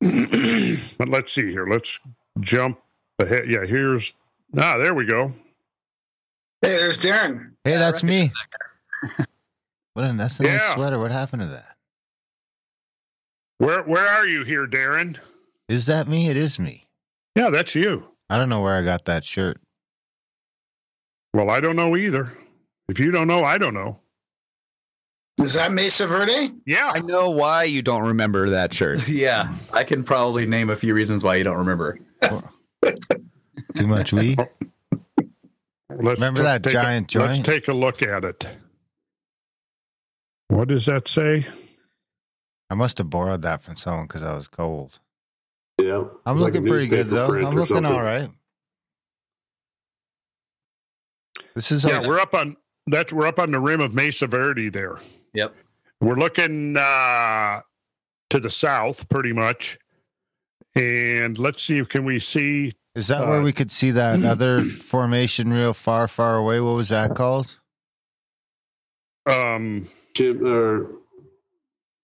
but 0.00 1.08
let's 1.10 1.32
see 1.34 1.50
here. 1.50 1.66
Let's 1.68 2.00
jump 2.40 2.80
ahead. 3.18 3.50
Yeah, 3.50 3.66
here's 3.66 4.14
ah, 4.56 4.78
there 4.78 4.94
we 4.94 5.04
go. 5.04 5.28
Hey, 6.62 6.78
there's 6.78 6.96
Darren. 6.96 7.52
Hey, 7.64 7.76
that's 7.76 8.02
me. 8.02 8.32
What 9.92 10.04
a 10.08 10.12
that's 10.14 10.40
a 10.40 10.42
nice 10.42 10.52
Yeah. 10.52 10.74
sweater. 10.74 10.98
What 10.98 11.10
happened 11.12 11.40
to 11.42 11.48
that? 11.48 11.75
Where 13.58 13.82
where 13.82 14.06
are 14.06 14.26
you 14.26 14.44
here, 14.44 14.66
Darren? 14.66 15.18
Is 15.68 15.86
that 15.86 16.08
me? 16.08 16.28
It 16.28 16.36
is 16.36 16.58
me. 16.58 16.88
Yeah, 17.34 17.50
that's 17.50 17.74
you. 17.74 18.08
I 18.28 18.36
don't 18.38 18.48
know 18.48 18.60
where 18.60 18.74
I 18.74 18.82
got 18.82 19.04
that 19.06 19.24
shirt. 19.24 19.60
Well, 21.34 21.50
I 21.50 21.60
don't 21.60 21.76
know 21.76 21.96
either. 21.96 22.32
If 22.88 22.98
you 22.98 23.10
don't 23.10 23.28
know, 23.28 23.44
I 23.44 23.58
don't 23.58 23.74
know. 23.74 24.00
Is 25.42 25.54
that 25.54 25.72
Mesa 25.72 26.06
Verde? 26.06 26.48
Yeah, 26.64 26.90
I 26.94 27.00
know 27.00 27.30
why 27.30 27.64
you 27.64 27.82
don't 27.82 28.02
remember 28.02 28.50
that 28.50 28.72
shirt. 28.72 29.06
Yeah, 29.08 29.54
I 29.72 29.84
can 29.84 30.02
probably 30.02 30.46
name 30.46 30.70
a 30.70 30.76
few 30.76 30.94
reasons 30.94 31.22
why 31.22 31.36
you 31.36 31.44
don't 31.44 31.58
remember. 31.58 31.98
Too 33.76 33.86
much 33.86 34.12
weed. 34.12 34.38
Let's 35.90 36.20
Remember 36.20 36.42
that 36.42 36.62
giant 36.62 37.14
a, 37.14 37.20
Let's 37.20 37.40
take 37.40 37.68
a 37.68 37.72
look 37.72 38.02
at 38.02 38.24
it. 38.24 38.46
What 40.48 40.68
does 40.68 40.86
that 40.86 41.08
say? 41.08 41.46
I 42.70 42.74
must 42.74 42.98
have 42.98 43.10
borrowed 43.10 43.42
that 43.42 43.62
from 43.62 43.76
someone 43.76 44.06
because 44.06 44.22
I 44.22 44.34
was 44.34 44.48
cold. 44.48 44.98
Yeah, 45.80 46.04
I'm 46.24 46.36
It's 46.36 46.40
like 46.40 46.54
looking 46.54 46.64
pretty 46.66 46.88
good 46.88 47.08
though. 47.08 47.26
I'm 47.26 47.54
looking 47.54 47.76
something. 47.76 47.86
all 47.86 48.02
right. 48.02 48.30
This 51.54 51.70
is 51.70 51.84
Yeah, 51.84 51.98
all, 51.98 52.08
we're 52.08 52.18
up 52.18 52.34
on 52.34 52.56
that 52.86 53.12
we're 53.12 53.26
up 53.26 53.38
on 53.38 53.50
the 53.50 53.60
rim 53.60 53.80
of 53.80 53.94
Mesa 53.94 54.26
Verde 54.26 54.68
there. 54.68 54.98
Yep. 55.34 55.54
We're 56.00 56.16
looking 56.16 56.76
uh, 56.76 57.60
to 58.30 58.40
the 58.40 58.50
south, 58.50 59.08
pretty 59.08 59.32
much. 59.32 59.78
And 60.74 61.38
let's 61.38 61.62
see, 61.62 61.84
can 61.84 62.04
we 62.04 62.18
see? 62.18 62.74
Is 62.94 63.08
that 63.08 63.26
where 63.26 63.40
uh, 63.40 63.42
we 63.42 63.52
could 63.52 63.70
see 63.70 63.90
that 63.92 64.22
other 64.24 64.64
formation 64.64 65.52
real 65.52 65.72
far, 65.72 66.06
far 66.08 66.36
away? 66.36 66.60
What 66.60 66.74
was 66.76 66.90
that 66.90 67.14
called? 67.14 67.58
Um, 69.26 69.88
Ship, 70.16 70.40
or, 70.42 70.90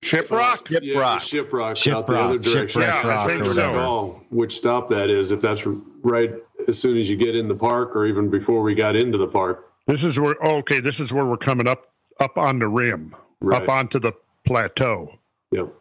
Shiprock? 0.03 0.68
yeah, 0.82 1.18
Shiprock. 1.18 1.72
Shiprock 1.76 1.92
out 1.94 2.07
the 2.07 2.18
other 2.18 2.38
Shiprock, 2.38 2.42
direction. 2.42 2.80
Yeah, 2.82 3.22
I 3.22 3.26
think 3.26 3.44
so. 3.44 3.50
whatever. 3.50 3.76
Recall 3.78 4.22
which 4.30 4.57
stop 4.57 4.88
that 4.88 5.11
is. 5.11 5.30
If 5.30 5.40
that's 5.40 5.64
right 6.03 6.32
as 6.68 6.78
soon 6.78 6.98
as 6.98 7.09
you 7.09 7.16
get 7.16 7.36
in 7.36 7.46
the 7.48 7.55
park, 7.55 7.94
or 7.94 8.07
even 8.07 8.28
before 8.28 8.62
we 8.62 8.74
got 8.74 8.96
into 8.96 9.16
the 9.18 9.26
park. 9.28 9.68
This 9.86 10.03
is 10.05 10.18
where. 10.18 10.36
Oh, 10.44 10.57
okay, 10.57 10.80
this 10.80 10.98
is 11.00 11.12
where 11.12 11.24
we're 11.26 11.36
coming 11.36 11.66
up 11.68 11.88
up 12.20 12.36
on 12.36 12.59
the 12.59 12.68
rim, 12.68 13.14
Right. 13.40 13.62
up 13.62 13.68
onto 13.68 13.98
the 13.98 14.12
plateau. 14.44 15.18
Yep. 15.53 15.72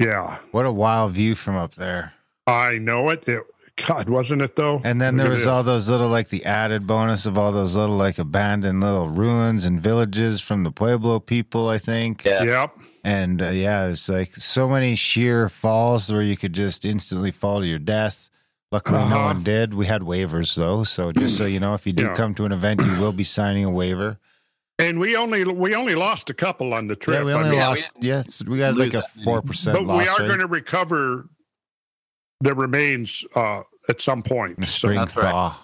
Yeah, 0.00 0.38
What 0.50 0.66
a 0.66 0.72
wild 0.72 1.12
view 1.12 1.34
from 1.34 1.56
up 1.56 1.74
there. 1.76 2.12
I 2.46 2.78
know 2.78 3.10
it. 3.10 3.26
it 3.28 3.42
God, 3.76 4.08
wasn't 4.08 4.42
it 4.42 4.54
though? 4.56 4.80
And 4.84 5.00
then 5.00 5.16
Look 5.16 5.24
there 5.24 5.30
was 5.32 5.46
all 5.46 5.62
those 5.62 5.88
little, 5.90 6.08
like 6.08 6.28
the 6.28 6.44
added 6.44 6.86
bonus 6.86 7.26
of 7.26 7.36
all 7.36 7.50
those 7.52 7.74
little, 7.74 7.96
like 7.96 8.18
abandoned 8.18 8.80
little 8.80 9.08
ruins 9.08 9.64
and 9.66 9.80
villages 9.80 10.40
from 10.40 10.62
the 10.62 10.70
Pueblo 10.70 11.18
people, 11.20 11.68
I 11.68 11.78
think. 11.78 12.24
Yeah. 12.24 12.42
Yep. 12.44 12.74
And 13.02 13.42
uh, 13.42 13.50
yeah, 13.50 13.86
it's 13.88 14.08
like 14.08 14.34
so 14.36 14.68
many 14.68 14.94
sheer 14.94 15.48
falls 15.48 16.10
where 16.12 16.22
you 16.22 16.36
could 16.36 16.52
just 16.52 16.84
instantly 16.84 17.30
fall 17.32 17.60
to 17.60 17.66
your 17.66 17.78
death. 17.80 18.30
Luckily, 18.72 18.98
no 18.98 19.04
Uh-huh. 19.04 19.24
one 19.24 19.42
did. 19.42 19.74
We 19.74 19.86
had 19.86 20.02
waivers 20.02 20.54
though, 20.54 20.84
so 20.84 21.12
just 21.12 21.36
so 21.36 21.44
you 21.44 21.60
know, 21.60 21.74
if 21.74 21.86
you 21.86 21.92
do 21.92 22.04
Yeah. 22.04 22.14
come 22.14 22.34
to 22.36 22.44
an 22.44 22.52
event, 22.52 22.80
you 22.80 22.98
will 23.00 23.12
be 23.12 23.24
signing 23.24 23.64
a 23.64 23.70
waiver. 23.70 24.18
And 24.78 24.98
we 24.98 25.14
only 25.16 25.44
we 25.44 25.74
only 25.74 25.94
lost 25.94 26.30
a 26.30 26.34
couple 26.34 26.74
on 26.74 26.86
the 26.88 26.96
trip. 26.96 27.18
yeah, 27.18 27.24
we 27.24 27.32
I 27.32 27.36
only 27.36 27.50
mean, 27.50 27.60
lost. 27.60 27.92
yes, 28.00 28.42
we 28.44 28.58
got 28.58 28.76
like 28.76 28.94
a 28.94 29.02
four 29.24 29.42
percent 29.42 29.76
but 29.76 29.84
loss 29.86 30.02
we 30.02 30.08
are 30.08 30.20
rate 30.20 30.28
going 30.28 30.40
to 30.40 30.46
recover 30.48 31.28
the 32.44 32.54
remains 32.54 33.24
uh, 33.34 33.62
at 33.88 34.00
some 34.00 34.22
point. 34.22 34.56
in 34.56 34.60
the 34.60 34.66
So, 34.66 34.78
spring 34.88 34.98
That's 34.98 35.16
right. 35.16 35.30
thaw. 35.30 35.58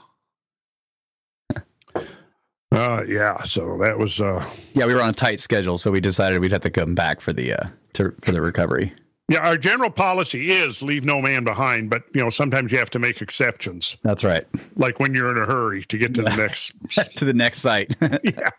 uh, 2.72 3.04
yeah, 3.08 3.42
so 3.42 3.76
that 3.78 3.98
was 3.98 4.20
uh, 4.20 4.44
Yeah, 4.74 4.86
we 4.86 4.94
were 4.94 5.02
on 5.02 5.10
a 5.10 5.12
tight 5.12 5.40
schedule, 5.40 5.76
so 5.78 5.90
we 5.90 6.00
decided 6.00 6.40
we'd 6.40 6.52
have 6.52 6.60
to 6.62 6.70
come 6.70 6.94
back 6.94 7.20
for 7.20 7.32
the 7.32 7.52
uh 7.54 7.66
to, 7.94 8.14
for 8.22 8.30
the 8.30 8.40
recovery. 8.40 8.92
yeah. 9.28 9.40
Our 9.40 9.56
general 9.56 9.90
policy 9.90 10.50
is 10.50 10.80
leave 10.80 11.04
no 11.04 11.20
man 11.20 11.42
behind, 11.42 11.90
but 11.90 12.02
you 12.14 12.22
know 12.22 12.30
sometimes 12.30 12.70
you 12.70 12.78
have 12.78 12.90
to 12.90 12.98
make 13.00 13.20
exceptions, 13.20 13.96
That's 14.04 14.22
right. 14.22 14.46
like 14.76 15.00
when 15.00 15.14
you're 15.14 15.30
in 15.30 15.38
a 15.42 15.46
hurry 15.46 15.84
to 15.86 15.98
get 15.98 16.14
to 16.14 16.22
the 16.22 16.36
next. 16.36 16.72
to 17.16 17.24
the 17.24 17.32
next 17.34 17.58
site. 17.58 17.96
yeah, 18.24 18.50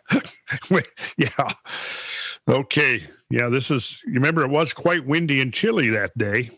yeah. 1.17 1.47
Okay, 2.49 3.03
yeah. 3.29 3.47
This 3.47 3.71
is. 3.71 4.03
You 4.05 4.13
remember 4.15 4.43
it 4.43 4.49
was 4.49 4.73
quite 4.73 5.05
windy 5.05 5.39
and 5.41 5.53
chilly 5.53 5.89
that 5.91 6.11
day. 6.17 6.49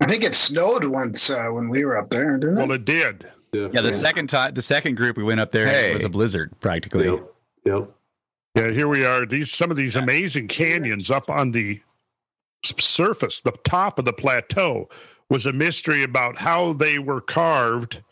I 0.00 0.06
think 0.06 0.24
it 0.24 0.34
snowed 0.34 0.84
once 0.84 1.30
uh, 1.30 1.46
when 1.48 1.68
we 1.68 1.84
were 1.84 1.96
up 1.96 2.10
there, 2.10 2.38
didn't 2.38 2.56
Well, 2.56 2.72
it? 2.72 2.76
it 2.76 2.84
did. 2.84 3.26
yeah, 3.52 3.80
the 3.80 3.92
second 3.92 4.28
time, 4.28 4.52
the 4.54 4.62
second 4.62 4.96
group 4.96 5.16
we 5.16 5.22
went 5.24 5.40
up 5.40 5.50
there, 5.52 5.66
Hey. 5.66 5.90
it 5.90 5.94
was 5.94 6.04
a 6.04 6.08
blizzard 6.08 6.52
practically. 6.60 7.04
Yep. 7.06 7.32
Yep. 7.64 7.90
Yeah, 8.56 8.70
here 8.70 8.88
we 8.88 9.04
are. 9.04 9.24
These 9.26 9.52
some 9.52 9.70
of 9.70 9.76
these 9.76 9.96
amazing 9.96 10.48
canyons 10.48 11.10
up 11.10 11.28
on 11.30 11.52
the 11.52 11.80
surface, 12.64 13.40
the 13.40 13.52
top 13.64 13.98
of 13.98 14.04
the 14.04 14.12
plateau, 14.12 14.88
was 15.28 15.46
a 15.46 15.52
mystery 15.52 16.02
about 16.02 16.38
how 16.38 16.72
they 16.72 16.98
were 16.98 17.20
carved 17.20 18.02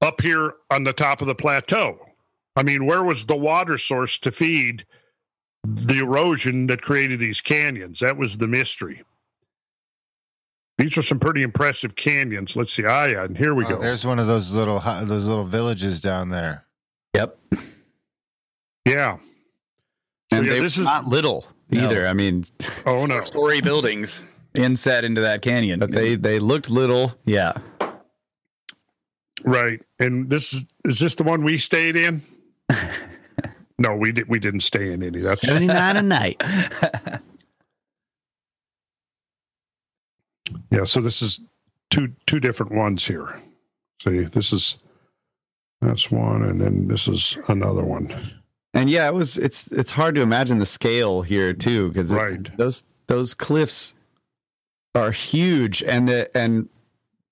up 0.00 0.20
here 0.20 0.54
on 0.70 0.84
the 0.84 0.92
top 0.92 1.20
of 1.20 1.26
the 1.26 1.34
plateau. 1.34 1.98
I 2.56 2.62
mean, 2.62 2.86
where 2.86 3.02
was 3.02 3.26
the 3.26 3.36
water 3.36 3.78
source 3.78 4.18
to 4.20 4.30
feed 4.30 4.84
the 5.64 5.98
erosion 5.98 6.66
that 6.66 6.82
created 6.82 7.18
these 7.20 7.40
canyons? 7.40 8.00
That 8.00 8.16
was 8.16 8.38
the 8.38 8.46
mystery. 8.46 9.02
These 10.78 10.98
are 10.98 11.02
some 11.02 11.20
pretty 11.20 11.42
impressive 11.42 11.94
canyons. 11.96 12.56
Let's 12.56 12.72
see. 12.72 12.84
Ah, 12.84 13.04
yeah, 13.04 13.24
and 13.24 13.36
here 13.38 13.54
we 13.54 13.64
Oh, 13.66 13.70
go. 13.70 13.80
there's 13.80 14.04
one 14.04 14.18
of 14.18 14.26
those 14.26 14.54
little 14.56 14.80
those 15.04 15.28
little 15.28 15.44
villages 15.44 16.00
down 16.00 16.30
there. 16.30 16.64
Yep. 17.14 17.38
Yeah. 18.86 19.18
So, 20.32 20.38
And 20.38 20.46
yeah, 20.46 20.52
they 20.54 20.60
this 20.60 20.76
is 20.76 20.84
not 20.84 21.06
little 21.06 21.46
either. 21.70 22.06
I 22.08 22.12
mean, 22.12 22.44
oh 22.86 23.06
no. 23.06 23.22
story 23.22 23.60
buildings 23.60 24.20
inset 24.54 25.04
into 25.04 25.20
that 25.20 25.42
canyon. 25.42 25.78
But 25.78 25.92
they 25.92 26.16
they 26.16 26.38
looked 26.40 26.70
little. 26.70 27.14
yeah. 27.24 27.52
Right. 29.44 29.80
And 29.98 30.28
this 30.30 30.52
is 30.52 30.64
is 30.84 30.98
this 30.98 31.14
the 31.14 31.22
one 31.22 31.44
we 31.44 31.56
stayed 31.58 31.96
in? 31.96 32.22
no, 33.78 33.94
we 33.96 34.10
did 34.12 34.28
we 34.28 34.38
didn't 34.38 34.60
stay 34.60 34.92
in 34.92 35.02
any. 35.02 35.20
That's 35.20 35.40
Seventy 35.42 35.66
nine 35.66 35.96
a 35.96 36.02
night. 36.02 36.40
yeah, 40.74 40.84
so 40.84 41.00
this 41.00 41.22
is 41.22 41.40
two 41.90 42.12
two 42.26 42.40
different 42.40 42.72
ones 42.72 43.06
here. 43.06 43.40
See, 44.02 44.20
this 44.24 44.52
is 44.52 44.76
that's 45.80 46.10
one 46.10 46.42
and 46.42 46.60
then 46.60 46.88
this 46.88 47.08
is 47.08 47.38
another 47.48 47.82
one. 47.84 48.14
And 48.72 48.90
yeah, 48.90 49.06
it 49.06 49.14
was. 49.14 49.38
It's 49.38 49.68
it's 49.70 49.92
hard 49.92 50.14
to 50.16 50.20
imagine 50.20 50.58
the 50.58 50.66
scale 50.66 51.22
here 51.22 51.52
too, 51.52 51.88
because 51.88 52.12
Right. 52.12 52.54
those 52.56 52.82
those 53.06 53.32
cliffs 53.34 53.94
are 54.96 55.12
huge, 55.12 55.82
and 55.82 56.08
the 56.08 56.36
and 56.36 56.68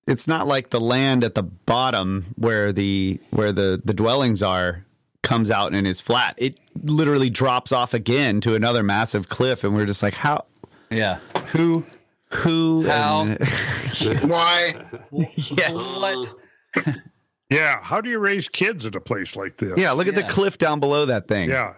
it's 0.07 0.27
not 0.27 0.47
like 0.47 0.69
the 0.69 0.79
land 0.79 1.23
at 1.23 1.35
the 1.35 1.43
bottom 1.43 2.27
where 2.37 2.71
the 2.71 3.19
where 3.31 3.51
the 3.51 3.81
the 3.83 3.93
dwellings 3.93 4.41
are 4.41 4.85
comes 5.21 5.49
out 5.51 5.73
and 5.73 5.85
is 5.87 5.99
flat. 6.01 6.35
It 6.37 6.59
literally 6.81 7.29
drops 7.29 7.71
off 7.73 7.93
again 7.93 8.39
to 8.41 8.55
another 8.55 8.83
massive 8.83 9.27
cliff, 9.29 9.63
and 9.65 9.73
we're 9.75 9.85
just 9.85 10.03
like, 10.03 10.13
how, 10.15 10.45
Yeah. 10.89 11.19
who, 11.51 11.85
who, 12.33 12.85
How? 12.87 13.21
and- 13.25 13.37
Why? 14.29 14.73
yes, 15.11 15.99
What? 15.99 16.35
Yeah. 17.49 17.79
How 17.83 18.01
do 18.01 18.09
you 18.09 18.19
raise 18.19 18.49
kids 18.49 18.85
at 18.85 18.95
a 18.95 19.01
place 19.01 19.35
like 19.35 19.57
this? 19.57 19.73
yeah. 19.77 19.91
Look 19.91 20.07
at 20.07 20.15
the 20.15 20.23
cliff 20.23 20.57
down 20.57 20.79
below 20.79 21.05
that 21.05 21.27
thing. 21.27 21.49
Yeah. 21.49 21.73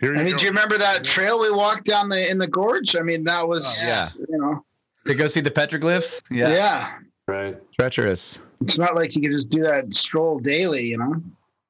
Here 0.00 0.14
you 0.14 0.20
I 0.20 0.24
mean, 0.24 0.32
go. 0.32 0.38
do 0.38 0.44
you 0.46 0.50
remember 0.50 0.78
that 0.78 1.04
trail 1.04 1.38
we 1.40 1.50
walked 1.52 1.84
down 1.84 2.08
the 2.08 2.28
in 2.30 2.38
the 2.38 2.46
gorge? 2.48 2.96
I 2.96 3.02
mean, 3.02 3.24
that 3.24 3.46
was 3.46 3.82
Oh, 3.84 3.86
yeah. 3.86 4.08
you 4.28 4.38
know, 4.38 4.64
To 5.06 5.14
go 5.14 5.28
see 5.28 5.40
the 5.40 5.50
petroglyphs? 5.50 6.22
yeah. 6.30 6.48
Yeah. 6.48 6.94
Right. 7.28 7.56
treacherous. 7.78 8.40
It's 8.62 8.78
not 8.78 8.96
like 8.96 9.14
you 9.14 9.22
could 9.22 9.30
just 9.32 9.48
do 9.48 9.62
that 9.62 9.94
stroll 9.94 10.40
daily, 10.40 10.84
you 10.86 10.98
know. 10.98 11.22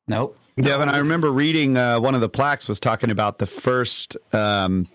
Nope. 0.08 0.38
Yeah, 0.56 0.80
and 0.80 0.90
I 0.90 0.98
remember 0.98 1.30
reading 1.32 1.76
uh, 1.76 1.98
one 2.00 2.14
of 2.14 2.20
the 2.20 2.28
plaques 2.28 2.68
was 2.68 2.78
talking 2.80 3.10
about 3.10 3.38
the 3.38 3.46
first, 3.46 4.16
um, 4.32 4.86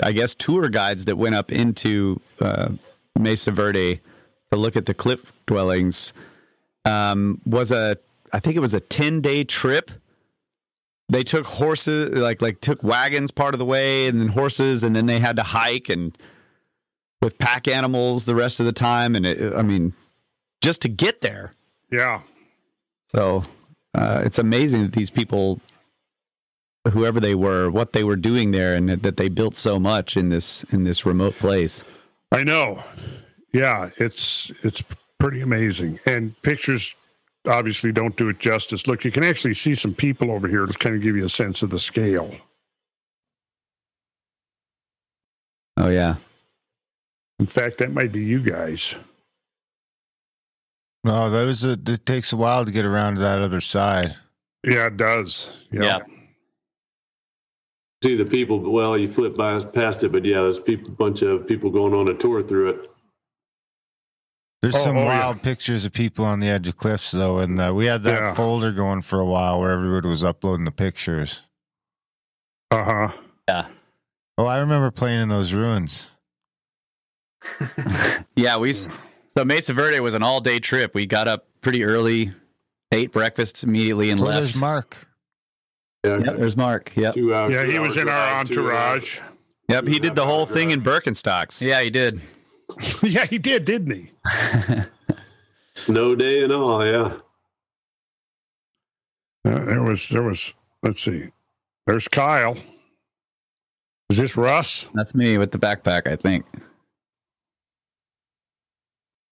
I 0.00 0.12
guess, 0.12 0.34
tour 0.34 0.68
guides 0.68 1.04
that 1.06 1.16
went 1.16 1.34
up 1.34 1.50
into 1.52 2.20
uh, 2.40 2.70
Mesa 3.18 3.50
Verde 3.50 4.00
to 4.50 4.58
look 4.58 4.76
at 4.76 4.86
the 4.86 4.94
cliff 4.94 5.32
dwellings. 5.46 6.12
Um, 6.84 7.40
was 7.46 7.70
a, 7.70 7.96
I 8.32 8.40
think 8.40 8.56
it 8.56 8.60
was 8.60 8.74
a 8.74 8.80
ten 8.80 9.20
day 9.20 9.44
trip. 9.44 9.90
They 11.08 11.22
took 11.22 11.46
horses, 11.46 12.14
like 12.14 12.40
like 12.40 12.60
took 12.60 12.82
wagons 12.82 13.30
part 13.30 13.54
of 13.54 13.58
the 13.58 13.64
way, 13.64 14.06
and 14.06 14.20
then 14.20 14.28
horses, 14.28 14.82
and 14.82 14.96
then 14.96 15.06
they 15.06 15.20
had 15.20 15.36
to 15.36 15.42
hike 15.42 15.88
and 15.88 16.16
with 17.20 17.38
pack 17.38 17.68
animals 17.68 18.24
the 18.24 18.34
rest 18.34 18.60
of 18.60 18.66
the 18.66 18.72
time. 18.72 19.14
And 19.14 19.26
it, 19.26 19.54
I 19.54 19.62
mean, 19.62 19.92
just 20.60 20.82
to 20.82 20.88
get 20.88 21.20
there. 21.20 21.54
yeah. 21.90 22.22
So 23.08 23.44
uh, 23.94 24.22
it's 24.24 24.38
amazing 24.38 24.82
that 24.82 24.92
these 24.92 25.10
people, 25.10 25.60
whoever 26.90 27.20
they 27.20 27.34
were, 27.34 27.70
what 27.70 27.92
they 27.92 28.04
were 28.04 28.16
doing 28.16 28.50
there, 28.50 28.74
and 28.74 28.88
that 28.88 29.16
they 29.16 29.28
built 29.28 29.56
so 29.56 29.78
much 29.78 30.16
in 30.16 30.28
this 30.28 30.64
in 30.70 30.84
this 30.84 31.06
remote 31.06 31.34
place. 31.36 31.84
I 32.30 32.42
know. 32.44 32.82
Yeah, 33.52 33.90
it's 33.98 34.50
it's 34.62 34.82
pretty 35.18 35.40
amazing. 35.40 36.00
And 36.06 36.40
pictures 36.42 36.94
obviously 37.46 37.92
don't 37.92 38.16
do 38.16 38.28
it 38.28 38.38
justice. 38.38 38.86
Look, 38.86 39.04
you 39.04 39.10
can 39.10 39.24
actually 39.24 39.54
see 39.54 39.74
some 39.74 39.94
people 39.94 40.30
over 40.30 40.48
here 40.48 40.66
to 40.66 40.72
kind 40.78 40.94
of 40.94 41.02
give 41.02 41.16
you 41.16 41.24
a 41.24 41.28
sense 41.28 41.62
of 41.62 41.70
the 41.70 41.78
scale. 41.78 42.34
Oh 45.76 45.88
yeah, 45.88 46.16
In 47.40 47.46
fact, 47.46 47.78
that 47.78 47.92
might 47.92 48.12
be 48.12 48.22
you 48.22 48.40
guys. 48.40 48.94
No, 51.04 51.30
that 51.30 51.44
was 51.46 51.64
a, 51.64 51.72
it 51.72 52.06
takes 52.06 52.32
a 52.32 52.36
while 52.36 52.64
to 52.64 52.70
get 52.70 52.84
around 52.84 53.14
to 53.16 53.20
that 53.22 53.40
other 53.40 53.60
side. 53.60 54.16
Yeah, 54.64 54.86
it 54.86 54.96
does. 54.96 55.50
Yeah. 55.72 55.82
Yeah. 55.82 56.00
See 58.02 58.16
the 58.16 58.24
people. 58.24 58.58
Well, 58.58 58.98
you 58.98 59.10
flip 59.10 59.36
by 59.36 59.62
past 59.64 60.02
it, 60.02 60.10
but 60.12 60.24
yeah, 60.24 60.40
there's 60.42 60.58
a 60.58 60.76
bunch 60.90 61.22
of 61.22 61.46
people 61.46 61.70
going 61.70 61.94
on 61.94 62.08
a 62.08 62.14
tour 62.14 62.42
through 62.42 62.70
it. 62.70 62.90
There's 64.60 64.74
Oh, 64.76 64.78
some 64.78 64.96
oh, 64.96 65.00
yeah. 65.04 65.24
wild 65.24 65.42
pictures 65.42 65.84
of 65.84 65.92
people 65.92 66.24
on 66.24 66.40
the 66.40 66.48
edge 66.48 66.66
of 66.68 66.76
cliffs, 66.76 67.10
though, 67.12 67.38
and 67.38 67.60
uh, 67.60 67.72
we 67.74 67.86
had 67.86 68.02
that 68.04 68.20
Yeah. 68.20 68.34
folder 68.34 68.72
going 68.72 69.02
for 69.02 69.20
a 69.20 69.24
while 69.26 69.60
where 69.60 69.70
everybody 69.70 70.08
was 70.08 70.22
uploading 70.24 70.64
the 70.64 70.70
pictures. 70.72 71.42
Uh 72.70 72.84
huh. 72.84 73.08
Yeah. 73.48 73.68
Oh, 74.38 74.46
I 74.46 74.58
remember 74.58 74.90
playing 74.90 75.20
in 75.20 75.28
those 75.28 75.52
ruins. 75.52 76.10
Yeah, 78.34 78.56
we 78.56 78.72
so 78.72 78.88
Mesa 79.44 79.74
Verde 79.74 80.00
was 80.00 80.14
an 80.14 80.22
all 80.22 80.40
day 80.40 80.58
trip. 80.58 80.94
We 80.94 81.06
got 81.06 81.28
up 81.28 81.46
pretty 81.60 81.84
early, 81.84 82.32
ate 82.92 83.12
breakfast 83.12 83.62
immediately, 83.62 84.10
and 84.10 84.20
Oh, 84.20 84.24
left. 84.24 84.38
there's 84.38 84.54
Mark. 84.56 85.06
Yeah. 86.04 86.18
Yep, 86.18 86.36
there's 86.36 86.56
Mark. 86.56 86.92
Yep. 86.96 87.14
Two 87.14 87.34
hours. 87.34 87.54
Yeah, 87.54 87.64
two 87.64 87.70
he 87.70 87.78
was 87.78 87.96
in 87.96 88.08
our 88.08 88.44
drive 88.44 88.48
to, 88.48 88.60
uh, 88.60 88.72
entourage. 88.72 89.20
yep. 89.68 89.86
He 89.86 89.98
did 89.98 90.14
the 90.14 90.26
whole 90.26 90.46
thing 90.46 90.70
in 90.70 90.82
Birkenstocks. 90.82 91.62
Yeah, 91.62 91.80
he 91.80 91.90
did. 91.90 92.20
yeah, 93.02 93.26
he 93.26 93.38
did, 93.38 93.64
didn't 93.64 93.92
he? 93.92 94.10
Snow 95.74 96.14
day 96.14 96.42
and 96.42 96.52
all. 96.52 96.84
Yeah. 96.84 97.18
Uh, 99.44 99.64
there 99.64 99.82
was, 99.82 100.08
there 100.08 100.22
was. 100.22 100.54
Let's 100.82 101.02
see. 101.02 101.28
There's 101.86 102.08
Kyle. 102.08 102.56
Is 104.10 104.18
this 104.18 104.36
Russ? 104.36 104.88
That's 104.94 105.14
me 105.14 105.38
with 105.38 105.52
the 105.52 105.58
backpack, 105.58 106.06
I 106.06 106.16
think. 106.16 106.44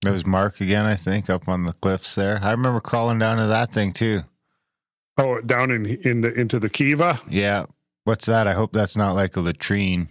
There 0.03 0.13
was 0.13 0.25
Mark 0.25 0.61
again, 0.61 0.87
I 0.87 0.95
think, 0.95 1.29
up 1.29 1.49
on 1.49 1.65
the 1.65 1.75
cliffs 1.75 2.15
there. 2.15 2.41
I 2.43 2.53
remember 2.53 2.81
crawling 2.81 3.19
down 3.19 3.37
to 3.37 3.47
that 3.47 3.73
thing 3.73 3.93
too. 3.93 4.23
Oh, 5.19 5.41
down 5.41 5.71
in 5.71 5.87
in 5.87 6.21
the 6.23 6.33
into 6.33 6.59
the 6.59 6.71
Kiva. 6.71 7.21
Yeah. 7.29 7.67
What's 8.05 8.27
that? 8.27 8.47
I 8.47 8.55
hope 8.55 8.73
that's 8.73 8.97
not 8.97 9.15
like 9.15 9.37
a 9.37 9.41
latrine. 9.41 10.09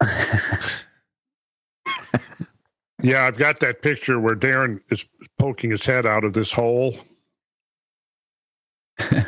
Yeah, 3.04 3.26
I've 3.26 3.36
got 3.36 3.60
that 3.60 3.82
picture 3.82 4.18
where 4.18 4.34
Darren 4.34 4.80
is 4.88 5.04
poking 5.38 5.70
his 5.70 5.84
head 5.84 6.06
out 6.06 6.24
of 6.24 6.32
this 6.32 6.54
hole. 6.54 6.96
this 8.98 9.10
Man, 9.14 9.26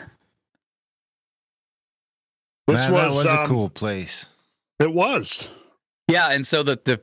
was, 2.66 2.90
that 2.90 3.08
was 3.08 3.26
um, 3.26 3.38
a 3.38 3.46
cool 3.46 3.68
place. 3.68 4.30
It 4.80 4.94
was. 4.94 5.48
Yeah, 6.08 6.30
and 6.30 6.46
so 6.46 6.62
the 6.62 6.80
the 6.84 7.00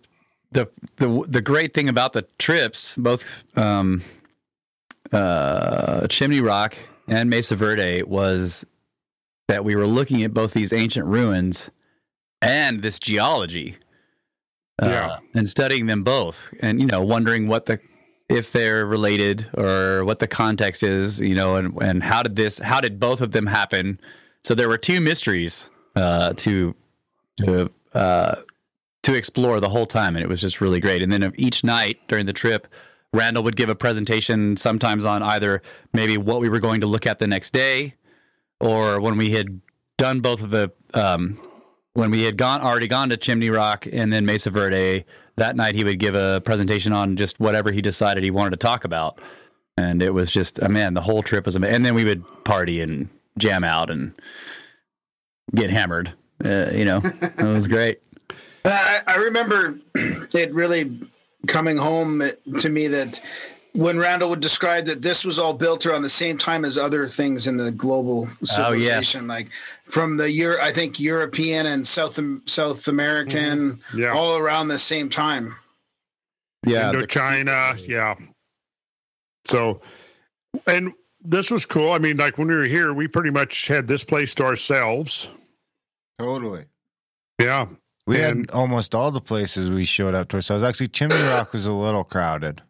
the 0.51 0.67
the, 0.95 1.25
the 1.27 1.41
great 1.41 1.75
thing 1.75 1.89
about 1.89 2.13
the 2.13 2.23
trips, 2.39 2.95
both 2.97 3.23
um, 3.55 4.01
uh, 5.11 6.07
Chimney 6.07 6.41
Rock 6.41 6.75
and 7.07 7.29
Mesa 7.29 7.55
Verde, 7.55 8.03
was 8.03 8.65
that 9.47 9.65
we 9.65 9.75
were 9.75 9.87
looking 9.87 10.23
at 10.23 10.33
both 10.33 10.53
these 10.53 10.71
ancient 10.73 11.05
ruins 11.05 11.69
and 12.41 12.81
this 12.81 12.99
geology, 12.99 13.77
uh, 14.81 14.87
Yeah. 14.87 15.17
and 15.35 15.47
studying 15.49 15.85
them 15.85 16.03
both, 16.03 16.53
and 16.59 16.79
you 16.79 16.87
know, 16.87 17.01
wondering 17.01 17.47
what 17.47 17.65
the 17.65 17.79
if 18.29 18.51
they're 18.53 18.85
related 18.85 19.45
or 19.53 20.05
what 20.05 20.19
the 20.19 20.27
context 20.27 20.81
is, 20.81 21.19
you 21.19 21.35
know, 21.35 21.55
and 21.55 21.77
and 21.81 22.01
how 22.03 22.23
did 22.23 22.35
this, 22.35 22.57
how 22.59 22.79
did 22.81 22.99
both 22.99 23.21
of 23.21 23.31
them 23.31 23.45
happen? 23.45 23.99
So 24.43 24.55
there 24.55 24.67
were 24.69 24.77
two 24.77 24.99
mysteries 25.01 25.69
uh, 25.95 26.33
to 26.37 26.73
to 27.37 27.69
uh, 27.93 28.35
to 29.03 29.13
explore 29.13 29.59
the 29.59 29.69
whole 29.69 29.85
time, 29.85 30.15
and 30.15 30.23
it 30.23 30.29
was 30.29 30.41
just 30.41 30.61
really 30.61 30.79
great. 30.79 31.01
And 31.03 31.11
then 31.11 31.21
of 31.23 31.35
each 31.37 31.63
night 31.63 31.99
during 32.07 32.25
the 32.25 32.33
trip, 32.33 32.67
Randall 33.13 33.43
would 33.43 33.55
give 33.55 33.69
a 33.69 33.75
presentation, 33.75 34.57
sometimes 34.57 35.05
on 35.05 35.21
either 35.21 35.61
maybe 35.93 36.17
what 36.17 36.41
we 36.41 36.49
were 36.49 36.59
going 36.59 36.81
to 36.81 36.87
look 36.87 37.05
at 37.05 37.19
the 37.19 37.27
next 37.27 37.53
day, 37.53 37.93
or 38.59 38.99
when 38.99 39.17
we 39.17 39.31
had 39.31 39.61
done 39.97 40.19
both 40.19 40.41
of 40.41 40.49
the 40.49 40.71
um, 40.93 41.39
when 41.93 42.09
we 42.09 42.23
had 42.23 42.37
gone 42.37 42.61
already 42.61 42.87
gone 42.87 43.09
to 43.09 43.17
Chimney 43.17 43.51
Rock 43.51 43.85
and 43.91 44.11
then 44.11 44.25
Mesa 44.25 44.49
Verde. 44.49 45.05
That 45.35 45.55
night, 45.55 45.75
he 45.75 45.83
would 45.83 45.99
give 45.99 46.15
a 46.15 46.41
presentation 46.41 46.91
on 46.93 47.15
just 47.15 47.39
whatever 47.39 47.71
he 47.71 47.81
decided 47.81 48.23
he 48.23 48.31
wanted 48.31 48.51
to 48.51 48.57
talk 48.57 48.83
about, 48.83 49.19
and 49.77 50.01
it 50.01 50.11
was 50.11 50.31
just, 50.31 50.61
uh, 50.61 50.69
man, 50.69 50.93
the 50.93 51.01
whole 51.01 51.23
trip 51.23 51.45
was 51.45 51.55
amazing. 51.55 51.75
And 51.75 51.85
then 51.85 51.95
we 51.95 52.03
would 52.03 52.23
party 52.43 52.81
and 52.81 53.09
jam 53.37 53.63
out 53.63 53.89
and 53.89 54.13
get 55.55 55.69
hammered. 55.69 56.13
Uh, 56.43 56.67
you 56.73 56.85
know, 56.85 57.01
it 57.03 57.43
was 57.43 57.67
great. 57.67 58.01
I, 58.65 59.01
I 59.07 59.15
remember 59.15 59.77
it 59.95 60.53
really 60.53 60.99
coming 61.47 61.77
home 61.77 62.21
to 62.57 62.69
me 62.69 62.87
that 62.87 63.21
when 63.73 63.97
Randall 63.97 64.29
would 64.29 64.39
describe 64.39 64.85
that 64.85 65.01
this 65.01 65.25
was 65.25 65.39
all 65.39 65.53
built 65.53 65.85
around 65.85 66.03
the 66.03 66.09
same 66.09 66.37
time 66.37 66.63
as 66.63 66.77
other 66.77 67.07
things 67.07 67.47
in 67.47 67.57
the 67.57 67.71
global 67.71 68.27
oh, 68.29 68.45
civilization, 68.45 69.27
like 69.27 69.49
from 69.85 70.15
the 70.17 70.31
Euro, 70.31 70.61
I 70.61 70.71
think 70.71 70.99
European 70.99 71.65
and 71.65 71.85
South 71.85 72.19
South 72.45 72.87
American, 72.87 73.73
mm-hmm. 73.73 73.99
Yeah. 73.99 74.13
all 74.13 74.37
around 74.37 74.67
the 74.67 74.77
same 74.77 75.09
time. 75.09 75.55
Yeah, 76.65 76.91
the- 76.91 77.79
Yeah. 77.85 78.15
So, 79.45 79.81
and 80.67 80.93
this 81.23 81.51
was 81.51 81.65
cool. 81.65 81.91
I 81.91 81.97
mean, 81.97 82.17
like 82.17 82.37
when 82.37 82.47
we 82.47 82.55
were 82.55 82.65
here, 82.65 82.93
we 82.93 83.07
pretty 83.07 83.31
much 83.31 83.67
had 83.67 83.87
this 83.87 84.03
place 84.03 84.35
to 84.35 84.43
ourselves. 84.45 85.27
Totally. 86.19 86.65
Yeah. 87.41 87.67
We 88.05 88.21
And- 88.21 88.41
had 88.41 88.51
almost 88.51 88.93
all 88.93 89.11
the 89.11 89.21
places 89.21 89.69
we 89.71 89.85
showed 89.85 90.13
up 90.13 90.29
to 90.29 90.37
ourselves. 90.37 90.63
Actually, 90.63 90.89
Chimney 90.89 91.15
Rock 91.21 91.53
was 91.53 91.65
a 91.65 91.71
little 91.73 92.03
crowded. 92.03 92.61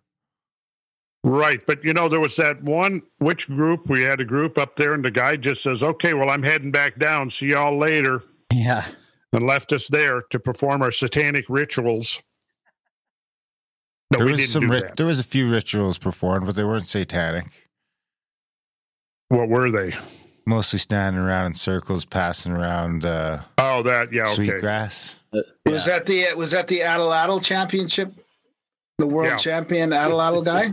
Right. 1.23 1.65
But, 1.65 1.83
you 1.83 1.93
know, 1.93 2.09
there 2.09 2.19
was 2.19 2.35
that 2.35 2.61
one, 2.63 3.01
which 3.19 3.47
group? 3.47 3.89
We 3.89 4.01
had 4.03 4.19
a 4.19 4.25
group 4.25 4.57
up 4.57 4.75
there, 4.75 4.93
and 4.93 5.03
the 5.03 5.09
guy 5.11 5.37
just 5.37 5.63
says, 5.63 5.81
okay, 5.81 6.13
well, 6.13 6.29
I'm 6.29 6.43
heading 6.43 6.69
back 6.69 6.99
down. 6.99 7.29
See 7.29 7.47
y'all 7.51 7.77
later. 7.77 8.21
Yeah. 8.53 8.85
And 9.31 9.47
left 9.47 9.71
us 9.71 9.87
there 9.87 10.21
to 10.29 10.39
perform 10.39 10.81
our 10.83 10.91
satanic 10.91 11.45
rituals. 11.49 12.21
No, 14.11 14.17
there 14.19 14.25
we 14.27 14.31
was 14.33 14.41
didn't 14.41 14.51
some. 14.51 14.63
do 14.63 14.69
Rit- 14.73 14.81
that. 14.83 14.95
there 14.97 15.05
was 15.07 15.19
a 15.19 15.23
few 15.23 15.49
rituals 15.49 15.97
performed, 15.97 16.45
but 16.45 16.53
they 16.55 16.63
weren't 16.63 16.85
satanic. 16.85 17.45
What 19.29 19.49
were 19.49 19.71
they? 19.71 19.95
Mostly 20.45 20.77
standing 20.79 21.21
around 21.23 21.45
in 21.47 21.53
circles, 21.55 22.03
passing 22.03 22.51
around 22.51 23.05
uh, 23.05 23.41
Oh, 23.57 23.81
that. 23.83 24.11
Yeah. 24.11 24.23
Okay. 24.23 24.33
sweetgrass. 24.33 25.19
Was 25.65 25.85
that 25.85 26.05
the 26.05 26.25
was 26.35 26.51
that 26.51 26.67
the 26.67 26.79
atlatl 26.79 27.41
championship? 27.43 28.13
The 28.97 29.07
world 29.07 29.29
Yeah. 29.29 29.37
champion 29.37 29.91
atlatl 29.91 30.43
guy? 30.43 30.65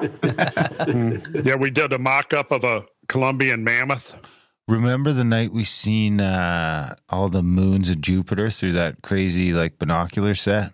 Yeah. 1.44 1.54
We 1.54 1.70
did 1.70 1.92
a 1.92 1.98
mock 1.98 2.32
up 2.34 2.50
of 2.50 2.64
a 2.64 2.84
Columbian 3.08 3.62
mammoth. 3.64 4.16
Remember 4.66 5.12
the 5.12 5.24
night 5.24 5.52
we 5.52 5.64
seen 5.64 6.20
uh, 6.20 6.94
all 7.08 7.28
the 7.28 7.42
moons 7.42 7.88
of 7.90 8.00
Jupiter 8.00 8.50
through 8.50 8.72
that 8.72 9.02
crazy 9.02 9.52
like 9.52 9.78
binocular 9.78 10.34
set? 10.34 10.72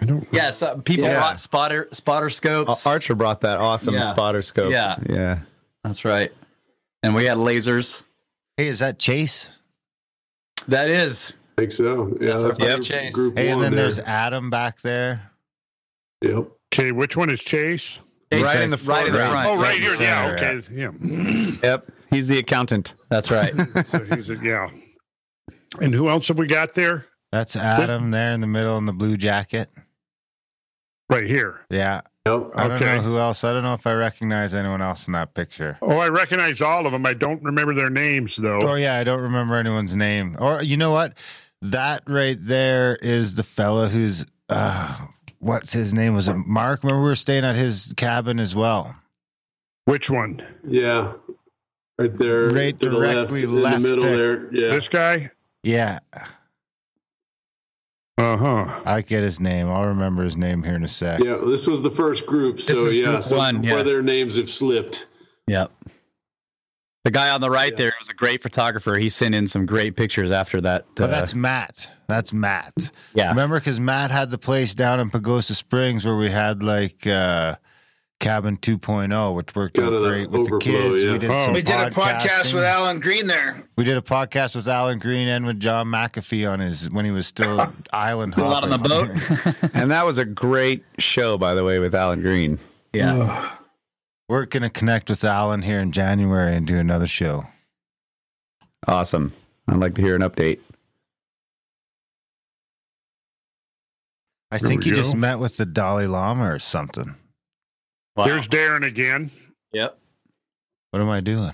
I 0.00 0.04
don't. 0.06 0.26
Yes, 0.32 0.62
uh, 0.62 0.76
people 0.76 1.04
Yeah. 1.04 1.14
brought 1.18 1.40
spotter 1.40 1.88
spotter 1.92 2.28
scopes. 2.30 2.86
Uh, 2.86 2.90
Archer 2.90 3.14
brought 3.14 3.40
that 3.42 3.58
awesome 3.60 3.94
Yeah. 3.94 4.02
spotter 4.02 4.42
scope. 4.42 4.70
Yeah. 4.72 4.96
Yeah. 5.08 5.38
That's 5.82 6.04
right. 6.04 6.32
And 7.04 7.14
we 7.14 7.24
had 7.26 7.36
lasers. 7.36 8.00
Hey, 8.56 8.68
is 8.68 8.78
that 8.78 8.98
Chase? 8.98 9.58
That 10.68 10.88
is. 10.88 11.32
I 11.58 11.62
think 11.62 11.72
so. 11.72 12.16
Yeah, 12.20 12.30
That's 12.32 12.42
that's 12.44 12.60
our 12.60 12.70
our 12.70 12.78
Chase. 12.78 13.12
group 13.14 13.36
Hey, 13.36 13.48
and 13.50 13.62
then 13.62 13.72
there. 13.74 13.82
there's 13.82 13.98
Adam 14.00 14.50
back 14.50 14.80
there. 14.80 15.30
Yep. 16.22 16.48
Okay, 16.74 16.92
which 16.92 17.16
one 17.16 17.30
is 17.30 17.40
Chase? 17.42 17.98
Right 18.32 18.40
in 18.40 18.40
the 18.40 18.46
right 18.46 18.62
in 18.64 18.70
the 18.70 18.78
foreground. 18.78 19.30
front. 19.32 19.48
Oh, 19.48 19.60
right 19.62 19.76
in 19.76 19.82
here. 19.82 19.94
Yeah. 20.00 20.36
Okay. 20.36 20.62
Yeah. 20.72 21.60
Yep. 21.62 21.92
He's 22.10 22.26
the 22.28 22.38
accountant. 22.38 22.94
That's 23.10 23.30
right. 23.30 23.52
So 23.86 24.02
he's 24.04 24.30
a, 24.30 24.36
yeah. 24.36 24.70
And 25.80 25.94
who 25.94 26.08
else 26.08 26.28
have 26.28 26.38
we 26.38 26.46
got 26.46 26.74
there? 26.74 27.06
That's 27.32 27.54
Adam 27.56 28.10
there 28.10 28.32
in 28.32 28.40
the 28.40 28.46
middle 28.46 28.76
in 28.78 28.86
the 28.86 28.92
blue 28.92 29.16
jacket. 29.16 29.68
Right 31.10 31.26
here. 31.26 31.60
Yeah. 31.70 32.00
Yep. 32.26 32.52
I 32.54 32.68
don't 32.68 32.82
Okay. 32.82 32.96
know 32.96 33.02
who 33.02 33.18
else. 33.18 33.44
I 33.44 33.52
don't 33.52 33.62
know 33.64 33.74
if 33.74 33.86
I 33.86 33.92
recognize 33.92 34.54
anyone 34.54 34.80
else 34.80 35.06
in 35.06 35.12
that 35.12 35.34
picture. 35.34 35.76
Oh, 35.82 35.98
I 35.98 36.08
recognize 36.08 36.62
all 36.62 36.86
of 36.86 36.92
them. 36.92 37.04
I 37.04 37.12
don't 37.12 37.42
remember 37.42 37.74
their 37.74 37.90
names 37.90 38.36
though. 38.36 38.60
Oh 38.62 38.74
yeah, 38.76 38.96
I 38.96 39.04
don't 39.04 39.20
remember 39.20 39.56
anyone's 39.56 39.94
name. 39.94 40.34
Or 40.40 40.62
you 40.62 40.78
know 40.78 40.90
what? 40.90 41.12
That 41.60 42.02
right 42.06 42.38
there 42.40 42.96
is 42.96 43.34
the 43.34 43.42
fella 43.42 43.88
who's 43.88 44.24
uh 44.48 44.96
what's 45.38 45.74
his 45.74 45.92
name? 45.92 46.14
Was 46.14 46.28
it 46.30 46.34
Mark? 46.34 46.82
Remember 46.82 47.02
we 47.02 47.08
were 47.10 47.14
staying 47.14 47.44
at 47.44 47.56
his 47.56 47.92
cabin 47.96 48.38
as 48.40 48.56
well. 48.56 48.96
Which 49.84 50.08
one? 50.08 50.42
Yeah. 50.66 51.12
Right 51.98 52.16
there. 52.16 52.44
Right 52.44 52.80
to 52.80 52.88
the 52.88 52.96
left, 52.96 53.30
directly 53.32 53.42
in 53.44 53.54
the 53.62 53.78
middle 53.80 54.00
there. 54.02 54.16
there. 54.16 54.48
Yeah. 54.50 54.70
This 54.74 54.88
guy? 54.88 55.30
Yeah. 55.62 55.98
Uh 58.16 58.36
huh. 58.36 58.80
I 58.84 59.00
get 59.00 59.22
his 59.22 59.40
name. 59.40 59.68
I'll 59.68 59.86
remember 59.86 60.22
his 60.22 60.36
name 60.36 60.62
here 60.62 60.76
in 60.76 60.84
a 60.84 60.88
sec. 60.88 61.20
Yeah, 61.22 61.38
this 61.46 61.66
was 61.66 61.82
the 61.82 61.90
first 61.90 62.26
group, 62.26 62.60
so 62.60 62.84
is 62.84 62.94
yeah, 62.94 63.04
group 63.06 63.22
some 63.22 63.38
one, 63.38 63.62
yeah. 63.62 63.74
where 63.74 63.82
their 63.82 64.02
names 64.02 64.36
have 64.36 64.50
slipped. 64.50 65.06
yep. 65.46 65.72
The 67.04 67.10
guy 67.10 67.28
on 67.30 67.42
the 67.42 67.50
right 67.50 67.72
Yeah. 67.72 67.76
there 67.76 67.92
was 68.00 68.08
a 68.08 68.14
great 68.14 68.42
photographer. 68.42 68.94
He 68.94 69.10
sent 69.10 69.34
in 69.34 69.46
some 69.46 69.66
great 69.66 69.94
pictures 69.94 70.30
after 70.30 70.60
that. 70.62 70.86
But 70.94 71.04
uh, 71.04 71.06
that's 71.08 71.34
Matt. 71.34 71.92
That's 72.08 72.32
Matt. 72.32 72.72
yeah. 73.14 73.28
Remember, 73.28 73.58
because 73.60 73.78
Matt 73.78 74.10
had 74.10 74.30
the 74.30 74.38
place 74.38 74.74
down 74.74 75.00
in 75.00 75.10
Pagosa 75.10 75.52
Springs 75.54 76.06
where 76.06 76.16
we 76.16 76.30
had 76.30 76.62
like 76.62 77.06
uh, 77.06 77.56
Cabin 78.20 78.56
2.0, 78.56 79.34
which 79.34 79.54
worked 79.54 79.78
out 79.78 79.90
great 79.90 80.30
with 80.30 80.48
the 80.48 80.58
kids. 80.58 81.02
yeah. 81.04 81.12
We 81.12 81.18
did 81.18 81.30
Oh. 81.30 81.44
some 81.44 81.52
We 81.52 81.62
did 81.62 81.78
a 81.78 81.90
podcast 81.90 82.54
with 82.54 82.64
Alan 82.64 83.00
Green 83.00 83.26
there. 83.26 83.54
We 83.76 83.84
did 83.84 83.96
a 83.98 84.00
podcast 84.02 84.56
with 84.56 84.66
Alan 84.66 84.98
Green 84.98 85.28
and 85.28 85.44
with 85.44 85.60
John 85.60 85.88
McAfee 85.88 86.48
on 86.50 86.60
his 86.60 86.88
when 86.88 87.04
he 87.04 87.10
was 87.10 87.26
still 87.26 87.60
island 87.92 88.34
a 88.38 88.44
lot 88.44 88.62
on 88.62 88.70
the 88.70 88.78
boat. 88.78 89.10
And 89.74 89.90
that 89.90 90.06
was 90.06 90.16
a 90.18 90.24
great 90.24 90.84
show, 90.98 91.36
by 91.36 91.54
the 91.54 91.64
way, 91.64 91.78
with 91.80 91.94
Alan 91.94 92.20
Green. 92.20 92.58
yeah. 92.92 93.50
We're 94.26 94.46
gonna 94.46 94.70
connect 94.70 95.10
with 95.10 95.22
Alan 95.22 95.60
here 95.60 95.80
in 95.80 95.92
January 95.92 96.56
and 96.56 96.66
do 96.66 96.76
another 96.78 97.06
show. 97.06 97.44
Awesome. 98.88 99.34
I'd 99.68 99.76
like 99.76 99.94
to 99.96 100.02
hear 100.02 100.14
an 100.16 100.22
update. 100.22 100.60
I 104.50 104.58
There 104.58 104.68
think 104.68 104.84
we 104.84 104.90
he 104.90 104.96
just 104.96 105.14
met 105.14 105.40
with 105.40 105.56
the 105.58 105.66
Dalai 105.66 106.06
Lama 106.06 106.50
or 106.50 106.58
something. 106.58 107.16
Wow. 108.16 108.26
There's 108.26 108.46
Darren 108.48 108.86
again. 108.86 109.30
yep. 109.72 109.98
What 110.90 111.02
am 111.02 111.10
I 111.10 111.20
doing? 111.20 111.52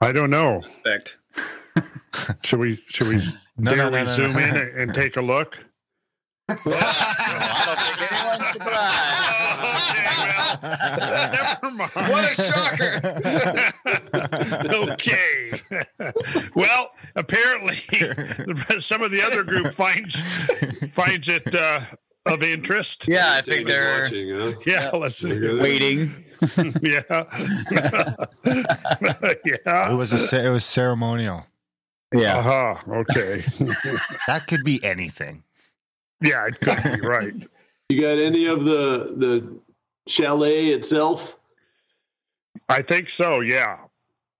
I 0.00 0.12
don't 0.12 0.30
know. 0.30 0.60
Respect. 0.60 1.16
Should 2.44 2.60
we? 2.60 2.76
Should 2.88 3.08
we? 3.08 3.20
No, 3.58 3.74
dare 3.74 3.84
no, 3.84 3.90
no, 3.90 4.00
we 4.00 4.04
no, 4.04 4.12
zoom 4.12 4.32
no. 4.34 4.38
in 4.38 4.56
and, 4.58 4.78
and 4.78 4.94
take 4.94 5.16
a 5.16 5.22
look? 5.22 5.58
I 6.46 6.54
don't 7.64 7.80
think 7.80 8.12
anyone's 8.12 8.52
surprised. 8.52 8.92
Never 11.62 11.70
mind. 11.74 11.90
What 12.12 12.24
a 12.30 12.34
shocker! 12.34 12.90
okay. 14.92 15.60
well, 16.54 16.90
apparently, 17.14 17.76
some 18.78 19.02
of 19.02 19.10
the 19.10 19.22
other 19.22 19.42
group 19.42 19.72
finds 19.72 20.22
finds 20.92 21.30
it 21.30 21.54
uh, 21.54 21.80
of 22.26 22.42
interest. 22.42 23.08
Yeah, 23.08 23.30
I 23.32 23.40
David's 23.40 23.48
think 23.48 23.68
they're 23.68 24.02
watching, 24.02 24.34
huh? 24.34 24.52
Yeah, 24.66 24.90
let's 24.90 25.18
see. 25.18 25.32
Look 25.32 25.50
at 25.50 25.56
that. 25.56 25.62
waiting. 25.62 26.24
yeah. 26.82 27.02
yeah. 29.64 29.92
It 29.92 29.94
was 29.94 30.32
a 30.32 30.46
it 30.46 30.50
was 30.50 30.64
ceremonial. 30.64 31.46
Yeah. 32.14 32.38
Uh-huh. 32.38 32.92
Okay. 32.92 33.44
That 34.26 34.46
could 34.46 34.64
be 34.64 34.82
anything. 34.84 35.42
Yeah, 36.20 36.46
it 36.46 36.60
could 36.60 37.00
be 37.00 37.06
right. 37.06 37.34
You 37.88 38.00
got 38.00 38.18
any 38.18 38.46
of 38.46 38.64
the 38.64 39.14
the 39.16 39.58
chalet 40.08 40.68
itself? 40.68 41.36
I 42.68 42.82
think 42.82 43.08
so. 43.08 43.40
Yeah. 43.40 43.78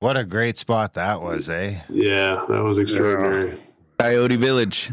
What 0.01 0.19
a 0.19 0.25
great 0.25 0.59
spot 0.59 0.95
that 0.95 1.23
was, 1.23 1.49
eh? 1.49 1.81
Yeah, 1.89 2.45
that 2.49 2.63
was 2.63 2.79
extraordinary. 2.79 3.57
Coyote 3.99 4.37
Village. 4.37 4.91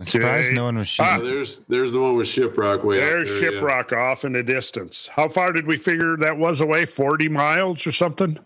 I'm 0.00 0.06
surprised 0.06 0.52
no 0.54 0.64
one 0.64 0.78
was 0.78 0.88
So 0.90 1.04
shooting. 1.04 1.24
there's 1.24 1.60
there's 1.68 1.92
the 1.92 2.00
one 2.00 2.16
with 2.16 2.26
shiprock 2.26 2.82
way. 2.84 2.96
out 2.96 3.00
There's 3.02 3.28
there, 3.40 3.52
yeah. 3.54 3.60
Shiprock 3.60 3.92
off 3.96 4.24
in 4.24 4.32
the 4.32 4.42
distance. 4.42 5.08
How 5.14 5.28
far 5.28 5.52
did 5.52 5.66
we 5.66 5.76
figure 5.76 6.16
that 6.16 6.38
was 6.38 6.60
away? 6.62 6.86
40 6.86 7.28
miles 7.28 7.86
or 7.86 7.92
something? 7.92 8.38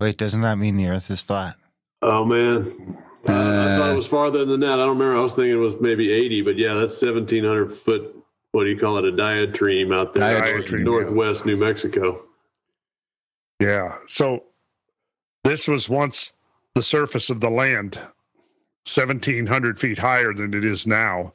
Wait, 0.00 0.16
doesn't 0.16 0.40
that 0.42 0.58
mean 0.58 0.76
the 0.76 0.86
Earth 0.88 1.10
is 1.10 1.20
flat? 1.20 1.56
Oh 2.00 2.24
man, 2.24 2.96
Uh, 3.28 3.32
I 3.32 3.76
thought 3.78 3.90
it 3.90 3.96
was 3.96 4.06
farther 4.06 4.44
than 4.44 4.60
that. 4.60 4.72
I 4.72 4.76
don't 4.84 4.98
remember. 4.98 5.18
I 5.18 5.22
was 5.22 5.34
thinking 5.34 5.52
it 5.52 5.56
was 5.56 5.76
maybe 5.80 6.12
80, 6.12 6.42
but 6.42 6.56
yeah, 6.58 6.74
that's 6.74 7.00
1,700 7.00 7.76
foot. 7.78 8.16
What 8.52 8.64
do 8.64 8.70
you 8.70 8.78
call 8.78 8.98
it? 8.98 9.04
A 9.04 9.12
diatreme 9.12 9.92
out 9.94 10.12
there, 10.14 10.22
Diatreme, 10.42 10.82
north- 10.84 11.06
northwest 11.06 11.46
New 11.46 11.56
Mexico. 11.56 12.22
Yeah. 13.60 13.96
So 14.08 14.44
this 15.44 15.66
was 15.68 15.88
once 15.88 16.34
the 16.74 16.82
surface 16.82 17.30
of 17.30 17.40
the 17.40 17.48
land, 17.50 17.98
1,700 18.86 19.78
feet 19.80 19.98
higher 19.98 20.32
than 20.34 20.54
it 20.54 20.64
is 20.64 20.86
now. 20.86 21.32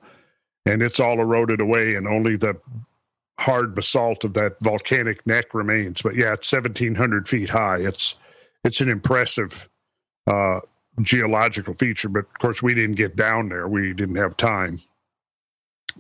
And 0.66 0.82
it's 0.82 1.00
all 1.00 1.20
eroded 1.22 1.62
away, 1.62 1.96
and 1.96 2.08
only 2.08 2.36
the 2.36 2.60
hard 3.40 3.74
basalt 3.74 4.24
of 4.26 4.34
that 4.34 4.58
volcanic 4.60 5.26
neck 5.26 5.54
remains. 5.54 6.02
But 6.02 6.16
yeah, 6.16 6.34
it's 6.34 6.52
1,700 6.52 7.30
feet 7.30 7.50
high. 7.50 7.78
It's 7.78 8.16
it's 8.66 8.82
an 8.82 8.90
impressive 8.90 9.70
uh, 10.26 10.60
geological 11.02 11.74
feature. 11.74 12.10
But 12.10 12.26
of 12.26 12.34
course, 12.40 12.62
we 12.62 12.74
didn't 12.74 12.96
get 12.96 13.16
down 13.16 13.48
there. 13.48 13.68
We 13.68 13.94
didn't 13.94 14.16
have 14.16 14.36
time. 14.36 14.82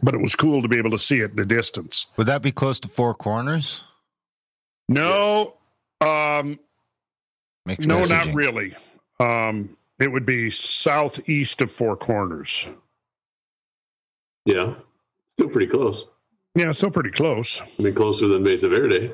But 0.04 0.14
it 0.14 0.22
was 0.22 0.36
cool 0.36 0.62
to 0.62 0.68
be 0.68 0.78
able 0.78 0.92
to 0.92 1.00
see 1.00 1.22
it 1.22 1.32
in 1.32 1.38
the 1.38 1.46
distance. 1.46 2.08
Would 2.18 2.28
that 2.28 2.42
be 2.42 2.52
close 2.52 2.80
to 2.82 2.88
Four 2.90 3.14
Corners? 3.16 3.84
No, 4.90 5.56
um, 6.02 6.60
Mixed 7.66 7.88
No, 7.88 8.00
messaging. 8.02 8.10
not 8.10 8.36
really. 8.36 8.76
Um, 9.20 9.78
it 10.00 10.12
would 10.12 10.26
be 10.26 10.50
southeast 10.50 11.62
of 11.62 11.72
Four 11.72 11.96
Corners. 11.98 12.68
Yeah, 14.46 14.76
still 15.30 15.50
pretty 15.50 15.68
close. 15.68 16.06
Yeah, 16.56 16.72
still 16.72 16.92
pretty 16.92 17.12
close 17.12 17.62
I 17.62 17.82
mean, 17.84 17.94
closer 17.94 18.28
than 18.28 18.44
Mesa 18.44 18.70
Verde. 18.70 19.12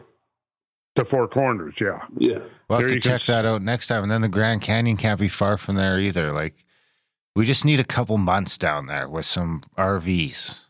to 0.96 1.04
Four 1.06 1.28
Corners. 1.28 1.76
Yeah. 1.82 2.02
Yeah, 2.18 2.40
We'll 2.70 2.80
have 2.80 2.82
There 2.82 2.88
to 2.90 2.96
you 2.96 3.02
can 3.02 3.12
check 3.12 3.22
that 3.24 3.46
out 3.46 3.62
next 3.62 3.88
time. 3.88 4.04
And 4.04 4.12
then 4.12 4.22
the 4.22 4.30
Grand 4.30 4.62
Canyon 4.62 4.96
can't 4.96 5.20
be 5.20 5.28
far 5.28 5.58
from 5.58 5.76
there 5.76 6.00
either. 6.00 6.32
Like, 6.32 6.54
we 7.36 7.46
just 7.46 7.66
need 7.66 7.80
a 7.80 7.84
couple 7.84 8.18
months 8.18 8.58
down 8.58 8.86
there 8.86 9.10
with 9.10 9.26
some 9.26 9.62
RVs. 9.78 10.62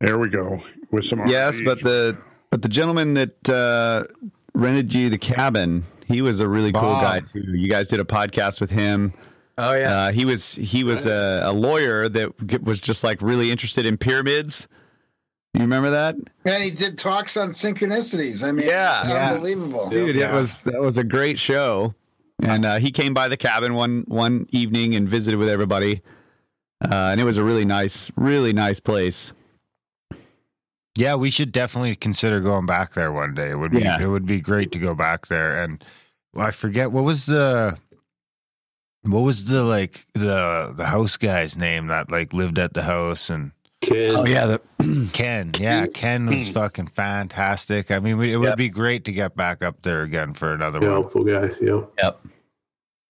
There 0.00 0.18
we 0.18 0.28
go 0.28 0.60
with 0.90 1.04
some. 1.06 1.26
Yes, 1.26 1.60
but 1.64 1.82
the 1.82 2.16
but 2.50 2.62
the 2.62 2.68
gentleman 2.68 3.14
that 3.14 3.48
uh, 3.50 4.04
rented 4.54 4.92
you 4.94 5.10
the 5.10 5.18
cabin, 5.18 5.84
he 6.10 6.22
was 6.22 6.40
a 6.40 6.48
really 6.48 6.72
cool 6.72 6.82
Bob. 6.82 7.02
guy 7.02 7.20
too. 7.20 7.56
You 7.56 7.68
guys 7.68 7.88
did 7.88 8.00
a 8.00 8.04
podcast 8.04 8.60
with 8.60 8.70
him. 8.70 9.14
Oh 9.58 9.72
yeah. 9.74 9.94
Uh, 10.06 10.12
he 10.12 10.24
was 10.24 10.54
he 10.54 10.84
was 10.84 11.06
a, 11.06 11.40
a 11.44 11.52
lawyer 11.52 12.08
that 12.08 12.62
was 12.62 12.80
just 12.80 13.04
like 13.04 13.20
really 13.22 13.50
interested 13.50 13.86
in 13.86 13.96
pyramids. 13.96 14.68
You 15.54 15.62
remember 15.62 15.90
that, 15.90 16.14
And 16.44 16.62
he 16.62 16.70
did 16.70 16.96
talks 16.96 17.36
on 17.36 17.48
synchronicities. 17.50 18.46
I 18.46 18.52
mean, 18.52 18.66
Yeah. 18.68 19.00
it's 19.00 19.08
Yeah. 19.08 19.30
unbelievable. 19.32 19.90
dude? 19.90 20.14
Yeah. 20.16 20.30
It 20.30 20.34
was 20.38 20.62
that 20.62 20.80
was 20.80 20.96
a 20.96 21.02
great 21.04 21.38
show, 21.40 21.94
and 22.42 22.64
uh, 22.64 22.76
he 22.76 22.90
came 22.92 23.14
by 23.14 23.26
the 23.28 23.36
cabin 23.36 23.74
one 23.74 24.04
one 24.06 24.46
evening 24.50 24.94
and 24.94 25.08
visited 25.08 25.38
with 25.38 25.48
everybody, 25.48 26.02
uh, 26.84 26.94
and 27.10 27.20
it 27.20 27.24
was 27.24 27.36
a 27.36 27.42
really 27.42 27.64
nice, 27.64 28.10
really 28.16 28.52
nice 28.52 28.78
place. 28.78 29.32
Yeah, 30.96 31.14
we 31.14 31.30
should 31.30 31.52
definitely 31.52 31.94
consider 31.96 32.40
going 32.40 32.66
back 32.66 32.94
there 32.94 33.12
one 33.12 33.34
day. 33.34 33.50
It 33.50 33.58
would 33.58 33.70
be 33.72 33.80
Yeah. 33.80 34.00
it 34.00 34.06
would 34.06 34.26
be 34.26 34.40
great 34.40 34.70
to 34.72 34.78
go 34.78 34.94
back 34.94 35.26
there. 35.28 35.62
And 35.62 35.82
I 36.36 36.50
forget 36.50 36.92
what 36.92 37.04
was 37.04 37.26
the 37.26 37.76
what 39.02 39.20
was 39.20 39.46
the 39.46 39.64
like 39.64 40.06
the 40.14 40.72
the 40.76 40.86
house 40.86 41.16
guy's 41.16 41.56
name 41.56 41.86
that 41.88 42.10
like 42.10 42.32
lived 42.32 42.58
at 42.58 42.74
the 42.74 42.82
house 42.82 43.30
and 43.30 43.52
Ken, 43.80 44.14
Oh 44.14 44.26
yeah, 44.26 44.44
the, 44.46 45.08
Ken, 45.14 45.52
yeah, 45.58 45.86
Ken 45.86 46.26
was 46.26 46.50
fucking 46.50 46.88
fantastic. 46.88 47.90
I 47.90 47.98
mean, 47.98 48.18
we, 48.18 48.32
it 48.34 48.36
would 48.36 48.48
Yep. 48.48 48.58
be 48.58 48.68
great 48.68 49.04
to 49.06 49.12
get 49.12 49.34
back 49.34 49.62
up 49.64 49.80
there 49.80 50.02
again 50.02 50.34
for 50.34 50.52
another 50.52 50.80
yeah, 50.82 50.88
one. 50.88 51.00
helpful 51.00 51.24
guy. 51.24 51.48
Yeah. 51.62 51.80
yep. 51.98 52.20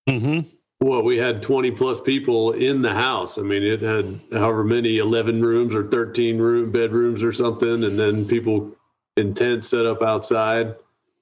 Mm-hmm. 0.09 0.49
Well, 0.81 1.03
we 1.03 1.17
had 1.19 1.43
20 1.43 1.73
plus 1.73 2.01
people 2.01 2.53
in 2.53 2.83
the 2.83 2.95
house. 2.95 3.37
I 3.37 3.43
mean, 3.43 3.65
it 3.65 3.83
had 3.83 4.21
however 4.33 4.63
many 4.63 4.99
11 4.99 5.43
rooms 5.43 5.75
or 5.75 5.85
13 5.87 6.39
room 6.39 6.71
bedrooms 6.71 7.23
or 7.25 7.33
something, 7.33 7.83
and 7.83 7.99
then 7.99 8.25
people 8.25 8.71
in 9.17 9.35
tents 9.35 9.69
set 9.69 9.85
up 9.87 10.03
outside. 10.03 10.77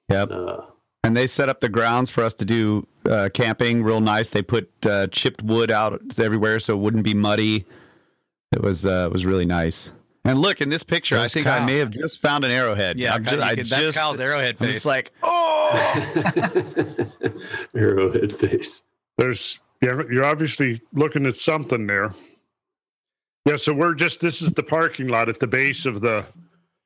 Yep. 0.09 0.29
Uh, 0.31 0.57
And 1.09 1.17
they 1.17 1.25
set 1.25 1.49
up 1.49 1.59
the 1.59 1.69
grounds 1.69 2.11
for 2.11 2.23
us 2.23 2.35
to 2.35 2.45
do 2.45 2.85
uh, 3.09 3.29
camping 3.33 3.81
real 3.81 3.99
nice. 3.99 4.29
They 4.29 4.43
put 4.43 4.69
uh, 4.85 5.07
chipped 5.07 5.41
wood 5.41 5.71
out 5.71 5.99
everywhere 6.19 6.59
so 6.59 6.75
it 6.75 6.79
wouldn't 6.81 7.03
be 7.03 7.15
muddy. 7.15 7.65
It 8.51 8.61
was 8.61 8.85
uh, 8.85 9.07
it 9.09 9.11
was 9.11 9.25
really 9.25 9.47
nice. 9.47 9.91
And 10.23 10.37
look 10.37 10.61
in 10.61 10.69
this 10.69 10.83
picture, 10.83 11.15
There's 11.17 11.31
I 11.31 11.33
think 11.33 11.47
I 11.47 11.65
may 11.65 11.77
have 11.77 11.89
just 11.89 12.21
found 12.21 12.45
an 12.45 12.51
arrowhead. 12.51 12.99
Yeah, 12.99 13.15
I'm 13.15 13.23
Kyle, 13.25 13.31
ju- 13.33 13.37
you 13.37 13.41
I 13.43 13.55
could- 13.55 13.65
that's 13.65 13.81
just, 13.81 13.97
Kyle's 13.97 14.19
arrowhead 14.19 14.57
I'm 14.59 14.67
face. 14.67 14.73
just 14.75 14.85
like, 14.85 15.11
oh, 15.23 16.93
arrowhead 17.75 18.37
face. 18.37 18.83
There's 19.17 19.57
you're, 19.81 20.13
you're 20.13 20.25
obviously 20.25 20.79
looking 20.93 21.25
at 21.25 21.37
something 21.37 21.87
there. 21.87 22.13
Yeah, 23.45 23.55
so 23.55 23.73
we're 23.73 23.95
just 23.95 24.21
this 24.21 24.43
is 24.43 24.53
the 24.53 24.61
parking 24.61 25.07
lot 25.07 25.27
at 25.27 25.39
the 25.39 25.47
base 25.47 25.87
of 25.87 26.01
the 26.01 26.27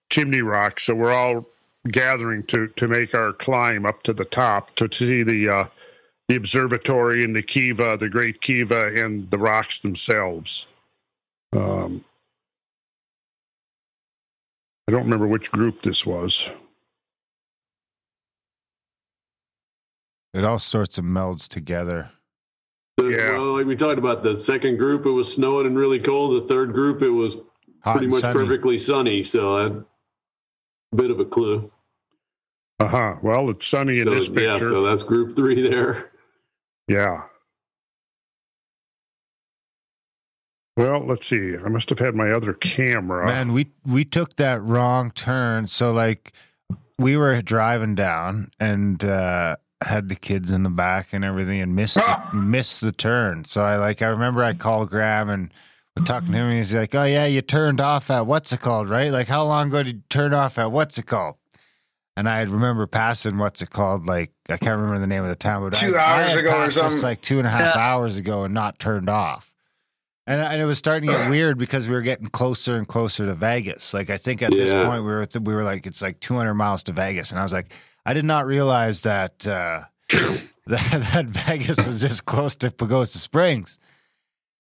chimney 0.09 0.41
rock. 0.41 0.79
So 0.79 0.95
we're 0.95 1.11
all 1.13 1.45
gathering 1.91 2.43
to 2.43 2.67
to 2.67 2.87
make 2.87 3.13
our 3.13 3.33
climb 3.33 3.85
up 3.85 4.03
to 4.03 4.13
the 4.13 4.25
top 4.25 4.73
to, 4.75 4.87
to 4.87 5.07
see 5.07 5.23
the 5.23 5.49
uh, 5.49 5.65
the 6.27 6.35
observatory 6.35 7.23
and 7.23 7.35
the 7.35 7.43
kiva, 7.43 7.97
the 7.97 8.09
Great 8.09 8.41
Kiva, 8.41 8.87
and 8.87 9.29
the 9.29 9.37
rocks 9.37 9.81
themselves. 9.81 10.67
Um, 11.51 12.03
I 14.87 14.91
don't 14.91 15.03
remember 15.03 15.27
which 15.27 15.51
group 15.51 15.81
this 15.81 16.05
was. 16.05 16.49
It 20.33 20.43
all 20.43 20.59
sorts 20.59 20.97
of 20.97 21.05
melds 21.05 21.47
together. 21.47 22.09
Yeah. 22.99 23.33
Well, 23.33 23.57
like 23.57 23.65
we 23.65 23.75
talked 23.75 23.97
about, 23.97 24.23
the 24.23 24.35
second 24.35 24.77
group, 24.77 25.05
it 25.05 25.11
was 25.11 25.31
snowing 25.31 25.67
and 25.67 25.77
really 25.77 25.99
cold. 25.99 26.41
The 26.41 26.47
third 26.47 26.73
group, 26.73 27.01
it 27.01 27.09
was 27.09 27.37
Hot 27.81 27.93
pretty 27.97 28.07
much 28.07 28.21
sunny. 28.21 28.33
perfectly 28.33 28.77
sunny. 28.77 29.23
So 29.23 29.57
a 29.57 29.85
bit 30.93 31.11
of 31.11 31.19
a 31.19 31.25
clue. 31.25 31.71
Uh 32.79 32.87
huh. 32.87 33.15
Well, 33.21 33.49
it's 33.49 33.67
sunny 33.67 33.99
in 33.99 34.05
so, 34.05 34.13
this 34.13 34.27
picture. 34.27 34.43
yeah, 34.43 34.59
so 34.59 34.83
that's 34.83 35.03
group 35.03 35.35
three 35.35 35.67
there. 35.67 36.11
Yeah. 36.87 37.23
Well, 40.75 41.05
let's 41.05 41.27
see. 41.27 41.55
I 41.55 41.69
must 41.69 41.89
have 41.89 41.99
had 41.99 42.15
my 42.15 42.31
other 42.31 42.53
camera. 42.53 43.27
Man, 43.27 43.53
we 43.53 43.71
we 43.85 44.05
took 44.05 44.35
that 44.37 44.61
wrong 44.63 45.11
turn. 45.11 45.67
So 45.67 45.91
like 45.91 46.33
we 46.97 47.15
were 47.15 47.39
driving 47.41 47.95
down 47.95 48.51
and 48.59 49.03
uh 49.03 49.57
had 49.83 50.09
the 50.09 50.15
kids 50.15 50.51
in 50.51 50.63
the 50.63 50.69
back 50.69 51.09
and 51.11 51.23
everything 51.25 51.59
and 51.61 51.75
missed 51.75 51.99
missed 52.33 52.81
the 52.81 52.91
turn. 52.91 53.45
So 53.45 53.61
I 53.61 53.77
like 53.77 54.01
I 54.01 54.07
remember 54.07 54.43
I 54.43 54.53
called 54.53 54.89
Graham 54.89 55.29
and 55.29 55.53
we're 55.97 56.05
talking 56.05 56.31
to 56.31 56.37
him 56.37 56.45
and 56.47 56.57
he's 56.57 56.73
like, 56.73 56.95
Oh 56.95 57.03
yeah, 57.03 57.25
you 57.25 57.41
turned 57.41 57.79
off 57.79 58.09
at 58.09 58.25
what's 58.25 58.51
it 58.51 58.61
called, 58.61 58.89
right? 58.89 59.11
Like 59.11 59.27
how 59.27 59.45
long 59.45 59.67
ago 59.67 59.83
did 59.83 59.95
you 59.95 60.01
turn 60.09 60.33
off 60.33 60.57
at 60.57 60.71
what's 60.71 60.97
it 60.97 61.05
called? 61.05 61.35
And 62.15 62.29
I 62.29 62.41
remember 62.41 62.85
passing 62.87 63.37
what's 63.37 63.61
it 63.61 63.69
called, 63.71 64.05
like 64.05 64.31
I 64.49 64.57
can't 64.57 64.75
remember 64.77 64.99
the 64.99 65.07
name 65.07 65.23
of 65.23 65.29
the 65.29 65.35
town, 65.35 65.63
but 65.63 65.73
Two 65.77 65.95
I, 65.95 65.99
I 65.99 66.19
hours 66.21 66.31
had 66.31 66.39
ago 66.39 66.49
or 66.49 66.53
passed 66.53 66.75
this, 66.75 66.83
something. 66.83 67.01
like 67.01 67.21
two 67.21 67.37
and 67.39 67.47
a 67.47 67.51
half 67.51 67.75
hours 67.75 68.17
ago 68.17 68.43
and 68.43 68.53
not 68.53 68.79
turned 68.79 69.09
off. 69.09 69.51
And, 70.25 70.39
and 70.39 70.61
it 70.61 70.65
was 70.65 70.77
starting 70.77 71.09
to 71.09 71.17
get 71.17 71.29
weird 71.29 71.57
because 71.57 71.87
we 71.87 71.93
were 71.95 72.01
getting 72.01 72.27
closer 72.27 72.77
and 72.77 72.87
closer 72.87 73.25
to 73.25 73.33
Vegas. 73.33 73.93
Like 73.93 74.09
I 74.09 74.17
think 74.17 74.41
at 74.41 74.51
this 74.55 74.71
Yeah. 74.71 74.85
point 74.85 75.03
we 75.03 75.09
were 75.11 75.25
we 75.41 75.53
were 75.53 75.63
like 75.63 75.85
it's 75.85 76.01
like 76.01 76.19
200 76.21 76.53
miles 76.53 76.81
to 76.83 76.91
Vegas, 76.93 77.31
and 77.31 77.39
I 77.39 77.43
was 77.43 77.51
like, 77.53 77.73
I 78.05 78.13
did 78.13 78.25
not 78.25 78.45
realize 78.45 79.01
that 79.01 79.45
uh, 79.47 79.81
that, 80.67 81.07
that 81.13 81.25
Vegas 81.25 81.85
was 81.85 82.01
this 82.01 82.21
close 82.21 82.55
to 82.57 82.69
Pagosa 82.69 83.17
Springs. 83.17 83.79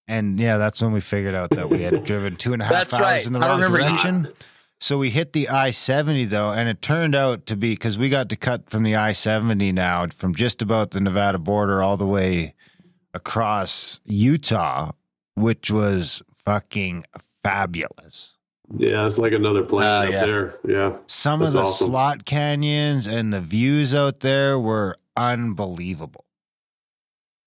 And 0.07 0.39
yeah, 0.39 0.57
that's 0.57 0.81
when 0.81 0.91
we 0.91 0.99
figured 0.99 1.33
out 1.35 1.49
that 1.51 1.69
we 1.69 1.81
had 1.81 2.03
driven 2.05 2.35
two 2.35 2.53
and 2.53 2.61
a 2.61 2.65
half 2.65 2.73
That's 2.73 2.93
hours 2.93 3.01
right. 3.01 3.25
in 3.25 3.33
the 3.33 3.39
I 3.39 3.47
wrong 3.47 3.57
remember 3.57 3.79
you- 3.79 3.85
direction. 3.87 4.27
So 4.79 4.97
we 4.97 5.11
hit 5.11 5.31
the 5.31 5.47
I 5.47 5.69
70 5.71 6.25
though, 6.25 6.49
and 6.51 6.67
it 6.67 6.81
turned 6.81 7.15
out 7.15 7.45
to 7.45 7.55
be 7.55 7.69
because 7.69 7.97
we 7.97 8.09
got 8.09 8.27
to 8.29 8.35
cut 8.35 8.69
from 8.69 8.83
the 8.83 8.97
I 8.97 9.13
70 9.13 9.71
now 9.71 10.07
from 10.07 10.35
just 10.35 10.61
about 10.61 10.91
the 10.91 10.99
Nevada 10.99 11.37
border 11.39 11.81
all 11.81 11.95
the 11.95 12.05
way 12.05 12.53
across 13.13 14.01
Utah, 14.05 14.91
which 15.35 15.71
was 15.71 16.21
fucking 16.43 17.05
fabulous. 17.43 18.35
Yeah, 18.77 19.05
it's 19.05 19.17
like 19.17 19.31
another 19.31 19.63
planet 19.63 20.09
Uh, 20.09 20.11
yeah. 20.11 20.19
up 20.19 20.25
there. 20.25 20.55
Yeah. 20.67 20.97
Some 21.05 21.41
of 21.41 21.53
the 21.53 21.61
awesome. 21.61 21.87
slot 21.87 22.25
canyons 22.25 23.07
and 23.07 23.31
the 23.31 23.39
views 23.39 23.95
out 23.95 24.19
there 24.19 24.59
were 24.59 24.97
unbelievable. 25.15 26.25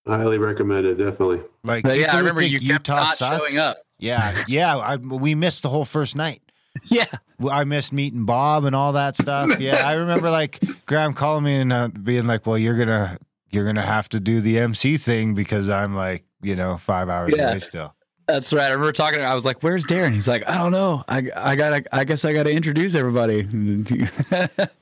Highly 0.06 0.38
recommended, 0.38 0.98
definitely. 0.98 1.40
Like, 1.64 1.82
But 1.84 1.98
yeah, 1.98 2.14
I 2.14 2.18
remember 2.18 2.40
think 2.42 2.52
you 2.52 2.60
kept 2.60 2.88
Utah 2.88 2.96
not 3.00 3.16
sucks. 3.16 3.38
showing 3.38 3.58
up. 3.58 3.78
Yeah, 3.98 4.44
yeah. 4.46 4.76
I, 4.76 4.96
we 4.96 5.34
missed 5.34 5.62
the 5.62 5.68
whole 5.68 5.84
first 5.84 6.16
night. 6.16 6.42
Yeah. 6.84 7.06
I 7.50 7.64
missed 7.64 7.90
meeting 7.94 8.26
Bob 8.26 8.64
and 8.64 8.76
all 8.76 8.92
that 8.92 9.16
stuff. 9.16 9.58
Yeah, 9.60 9.80
I 9.82 9.94
remember 9.94 10.28
like 10.30 10.60
Graham 10.84 11.14
calling 11.14 11.44
me 11.44 11.54
and 11.56 11.72
uh, 11.72 11.88
being 11.88 12.26
like, 12.26 12.46
"Well, 12.46 12.58
you're 12.58 12.76
gonna 12.76 13.18
you're 13.50 13.64
gonna 13.64 13.84
have 13.86 14.10
to 14.10 14.20
do 14.20 14.42
the 14.42 14.58
MC 14.58 14.98
thing 14.98 15.34
because 15.34 15.70
I'm 15.70 15.94
like, 15.96 16.24
you 16.42 16.54
know, 16.54 16.76
five 16.76 17.08
hours 17.08 17.32
Yeah. 17.34 17.48
away 17.48 17.60
still." 17.60 17.94
That's 18.28 18.52
right. 18.52 18.64
I 18.66 18.70
remember 18.72 18.92
talking. 18.92 19.22
I 19.22 19.34
was 19.34 19.46
like, 19.46 19.62
"Where's 19.62 19.86
Darren?" 19.86 20.12
He's 20.12 20.28
like, 20.28 20.46
"I 20.46 20.58
don't 20.58 20.72
know. 20.72 21.02
I 21.08 21.22
I 21.34 21.56
gotta. 21.56 21.82
I 21.96 22.04
guess 22.04 22.26
I 22.26 22.34
gotta 22.34 22.50
introduce 22.52 22.94
everybody." 22.94 23.44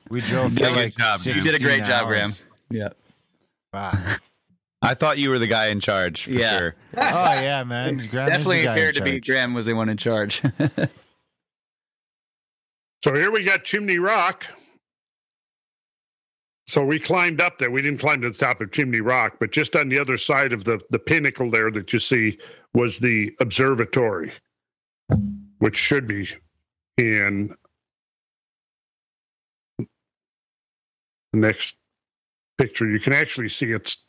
We 0.09 0.19
drove 0.21 0.51
You 0.57 0.57
did 0.57 0.65
for 0.67 0.71
like 0.75 0.95
good 0.95 0.97
job, 0.97 1.19
you 1.25 1.41
did 1.41 1.55
a 1.55 1.59
great 1.59 1.77
16 1.77 1.85
job, 1.85 2.07
Graham. 2.07 2.23
hours. 2.25 2.45
Yeah. 2.69 2.89
Wow. 3.73 3.93
I 4.81 4.93
thought 4.93 5.17
you 5.17 5.29
were 5.29 5.39
the 5.39 5.47
guy 5.47 5.67
in 5.67 5.79
charge 5.79 6.25
for 6.25 6.31
Yeah. 6.31 6.57
sure. 6.57 6.75
Oh 6.97 7.41
yeah, 7.41 7.63
man. 7.63 7.97
Graham 8.11 8.29
Definitely 8.29 8.65
appeared 8.65 8.95
to 8.95 9.03
be 9.03 9.11
charge. 9.11 9.27
Graham 9.27 9.53
was 9.53 9.65
the 9.65 9.73
one 9.73 9.89
in 9.89 9.97
charge. 9.97 10.41
So 13.03 13.13
here 13.13 13.29
we 13.29 13.43
got 13.43 13.63
Chimney 13.63 13.99
Rock. 13.99 14.47
So 16.65 16.83
we 16.83 16.97
climbed 16.97 17.39
up 17.39 17.59
there. 17.59 17.69
We 17.69 17.83
didn't 17.83 17.99
climb 17.99 18.19
to 18.23 18.31
the 18.31 18.35
top 18.37 18.61
of 18.61 18.71
Chimney 18.71 18.99
Rock, 19.01 19.35
but 19.39 19.51
just 19.51 19.75
on 19.75 19.89
the 19.89 19.99
other 19.99 20.17
side 20.17 20.53
of 20.53 20.63
the, 20.63 20.81
the 20.89 20.97
pinnacle 20.97 21.51
there 21.51 21.69
that 21.69 21.93
you 21.93 21.99
see 21.99 22.39
was 22.73 22.97
the 22.97 23.31
observatory, 23.39 24.33
which 25.59 25.77
should 25.77 26.07
be 26.07 26.27
in 26.97 27.55
the 29.77 29.85
next 31.39 31.75
picture. 32.57 32.89
You 32.89 32.99
can 32.99 33.13
actually 33.13 33.49
see 33.49 33.71
it's 33.71 34.07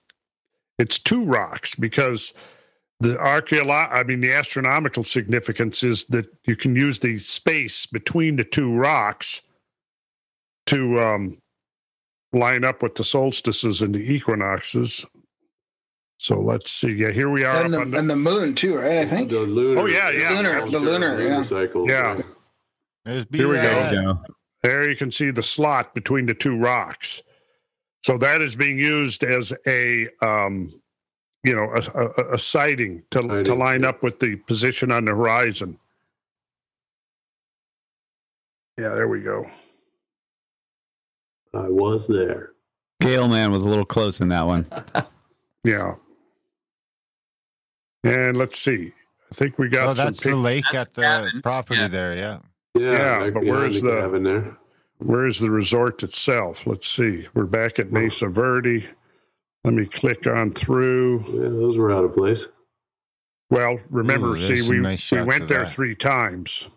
it's 0.78 0.98
two 0.98 1.24
rocks 1.24 1.74
because 1.74 2.32
the 3.00 3.14
archeolo- 3.14 3.90
I 3.90 4.02
mean 4.02 4.20
the 4.20 4.32
astronomical 4.32 5.04
significance 5.04 5.82
is 5.82 6.04
that 6.06 6.26
you 6.46 6.56
can 6.56 6.76
use 6.76 6.98
the 6.98 7.18
space 7.18 7.86
between 7.86 8.36
the 8.36 8.44
two 8.44 8.72
rocks 8.74 9.42
to 10.66 10.98
um, 11.00 11.38
line 12.32 12.64
up 12.64 12.82
with 12.82 12.94
the 12.96 13.04
solstices 13.04 13.82
and 13.82 13.94
the 13.94 14.00
equinoxes. 14.00 15.04
So 16.18 16.40
let's 16.40 16.70
see. 16.70 16.92
Yeah, 16.92 17.10
here 17.10 17.28
we 17.28 17.44
are. 17.44 17.62
and, 17.64 17.72
the, 17.72 17.84
the- 17.84 17.98
and 17.98 18.08
the 18.10 18.16
moon 18.16 18.54
too, 18.54 18.76
right? 18.78 18.98
I 18.98 19.04
think. 19.04 19.30
The 19.30 19.40
lunar. 19.40 19.82
Oh, 19.82 19.86
yeah, 19.86 20.10
yeah. 20.10 20.30
Lunar- 20.30 20.68
the 20.70 20.78
lunar, 20.80 21.20
yeah. 21.22 21.42
cycle. 21.42 21.88
Yeah. 21.88 22.20
There's 23.04 23.26
Here 23.30 23.48
we 23.48 23.54
B-Rad. 23.56 23.94
go. 23.94 24.18
there 24.62 24.88
you 24.90 24.96
can 24.96 25.10
see 25.12 25.30
the 25.30 25.42
slot 25.42 25.94
between 25.94 26.26
the 26.26 26.34
two 26.34 26.56
rocks. 26.56 27.22
So 28.06 28.16
that 28.18 28.40
is 28.40 28.54
being 28.54 28.78
used 28.78 29.24
as 29.24 29.52
a 29.66 30.06
um, 30.22 30.72
you 31.42 31.56
know 31.56 31.68
a, 31.74 32.22
a, 32.22 32.34
a 32.34 32.38
sighting 32.38 33.02
to 33.10 33.42
to 33.42 33.52
line 33.52 33.82
yeah. 33.82 33.88
up 33.88 34.04
with 34.04 34.20
the 34.20 34.36
position 34.36 34.92
on 34.92 35.06
the 35.06 35.10
horizon. 35.10 35.76
Yeah, 38.78 38.90
there 38.90 39.08
we 39.08 39.22
go. 39.22 39.50
I 41.52 41.68
was 41.68 42.06
there. 42.06 42.52
Gale 43.00 43.26
man 43.26 43.50
was 43.50 43.64
a 43.64 43.68
little 43.68 43.84
close 43.84 44.20
in 44.20 44.28
that 44.28 44.46
one. 44.46 44.66
Yeah. 45.64 45.94
And 48.04 48.36
let's 48.36 48.60
see. 48.60 48.92
I 49.32 49.34
think 49.34 49.58
we 49.58 49.68
got 49.68 49.88
Oh, 49.88 49.94
some 49.94 50.04
that's 50.06 50.22
the 50.22 50.36
lake 50.36 50.72
at 50.72 50.94
the 50.94 51.02
cabin. 51.02 51.42
property 51.42 51.80
Yeah. 51.80 51.88
there. 51.88 52.14
Yeah. 52.16 52.38
Yeah, 52.78 52.92
Yeah, 52.92 53.18
but 53.18 53.40
behind 53.40 53.48
where's 53.50 53.80
the- 53.82 54.00
cabin 54.00 54.22
there? 54.22 54.56
Where's 54.98 55.38
the 55.38 55.50
resort 55.50 56.02
itself? 56.02 56.66
Let's 56.66 56.88
see. 56.88 57.26
We're 57.34 57.44
back 57.44 57.78
at 57.78 57.92
Mesa 57.92 58.28
Verde. 58.28 58.86
Let 59.64 59.74
me 59.74 59.84
click 59.86 60.26
on 60.26 60.52
through. 60.52 61.24
Yeah, 61.28 61.48
those 61.50 61.76
were 61.76 61.92
out 61.92 62.04
of 62.04 62.14
place. 62.14 62.46
Well, 63.50 63.78
remember, 63.90 64.28
Ooh, 64.36 64.40
see, 64.40 64.68
we, 64.70 64.78
nice 64.78 65.10
we 65.10 65.22
went 65.22 65.48
there 65.48 65.64
that. 65.64 65.70
three 65.70 65.94
times. 65.94 66.68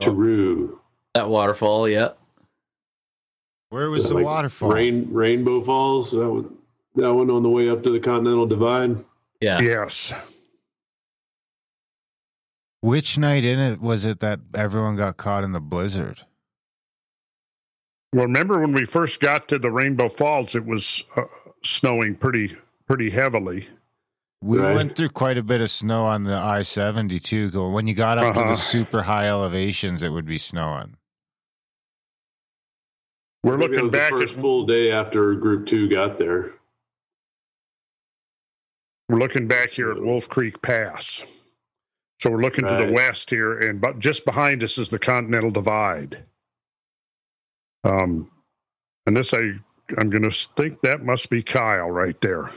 True. 0.00 0.80
that 1.14 1.28
waterfall. 1.28 1.88
Yeah. 1.88 2.10
Where 3.70 3.90
was 3.90 4.04
Yeah, 4.04 4.08
the 4.10 4.14
like 4.14 4.24
waterfall? 4.24 4.70
Rain, 4.72 5.08
Rainbow 5.12 5.62
Falls. 5.62 6.12
That 6.12 6.28
one, 6.28 6.56
that 6.94 7.12
one 7.12 7.30
on 7.30 7.42
the 7.42 7.48
way 7.50 7.68
up 7.68 7.82
to 7.82 7.90
the 7.90 8.00
Continental 8.00 8.46
Divide. 8.46 9.04
Yeah. 9.40 9.60
Yes. 9.60 10.12
Which 12.80 13.18
night 13.18 13.44
in 13.44 13.58
it 13.58 13.80
was 13.80 14.04
it 14.04 14.20
that 14.20 14.40
everyone 14.54 14.96
got 14.96 15.16
caught 15.16 15.42
in 15.44 15.52
the 15.52 15.60
blizzard? 15.60 16.20
Well, 18.12 18.24
remember 18.24 18.60
when 18.60 18.72
we 18.72 18.84
first 18.86 19.20
got 19.20 19.48
to 19.48 19.58
the 19.58 19.70
Rainbow 19.70 20.08
Falls, 20.08 20.54
it 20.54 20.64
was 20.64 21.04
uh, 21.16 21.22
snowing 21.62 22.14
pretty 22.14 22.56
pretty 22.86 23.10
heavily. 23.10 23.68
We 24.40 24.58
Right. 24.58 24.74
went 24.76 24.96
through 24.96 25.08
quite 25.10 25.36
a 25.36 25.42
bit 25.42 25.60
of 25.60 25.70
snow 25.70 26.04
on 26.06 26.22
the 26.22 26.34
I 26.36 26.62
seventy 26.62 27.18
two. 27.18 27.50
When 27.70 27.86
you 27.88 27.94
got 27.94 28.18
up 28.18 28.34
to 28.34 28.40
Uh-huh. 28.40 28.50
the 28.50 28.56
super 28.56 29.02
high 29.02 29.26
elevations, 29.28 30.02
it 30.02 30.10
would 30.10 30.26
be 30.26 30.38
snowing. 30.38 30.96
We're 33.42 33.56
I 33.56 33.58
think 33.58 33.70
that 33.72 33.76
looking 33.76 33.82
was 33.82 33.92
back 33.92 34.12
the 34.12 34.20
first 34.20 34.34
at 34.36 34.40
full 34.40 34.66
day 34.66 34.90
after 34.92 35.34
Group 35.34 35.66
Two 35.66 35.88
got 35.88 36.16
there. 36.18 36.54
we're 39.08 39.18
looking 39.18 39.48
back 39.48 39.70
here 39.70 39.90
at 39.90 40.00
Wolf 40.00 40.28
Creek 40.28 40.60
Pass. 40.62 41.24
So 42.20 42.30
we're 42.30 42.42
looking 42.42 42.66
to 42.66 42.84
the 42.84 42.92
west 42.92 43.30
here, 43.30 43.58
and 43.58 43.80
but 43.80 44.00
just 44.00 44.24
behind 44.24 44.64
us 44.64 44.76
is 44.76 44.88
the 44.88 44.98
Continental 44.98 45.50
Divide. 45.50 46.24
Um, 47.84 48.30
and 49.06 49.16
this 49.16 49.32
I 49.32 49.52
I'm 49.96 50.10
going 50.10 50.28
to 50.28 50.30
think 50.30 50.80
that 50.82 51.04
must 51.04 51.30
be 51.30 51.42
Kyle 51.42 51.90
right 51.90 52.20
there. 52.20 52.50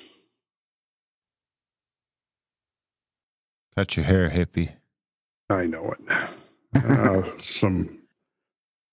Cut 3.78 3.96
your 3.96 4.06
hair, 4.06 4.30
hippie. 4.30 4.74
I 5.50 5.66
know 5.66 5.94
it. 5.94 6.30
Uh, 6.76 7.24
some 7.40 8.00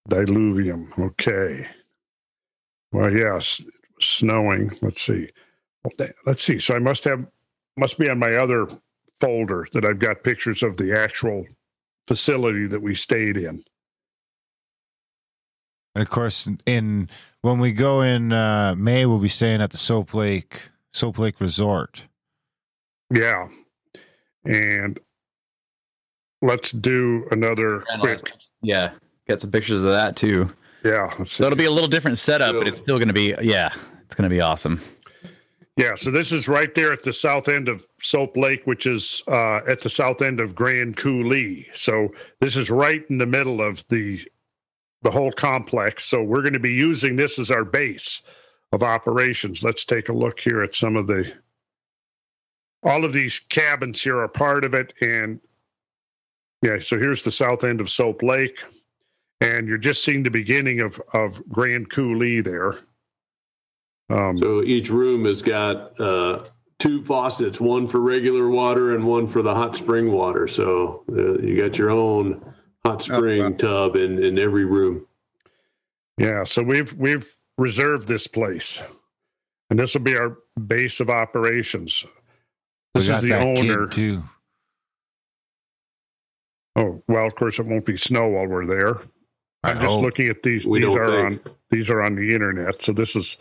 diluvium. 0.08 0.96
Okay. 0.98 1.66
Well, 2.92 3.12
yes, 3.12 3.62
snowing. 4.00 4.76
Let's 4.80 5.02
see. 5.02 5.30
Let's 6.26 6.44
see. 6.44 6.58
So 6.58 6.76
I 6.76 6.78
must 6.78 7.04
have 7.04 7.26
must 7.76 7.98
be 7.98 8.08
on 8.08 8.18
my 8.18 8.34
other 8.34 8.68
folder 9.20 9.66
that 9.72 9.84
I've 9.84 9.98
got 9.98 10.22
pictures 10.22 10.62
of 10.62 10.76
the 10.76 10.96
actual 10.96 11.46
facility 12.06 12.66
that 12.66 12.80
we 12.80 12.94
stayed 12.94 13.36
in. 13.36 13.64
And 15.94 16.02
of 16.02 16.10
course, 16.10 16.48
in 16.64 17.08
when 17.42 17.58
we 17.58 17.72
go 17.72 18.02
in 18.02 18.32
uh, 18.32 18.74
May, 18.76 19.06
we'll 19.06 19.18
be 19.18 19.28
staying 19.28 19.60
at 19.60 19.70
the 19.70 19.78
Soap 19.78 20.14
Lake 20.14 20.70
Soap 20.92 21.18
Lake 21.18 21.40
Resort. 21.40 22.06
Yeah. 23.12 23.48
And 24.44 24.98
let's 26.40 26.72
do 26.72 27.26
another 27.30 27.84
quick. 28.00 28.32
Yeah, 28.62 28.92
got 29.28 29.40
some 29.40 29.50
pictures 29.50 29.82
of 29.82 29.90
that 29.90 30.16
too. 30.16 30.54
Yeah. 30.84 31.24
So 31.24 31.44
it'll 31.44 31.56
be 31.56 31.64
a 31.64 31.70
little 31.70 31.88
different 31.88 32.18
setup, 32.18 32.54
but 32.54 32.68
it's 32.68 32.78
still 32.78 32.98
going 32.98 33.08
to 33.08 33.14
be 33.14 33.34
yeah, 33.42 33.72
it's 34.04 34.14
going 34.14 34.28
to 34.28 34.34
be 34.34 34.40
awesome. 34.40 34.80
Yeah, 35.78 35.94
so 35.94 36.10
this 36.10 36.32
is 36.32 36.48
right 36.48 36.74
there 36.74 36.92
at 36.92 37.04
the 37.04 37.12
south 37.12 37.48
end 37.48 37.68
of 37.68 37.86
Soap 38.02 38.36
Lake, 38.36 38.66
which 38.66 38.84
is 38.84 39.22
uh, 39.28 39.58
at 39.58 39.80
the 39.80 39.88
south 39.88 40.22
end 40.22 40.40
of 40.40 40.56
Grand 40.56 40.96
Coulee. 40.96 41.68
So 41.72 42.08
this 42.40 42.56
is 42.56 42.68
right 42.68 43.04
in 43.08 43.18
the 43.18 43.26
middle 43.26 43.62
of 43.62 43.84
the 43.88 44.20
the 45.02 45.12
whole 45.12 45.30
complex. 45.30 46.04
So 46.04 46.20
we're 46.20 46.42
going 46.42 46.54
to 46.54 46.58
be 46.58 46.72
using 46.72 47.14
this 47.14 47.38
as 47.38 47.52
our 47.52 47.64
base 47.64 48.22
of 48.72 48.82
operations. 48.82 49.62
Let's 49.62 49.84
take 49.84 50.08
a 50.08 50.12
look 50.12 50.40
here 50.40 50.64
at 50.64 50.74
some 50.74 50.96
of 50.96 51.06
the 51.06 51.32
all 52.82 53.04
of 53.04 53.12
these 53.12 53.38
cabins 53.38 54.02
here 54.02 54.18
are 54.18 54.26
part 54.26 54.64
of 54.64 54.74
it, 54.74 54.92
and 55.00 55.38
yeah. 56.60 56.80
So 56.80 56.98
here's 56.98 57.22
the 57.22 57.30
south 57.30 57.62
end 57.62 57.80
of 57.80 57.88
Soap 57.88 58.24
Lake, 58.24 58.64
and 59.40 59.68
you're 59.68 59.78
just 59.78 60.02
seeing 60.02 60.24
the 60.24 60.30
beginning 60.30 60.80
of 60.80 61.00
of 61.12 61.40
Grand 61.48 61.88
Coulee 61.88 62.40
there. 62.40 62.78
Um, 64.10 64.38
So 64.38 64.62
each 64.62 64.90
room 64.90 65.24
has 65.26 65.42
got 65.42 65.98
uh, 66.00 66.44
two 66.78 67.04
faucets, 67.04 67.60
one 67.60 67.86
for 67.86 68.00
regular 68.00 68.48
water 68.48 68.94
and 68.94 69.04
one 69.04 69.26
for 69.26 69.42
the 69.42 69.54
hot 69.54 69.76
spring 69.76 70.12
water. 70.12 70.48
So 70.48 71.04
uh, 71.10 71.38
you 71.38 71.60
got 71.60 71.76
your 71.76 71.90
own 71.90 72.54
hot 72.86 73.02
spring 73.02 73.42
wow. 73.42 73.50
tub 73.50 73.96
in, 73.96 74.22
in 74.22 74.38
every 74.38 74.64
room. 74.64 75.06
Yeah, 76.16 76.44
so 76.44 76.62
we've 76.62 76.92
we've 76.94 77.32
reserved 77.58 78.08
this 78.08 78.26
place, 78.26 78.82
and 79.70 79.78
this 79.78 79.94
will 79.94 80.00
be 80.00 80.16
our 80.16 80.38
base 80.66 80.98
of 80.98 81.10
operations. 81.10 82.04
This 82.94 83.08
is 83.08 83.20
the 83.20 83.38
owner. 83.38 83.86
too. 83.86 84.24
Oh 86.74 87.02
well, 87.06 87.26
of 87.26 87.34
course 87.36 87.58
it 87.58 87.66
won't 87.66 87.86
be 87.86 87.96
snow 87.96 88.28
while 88.28 88.46
we're 88.46 88.66
there. 88.66 88.96
I 89.62 89.70
I'm 89.70 89.80
just 89.80 89.94
hope. 89.94 90.02
looking 90.02 90.28
at 90.28 90.42
these. 90.42 90.66
We 90.66 90.84
these 90.84 90.96
are 90.96 91.06
think. 91.06 91.46
on 91.46 91.54
these 91.70 91.90
are 91.90 92.02
on 92.02 92.16
the 92.16 92.34
internet. 92.34 92.82
So 92.82 92.92
this 92.92 93.14
is 93.14 93.36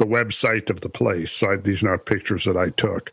the 0.00 0.06
website 0.06 0.70
of 0.70 0.80
the 0.80 0.88
place. 0.88 1.30
So 1.30 1.52
I, 1.52 1.56
these 1.56 1.84
are 1.84 1.90
not 1.90 2.06
pictures 2.06 2.44
that 2.46 2.56
I 2.56 2.70
took, 2.70 3.12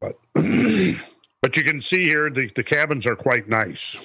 but 0.00 0.18
but 0.34 1.56
you 1.56 1.62
can 1.62 1.80
see 1.80 2.04
here 2.04 2.30
the 2.30 2.50
the 2.56 2.64
cabins 2.64 3.06
are 3.06 3.14
quite 3.14 3.48
nice, 3.48 4.00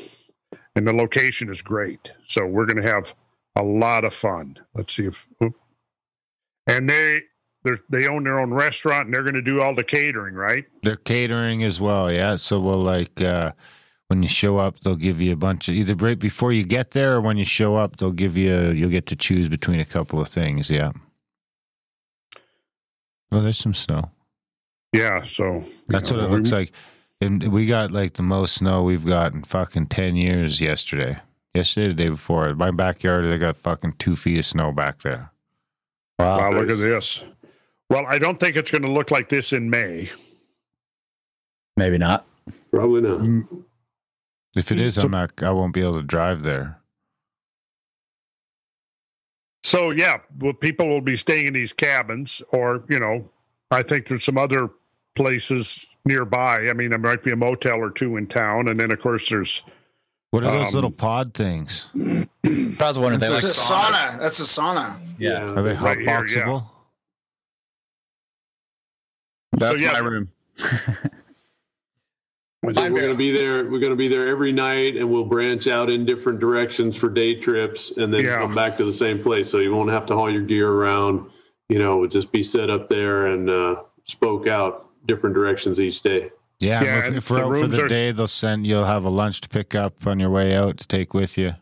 and 0.75 0.85
the 0.85 0.93
location 0.93 1.49
is 1.49 1.61
great. 1.61 2.11
So 2.27 2.45
we're 2.45 2.65
going 2.65 2.83
to 2.83 2.91
have 2.91 3.15
a 3.55 3.63
lot 3.63 4.03
of 4.03 4.13
fun. 4.13 4.59
Let's 4.75 4.93
see 4.93 5.05
if, 5.05 5.27
and 6.67 6.89
they 6.89 7.21
they 7.63 7.71
they 7.89 8.07
own 8.07 8.25
their 8.25 8.37
own 8.37 8.53
restaurant 8.53 9.05
and 9.05 9.15
they're 9.15 9.23
going 9.23 9.35
to 9.35 9.41
do 9.41 9.61
all 9.61 9.73
the 9.73 9.83
catering, 9.83 10.35
right? 10.35 10.65
They're 10.83 10.97
catering 10.97 11.63
as 11.63 11.79
well, 11.79 12.11
yeah. 12.11 12.35
So 12.35 12.59
we'll 12.59 12.83
like 12.83 13.21
uh 13.21 13.53
when 14.07 14.21
you 14.21 14.29
show 14.29 14.57
up, 14.57 14.81
they'll 14.81 14.97
give 14.97 15.21
you 15.21 15.31
a 15.31 15.37
bunch 15.37 15.69
of 15.69 15.73
either 15.73 15.95
right 15.95 16.19
before 16.19 16.51
you 16.51 16.63
get 16.63 16.91
there 16.91 17.13
or 17.13 17.21
when 17.21 17.37
you 17.37 17.45
show 17.45 17.77
up, 17.77 17.95
they'll 17.95 18.11
give 18.11 18.35
you 18.35 18.71
you'll 18.71 18.89
get 18.89 19.05
to 19.07 19.15
choose 19.15 19.47
between 19.47 19.79
a 19.79 19.85
couple 19.85 20.19
of 20.19 20.27
things, 20.27 20.69
yeah. 20.69 20.91
Well, 23.35 23.43
there's 23.43 23.57
some 23.57 23.73
snow. 23.73 24.11
Yeah. 24.93 25.23
So 25.23 25.65
That's 25.89 26.09
know, 26.09 26.19
what 26.19 26.23
it 26.25 26.29
we- 26.31 26.37
looks 26.37 26.53
like. 26.53 26.71
And 27.19 27.51
we 27.51 27.65
got 27.65 27.91
like 27.91 28.13
the 28.13 28.23
most 28.23 28.55
snow 28.55 28.83
we've 28.83 29.05
got 29.05 29.33
in 29.33 29.43
fucking 29.43 29.87
ten 29.87 30.15
years 30.15 30.61
yesterday. 30.61 31.17
Yesterday, 31.53 31.87
the 31.89 31.93
day 31.93 32.09
before. 32.09 32.53
My 32.55 32.71
backyard, 32.71 33.25
they 33.25 33.37
got 33.37 33.57
fucking 33.57 33.95
two 33.99 34.15
feet 34.15 34.39
of 34.39 34.45
snow 34.45 34.71
back 34.71 35.01
there. 35.01 35.31
Wow, 36.17 36.51
look 36.51 36.69
at 36.69 36.77
this. 36.77 37.25
Well, 37.89 38.05
I 38.07 38.19
don't 38.19 38.39
think 38.39 38.55
it's 38.55 38.71
going 38.71 38.83
to 38.83 38.91
look 38.91 39.11
like 39.11 39.27
this 39.27 39.51
in 39.51 39.69
May. 39.69 40.11
Maybe 41.75 41.97
not. 41.97 42.25
Probably 42.71 43.01
not. 43.01 43.45
If 44.55 44.71
it 44.71 44.79
is, 44.79 44.97
I'm 44.97 45.11
not. 45.11 45.31
I 45.43 45.51
won't 45.51 45.73
be 45.73 45.81
able 45.81 45.95
to 45.95 46.03
drive 46.03 46.43
there. 46.43 46.79
So 49.65 49.91
yeah, 49.91 50.19
well, 50.37 50.53
people 50.53 50.87
will 50.87 51.01
be 51.01 51.15
staying 51.15 51.47
in 51.47 51.53
these 51.53 51.73
cabins, 51.73 52.43
or 52.49 52.83
you 52.87 52.99
know, 52.99 53.27
I 53.71 53.81
think 53.81 54.05
there's 54.05 54.23
some 54.23 54.37
other 54.37 54.69
places 55.15 55.87
nearby. 56.05 56.67
I 56.69 56.73
mean, 56.73 56.91
there 56.91 56.99
might 56.99 57.23
be 57.23 57.31
a 57.31 57.35
motel 57.35 57.79
or 57.79 57.89
two 57.89 58.15
in 58.17 58.27
town, 58.27 58.67
and 58.67 58.79
then 58.79 58.91
of 58.91 58.99
course 59.01 59.27
there's 59.27 59.63
What 60.29 60.43
are 60.43 60.51
those 60.51 60.67
Um, 60.67 60.73
little 60.75 60.91
pod 60.91 61.33
things? 61.33 61.87
I 61.95 62.27
was 62.79 62.99
wondering 62.99 63.15
if 63.15 63.21
they 63.21 63.29
like 63.33 63.41
That's 63.41 63.57
a 63.57 63.73
sauna. 63.73 64.19
That's 64.19 64.39
a 64.39 64.43
sauna. 64.43 64.99
Yeah. 65.17 65.49
Are 65.49 65.63
they 65.63 65.73
Right 65.73 65.77
hot 65.77 65.97
here, 65.97 66.05
yeah. 66.05 66.43
boxable? 66.43 66.69
That's 69.53 69.81
yeah. 69.81 69.93
my 69.93 69.97
room. 69.97 70.31
So 72.73 72.81
we're 72.91 72.99
going 72.99 73.11
to 73.11 73.15
be 73.15 73.31
there. 73.31 73.63
We're 73.69 73.79
going 73.79 73.91
to 73.91 73.95
be 73.95 74.07
there 74.07 74.27
every 74.27 74.51
night, 74.51 74.95
and 74.97 75.09
we'll 75.09 75.25
branch 75.25 75.67
out 75.67 75.89
in 75.89 76.05
different 76.05 76.39
directions 76.39 76.95
for 76.97 77.09
day 77.09 77.35
trips, 77.35 77.91
and 77.97 78.13
then 78.13 78.25
Yeah. 78.25 78.37
come 78.37 78.55
back 78.55 78.77
to 78.77 78.85
the 78.85 78.93
same 78.93 79.21
place. 79.21 79.49
So 79.49 79.59
you 79.59 79.73
won't 79.73 79.91
have 79.91 80.05
to 80.07 80.15
haul 80.15 80.31
your 80.31 80.41
gear 80.43 80.69
around. 80.71 81.29
You 81.69 81.79
know, 81.79 81.93
it'll 82.03 82.07
just 82.07 82.31
be 82.31 82.43
set 82.43 82.69
up 82.69 82.89
there 82.89 83.27
and 83.27 83.49
uh, 83.49 83.83
spoke 84.05 84.47
out 84.47 84.89
different 85.05 85.35
directions 85.35 85.79
each 85.79 86.01
day. 86.01 86.31
Yeah, 86.59 86.83
Yeah, 86.83 87.07
if, 87.07 87.15
if 87.15 87.29
we're 87.31 87.43
out 87.45 87.59
for 87.59 87.67
the 87.67 87.83
are- 87.83 87.87
day, 87.87 88.11
they'll 88.11 88.27
send 88.27 88.65
you'll 88.65 88.85
have 88.85 89.03
a 89.03 89.09
lunch 89.09 89.41
to 89.41 89.49
pick 89.49 89.75
up 89.75 90.07
on 90.07 90.19
your 90.19 90.29
way 90.29 90.55
out 90.55 90.77
to 90.77 90.87
take 90.87 91.13
with 91.13 91.37
you. 91.37 91.53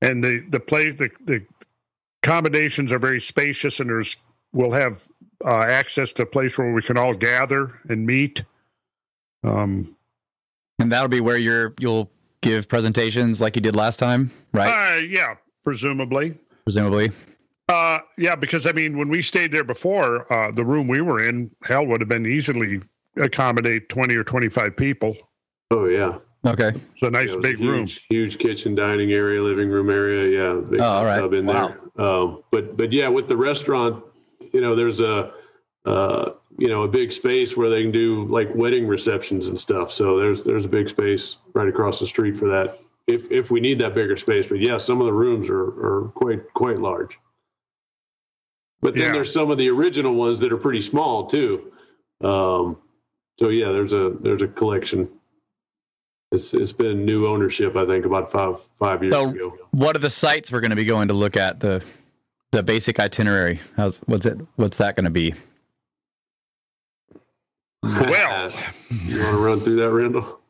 and 0.00 0.22
the 0.24 0.44
the 0.48 0.60
place 0.60 0.94
the 0.94 1.10
the 1.24 1.44
accommodations 2.22 2.92
are 2.92 2.98
very 2.98 3.20
spacious, 3.20 3.80
and 3.80 3.90
there's 3.90 4.16
we'll 4.52 4.72
have 4.72 5.00
uh, 5.44 5.50
access 5.68 6.12
to 6.14 6.22
a 6.22 6.26
place 6.26 6.56
where 6.56 6.72
we 6.72 6.82
can 6.82 6.96
all 6.96 7.14
gather 7.14 7.78
and 7.88 8.06
meet. 8.06 8.42
Um, 9.44 9.96
And 10.78 10.92
that'll 10.92 11.08
be 11.08 11.20
where 11.20 11.36
you're 11.38 11.74
you'll 11.80 12.10
give 12.40 12.68
presentations 12.68 13.40
like 13.40 13.56
you 13.56 13.62
did 13.62 13.74
last 13.76 13.98
time, 13.98 14.30
right? 14.52 14.98
uh, 14.98 15.00
yeah, 15.02 15.34
presumably. 15.64 16.38
Presumably. 16.64 17.10
Uh, 17.68 17.98
yeah, 18.16 18.34
because 18.36 18.66
I 18.66 18.72
mean, 18.72 18.96
when 18.96 19.08
we 19.08 19.20
stayed 19.22 19.52
there 19.52 19.64
before, 19.64 20.30
uh, 20.32 20.50
the 20.52 20.64
room 20.64 20.88
we 20.88 21.00
were 21.00 21.22
in, 21.26 21.50
hell, 21.64 21.86
would 21.86 22.00
have 22.00 22.08
been 22.08 22.26
easily 22.26 22.80
accommodate 23.16 23.88
twenty 23.88 24.14
or 24.16 24.24
twenty-five 24.24 24.76
people. 24.76 25.16
Oh 25.70 25.84
yeah, 25.86 26.18
Okay. 26.46 26.72
So 26.98 27.08
a 27.08 27.10
nice 27.10 27.30
Yeah, 27.30 27.40
big 27.42 27.56
a 27.56 27.58
huge, 27.58 27.70
room. 27.70 27.88
huge 28.08 28.38
kitchen, 28.38 28.74
dining 28.74 29.12
area, 29.12 29.42
living 29.42 29.68
room 29.68 29.90
area. 29.90 30.30
Yeah, 30.54 30.60
big 30.60 30.80
Oh, 30.80 30.84
all 30.84 31.04
right. 31.04 31.20
tub 31.20 31.32
in 31.34 31.44
Wow. 31.46 31.74
there. 31.96 32.06
Um, 32.06 32.42
but 32.50 32.76
but 32.76 32.92
yeah, 32.92 33.08
with 33.08 33.28
the 33.28 33.36
restaurant, 33.36 34.02
you 34.52 34.60
know, 34.60 34.74
there's 34.76 35.00
a 35.00 35.32
uh, 35.84 36.30
you 36.58 36.68
know 36.68 36.82
a 36.82 36.88
big 36.88 37.12
space 37.12 37.56
where 37.56 37.70
they 37.70 37.82
can 37.82 37.92
do 37.92 38.24
like 38.26 38.52
wedding 38.54 38.86
receptions 38.86 39.46
and 39.46 39.58
stuff. 39.58 39.90
So 39.90 40.18
there's 40.18 40.44
there's 40.44 40.64
a 40.64 40.68
big 40.68 40.88
space 40.88 41.36
right 41.54 41.68
across 41.68 41.98
the 42.00 42.06
street 42.06 42.36
for 42.36 42.48
that. 42.48 42.78
If 43.06 43.30
if 43.30 43.50
we 43.50 43.60
need 43.60 43.78
that 43.80 43.94
bigger 43.94 44.16
space, 44.16 44.46
but 44.48 44.60
yeah, 44.60 44.76
some 44.76 45.00
of 45.00 45.06
the 45.06 45.12
rooms 45.12 45.48
are 45.48 45.62
are 45.64 46.08
quite 46.14 46.52
quite 46.54 46.78
large. 46.78 47.18
But 48.80 48.94
then 48.94 49.04
Yeah. 49.04 49.12
there's 49.12 49.32
some 49.32 49.50
of 49.50 49.58
the 49.58 49.68
original 49.70 50.14
ones 50.14 50.38
that 50.40 50.52
are 50.52 50.56
pretty 50.56 50.80
small 50.82 51.26
too. 51.26 51.72
Um, 52.22 52.76
so 53.38 53.48
yeah, 53.48 53.72
there's 53.72 53.92
a 53.92 54.14
there's 54.20 54.42
a 54.42 54.48
collection. 54.48 55.08
it's 56.32 56.52
it's 56.52 56.72
been 56.72 57.06
new 57.06 57.26
ownership. 57.26 57.74
I 57.76 57.86
think 57.86 58.04
about 58.04 58.30
five 58.30 58.56
five 58.78 59.02
years 59.02 59.14
So- 59.14 59.30
ago. 59.30 59.56
What 59.70 59.96
are 59.96 60.00
the 60.00 60.10
sites 60.10 60.50
we're 60.52 60.60
going 60.60 60.70
to 60.70 60.76
be 60.76 60.84
going 60.84 61.08
to 61.08 61.14
look 61.14 61.36
at? 61.36 61.60
The 61.60 61.82
the 62.50 62.62
basic 62.62 62.98
itinerary. 63.00 63.60
How's 63.76 63.96
what's 64.06 64.26
it? 64.26 64.38
What's 64.56 64.76
that 64.78 64.96
going 64.96 65.04
to 65.04 65.10
be? 65.10 65.34
Well, 67.82 68.52
you 68.90 69.22
want 69.22 69.30
to 69.30 69.36
run 69.38 69.60
through 69.60 69.76
that, 69.76 69.90
Randall? 69.90 70.40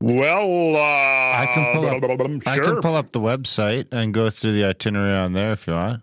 well, 0.00 0.76
uh, 0.76 0.80
I 0.80 1.48
can 1.54 1.72
pull 1.74 1.86
up- 1.86 2.46
I 2.46 2.56
Sure. 2.56 2.64
can 2.64 2.80
pull 2.80 2.94
up 2.96 3.12
the 3.12 3.20
website 3.20 3.86
and 3.92 4.12
go 4.12 4.28
through 4.30 4.52
the 4.52 4.64
itinerary 4.64 5.16
on 5.18 5.32
there 5.32 5.52
if 5.52 5.66
you 5.66 5.72
want. 5.72 6.02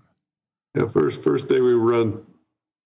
Yeah, 0.75 0.87
first 0.87 1.21
first 1.21 1.47
day 1.49 1.59
we 1.59 1.73
run 1.73 2.25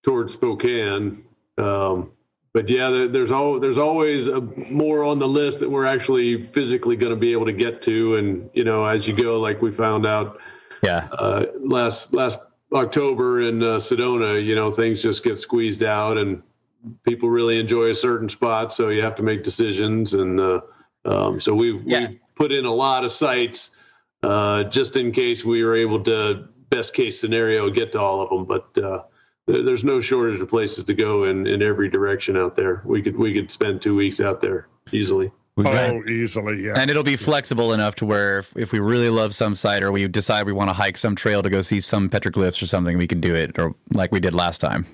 towards 0.03 0.33
Spokane. 0.33 1.23
Um, 1.57 2.11
but 2.53 2.67
yeah, 2.69 2.89
there, 2.89 3.07
there's 3.07 3.31
all 3.31 3.59
there's 3.59 3.77
always 3.77 4.27
a, 4.27 4.41
more 4.41 5.03
on 5.03 5.19
the 5.19 5.27
list 5.27 5.59
that 5.59 5.69
we're 5.69 5.85
actually 5.85 6.41
physically 6.43 6.95
going 6.95 7.11
to 7.11 7.15
be 7.19 7.31
able 7.31 7.45
to 7.45 7.53
get 7.53 7.81
to, 7.83 8.15
and 8.15 8.49
you 8.53 8.63
know, 8.63 8.85
as 8.85 9.07
you 9.07 9.13
go, 9.15 9.39
like 9.39 9.61
we 9.61 9.71
found 9.71 10.05
out 10.05 10.39
Yeah. 10.83 11.07
uh, 11.13 11.45
last 11.61 12.13
last 12.13 12.39
October 12.73 13.41
in 13.43 13.61
uh, 13.61 13.77
Sedona, 13.77 14.43
you 14.43 14.55
know, 14.55 14.71
things 14.71 15.01
just 15.01 15.23
get 15.23 15.39
squeezed 15.39 15.83
out, 15.83 16.17
and 16.17 16.41
people 17.03 17.29
really 17.29 17.59
enjoy 17.59 17.89
a 17.89 17.95
certain 17.95 18.29
spot, 18.29 18.73
so 18.73 18.89
you 18.89 19.01
have 19.01 19.15
to 19.15 19.23
make 19.23 19.43
decisions, 19.43 20.13
and 20.13 20.39
uh, 20.39 20.61
um, 21.05 21.39
so 21.39 21.53
we 21.53 21.81
Yeah. 21.85 22.07
we 22.09 22.19
put 22.35 22.51
in 22.51 22.65
a 22.65 22.73
lot 22.73 23.03
of 23.05 23.11
sites 23.11 23.71
uh, 24.23 24.63
just 24.65 24.95
in 24.97 25.11
case 25.11 25.45
we 25.45 25.63
were 25.63 25.75
able 25.75 26.03
to 26.03 26.47
best 26.69 26.93
case 26.93 27.19
scenario 27.19 27.69
get 27.69 27.91
to 27.93 27.99
all 28.01 28.21
of 28.21 28.29
them, 28.29 28.45
but. 28.45 28.83
Uh, 28.83 29.03
there- 29.47 29.61
there's 29.61 29.83
no 29.83 29.99
shortage 29.99 30.41
of 30.41 30.49
places 30.49 30.85
to 30.85 30.93
go 30.95 31.25
in, 31.25 31.45
in 31.45 31.61
every 31.61 31.87
direction 31.87 32.35
out 32.35 32.55
there. 32.55 32.81
We 32.83 33.03
could 33.03 33.15
we 33.15 33.31
could 33.31 33.51
spend 33.51 33.79
two 33.79 33.95
weeks 33.95 34.19
out 34.19 34.41
there 34.41 34.69
easily. 34.91 35.31
We 35.57 35.65
oh, 35.65 35.71
got 35.71 35.89
Oh, 35.91 36.03
easily, 36.09 36.63
yeah. 36.65 36.73
And 36.75 36.91
it'll 36.91 37.03
be 37.03 37.15
flexible 37.15 37.71
enough 37.73 37.95
to 37.95 38.05
where 38.05 38.39
if, 38.39 38.55
if 38.57 38.71
we 38.73 38.79
really 38.79 39.09
love 39.09 39.33
some 39.33 39.55
site 39.55 39.83
or 39.83 39.91
we 39.91 40.05
decide 40.07 40.45
we 40.45 40.51
want 40.53 40.69
to 40.69 40.73
hike 40.73 40.97
some 40.97 41.15
trail 41.15 41.41
to 41.41 41.49
go 41.49 41.61
see 41.61 41.79
some 41.79 42.09
petroglyphs 42.09 42.61
or 42.61 42.67
something, 42.67 42.97
we 42.97 43.07
can 43.07 43.21
do 43.21 43.33
it 43.33 43.57
or 43.57 43.73
like 43.93 44.11
we 44.11 44.19
did 44.19 44.33
last 44.33 44.59
time. 44.59 44.85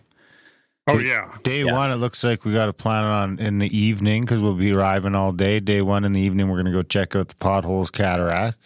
oh, 0.87 0.99
yeah. 0.99 1.35
Day 1.43 1.63
Yeah. 1.63 1.73
one, 1.73 1.89
it 1.91 1.95
looks 1.95 2.23
like 2.23 2.45
we 2.45 2.53
got 2.53 2.67
to 2.67 2.73
plan 2.73 3.03
it 3.03 3.07
on 3.07 3.39
in 3.39 3.57
the 3.59 3.75
evening 3.75 4.21
because 4.21 4.41
we'll 4.43 4.53
be 4.55 4.71
arriving 4.73 5.15
all 5.15 5.31
day. 5.31 5.59
Day 5.59 5.81
one 5.81 6.03
in 6.05 6.11
the 6.11 6.21
evening, 6.21 6.47
we're 6.47 6.57
going 6.61 6.65
to 6.65 6.71
go 6.71 6.83
check 6.83 7.15
out 7.15 7.29
the 7.29 7.35
potholes 7.35 7.89
cataract. 7.89 8.57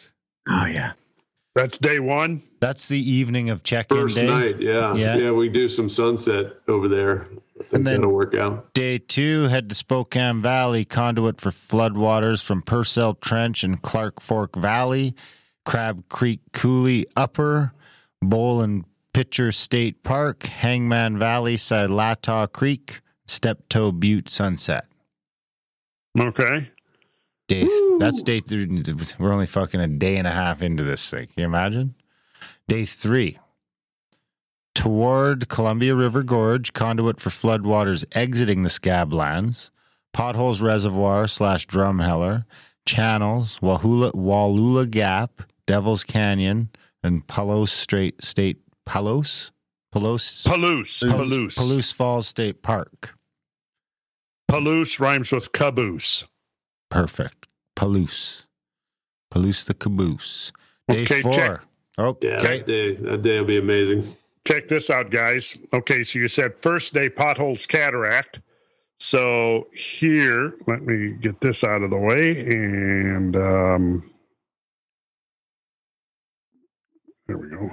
Oh 0.50 0.66
yeah. 0.66 0.94
That's 1.56 1.78
day 1.78 2.00
one. 2.00 2.44
That's 2.60 2.90
the 2.90 3.00
evening 3.00 3.50
of 3.50 3.64
check-in 3.64 3.96
First 3.98 4.16
day. 4.16 4.28
night, 4.28 4.60
yeah, 4.60 4.94
Yeah. 4.96 5.16
yeah, 5.16 5.32
We 5.32 5.48
do 5.48 5.70
some 5.70 5.88
sunset 5.88 6.54
over 6.68 6.90
there. 6.90 7.28
And 7.72 7.88
then- 7.88 8.02
that'll 8.02 8.12
work 8.12 8.36
out. 8.36 8.74
Day 8.74 8.98
two, 8.98 9.44
head 9.44 9.70
to 9.70 9.76
Spokane 9.76 10.42
Valley, 10.42 10.84
conduit 10.86 11.40
for 11.40 11.52
floodwaters 11.52 12.44
from 12.44 12.62
Purcell 12.62 13.14
Trench 13.16 13.64
and 13.64 13.82
Clark 13.82 14.20
Fork 14.22 14.56
Valley, 14.56 15.16
Crab 15.66 16.04
Creek 16.10 16.42
Coulee 16.52 17.06
Upper, 17.16 17.74
Bowl 18.22 18.62
and 18.62 18.84
Pitcher 19.14 19.52
State 19.54 20.04
Park, 20.04 20.44
Hangman 20.46 21.18
Valley, 21.18 21.56
Silataw 21.56 22.52
Creek, 22.52 23.00
Steptoe 23.26 23.94
Butte 23.94 24.30
Sunset. 24.30 24.86
Okay. 26.20 26.70
Day, 27.48 27.68
that's 28.00 28.24
day 28.24 28.40
three. 28.40 28.66
We're 29.20 29.34
only 29.34 29.46
fucking 29.46 29.80
a 29.80 29.88
day 29.88 30.18
and 30.18 30.28
a 30.28 30.32
half 30.32 30.64
into 30.64 30.84
this 30.84 31.10
thing. 31.10 31.28
Can 31.28 31.34
you 31.38 31.46
imagine? 31.46 31.96
Day 32.68 32.86
three. 32.86 33.38
Toward 34.76 35.48
Columbia 35.50 35.96
River 35.96 36.22
Gorge, 36.22 36.74
conduit 36.74 37.20
for 37.20 37.30
floodwaters 37.30 38.06
exiting 38.12 38.62
the 38.62 38.70
Scablands, 38.70 39.72
Potholes 40.14 40.62
Reservoir 40.62 41.28
slash 41.28 41.66
Drumheller, 41.66 42.44
Channels, 42.86 43.58
Wahula, 43.60 44.12
Wallula 44.14 44.90
Gap, 44.90 45.42
Devil's 45.66 46.04
Canyon, 46.04 46.70
and 47.04 47.26
Palos 47.26 47.72
Straight 47.72 48.24
State 48.24 48.58
Palos? 48.86 49.52
Palos? 49.92 50.44
Palouse. 50.44 51.04
Palouse. 51.04 51.56
Palouse 51.56 51.94
Falls 51.94 52.28
State 52.28 52.62
Park. 52.62 53.16
Palouse 54.52 55.00
rhymes 55.00 55.32
with 55.32 55.52
caboose. 55.54 56.26
Perfect. 56.92 57.48
Palouse. 57.78 58.46
Palouse 59.34 59.66
the 59.66 59.74
caboose. 59.74 60.52
Day 60.90 61.04
Okay, 61.04 61.22
four. 61.22 61.34
check. 61.34 61.62
Oh, 61.98 62.18
Yeah, 62.22 62.32
okay. 62.36 62.58
that 62.60 62.68
day 62.68 62.96
that 62.96 63.22
day 63.24 63.40
will 63.40 63.48
be 63.48 63.58
amazing. 63.58 64.16
Check 64.48 64.68
this 64.68 64.90
out, 64.90 65.10
guys. 65.10 65.58
Okay, 65.74 66.04
so 66.04 66.20
you 66.20 66.28
said 66.28 66.60
first 66.60 66.94
day 66.94 67.10
potholes 67.10 67.66
cataract. 67.66 68.40
So 69.00 69.68
here, 69.74 70.54
let 70.68 70.84
me 70.84 71.14
get 71.14 71.42
this 71.42 71.64
out 71.64 71.82
of 71.82 71.90
the 71.90 71.98
way. 71.98 72.40
And 72.40 73.36
um, 73.36 74.12
there 77.28 77.38
we 77.38 77.50
go. 77.50 77.70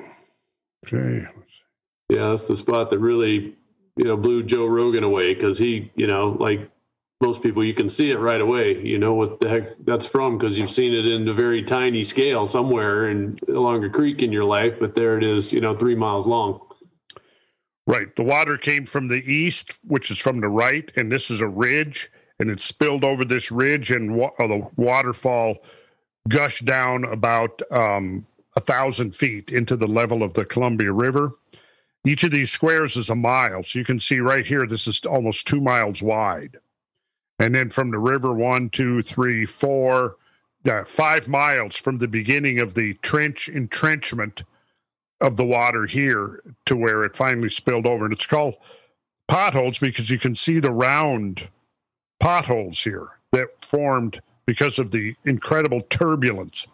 Okay. 0.86 1.26
Yeah, 2.08 2.30
that's 2.30 2.44
the 2.44 2.56
spot 2.56 2.90
that 2.90 2.98
really, 2.98 3.54
you 3.96 4.04
know, 4.04 4.16
blew 4.16 4.42
Joe 4.42 4.66
Rogan 4.66 5.04
away 5.04 5.34
because 5.34 5.58
he, 5.58 5.92
you 5.94 6.06
know, 6.06 6.36
like 6.40 6.70
most 7.22 7.42
people, 7.42 7.64
you 7.64 7.72
can 7.72 7.88
see 7.88 8.10
it 8.10 8.18
right 8.18 8.40
away. 8.40 8.78
You 8.82 8.98
know 8.98 9.14
what 9.14 9.40
the 9.40 9.48
heck 9.48 9.64
that's 9.84 10.04
from 10.04 10.36
because 10.36 10.58
you've 10.58 10.70
seen 10.70 10.92
it 10.92 11.06
in 11.06 11.26
a 11.28 11.32
very 11.32 11.62
tiny 11.62 12.04
scale 12.04 12.46
somewhere 12.46 13.06
and 13.06 13.40
along 13.48 13.84
a 13.84 13.90
creek 13.90 14.20
in 14.20 14.32
your 14.32 14.44
life, 14.44 14.74
but 14.78 14.94
there 14.94 15.16
it 15.16 15.24
is, 15.24 15.52
you 15.52 15.60
know, 15.60 15.74
three 15.74 15.94
miles 15.94 16.26
long. 16.26 16.60
Right. 17.86 18.14
The 18.14 18.22
water 18.22 18.56
came 18.58 18.84
from 18.86 19.08
the 19.08 19.22
east, 19.32 19.80
which 19.86 20.10
is 20.10 20.18
from 20.18 20.40
the 20.40 20.48
right, 20.48 20.92
and 20.96 21.10
this 21.10 21.30
is 21.30 21.40
a 21.40 21.48
ridge, 21.48 22.10
and 22.38 22.50
it 22.50 22.60
spilled 22.60 23.04
over 23.04 23.24
this 23.24 23.50
ridge, 23.50 23.90
and 23.90 24.14
wa- 24.14 24.32
uh, 24.38 24.46
the 24.46 24.68
waterfall 24.76 25.56
gushed 26.28 26.64
down 26.64 27.04
about 27.04 27.60
um, 27.72 28.26
a 28.56 28.60
thousand 28.60 29.14
feet 29.14 29.50
into 29.50 29.76
the 29.76 29.88
level 29.88 30.22
of 30.22 30.34
the 30.34 30.44
Columbia 30.44 30.92
River. 30.92 31.32
Each 32.04 32.24
of 32.24 32.32
these 32.32 32.50
squares 32.50 32.96
is 32.96 33.10
a 33.10 33.14
mile, 33.14 33.62
so 33.62 33.78
you 33.78 33.84
can 33.84 34.00
see 34.00 34.18
right 34.18 34.44
here. 34.44 34.66
This 34.66 34.88
is 34.88 35.00
almost 35.04 35.46
two 35.46 35.60
miles 35.60 36.02
wide, 36.02 36.58
and 37.38 37.54
then 37.54 37.70
from 37.70 37.90
the 37.90 37.98
river, 37.98 38.32
one, 38.32 38.70
two, 38.70 39.02
three, 39.02 39.46
four, 39.46 40.16
uh, 40.64 40.84
five 40.84 41.28
miles 41.28 41.76
from 41.76 41.98
the 41.98 42.08
beginning 42.08 42.60
of 42.60 42.74
the 42.74 42.94
trench 42.94 43.48
entrenchment 43.48 44.44
of 45.20 45.36
the 45.36 45.44
water 45.44 45.86
here 45.86 46.42
to 46.66 46.76
where 46.76 47.04
it 47.04 47.16
finally 47.16 47.48
spilled 47.48 47.86
over. 47.86 48.04
And 48.04 48.12
it's 48.12 48.26
called 48.26 48.56
potholes 49.28 49.78
because 49.78 50.10
you 50.10 50.18
can 50.18 50.34
see 50.34 50.60
the 50.60 50.72
round 50.72 51.48
potholes 52.20 52.82
here 52.82 53.08
that 53.32 53.48
formed 53.64 54.20
because 54.46 54.78
of 54.78 54.90
the 54.90 55.14
incredible 55.24 55.80
turbulence. 55.88 56.66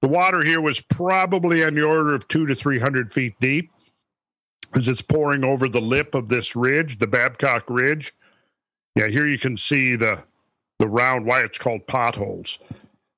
The 0.00 0.08
water 0.08 0.42
here 0.42 0.60
was 0.60 0.80
probably 0.80 1.62
on 1.62 1.74
the 1.74 1.82
order 1.82 2.14
of 2.14 2.26
two 2.28 2.46
to 2.46 2.54
300 2.54 3.12
feet 3.12 3.34
deep 3.40 3.70
as 4.74 4.88
it's 4.88 5.02
pouring 5.02 5.44
over 5.44 5.68
the 5.68 5.80
lip 5.80 6.14
of 6.14 6.28
this 6.28 6.54
ridge, 6.56 6.98
the 6.98 7.06
Babcock 7.06 7.64
Ridge. 7.68 8.14
Yeah, 8.94 9.08
here 9.08 9.26
you 9.26 9.38
can 9.38 9.56
see 9.56 9.96
the 9.96 10.22
the 10.78 10.88
round 10.88 11.26
why 11.26 11.42
it's 11.42 11.58
called 11.58 11.86
potholes. 11.86 12.58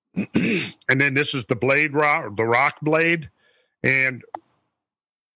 and 0.34 1.00
then 1.00 1.14
this 1.14 1.32
is 1.34 1.46
the 1.46 1.56
blade 1.56 1.94
rock, 1.94 2.36
the 2.36 2.44
rock 2.44 2.80
blade. 2.82 3.30
And 3.82 4.22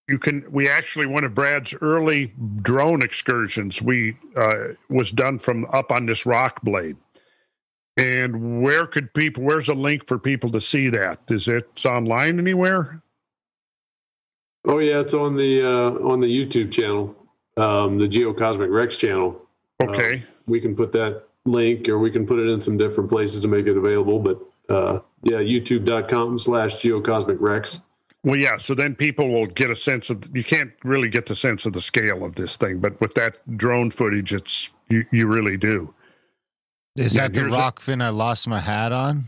you 0.08 0.18
can 0.18 0.44
we 0.50 0.68
actually 0.68 1.06
one 1.06 1.24
of 1.24 1.34
brad's 1.34 1.74
early 1.80 2.32
drone 2.62 3.02
excursions 3.02 3.82
we 3.82 4.16
uh, 4.36 4.68
was 4.88 5.10
done 5.10 5.38
from 5.38 5.64
up 5.66 5.90
on 5.90 6.06
this 6.06 6.24
rock 6.24 6.62
blade 6.62 6.96
and 7.96 8.62
where 8.62 8.86
could 8.86 9.12
people 9.14 9.42
where's 9.42 9.68
a 9.68 9.74
link 9.74 10.06
for 10.06 10.16
people 10.16 10.48
to 10.52 10.60
see 10.60 10.88
that 10.88 11.18
is 11.28 11.48
it 11.48 11.84
online 11.84 12.38
anywhere 12.38 13.02
Oh 14.66 14.78
yeah, 14.78 14.98
it's 14.98 15.14
on 15.14 15.36
the 15.36 15.62
uh, 15.62 15.90
on 16.04 16.18
the 16.18 16.26
YouTube 16.26 16.72
channel, 16.72 17.14
um, 17.56 17.98
the 17.98 18.08
Geocosmic 18.08 18.68
Rex 18.68 18.96
channel. 18.96 19.40
Okay 19.82 20.22
We 20.46 20.60
can 20.60 20.74
put 20.76 20.92
that 20.92 21.24
link, 21.44 21.88
or 21.88 21.98
we 21.98 22.10
can 22.10 22.26
put 22.26 22.38
it 22.38 22.48
in 22.48 22.60
some 22.60 22.76
different 22.76 23.08
places 23.10 23.40
to 23.40 23.48
make 23.48 23.66
it 23.66 23.76
available. 23.76 24.18
But 24.18 24.40
uh, 24.72 25.00
yeah, 25.22 25.38
YouTube.com 25.38 26.38
slash 26.38 26.76
Geocosmic 26.76 27.36
Rex. 27.40 27.78
well 28.24 28.36
yeah 28.36 28.56
so 28.56 28.74
then 28.74 28.94
people 28.96 29.28
will 29.28 29.46
get 29.46 29.70
a 29.70 29.76
sense 29.76 30.10
of 30.10 30.24
you 30.36 30.42
can't 30.42 30.72
really 30.82 31.08
get 31.08 31.26
the 31.26 31.34
sense 31.36 31.66
of 31.66 31.72
the 31.72 31.80
scale 31.80 32.24
of 32.24 32.34
this 32.34 32.56
thing 32.56 32.80
but 32.80 33.00
with 33.00 33.14
that 33.14 33.38
drone 33.56 33.90
footage 33.90 34.34
it's 34.34 34.70
you, 34.88 35.04
you 35.12 35.26
really 35.28 35.56
do 35.56 35.94
Is 36.96 37.14
Yeah, 37.14 37.22
that 37.28 37.34
the 37.34 37.40
here's 37.42 37.54
a- 37.54 37.58
rock 37.58 37.78
fin 37.80 38.02
I 38.02 38.08
lost 38.08 38.48
my 38.48 38.58
hat 38.58 38.90
on? 38.92 39.26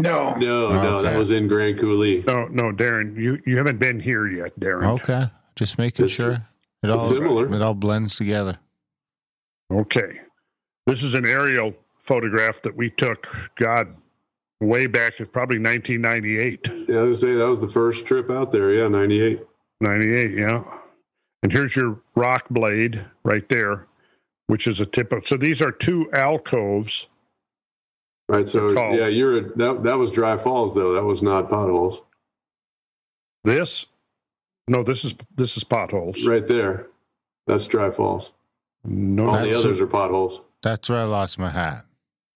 No. 0.00 0.34
No, 0.36 0.80
no, 0.82 1.02
that 1.02 1.16
was 1.16 1.30
in 1.32 1.48
Grand 1.48 1.80
Coulee. 1.80 2.22
no 2.26 2.46
no 2.46 2.70
darren 2.72 3.16
you 3.16 3.40
you 3.46 3.56
haven't 3.56 3.78
been 3.78 3.98
here 3.98 4.26
yet 4.28 4.58
darren 4.60 4.86
Okay. 5.00 5.24
Just 5.56 5.78
making 5.78 6.04
It's- 6.06 6.16
sure. 6.16 6.46
It 6.84 6.90
all 6.90 6.98
similar. 7.00 7.52
It 7.54 7.62
all 7.62 7.74
blends 7.74 8.16
together. 8.16 8.58
Okay. 9.72 10.20
This 10.86 11.02
is 11.02 11.14
an 11.14 11.26
aerial 11.26 11.74
photograph 11.98 12.62
that 12.62 12.76
we 12.76 12.90
took, 12.90 13.28
God, 13.56 13.94
way 14.60 14.86
back 14.86 15.20
at 15.20 15.32
probably 15.32 15.58
1998. 15.58 16.88
Yeah, 16.88 16.98
I 16.98 17.02
was 17.02 17.20
say 17.20 17.34
that 17.34 17.46
was 17.46 17.60
the 17.60 17.68
first 17.68 18.06
trip 18.06 18.30
out 18.30 18.52
there. 18.52 18.72
Yeah, 18.72 18.88
'98. 18.88 19.46
98, 19.80 20.32
yeah. 20.32 20.62
And 21.42 21.52
here's 21.52 21.74
your 21.74 22.00
rock 22.14 22.48
blade 22.50 23.04
right 23.24 23.48
there, 23.48 23.86
which 24.46 24.66
is 24.66 24.80
a 24.80 24.86
tip 24.86 25.12
of. 25.12 25.26
So 25.26 25.36
these 25.36 25.60
are 25.60 25.72
two 25.72 26.10
alcoves 26.12 27.08
Right. 28.32 28.48
So 28.48 28.70
yeah, 28.92 29.08
you're 29.08 29.42
that 29.56 29.82
that 29.82 29.98
was 29.98 30.10
dry 30.10 30.38
falls 30.38 30.74
though. 30.74 30.94
That 30.94 31.04
was 31.04 31.22
not 31.22 31.50
potholes. 31.50 32.00
This? 33.44 33.84
No, 34.68 34.82
this 34.82 35.04
is 35.04 35.14
this 35.36 35.56
is 35.58 35.64
potholes. 35.64 36.26
Right 36.26 36.46
there. 36.48 36.86
That's 37.46 37.66
dry 37.66 37.90
falls. 37.90 38.32
No, 38.84 39.28
All 39.28 39.32
the 39.38 39.44
That's- 39.46 39.58
others 39.64 39.80
are 39.80 39.86
potholes. 39.86 40.40
That's 40.62 40.88
where 40.88 41.00
I 41.00 41.04
lost 41.04 41.38
my 41.38 41.50
hat. 41.50 41.84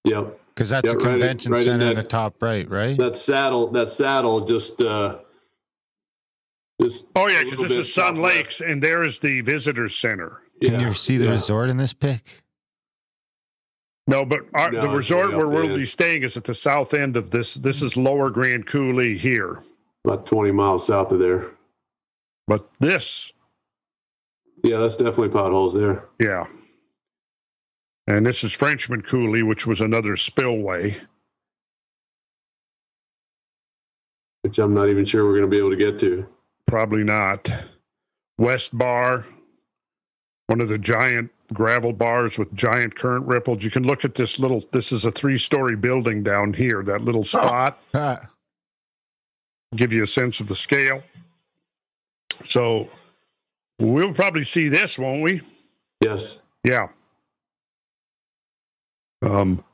Yep. 0.05 0.40
Because 0.55 0.68
that's 0.70 0.86
Yeah, 0.86 0.93
the 0.93 0.98
right 0.98 1.06
in- 1.06 1.12
convention 1.20 1.52
right 1.52 1.64
center 1.64 1.86
in 1.90 1.97
that- 1.97 2.02
the 2.02 2.09
top 2.09 2.40
right, 2.43 2.68
right? 2.70 2.97
That 2.97 3.16
saddle 3.16 3.68
that 3.73 3.89
saddle 3.89 4.40
just 4.44 4.81
uh 4.82 5.18
just 6.81 7.06
Oh 7.16 7.27
yeah, 7.27 7.43
because 7.44 7.60
this 7.60 7.73
is 7.77 7.93
Sun 7.93 8.14
southwest. 8.16 8.36
Lakes, 8.36 8.60
and 8.60 8.82
there 8.82 9.02
is 9.02 9.18
the 9.20 9.40
visitor 9.43 9.89
center. 9.89 10.40
Can 10.62 10.81
you 10.81 10.94
see 10.94 11.16
the 11.18 11.27
yeah. 11.27 11.31
resort 11.32 11.68
in 11.68 11.77
this 11.77 11.93
pic? 11.93 12.43
No, 14.06 14.24
but 14.24 14.43
our, 14.55 14.70
No, 14.70 14.82
the 14.82 14.89
resort 14.89 15.35
where 15.36 15.48
we'll 15.48 15.64
end. 15.66 15.77
be 15.77 15.85
staying 15.85 16.23
is 16.23 16.36
at 16.36 16.44
the 16.44 16.55
south 16.55 16.94
end 16.94 17.16
of 17.16 17.31
this. 17.31 17.55
This 17.55 17.82
is 17.82 17.97
Lower 17.97 18.31
Grand 18.31 18.66
Coulee 18.66 19.18
here, 19.18 19.62
About 20.05 20.27
twenty 20.27 20.52
miles 20.52 20.86
south 20.86 21.10
of 21.12 21.18
there. 21.18 21.51
but 22.47 22.68
this, 22.78 23.32
Yeah, 24.66 24.78
that's 24.78 24.97
definitely 24.97 25.28
potholes 25.28 25.74
there. 25.74 26.06
yeah, 26.18 26.44
and 28.09 28.26
this 28.26 28.43
is 28.43 28.52
Frenchman 28.52 29.02
Coulee, 29.02 29.43
which 29.44 29.64
was 29.64 29.80
another 29.80 30.16
spillway. 30.16 31.01
Which 34.43 34.59
I'm 34.59 34.74
not 34.74 34.88
even 34.88 35.05
sure 35.05 35.24
we're 35.24 35.36
gonna 35.36 35.47
be 35.47 35.59
able 35.59 35.70
to 35.70 35.76
get 35.76 35.98
to. 36.01 36.26
Probably 36.66 37.05
not. 37.05 37.48
West 38.38 38.76
Bar, 38.76 39.24
one 40.48 40.60
of 40.60 40.68
the 40.68 40.78
giant 40.78 41.30
gravel 41.52 41.93
bars 41.93 42.38
with 42.38 42.52
giant 42.55 42.97
current 42.97 43.24
ripples. 43.26 43.62
You 43.62 43.70
can 43.70 43.84
look 43.84 44.05
at 44.05 44.16
this 44.16 44.40
little. 44.40 44.64
This 44.72 44.90
is 44.90 45.05
a 45.05 45.12
three-story 45.12 45.76
building 45.76 46.24
down 46.24 46.55
here. 46.55 46.82
That 46.82 47.02
little 47.02 47.22
spot. 47.24 47.80
Ah, 47.94 48.18
give 49.76 49.93
you 49.93 50.02
a 50.02 50.09
sense 50.09 50.40
of 50.40 50.48
the 50.48 50.56
scale. 50.56 51.02
So 52.44 52.90
we'll 53.78 54.12
probably 54.12 54.44
see 54.44 54.69
this, 54.69 54.98
won't 54.98 55.23
we? 55.23 55.43
Yes. 56.01 56.39
Yeah. 56.65 56.89
Um, 59.23 59.65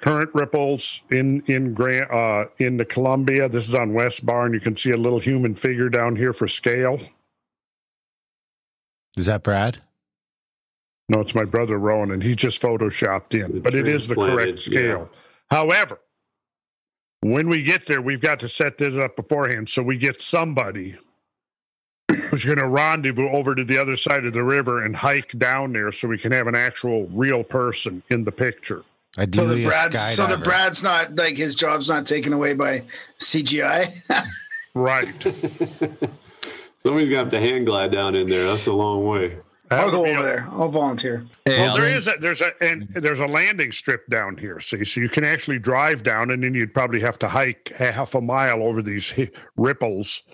current 0.00 0.30
ripples 0.34 1.02
in 1.10 1.42
in 1.46 1.74
Grant 1.74 2.10
uh, 2.10 2.46
in 2.58 2.76
the 2.76 2.84
Columbia. 2.84 3.48
This 3.48 3.68
is 3.68 3.74
on 3.74 3.94
West 3.94 4.26
Bar, 4.26 4.46
and 4.46 4.54
you 4.54 4.60
can 4.60 4.76
see 4.76 4.90
a 4.90 4.96
little 4.96 5.20
human 5.20 5.54
figure 5.54 5.88
down 5.88 6.16
here 6.16 6.32
for 6.32 6.48
scale. 6.48 7.00
is 9.16 9.26
that 9.26 9.42
Brad? 9.42 9.80
No, 11.08 11.20
it's 11.20 11.34
my 11.34 11.44
brother 11.44 11.78
Rowan, 11.78 12.10
and 12.10 12.22
he 12.22 12.34
just 12.34 12.62
photoshopped 12.62 13.34
in, 13.34 13.60
but 13.60 13.74
it 13.74 13.86
is 13.86 14.08
the 14.08 14.14
correct 14.14 14.62
Transplanted, 14.62 14.72
yeah. 14.72 14.80
scale. 14.80 15.10
However, 15.50 16.00
when 17.20 17.48
we 17.48 17.62
get 17.62 17.86
there, 17.86 18.00
we've 18.00 18.22
got 18.22 18.40
to 18.40 18.48
set 18.48 18.78
this 18.78 18.96
up 18.96 19.14
beforehand 19.14 19.68
so 19.68 19.82
we 19.82 19.98
get 19.98 20.22
somebody 20.22 20.96
who's 22.14 22.44
going 22.44 22.58
to 22.58 22.68
rendezvous 22.68 23.28
over 23.28 23.54
to 23.54 23.64
the 23.64 23.78
other 23.78 23.96
side 23.96 24.24
of 24.24 24.32
the 24.32 24.42
river 24.42 24.84
and 24.84 24.96
hike 24.96 25.36
down 25.38 25.72
there 25.72 25.92
so 25.92 26.08
we 26.08 26.18
can 26.18 26.32
have 26.32 26.46
an 26.46 26.54
actual 26.54 27.06
real 27.08 27.42
person 27.44 28.02
in 28.10 28.24
the 28.24 28.32
picture. 28.32 28.84
So 29.14 29.22
Ideally, 29.22 29.62
the 29.62 29.68
Brad's 29.68 30.00
so 30.14 30.26
the. 30.26 30.38
Brad's 30.38 30.82
not 30.82 31.14
like 31.14 31.36
his 31.36 31.54
job's 31.54 31.88
not 31.88 32.04
taken 32.06 32.32
away 32.32 32.54
by 32.54 32.82
CGI. 33.20 33.86
Right. 34.74 35.14
Somebody's 36.82 37.08
gonna 37.08 37.16
have 37.18 37.30
to 37.30 37.40
hand 37.40 37.66
glide 37.66 37.92
down 37.92 38.14
in 38.14 38.28
there. 38.28 38.44
That's 38.44 38.66
a 38.66 38.72
long 38.72 39.06
way. 39.06 39.38
I'll 39.70 39.90
go 39.90 40.04
over 40.04 40.18
a- 40.18 40.22
there. 40.22 40.46
I'll 40.50 40.68
volunteer. 40.68 41.26
Well, 41.46 41.76
there 41.76 41.86
is 41.86 42.06
a 42.06 42.14
there's 42.20 42.40
a 42.40 42.52
and 42.60 42.88
there's 42.92 43.20
a 43.20 43.26
landing 43.26 43.72
strip 43.72 44.06
down 44.08 44.36
here. 44.36 44.60
See, 44.60 44.84
so 44.84 45.00
you 45.00 45.08
can 45.08 45.24
actually 45.24 45.58
drive 45.58 46.02
down, 46.02 46.30
and 46.30 46.42
then 46.44 46.52
you'd 46.54 46.74
probably 46.74 47.00
have 47.00 47.18
to 47.20 47.28
hike 47.28 47.72
half 47.76 48.14
a 48.14 48.20
mile 48.20 48.62
over 48.62 48.82
these 48.82 49.12
hi- 49.12 49.30
ripples. 49.56 50.24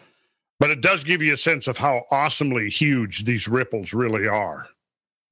But 0.61 0.71
it 0.71 0.81
does 0.83 1.03
give 1.03 1.21
you 1.23 1.33
a 1.33 1.37
sense 1.39 1.67
of 1.67 1.79
how 1.79 2.05
awesomely 2.13 2.69
huge 2.71 3.25
these 3.25 3.49
ripples 3.49 3.93
really 3.93 4.29
are. 4.29 4.69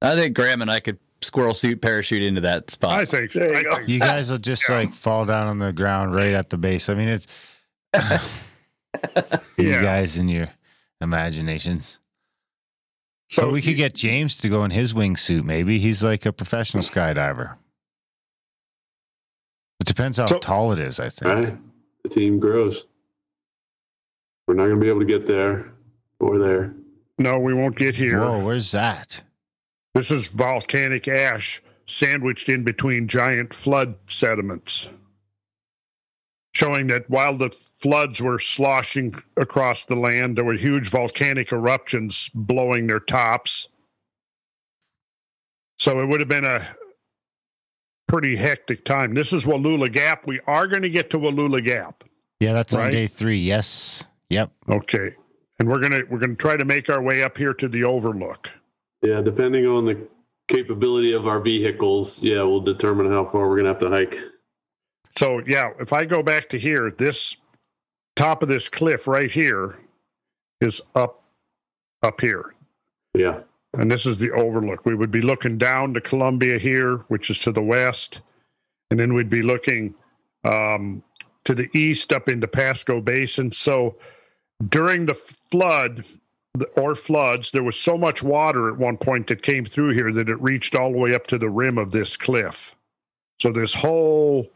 I 0.01 0.15
think 0.15 0.35
Graham 0.35 0.61
and 0.61 0.69
I 0.71 0.79
could 0.81 0.97
squirrel 1.21 1.53
suit 1.53 1.81
parachute 1.81 2.23
into 2.23 2.41
that 2.41 2.71
spot. 2.71 2.99
I 2.99 3.05
think. 3.05 3.31
There 3.33 3.61
you 3.61 3.71
I 3.71 3.75
go. 3.79 3.85
You 3.85 3.99
guys 3.99 4.31
will 4.31 4.37
just 4.39 4.67
Yeah. 4.67 4.77
like 4.77 4.93
fall 4.93 5.25
down 5.25 5.47
on 5.47 5.59
the 5.59 5.71
ground 5.71 6.15
right 6.15 6.33
at 6.33 6.49
the 6.49 6.57
base. 6.57 6.89
I 6.89 6.95
mean, 6.95 7.09
it's 7.09 7.27
you 9.57 9.69
Yeah. 9.69 9.81
guys 9.83 10.17
and 10.17 10.29
your 10.31 10.49
imaginations. 11.01 11.99
So 13.29 13.43
So 13.43 13.49
we 13.51 13.61
could 13.61 13.75
get 13.75 13.93
James 13.93 14.37
to 14.37 14.49
go 14.49 14.63
in 14.63 14.71
his 14.71 14.93
wingsuit. 14.93 15.43
Maybe 15.43 15.77
he's 15.77 16.03
like 16.03 16.25
a 16.25 16.33
professional 16.33 16.81
skydiver. 16.81 17.55
It 19.79 19.85
depends 19.85 20.17
how 20.17 20.25
So- 20.25 20.39
tall 20.39 20.71
it 20.71 20.79
is. 20.79 20.99
I 20.99 21.09
think. 21.09 21.31
Right? 21.31 21.57
The 22.03 22.09
team 22.09 22.39
grows. 22.39 22.85
We're 24.49 24.55
not 24.55 24.63
gonna 24.63 24.79
be 24.79 24.89
able 24.89 25.01
to 25.01 25.05
get 25.05 25.27
there 25.27 25.73
or 26.19 26.39
there. 26.39 26.73
no, 27.19 27.37
we 27.37 27.53
won't 27.53 27.75
get 27.75 27.93
here. 27.93 28.19
Whoa, 28.19 28.43
where's 28.43 28.71
that? 28.71 29.21
This 29.93 30.09
is 30.09 30.25
volcanic 30.25 31.07
ash 31.07 31.61
sandwiched 31.85 32.49
in 32.49 32.63
between 32.63 33.07
giant 33.07 33.53
flood 33.53 33.97
sediments, 34.07 34.89
showing 36.51 36.87
that 36.87 37.07
while 37.11 37.37
the 37.37 37.55
floods 37.79 38.23
were 38.23 38.39
sloshing 38.39 39.21
across 39.37 39.85
the 39.85 39.95
land, 39.95 40.35
there 40.35 40.43
were 40.43 40.53
huge 40.53 40.89
volcanic 40.89 41.51
eruptions 41.51 42.31
blowing 42.33 42.87
their 42.87 42.99
tops. 42.99 43.67
So 45.77 46.01
it 46.01 46.07
would 46.07 46.21
have 46.21 46.27
been 46.27 46.43
a 46.43 46.69
pretty 48.07 48.35
hectic 48.35 48.83
time. 48.83 49.13
This 49.13 49.31
is 49.31 49.45
Wallula 49.45 49.93
Gap. 49.93 50.25
We 50.25 50.39
are 50.47 50.65
going 50.65 50.81
to 50.81 50.89
get 50.89 51.11
to 51.11 51.19
Wallula 51.19 51.63
Gap. 51.63 52.03
Yeah, 52.39 52.53
that's 52.53 52.73
on 52.73 52.89
day 52.89 53.05
three. 53.05 53.37
Yes. 53.37 54.05
Yep. 54.29 54.51
Okay. 54.69 55.15
And 55.59 55.67
we're 55.67 55.79
going 55.79 55.91
to 55.91 56.03
we're 56.09 56.19
going 56.19 56.35
to 56.35 56.41
try 56.41 56.55
to 56.55 56.65
make 56.65 56.89
our 56.89 57.01
way 57.01 57.23
up 57.23 57.37
here 57.37 57.53
to 57.53 57.67
the 57.67 57.83
overlook. 57.83 58.49
Yeah, 59.01 59.21
depending 59.21 59.65
on 59.65 59.85
the 59.85 60.07
capability 60.49 61.13
of 61.13 61.27
our 61.27 61.39
vehicles, 61.39 62.21
yeah, 62.21 62.43
we'll 62.43 62.59
determine 62.59 63.09
how 63.09 63.25
far 63.25 63.47
we're 63.47 63.57
gonna 63.57 63.69
have 63.69 63.79
to 63.79 63.89
hike. 63.89 64.19
So 65.17 65.41
yeah, 65.45 65.69
if 65.79 65.93
I 65.93 66.05
go 66.05 66.21
back 66.21 66.49
to 66.49 66.59
here, 66.59 66.91
this 66.91 67.37
top 68.15 68.43
of 68.43 68.49
this 68.49 68.67
cliff 68.67 69.07
right 69.07 69.31
here 69.31 69.77
is 70.59 70.81
up 70.95 71.23
up 72.03 72.19
here. 72.19 72.55
Yeah. 73.13 73.39
And 73.73 73.89
this 73.91 74.05
is 74.05 74.17
the 74.17 74.31
overlook. 74.31 74.85
We 74.85 74.95
would 74.95 75.11
be 75.11 75.21
looking 75.21 75.57
down 75.57 75.93
to 75.93 76.01
Columbia 76.01 76.57
here, 76.57 76.97
which 77.07 77.29
is 77.29 77.39
to 77.39 77.51
the 77.51 77.61
west, 77.61 78.21
and 78.89 78.99
then 78.99 79.13
we'd 79.13 79.29
be 79.29 79.43
looking 79.43 79.93
um, 80.43 81.03
to 81.45 81.53
the 81.53 81.69
east 81.77 82.11
up 82.11 82.27
into 82.27 82.47
Pasco 82.47 82.99
Basin. 82.99 83.51
So 83.51 83.95
during 84.67 85.05
the 85.05 85.13
flood 85.13 86.03
or 86.75 86.95
floods, 86.95 87.51
there 87.51 87.63
was 87.63 87.79
so 87.79 87.97
much 87.97 88.21
water 88.21 88.69
at 88.69 88.77
one 88.77 88.97
point 88.97 89.27
that 89.27 89.41
came 89.41 89.65
through 89.65 89.93
here 89.93 90.11
that 90.11 90.29
it 90.29 90.41
reached 90.41 90.75
all 90.75 90.91
the 90.91 90.97
way 90.97 91.13
up 91.13 91.27
to 91.27 91.37
the 91.37 91.49
rim 91.49 91.77
of 91.77 91.91
this 91.91 92.17
cliff. 92.17 92.75
So 93.39 93.51
this 93.51 93.75
whole 93.75 94.49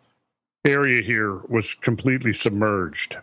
area 0.65 1.01
here 1.01 1.38
was 1.47 1.73
completely 1.75 2.34
submerged. 2.34 3.17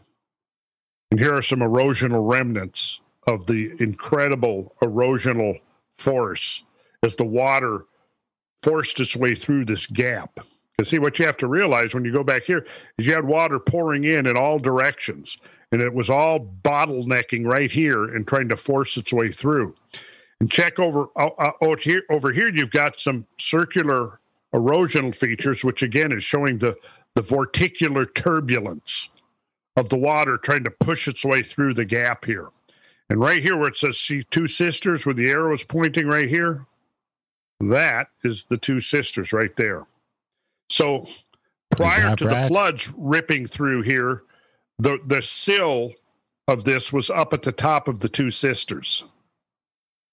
And 1.11 1.19
here 1.19 1.35
are 1.35 1.43
some 1.43 1.61
erosional 1.61 2.31
remnants 2.31 3.01
of 3.27 3.47
the 3.47 3.73
incredible 3.79 4.75
erosional 4.81 5.61
force 5.95 6.65
as 7.03 7.17
the 7.17 7.25
water 7.25 7.85
forced 8.63 9.01
its 9.01 9.17
way 9.17 9.35
through 9.35 9.65
this 9.65 9.87
gap. 9.87 10.39
Because 10.77 10.91
see, 10.91 10.99
what 10.99 11.19
you 11.19 11.27
have 11.27 11.37
to 11.39 11.47
realize 11.47 11.95
when 11.95 12.05
you 12.05 12.13
go 12.13 12.25
back 12.25 12.45
here 12.45 12.67
is 12.97 13.07
you 13.07 13.15
had 13.15 13.25
water 13.25 13.59
pouring 13.59 14.05
in 14.05 14.27
in 14.27 14.37
all 14.37 14.59
directions, 14.59 15.37
and 15.73 15.81
it 15.81 15.95
was 15.95 16.11
all 16.11 16.41
bottlenecking 16.41 17.47
right 17.47 17.71
here 17.71 18.05
and 18.05 18.27
trying 18.27 18.49
to 18.49 18.57
force 18.57 18.97
its 18.97 19.13
way 19.13 19.31
through. 19.31 19.75
And 20.41 20.51
check 20.51 20.79
over 20.79 21.09
uh, 21.17 21.31
uh, 21.39 21.53
out 21.63 21.81
here. 21.81 22.03
Over 22.11 22.33
here, 22.33 22.49
you've 22.49 22.71
got 22.71 22.99
some 22.99 23.27
circular 23.39 24.21
erosional 24.55 25.15
features, 25.15 25.63
which 25.63 25.83
again 25.83 26.13
is 26.13 26.25
showing 26.25 26.59
the 26.59 26.77
the 27.15 27.23
vorticular 27.23 28.07
turbulence 28.07 29.09
of 29.77 29.89
the 29.89 29.97
water 29.97 30.37
trying 30.37 30.65
to 30.65 30.71
push 30.71 31.09
its 31.09 31.25
way 31.25 31.43
through 31.43 31.75
the 31.75 31.85
gap 31.85 32.25
here. 32.25 32.49
And 33.09 33.19
right 33.19 33.43
here, 33.43 33.57
where 33.57 33.69
it 33.69 33.77
says 33.77 33.99
see 33.99 34.23
two 34.23 34.47
sisters, 34.47 35.05
where 35.05 35.15
the 35.15 35.29
arrow 35.29 35.53
is 35.53 35.65
pointing 35.65 36.07
right 36.07 36.29
here, 36.29 36.67
that 37.61 38.09
is 38.23 38.45
the 38.45 38.57
two 38.57 38.81
sisters 38.81 39.33
right 39.33 39.55
there. 39.57 39.87
So 40.69 41.07
prior 41.71 42.15
to 42.17 42.25
the 42.25 42.47
floods 42.49 42.91
ripping 42.97 43.47
through 43.47 43.83
here, 43.83 44.23
the, 44.81 44.99
the 45.07 45.23
sill 45.23 45.93
of 46.49 46.65
this 46.65 46.93
was 46.93 47.11
up 47.11 47.33
at 47.33 47.43
the 47.43 47.53
top 47.53 47.89
of 47.89 48.01
the 48.01 48.09
two 48.09 48.31
sisters. 48.31 49.05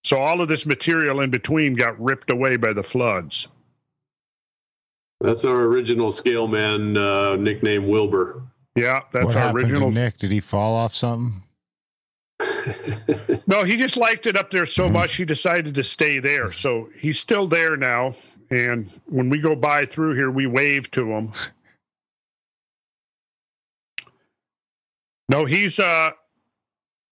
So 0.03 0.18
all 0.18 0.41
of 0.41 0.48
this 0.48 0.65
material 0.65 1.22
in 1.22 1.31
between 1.31 1.73
got 1.73 1.99
ripped 1.99 2.30
away 2.30 2.57
by 2.57 2.73
the 2.73 2.84
floods. 2.84 3.48
That's 5.19 5.45
our 5.45 5.64
original 5.64 6.11
scale 6.11 6.48
man 6.48 6.95
uh, 6.95 7.35
nickname 7.38 7.88
Wilbur. 7.88 8.44
Yeah, 8.76 9.02
that's 9.11 9.26
what 9.26 9.35
our 9.35 9.52
original. 9.52 9.89
to 9.89 9.95
Nick? 9.95 10.18
Did 10.18 10.31
he 10.31 10.39
fall 10.39 10.76
off 10.76 10.94
something? 10.95 11.44
No, 13.49 13.64
he 13.64 13.77
just 13.77 13.95
liked 13.95 14.26
it 14.26 14.35
up 14.35 14.52
there 14.52 14.65
so 14.65 14.89
much 14.89 15.15
he 15.15 15.23
decided 15.23 15.73
to 15.76 15.84
stay 15.84 16.19
there. 16.19 16.52
So 16.52 16.89
he's 16.99 17.18
still 17.18 17.48
there 17.48 17.77
now, 17.77 18.14
and 18.49 18.91
when 19.06 19.30
we 19.30 19.39
go 19.39 19.56
by 19.56 19.85
through 19.85 20.15
here, 20.15 20.30
we 20.30 20.48
wave 20.48 20.91
to 20.91 21.10
him. 21.10 21.31
No, 25.30 25.45
he's 25.45 25.80
uh 25.80 26.12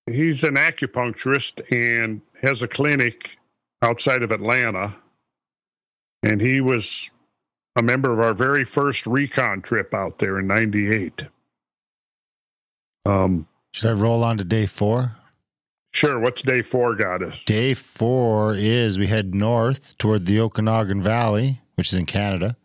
he's 0.06 0.44
an 0.44 0.56
acupuncturist 0.56 1.62
and 1.72 2.22
has 2.42 2.62
a 2.62 2.68
clinic 2.68 3.38
outside 3.82 4.24
of 4.24 4.32
Atlanta. 4.32 4.96
And 6.24 6.42
he 6.42 6.62
was 6.62 7.10
a 7.76 7.82
member 7.82 8.12
of 8.12 8.20
our 8.20 8.34
very 8.34 8.66
first 8.66 9.06
recon 9.06 9.62
trip 9.62 9.94
out 9.94 10.18
there 10.20 10.40
in 10.40 10.48
98. 10.48 11.26
Um 13.06 13.48
Should 13.74 13.90
I 13.90 13.94
roll 13.94 14.24
on 14.24 14.38
to 14.38 14.44
day 14.44 14.66
four? 14.66 15.16
sure, 15.92 16.20
what's 16.20 16.42
day 16.42 16.62
4 16.62 16.96
got 16.96 17.24
us? 17.24 17.42
Day 17.46 17.74
four 17.74 18.54
is 18.54 19.00
we 19.00 19.08
head 19.08 19.34
north 19.34 19.98
toward 19.98 20.26
the 20.26 20.42
Okanagan 20.42 21.02
Valley, 21.02 21.62
which 21.76 21.94
is 21.94 21.98
in 21.98 22.06
Canada. 22.06 22.58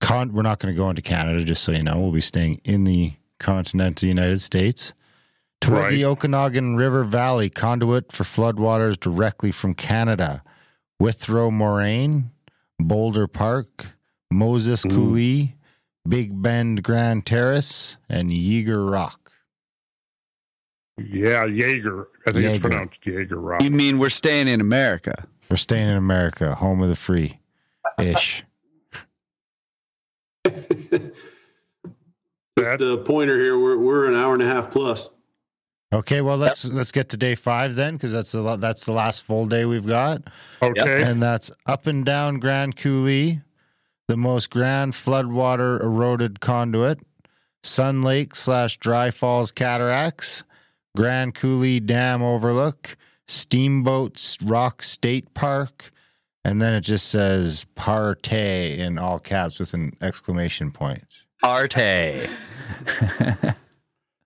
Con- 0.00 0.32
we're 0.32 0.40
not 0.40 0.58
going 0.58 0.74
to 0.74 0.78
go 0.78 0.88
into 0.88 1.02
Canada, 1.02 1.44
just 1.44 1.62
so 1.64 1.72
you 1.72 1.82
know. 1.82 2.00
We'll 2.00 2.12
be 2.12 2.22
staying 2.22 2.62
in 2.64 2.84
the 2.84 3.12
continental 3.38 4.08
United 4.08 4.40
States. 4.40 4.92
Toward 5.60 5.78
Right. 5.80 5.90
the 5.90 6.04
Okanagan 6.04 6.76
River 6.76 7.02
Valley, 7.02 7.48
conduit 7.48 8.12
for 8.12 8.24
floodwaters 8.24 8.98
directly 9.00 9.50
from 9.50 9.74
Canada. 9.74 10.42
Withrow 11.00 11.50
Moraine, 11.50 12.30
Boulder 12.78 13.26
Park, 13.26 13.86
Moses 14.30 14.84
Mm. 14.84 14.90
Coulee, 14.90 15.56
Big 16.08 16.40
Bend 16.42 16.82
Grand 16.82 17.24
Terrace, 17.26 17.96
and 18.08 18.30
Yeager 18.30 18.90
Rock. 18.90 19.32
Yeah, 20.98 21.44
Jaeger. 21.44 22.08
I 22.26 22.32
think 22.32 22.44
it's 22.44 22.58
pronounced 22.58 23.04
Jaeger 23.04 23.38
Rock. 23.38 23.62
You 23.62 23.70
mean 23.70 23.98
we're 23.98 24.08
staying 24.08 24.48
in 24.48 24.60
America? 24.60 25.26
We're 25.50 25.56
staying 25.56 25.88
in 25.88 25.96
America, 25.96 26.54
home 26.54 26.80
of 26.82 26.88
the 26.88 26.94
free 26.96 27.38
ish. 27.98 28.44
Just 32.58 32.80
a 32.80 32.96
pointer 32.96 33.38
here. 33.38 33.58
We're 33.58 33.76
we're 33.76 34.06
an 34.06 34.14
hour 34.16 34.32
and 34.34 34.42
a 34.42 34.46
half 34.46 34.70
plus. 34.70 35.08
Okay, 35.92 36.20
well 36.20 36.36
let's 36.36 36.64
let's 36.64 36.90
get 36.90 37.10
to 37.10 37.16
day 37.16 37.34
five 37.34 37.74
then, 37.74 37.94
because 37.94 38.12
that's 38.12 38.32
the 38.32 38.56
that's 38.56 38.86
the 38.86 38.92
last 38.92 39.22
full 39.22 39.46
day 39.46 39.64
we've 39.64 39.86
got, 39.86 40.22
Okay. 40.62 41.02
and 41.02 41.22
that's 41.22 41.50
up 41.66 41.86
and 41.86 42.04
down 42.04 42.40
Grand 42.40 42.76
Coulee, 42.76 43.40
the 44.08 44.16
most 44.16 44.50
grand 44.50 44.94
floodwater 44.94 45.80
eroded 45.82 46.40
conduit, 46.40 46.98
Sun 47.62 48.02
Lake 48.02 48.34
slash 48.34 48.78
Dry 48.78 49.10
Falls 49.10 49.52
cataracts, 49.52 50.42
Grand 50.96 51.34
Coulee 51.34 51.78
Dam 51.80 52.22
overlook, 52.22 52.96
Steamboats 53.28 54.38
Rock 54.42 54.82
State 54.82 55.34
Park, 55.34 55.92
and 56.44 56.60
then 56.60 56.74
it 56.74 56.80
just 56.80 57.08
says 57.10 57.66
Partay 57.76 58.76
in 58.78 58.98
all 58.98 59.18
caps 59.20 59.60
with 59.60 59.72
an 59.74 59.96
exclamation 60.00 60.72
point. 60.72 61.04
Arte. 61.46 62.28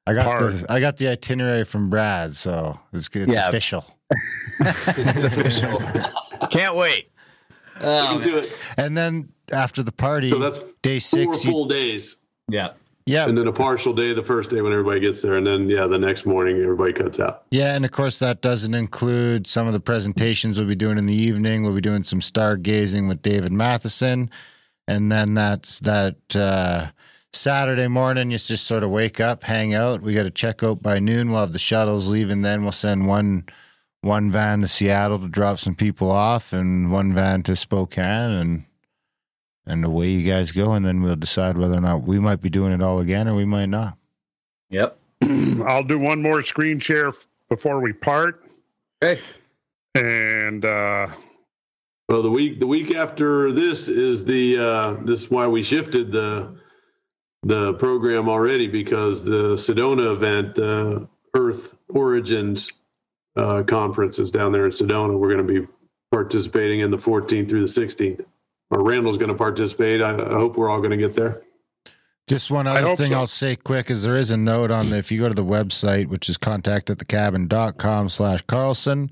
I 0.07 0.15
got 0.15 0.41
the 0.41 0.67
I 0.69 0.81
got 0.81 0.97
the 0.97 1.09
itinerary 1.09 1.65
from 1.65 1.91
Brad, 1.91 2.35
so 2.35 2.79
it's 2.93 3.09
it's 3.15 3.35
Yeah. 3.35 3.49
official. 3.49 3.85
It's 4.61 5.23
official. 5.25 5.79
Can't 6.51 6.77
wait. 6.77 7.11
We 7.77 7.85
can 7.87 8.21
do 8.21 8.37
it. 8.39 8.53
And 8.77 8.97
then 8.97 9.29
after 9.53 9.83
the 9.83 9.93
party, 9.93 10.29
So 10.29 10.39
that's 10.39 10.59
day 10.83 10.99
four 11.01 11.01
six. 11.35 11.45
you- 11.45 11.51
full 11.53 11.67
days, 11.67 12.17
Yeah. 12.49 12.71
yeah, 13.07 13.27
and 13.27 13.39
then 13.39 13.47
a 13.49 13.53
partial 13.53 13.93
day 13.95 14.13
the 14.13 14.23
first 14.23 14.51
day 14.51 14.61
when 14.63 14.73
everybody 14.73 15.01
gets 15.01 15.23
there, 15.23 15.35
and 15.35 15.47
then 15.47 15.69
yeah, 15.71 15.87
the 15.87 15.99
next 15.99 16.27
morning 16.27 16.61
everybody 16.63 16.93
cuts 16.93 17.19
out. 17.21 17.45
yeah, 17.51 17.75
and 17.75 17.85
of 17.85 17.91
course 17.93 18.19
that 18.19 18.43
doesn't 18.43 18.75
include 18.75 19.47
some 19.47 19.67
of 19.67 19.73
the 19.73 19.81
presentations 19.81 20.59
we'll 20.59 20.69
be 20.69 20.75
doing 20.75 20.99
in 20.99 21.07
the 21.07 21.15
evening. 21.15 21.63
We'll 21.63 21.75
be 21.75 21.81
doing 21.81 22.03
some 22.03 22.21
stargazing 22.21 23.09
with 23.09 23.23
David 23.23 23.53
Mathisen, 23.53 24.29
and 24.89 25.11
then 25.13 25.33
that's 25.35 25.79
that 25.81 26.17
uh, 26.37 26.89
Saturday 27.33 27.89
morning. 27.89 28.31
You 28.31 28.39
just 28.39 28.67
sort 28.67 28.83
of 28.83 28.91
wake 28.91 29.21
up, 29.21 29.45
hang 29.45 29.75
out. 29.75 30.03
We 30.03 30.15
got 30.15 30.25
to 30.25 30.31
check 30.31 30.63
out 30.63 30.83
by 30.83 30.99
noon. 30.99 31.31
We'll 31.31 31.41
have 31.41 31.53
the 31.53 31.59
shuttles 31.59 32.09
leaving. 32.09 32.43
Then 32.43 32.63
we'll 32.63 32.73
send 32.73 33.07
one 33.07 33.47
one 34.03 34.31
van 34.31 34.63
to 34.63 34.69
Seattle 34.69 35.19
to 35.19 35.29
drop 35.29 35.59
some 35.59 35.75
people 35.75 36.11
off, 36.11 36.53
and 36.53 36.91
one 36.91 37.15
van 37.15 37.43
to 37.45 37.55
Spokane, 37.55 38.31
and 38.31 38.65
and 39.67 39.85
away 39.85 40.11
you 40.11 40.31
guys 40.31 40.53
go. 40.53 40.73
And 40.73 40.85
then 40.85 41.03
we'll 41.03 41.17
decide 41.17 41.57
whether 41.59 41.79
or 41.79 41.83
not 41.83 42.03
we 42.03 42.19
might 42.19 42.41
be 42.41 42.51
doing 42.51 42.73
it 42.73 42.83
all 42.83 42.99
again, 42.99 43.29
or 43.29 43.35
we 43.35 43.45
might 43.45 43.67
not. 43.67 43.97
Yep. 44.71 44.97
I'll 45.67 45.85
do 45.85 45.99
one 45.99 46.23
more 46.23 46.43
screen 46.43 46.81
share 46.81 47.13
before 47.49 47.81
we 47.81 47.93
part. 47.93 48.43
Okay. 49.03 49.21
And 49.97 50.65
uh, 50.65 51.09
Well, 52.09 52.23
the 52.23 52.31
week 52.31 52.59
the 52.59 52.67
week 52.67 52.95
after 52.95 53.53
this 53.53 53.89
is 53.89 54.25
the 54.25 54.59
uh, 54.59 54.93
this 55.05 55.23
is 55.25 55.31
why 55.31 55.47
we 55.47 55.63
shifted 55.63 56.11
the 56.11 56.57
the 57.43 57.75
program 57.75 58.29
already 58.29 58.67
because 58.67 59.25
the 59.25 59.55
Sedona 59.55 60.13
event, 60.13 60.55
the 60.55 61.09
Earth 61.35 61.75
Origins 61.89 62.71
uh, 63.37 63.63
conference, 63.63 64.19
is 64.19 64.31
down 64.31 64.53
there 64.53 64.67
in 64.67 64.71
Sedona. 64.71 65.19
We're 65.19 65.35
going 65.35 65.47
to 65.47 65.61
be 65.61 65.67
participating 66.13 66.81
in 66.81 66.91
the 66.91 66.99
14th 66.99 67.49
through 67.49 67.67
the 67.67 67.81
16th. 67.81 68.25
Or 68.71 68.85
Randall's 68.85 69.17
going 69.17 69.31
to 69.31 69.37
participate. 69.37 70.01
I, 70.01 70.15
I 70.15 70.35
hope 70.35 70.57
we're 70.57 70.71
all 70.71 70.79
going 70.79 70.91
to 70.91 70.97
get 70.97 71.17
there. 71.17 71.43
Just 72.29 72.51
one 72.51 72.69
I 72.69 72.77
other 72.77 72.89
hope 72.89 72.99
thing 72.99 73.11
so. 73.11 73.19
I'll 73.19 73.27
say 73.27 73.57
quick 73.57 73.91
is 73.91 74.05
there 74.05 74.17
is 74.17 74.31
a 74.31 74.37
note 74.37 74.71
on 74.71 74.91
the, 74.91 74.99
if 74.99 75.11
you 75.11 75.19
go 75.19 75.29
to 75.29 75.35
the 75.35 75.45
website, 75.45 76.07
which 76.07 76.29
is 76.29 76.37
contact 76.37 76.89
at 76.89 76.99
thecabin.com 76.99 78.09
slash 78.09 78.43
Carlson, 78.43 79.11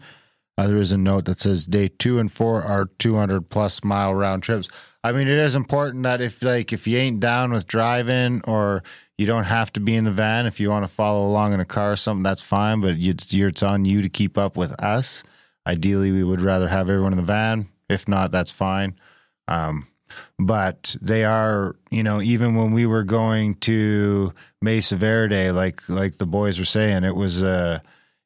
uh, 0.57 0.69
there 0.69 0.77
is 0.77 0.93
a 0.93 0.99
note 0.99 1.25
that 1.25 1.41
says 1.41 1.65
day 1.65 1.89
two 1.89 2.21
and 2.21 2.31
four 2.31 2.63
are 2.63 2.87
200 2.99 3.49
plus 3.49 3.83
mile 3.83 4.15
round 4.15 4.45
trips. 4.45 4.69
I 5.05 5.13
mean, 5.13 5.29
it 5.29 5.39
is 5.39 5.55
important 5.55 6.03
that 6.03 6.21
if 6.21 6.43
like, 6.43 6.73
if 6.73 6.87
you 6.87 6.99
ain't 6.99 7.21
down 7.21 7.53
with 7.53 7.67
driving 7.67 8.43
or 8.45 8.83
you 9.17 9.27
don't 9.27 9.45
have 9.45 9.73
to 9.75 9.81
be 9.81 9.95
in 9.95 10.05
the 10.05 10.11
van, 10.11 10.47
if 10.47 10.61
you 10.61 10.71
want 10.71 10.85
to 10.85 10.93
follow 10.93 11.27
along 11.27 11.53
in 11.53 11.61
a 11.61 11.65
car 11.65 11.93
or 11.93 11.97
something, 11.97 12.23
that's 12.23 12.43
fine, 12.43 12.81
but 12.81 12.97
it's, 12.99 13.33
it's 13.33 13.63
on 13.63 13.85
you 13.85 14.03
to 14.03 14.09
keep 14.09 14.37
up 14.37 14.57
with 14.57 14.73
us. 14.83 15.23
Ideally, 15.67 16.11
we 16.11 16.25
would 16.25 16.41
rather 16.41 16.69
have 16.69 16.89
everyone 16.89 17.13
in 17.13 17.19
the 17.19 17.25
van. 17.25 17.69
If 17.89 18.09
not, 18.09 18.31
that's 18.33 18.51
fine. 18.51 18.99
Um, 19.47 19.87
but 20.39 20.97
they 21.01 21.25
are, 21.25 21.77
you 21.91 22.03
know, 22.03 22.21
even 22.21 22.55
when 22.55 22.73
we 22.73 22.87
were 22.87 23.05
going 23.05 23.55
to 23.57 24.33
Mesa 24.63 24.97
Verde, 24.97 25.51
like 25.53 25.87
like 25.89 26.17
the 26.17 26.27
boys 26.27 26.59
were 26.59 26.65
saying, 26.65 27.05
it 27.05 27.15
was 27.15 27.43
uh 27.43 27.81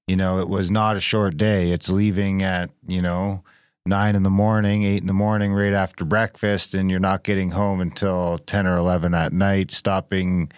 you 0.07 0.17
know, 0.17 0.41
it 0.41 0.49
was 0.49 0.71
not 0.71 0.97
a 0.97 1.01
short 1.01 1.37
day. 1.37 1.71
It's 1.71 1.89
leaving 1.89 2.43
at, 2.43 2.71
you 2.87 3.03
know, 3.03 3.45
nine 3.87 4.15
in 4.15 4.23
the 4.23 4.31
morning, 4.31 4.85
eight 4.85 5.01
in 5.01 5.07
the 5.07 5.13
morning, 5.13 5.53
right 5.53 5.73
after 5.73 6.05
breakfast, 6.05 6.75
and 6.75 6.91
you're 6.91 7.01
not 7.01 7.25
getting 7.25 7.51
home 7.51 7.81
until 7.81 8.39
ten 8.39 8.67
or 8.67 8.77
eleven 8.77 9.15
at 9.15 9.33
night, 9.33 9.71
stopping, 9.71 10.51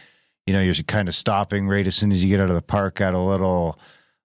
you 0.47 0.53
know, 0.53 0.61
you're 0.61 0.75
kind 0.75 1.09
of 1.09 1.15
stopping 1.15 1.67
right 1.69 1.87
as 1.87 1.95
soon 1.95 2.13
as 2.13 2.23
you 2.23 2.31
get 2.31 2.41
out 2.41 2.51
of 2.51 2.57
the 2.57 2.63
park 2.63 3.01
at 3.01 3.15
a 3.15 3.19
little 3.19 3.79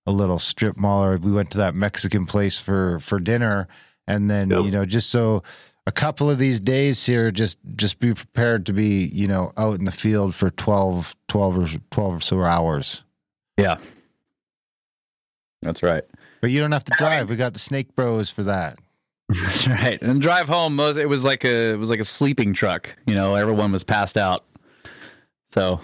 a 0.05 0.11
little 0.11 0.39
strip 0.39 0.75
mall 0.77 1.03
or 1.05 1.17
we 1.17 1.31
went 1.31 1.51
to 1.51 1.57
that 1.59 1.75
Mexican 1.75 2.25
place 2.25 2.59
for 2.59 2.99
for 2.99 3.19
dinner 3.19 3.67
and 4.07 4.29
then, 4.29 4.49
Yep. 4.49 4.63
you 4.63 4.71
know, 4.71 4.85
just 4.85 5.09
so 5.11 5.43
a 5.85 5.91
couple 5.91 6.29
of 6.29 6.37
these 6.39 6.59
days 6.59 7.05
here 7.05 7.29
just 7.31 7.57
just 7.75 7.99
be 7.99 8.13
prepared 8.13 8.65
to 8.65 8.73
be 8.73 9.07
you 9.13 9.27
know 9.27 9.51
out 9.57 9.77
in 9.79 9.85
the 9.85 9.91
field 9.91 10.33
for 10.35 10.49
12 10.51 11.15
12 11.27 11.57
or 11.57 11.79
12 11.91 12.15
or 12.15 12.19
so 12.21 12.41
hours 12.43 13.03
Yeah. 13.57 13.77
That's 15.61 15.81
right. 15.83 16.03
but 16.41 16.51
you 16.51 16.59
don't 16.59 16.71
have 16.71 16.83
to 16.85 16.93
drive 16.97 17.29
we 17.29 17.35
got 17.35 17.53
the 17.53 17.59
snake 17.59 17.95
bros 17.95 18.29
for 18.29 18.43
that 18.43 18.77
That's 19.43 19.67
right. 19.67 20.01
And 20.01 20.21
drive 20.21 20.47
home 20.47 20.75
was 20.77 20.97
it 20.97 21.07
was 21.07 21.23
like 21.23 21.43
a 21.45 21.73
it 21.73 21.77
was 21.77 21.89
like 21.89 21.99
a 21.99 22.03
sleeping 22.03 22.53
truck. 22.53 22.89
You 23.05 23.13
know, 23.15 23.35
everyone 23.35 23.71
was 23.71 23.83
passed 23.83 24.17
out. 24.17 24.43
So 25.51 25.79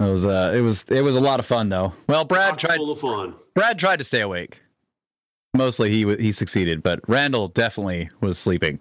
it 0.00 0.04
was 0.04 0.24
uh 0.24 0.52
it 0.54 0.60
was 0.60 0.84
it 0.88 1.02
was 1.02 1.16
a 1.16 1.20
lot 1.20 1.40
of 1.40 1.46
fun 1.46 1.68
though. 1.68 1.92
Well, 2.08 2.24
Brad 2.24 2.58
tried 2.58 2.76
full 2.76 2.92
of 2.92 3.00
fun. 3.00 3.34
Brad 3.54 3.78
tried 3.78 3.98
to 3.98 4.04
stay 4.04 4.20
awake. 4.20 4.60
Mostly 5.54 5.90
he 5.90 6.16
he 6.16 6.30
succeeded, 6.32 6.82
but 6.82 7.00
Randall 7.08 7.48
definitely 7.48 8.10
was 8.20 8.38
sleeping. 8.38 8.80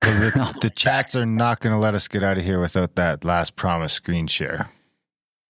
the, 0.00 0.54
the 0.60 0.70
chats 0.70 1.14
are 1.16 1.24
not 1.26 1.60
going 1.60 1.72
to 1.72 1.78
let 1.78 1.94
us 1.94 2.08
get 2.08 2.22
out 2.22 2.36
of 2.36 2.44
here 2.44 2.60
without 2.60 2.94
that 2.96 3.24
last 3.24 3.56
promise 3.56 3.92
screen 3.92 4.26
share 4.26 4.68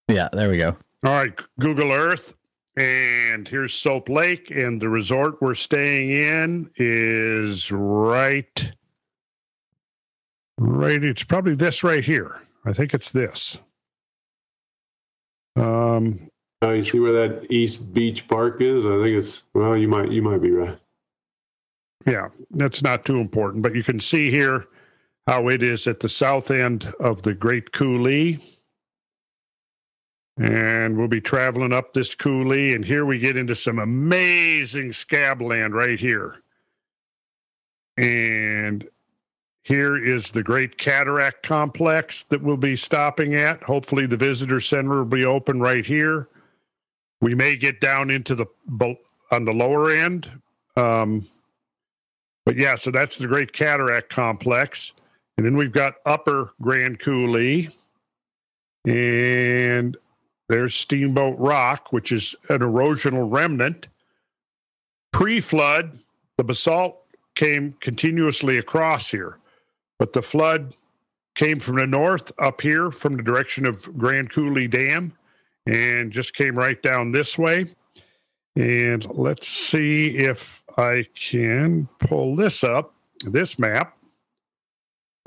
Yeah, 0.07 0.29
there 0.31 0.49
we 0.49 0.57
go. 0.57 0.77
all 1.05 1.11
right, 1.13 1.33
Google 1.59 1.91
Earth. 1.91 2.37
And 2.77 3.47
here's 3.47 3.73
Soap 3.73 4.09
Lake. 4.09 4.51
And 4.51 4.81
the 4.81 4.89
resort 4.89 5.41
we're 5.41 5.55
staying 5.55 6.09
in 6.11 6.71
is 6.75 7.71
right. 7.71 8.71
Right. 10.57 11.03
It's 11.03 11.23
probably 11.23 11.55
this 11.55 11.83
right 11.83 12.03
here. 12.03 12.41
I 12.65 12.73
think 12.73 12.93
it's 12.93 13.11
this. 13.11 13.57
Um, 15.55 16.29
Oh, 16.65 16.71
you 16.71 16.83
see 16.83 16.99
where 16.99 17.27
that 17.27 17.51
East 17.51 17.93
Beach 17.93 18.27
Park 18.27 18.59
is? 18.59 18.85
I 18.87 19.01
think 19.01 19.17
it's 19.17 19.43
well. 19.53 19.77
You 19.77 19.87
might 19.87 20.11
you 20.11 20.23
might 20.23 20.41
be 20.41 20.49
right. 20.49 20.77
Yeah, 22.07 22.29
that's 22.51 22.81
not 22.81 23.05
too 23.05 23.17
important, 23.17 23.61
but 23.61 23.75
you 23.75 23.83
can 23.83 23.99
see 23.99 24.31
here 24.31 24.65
how 25.27 25.47
it 25.49 25.61
is 25.61 25.85
at 25.85 25.99
the 25.99 26.09
south 26.09 26.49
end 26.49 26.91
of 26.99 27.21
the 27.21 27.35
Great 27.35 27.71
Coulee. 27.71 28.54
And 30.37 30.97
we'll 30.97 31.07
be 31.07 31.21
traveling 31.21 31.71
up 31.71 31.93
this 31.93 32.13
coulee, 32.13 32.73
and 32.73 32.83
here 32.83 33.05
we 33.05 33.19
get 33.19 33.37
into 33.37 33.55
some 33.55 33.79
amazing 33.79 34.91
scab 34.91 35.41
land 35.41 35.73
right 35.73 35.97
here. 35.97 36.41
And 37.95 38.85
here 39.63 39.97
is 39.97 40.31
the 40.31 40.43
Great 40.43 40.77
Cataract 40.77 41.41
Complex 41.41 42.23
that 42.23 42.43
we'll 42.43 42.57
be 42.57 42.75
stopping 42.75 43.33
at. 43.33 43.63
Hopefully, 43.63 44.05
the 44.05 44.17
visitor 44.17 44.59
center 44.59 44.97
will 44.97 45.05
be 45.05 45.25
open 45.25 45.61
right 45.61 45.85
here. 45.85 46.27
We 47.21 47.33
may 47.33 47.55
get 47.55 47.79
down 47.79 48.11
into 48.11 48.35
the 48.35 48.45
on 49.31 49.45
the 49.45 49.53
lower 49.53 49.89
end, 49.89 50.29
um, 50.75 51.27
but 52.45 52.57
yeah. 52.57 52.75
So 52.75 52.91
that's 52.91 53.17
the 53.17 53.27
Great 53.27 53.53
Cataract 53.53 54.09
Complex, 54.09 54.93
and 55.37 55.45
then 55.45 55.55
we've 55.55 55.71
got 55.71 55.95
Upper 56.05 56.53
Grand 56.61 56.99
Coulee, 56.99 57.69
and 58.85 59.97
there's 60.47 60.75
Steamboat 60.75 61.37
Rock, 61.39 61.91
which 61.91 62.11
is 62.11 62.35
an 62.49 62.59
erosional 62.59 63.31
remnant. 63.31 63.87
Pre-flood, 65.11 65.99
the 66.37 66.43
basalt 66.43 67.01
came 67.35 67.75
continuously 67.79 68.57
across 68.57 69.11
here. 69.11 69.37
But 69.97 70.13
the 70.13 70.21
flood 70.21 70.75
came 71.35 71.59
from 71.59 71.77
the 71.77 71.87
north 71.87 72.31
up 72.39 72.61
here 72.61 72.91
from 72.91 73.17
the 73.17 73.23
direction 73.23 73.65
of 73.65 73.97
Grand 73.97 74.29
Coulee 74.29 74.67
Dam 74.67 75.13
and 75.65 76.11
just 76.11 76.33
came 76.33 76.57
right 76.57 76.81
down 76.81 77.11
this 77.11 77.37
way. 77.37 77.73
And 78.55 79.05
let's 79.17 79.47
see 79.47 80.17
if 80.17 80.63
I 80.77 81.05
can 81.13 81.89
pull 81.99 82.35
this 82.35 82.63
up, 82.63 82.93
this 83.25 83.59
map. 83.59 83.97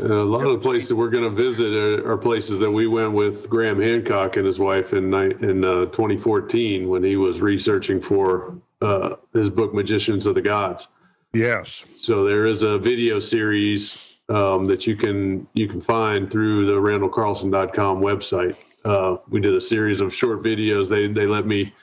Uh, 0.00 0.22
a 0.22 0.24
lot 0.24 0.46
of 0.46 0.52
the 0.52 0.58
places 0.58 0.94
we're 0.94 1.10
going 1.10 1.24
to 1.24 1.30
visit 1.30 1.74
are, 1.74 2.12
are 2.12 2.16
places 2.16 2.60
that 2.60 2.70
we 2.70 2.86
went 2.86 3.12
with 3.12 3.50
Graham 3.50 3.80
Hancock 3.80 4.36
and 4.36 4.46
his 4.46 4.60
wife 4.60 4.92
in 4.92 5.12
in 5.12 5.64
uh, 5.64 5.86
2014 5.86 6.88
when 6.88 7.02
he 7.02 7.16
was 7.16 7.40
researching 7.40 8.00
for 8.00 8.54
uh, 8.80 9.16
his 9.32 9.50
book 9.50 9.74
Magicians 9.74 10.26
of 10.26 10.36
the 10.36 10.40
Gods. 10.40 10.86
Yes. 11.32 11.84
So 11.96 12.24
there 12.24 12.46
is 12.46 12.62
a 12.62 12.78
video 12.78 13.18
series 13.18 14.14
um, 14.28 14.66
that 14.68 14.86
you 14.86 14.94
can 14.94 15.48
you 15.54 15.66
can 15.66 15.80
find 15.80 16.30
through 16.30 16.66
the 16.66 16.74
RandallCarlson.com 16.74 18.00
website. 18.00 18.56
Uh, 18.84 19.16
we 19.28 19.40
did 19.40 19.54
a 19.54 19.60
series 19.60 20.00
of 20.00 20.14
short 20.14 20.42
videos. 20.42 20.88
They 20.88 21.08
they 21.08 21.26
let 21.26 21.46
me. 21.46 21.74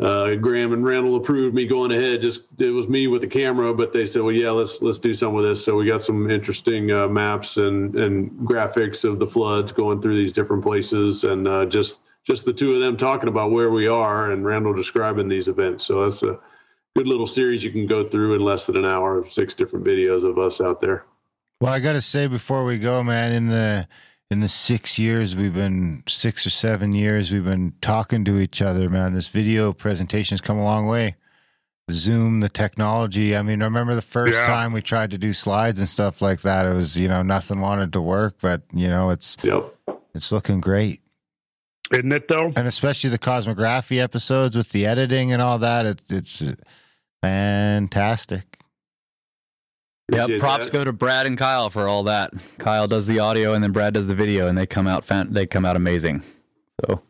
Uh, 0.00 0.34
Graham 0.36 0.72
and 0.72 0.82
Randall 0.82 1.16
approved 1.16 1.54
me 1.54 1.66
going 1.66 1.92
ahead. 1.92 2.22
Just 2.22 2.44
it 2.58 2.70
was 2.70 2.88
me 2.88 3.06
with 3.06 3.20
the 3.20 3.26
camera, 3.26 3.74
but 3.74 3.92
they 3.92 4.06
said, 4.06 4.22
"Well, 4.22 4.32
yeah, 4.32 4.50
let's 4.50 4.80
let's 4.80 4.98
do 4.98 5.12
some 5.12 5.36
of 5.36 5.42
this." 5.42 5.62
So 5.62 5.76
we 5.76 5.86
got 5.86 6.02
some 6.02 6.30
interesting 6.30 6.90
uh, 6.90 7.06
maps 7.06 7.58
and 7.58 7.94
and 7.94 8.30
graphics 8.40 9.04
of 9.04 9.18
the 9.18 9.26
floods 9.26 9.72
going 9.72 10.00
through 10.00 10.16
these 10.16 10.32
different 10.32 10.62
places, 10.62 11.24
and 11.24 11.46
uh, 11.46 11.66
just 11.66 12.00
just 12.24 12.46
the 12.46 12.52
two 12.52 12.72
of 12.72 12.80
them 12.80 12.96
talking 12.96 13.28
about 13.28 13.50
where 13.50 13.70
we 13.70 13.88
are, 13.88 14.30
and 14.30 14.44
Randall 14.44 14.72
describing 14.72 15.28
these 15.28 15.48
events. 15.48 15.84
So 15.84 16.04
that's 16.04 16.22
a 16.22 16.38
good 16.96 17.06
little 17.06 17.26
series 17.26 17.62
you 17.62 17.70
can 17.70 17.86
go 17.86 18.08
through 18.08 18.36
in 18.36 18.40
less 18.40 18.64
than 18.64 18.78
an 18.78 18.86
hour. 18.86 19.18
of 19.18 19.30
Six 19.30 19.52
different 19.52 19.84
videos 19.84 20.24
of 20.24 20.38
us 20.38 20.62
out 20.62 20.80
there. 20.80 21.04
Well, 21.60 21.74
I 21.74 21.78
got 21.78 21.92
to 21.92 22.00
say 22.00 22.26
before 22.26 22.64
we 22.64 22.78
go, 22.78 23.02
man, 23.02 23.32
in 23.32 23.48
the 23.48 23.86
in 24.30 24.40
the 24.40 24.48
six 24.48 24.98
years 24.98 25.36
we've 25.36 25.54
been 25.54 26.04
six 26.06 26.46
or 26.46 26.50
seven 26.50 26.92
years 26.92 27.32
we've 27.32 27.44
been 27.44 27.72
talking 27.80 28.24
to 28.24 28.38
each 28.38 28.62
other, 28.62 28.88
man. 28.88 29.12
This 29.12 29.28
video 29.28 29.72
presentation 29.72 30.34
has 30.34 30.40
come 30.40 30.56
a 30.58 30.64
long 30.64 30.86
way. 30.86 31.16
Zoom, 31.90 32.38
the 32.38 32.48
technology. 32.48 33.36
I 33.36 33.42
mean, 33.42 33.60
I 33.62 33.64
remember 33.64 33.96
the 33.96 34.02
first 34.02 34.34
Yeah. 34.34 34.46
time 34.46 34.72
we 34.72 34.80
tried 34.82 35.10
to 35.10 35.18
do 35.18 35.32
slides 35.32 35.80
and 35.80 35.88
stuff 35.88 36.22
like 36.22 36.42
that. 36.42 36.64
It 36.64 36.72
was, 36.74 36.96
you 37.00 37.08
know, 37.08 37.22
nothing 37.22 37.60
wanted 37.60 37.92
to 37.94 38.00
work, 38.00 38.36
but 38.40 38.62
you 38.72 38.88
know, 38.88 39.10
it's 39.10 39.36
Yep. 39.42 39.72
it's 40.14 40.30
looking 40.30 40.60
great. 40.60 41.00
Isn't 41.92 42.12
it 42.12 42.28
though? 42.28 42.52
And 42.54 42.68
especially 42.68 43.10
the 43.10 43.18
Kosmographia 43.18 44.00
episodes 44.02 44.56
with 44.56 44.68
the 44.70 44.86
editing 44.86 45.32
and 45.32 45.42
all 45.42 45.58
that. 45.58 45.84
It, 45.86 46.00
it's 46.08 46.40
uh, 46.42 46.52
fantastic. 47.20 48.59
Yep, 50.12 50.40
props 50.40 50.66
that. 50.66 50.72
go 50.72 50.84
to 50.84 50.92
Brad 50.92 51.26
and 51.26 51.38
Kyle 51.38 51.70
for 51.70 51.86
all 51.88 52.02
that. 52.04 52.32
Kyle 52.58 52.86
does 52.88 53.06
the 53.06 53.18
audio 53.18 53.54
and 53.54 53.62
then 53.62 53.72
Brad 53.72 53.94
does 53.94 54.06
the 54.06 54.14
video, 54.14 54.46
and 54.46 54.56
they 54.58 54.66
come 54.66 54.86
out 54.86 55.04
fan- 55.04 55.32
they 55.32 55.46
come 55.46 55.64
out 55.64 55.76
amazing. 55.76 56.22
So 56.86 57.02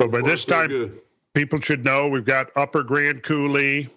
So 0.00 0.08
by 0.08 0.22
this 0.22 0.44
time, 0.44 0.68
good. 0.68 0.98
people 1.34 1.60
should 1.60 1.84
know 1.84 2.08
we've 2.08 2.24
got 2.24 2.48
Upper 2.56 2.82
Grand 2.82 3.22
Coulee, 3.22 3.88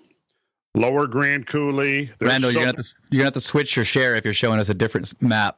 Lower 0.76 1.08
Grand 1.08 1.48
Coulee. 1.48 2.10
There's 2.20 2.32
Randall, 2.32 2.52
so- 2.52 2.60
you're 2.60 2.66
gonna 2.66 2.78
have 2.78 2.86
to 2.86 2.96
you're 3.12 3.20
gonna 3.20 3.26
have 3.28 3.34
to 3.36 3.42
switch 3.42 3.76
your 3.76 3.86
share 3.86 4.16
if 4.16 4.26
you're 4.26 4.34
showing 4.34 4.60
us 4.60 4.70
a 4.70 4.74
different 4.74 5.14
map. 5.22 5.58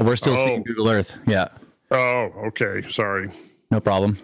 We're 0.00 0.16
still 0.16 0.34
Oh. 0.34 0.44
seeing 0.46 0.62
Google 0.62 0.88
Earth. 0.90 1.12
Yeah, 1.26 1.48
Oh, 1.90 2.30
okay. 2.46 2.82
Sorry. 2.88 3.30
no 3.70 3.80
problem. 3.80 4.16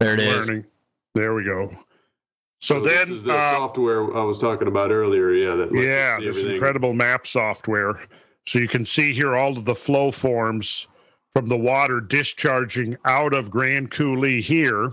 There 0.00 0.14
it 0.14 0.20
is. 0.20 0.46
Learning. 0.46 0.64
There 1.14 1.32
we 1.34 1.44
go. 1.44 1.70
So, 2.58 2.80
this 2.80 3.04
then, 3.04 3.16
is 3.16 3.22
the 3.22 3.34
uh, 3.34 3.50
software 3.50 4.16
I 4.16 4.24
was 4.24 4.38
talking 4.38 4.66
about 4.66 4.90
earlier. 4.90 5.32
Yeah, 5.32 5.56
that 5.56 5.74
yeah, 5.74 6.16
this 6.18 6.28
everything. 6.28 6.54
incredible 6.54 6.94
map 6.94 7.26
software. 7.26 8.00
So 8.46 8.60
you 8.60 8.68
can 8.68 8.86
see 8.86 9.12
here 9.12 9.34
all 9.34 9.58
of 9.58 9.64
the 9.64 9.74
flow 9.74 10.10
forms 10.10 10.86
from 11.32 11.48
the 11.48 11.56
water 11.56 12.00
discharging 12.00 12.96
out 13.04 13.34
of 13.34 13.50
Grand 13.50 13.90
Coulee 13.90 14.40
here. 14.40 14.92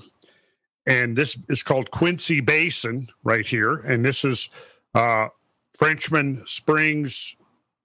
And 0.85 1.15
this 1.15 1.37
is 1.47 1.63
called 1.63 1.91
Quincy 1.91 2.41
Basin 2.41 3.07
right 3.23 3.45
here. 3.45 3.75
And 3.75 4.03
this 4.03 4.25
is 4.25 4.49
uh, 4.95 5.27
Frenchman 5.77 6.45
Springs 6.45 7.37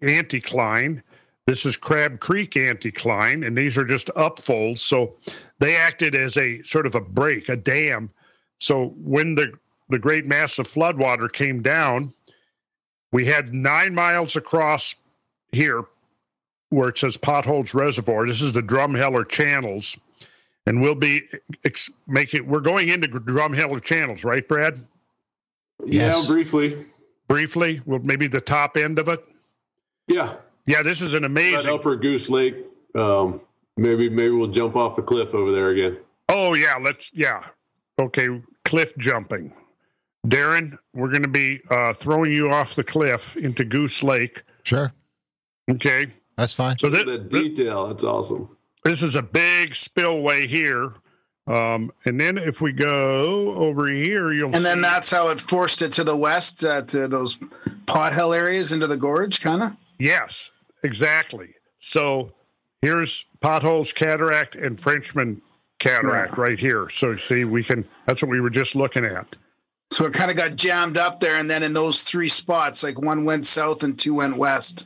anticline. 0.03 1.03
This 1.47 1.65
is 1.65 1.77
Crab 1.77 2.19
Creek 2.19 2.53
anticline. 2.53 3.47
And 3.47 3.57
these 3.57 3.79
are 3.79 3.85
just 3.85 4.09
upfolds. 4.17 4.81
So 4.81 5.17
they 5.61 5.77
acted 5.77 6.15
as 6.15 6.37
a 6.37 6.61
sort 6.63 6.87
of 6.87 6.95
a 6.95 7.01
break, 7.01 7.49
a 7.49 7.57
dam. 7.57 8.11
So 8.59 8.95
when 8.97 9.35
the, 9.37 9.53
the 9.89 9.99
great 9.99 10.27
mass 10.27 10.59
of 10.59 10.67
floodwater 10.67 11.31
came 11.33 11.63
down, 11.63 12.13
we 13.13 13.25
had 13.27 13.55
nine 13.55 13.95
miles 13.95 14.37
across 14.37 14.95
here 15.53 15.85
where 16.71 16.91
it 16.91 16.99
says 16.99 17.17
Potholes 17.17 17.73
Reservoir. 17.73 18.27
This 18.27 18.43
is 18.43 18.53
the 18.53 18.61
Drumheller 18.63 19.27
Channels. 19.27 19.97
And 20.67 20.83
we'll 20.83 20.95
be 20.95 21.23
ex- 21.65 21.89
making, 22.07 22.47
we're 22.47 22.61
going 22.61 22.91
into 22.91 23.09
Drumheller 23.09 23.83
Channels, 23.83 24.23
right, 24.25 24.47
Brad? 24.47 24.85
Yeah, 25.87 26.09
Yes. 26.09 26.27
briefly. 26.29 26.85
Briefly, 27.27 27.81
well, 27.87 28.01
maybe 28.03 28.27
the 28.27 28.41
top 28.43 28.77
end 28.77 28.99
of 28.99 29.09
it. 29.09 29.25
Yeah, 30.07 30.37
Yeah, 30.67 30.83
this 30.83 31.01
is 31.01 31.15
an 31.15 31.23
that 31.23 31.27
amazing. 31.31 31.73
upper 31.73 31.97
Goose 31.97 32.29
Lake. 32.29 32.57
Um, 32.95 33.41
maybe 33.79 34.11
maybe 34.11 34.31
we'll 34.31 34.49
jump 34.49 34.77
off 34.77 34.97
the 34.97 35.03
cliff 35.03 35.35
over 35.35 35.53
there 35.53 35.71
again. 35.71 35.99
Oh, 36.29 36.53
yeah, 36.53 36.77
let's, 36.79 37.11
yeah. 37.15 37.45
Okay, 37.99 38.43
cliff 38.67 38.95
jumping. 38.99 39.53
Darren, 40.29 40.77
we're 40.95 41.09
going 41.11 41.23
to 41.23 41.29
be 41.29 41.61
uh, 41.71 41.93
throwing 41.93 42.33
you 42.33 42.51
off 42.51 42.75
the 42.75 42.85
cliff 42.85 43.37
into 43.37 43.65
Goose 43.65 44.03
Lake. 44.03 44.43
Sure. 44.65 44.93
Okay. 45.71 46.07
That's 46.37 46.53
fine. 46.53 46.79
So 46.79 46.89
Look 46.89 47.07
thi- 47.07 47.17
that 47.17 47.31
thi- 47.31 47.49
detail. 47.49 47.87
That's 47.89 48.05
awesome. 48.05 48.57
this 48.85 49.03
is 49.03 49.17
a 49.17 49.23
big 49.23 49.75
spillway 49.75 50.47
here. 50.47 50.93
Um, 51.47 51.93
and 52.05 52.21
then 52.21 52.37
if 52.37 52.61
we 52.61 52.73
go 52.73 53.55
over 53.55 53.89
here, 53.91 54.33
you'll 54.33 54.55
And 54.55 54.65
then 54.65 54.83
that's 54.83 55.11
how 55.11 55.29
it 55.29 55.41
forced 55.41 55.81
it 55.81 55.93
to 55.93 56.05
the 56.05 56.17
west, 56.17 56.63
uh, 56.63 56.83
to 56.83 57.09
those 57.09 57.39
pothole 57.87 58.37
areas 58.37 58.71
into 58.71 58.87
the 58.87 58.99
gorge, 58.99 59.41
kind 59.41 59.63
of. 59.63 59.73
yes, 59.99 60.51
exactly. 60.85 61.55
So 61.81 62.33
here's 62.83 63.25
potholes, 63.41 63.95
cataract, 63.95 64.57
and 64.57 64.79
Frenchman 64.79 65.41
cataract 65.79 66.35
Yeah. 66.37 66.43
right 66.43 66.59
here. 66.59 66.91
So 66.91 67.17
see, 67.17 67.45
we 67.47 67.65
can. 67.65 67.85
That's 68.07 68.21
what 68.21 68.31
we 68.31 68.41
were 68.43 68.51
just 68.51 68.75
looking 68.77 69.07
at. 69.07 69.35
So 69.91 70.05
it 70.05 70.13
kind 70.13 70.31
of 70.31 70.37
got 70.37 70.55
jammed 70.55 70.99
up 70.99 71.19
there, 71.21 71.37
and 71.37 71.49
then 71.49 71.63
in 71.63 71.73
those 71.73 72.03
three 72.03 72.29
spots, 72.29 72.83
like 72.83 73.01
one 73.01 73.25
went 73.25 73.47
south 73.47 73.83
and 73.83 73.99
two 73.99 74.15
went 74.15 74.37
west. 74.37 74.85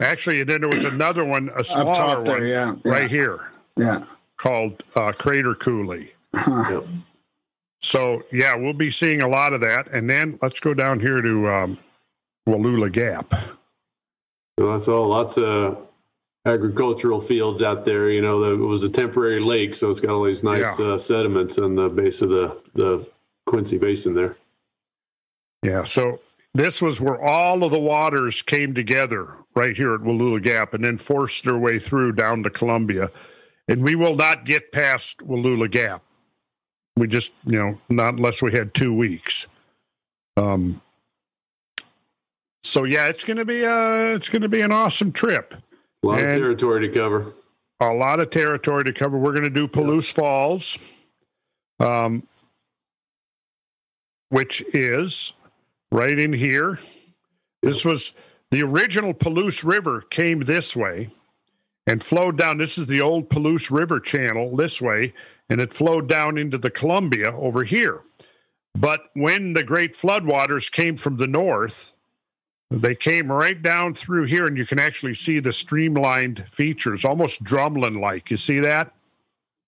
Actually, 0.00 0.40
and 0.40 0.48
then 0.48 0.60
there 0.60 0.70
was 0.70 0.84
another 0.84 1.24
one, 1.24 1.50
a 1.56 1.64
smaller 1.64 1.90
Up 1.90 1.96
top 1.96 2.24
there, 2.24 2.38
one, 2.38 2.46
yeah, 2.48 2.74
right 2.84 3.02
yeah. 3.02 3.08
here, 3.08 3.40
Yeah. 3.76 4.04
called 4.36 4.82
uh, 4.94 5.12
Crater 5.12 5.54
Coulee. 5.54 6.12
Yep. 6.34 6.86
So 7.82 8.22
yeah, 8.32 8.54
we'll 8.56 8.72
be 8.72 8.90
seeing 8.90 9.22
a 9.22 9.28
lot 9.28 9.52
of 9.52 9.60
that. 9.60 9.88
And 9.88 10.08
then 10.08 10.38
let's 10.40 10.58
go 10.60 10.72
down 10.74 11.00
here 11.00 11.20
to 11.20 11.48
um, 11.48 11.78
Wallula 12.48 12.90
Gap. 12.90 13.32
So 14.58 14.70
that's 14.72 14.88
all. 14.88 15.08
Lots 15.08 15.36
of 15.36 15.78
agricultural 16.46 17.20
fields 17.20 17.62
out 17.62 17.84
there. 17.84 18.10
You 18.10 18.22
know, 18.22 18.40
the, 18.40 18.62
it 18.62 18.66
was 18.66 18.84
a 18.84 18.88
temporary 18.88 19.40
lake, 19.40 19.74
so 19.74 19.90
it's 19.90 20.00
got 20.00 20.10
all 20.12 20.24
these 20.24 20.42
nice 20.42 20.78
Yeah. 20.78 20.86
uh, 20.94 20.98
sediments 20.98 21.58
on 21.58 21.74
the 21.74 21.88
base 21.88 22.22
of 22.22 22.30
the 22.30 22.56
the 22.74 23.06
Quincy 23.46 23.78
Basin 23.78 24.14
there. 24.14 24.36
Yeah. 25.64 25.82
So 25.84 26.20
this 26.54 26.80
was 26.80 27.00
where 27.00 27.20
all 27.20 27.64
of 27.64 27.72
the 27.72 27.78
waters 27.80 28.42
came 28.42 28.74
together 28.74 29.28
right 29.56 29.76
here 29.76 29.94
at 29.94 30.00
Wallula 30.02 30.42
Gap 30.42 30.74
and 30.74 30.84
then 30.84 30.98
forced 30.98 31.44
their 31.44 31.58
way 31.58 31.78
through 31.78 32.12
down 32.12 32.42
to 32.44 32.50
Columbia. 32.50 33.10
And 33.66 33.82
we 33.82 33.94
will 33.94 34.14
not 34.14 34.44
get 34.44 34.70
past 34.72 35.18
Wallula 35.26 35.70
Gap. 35.70 36.02
We 36.96 37.08
just, 37.08 37.32
you 37.46 37.58
know, 37.58 37.80
not 37.88 38.14
unless 38.14 38.42
we 38.42 38.52
had 38.52 38.74
two 38.74 38.94
weeks. 38.94 39.46
Um, 40.36 40.80
so 42.62 42.84
yeah, 42.84 43.08
it's 43.08 43.24
gonna 43.24 43.44
be 43.44 43.62
a 43.64 44.14
it's 44.14 44.28
gonna 44.28 44.48
be 44.48 44.60
an 44.60 44.70
awesome 44.72 45.12
trip. 45.12 45.54
A 46.02 46.06
lot 46.06 46.20
And- 46.20 46.30
of 46.30 46.36
territory 46.36 46.86
to 46.88 46.94
cover. 46.94 47.32
a 47.80 47.92
lot 47.92 48.20
of 48.20 48.30
territory 48.30 48.84
to 48.84 48.92
cover. 48.92 49.18
We're 49.18 49.32
going 49.32 49.44
to 49.44 49.50
do 49.50 49.66
Palouse 49.68 50.10
Falls, 50.12 50.78
um, 51.80 52.22
which 54.30 54.62
is 54.72 55.32
right 55.94 56.18
in 56.18 56.32
here. 56.32 56.78
This 57.62 57.84
was 57.84 58.14
the 58.50 58.62
original 58.62 59.14
Palouse 59.14 59.64
River 59.64 60.00
came 60.00 60.40
this 60.40 60.74
way 60.74 61.10
and 61.86 62.02
flowed 62.02 62.36
down. 62.36 62.58
This 62.58 62.76
is 62.76 62.86
the 62.86 63.00
old 63.00 63.30
Palouse 63.30 63.70
River 63.70 64.00
channel 64.00 64.56
this 64.56 64.82
way, 64.82 65.14
and 65.48 65.60
it 65.60 65.72
flowed 65.72 66.08
down 66.08 66.36
into 66.36 66.58
the 66.58 66.70
Columbia 66.70 67.32
over 67.36 67.62
here. 67.62 68.00
But 68.74 69.04
when 69.14 69.52
the 69.52 69.62
great 69.62 69.92
floodwaters 69.92 70.70
came 70.70 70.96
from 70.96 71.16
the 71.16 71.28
north, 71.28 71.92
they 72.72 72.96
came 72.96 73.30
right 73.30 73.62
down 73.62 73.94
through 73.94 74.24
here, 74.24 74.48
and 74.48 74.56
you 74.56 74.66
can 74.66 74.80
actually 74.80 75.14
see 75.14 75.38
the 75.38 75.52
streamlined 75.52 76.44
features, 76.48 77.04
almost 77.04 77.44
drumlin 77.44 78.00
like. 78.00 78.32
You 78.32 78.36
see 78.36 78.58
that? 78.58 78.92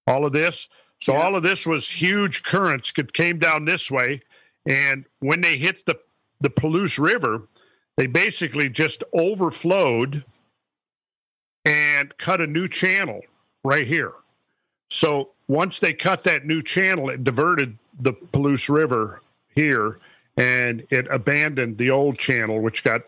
All 0.09 0.27
of 0.27 0.33
this. 0.33 0.69
So 0.99 1.13
Yeah. 1.13 1.21
all 1.21 1.37
of 1.37 1.45
this 1.45 1.67
was 1.67 1.89
huge 1.89 2.43
currents 2.43 2.91
that 2.95 3.13
came 3.13 3.39
down 3.39 3.65
this 3.65 3.93
way, 3.93 4.23
and 4.67 5.05
when 5.21 5.41
they 5.41 5.57
hit 5.57 5.87
the 5.87 6.01
the 6.41 6.51
Palouse 6.51 6.99
River, 6.99 7.43
they 7.97 8.07
basically 8.07 8.69
just 8.69 9.03
overflowed 9.13 10.25
and 11.65 12.17
cut 12.19 12.41
a 12.41 12.47
new 12.47 12.69
channel 12.69 13.23
right 13.65 13.87
here. 13.87 14.13
So 14.91 15.31
once 15.49 15.79
they 15.79 15.93
cut 15.93 16.25
that 16.25 16.47
new 16.47 16.63
channel, 16.63 17.09
it 17.09 17.25
diverted 17.25 17.79
the 17.99 18.13
Palouse 18.13 18.69
River 18.69 19.21
here 19.55 19.99
and 20.37 20.87
it 20.91 21.07
abandoned 21.11 21.79
the 21.79 21.91
old 21.91 22.19
channel, 22.19 22.61
which 22.61 22.85
got 22.85 23.03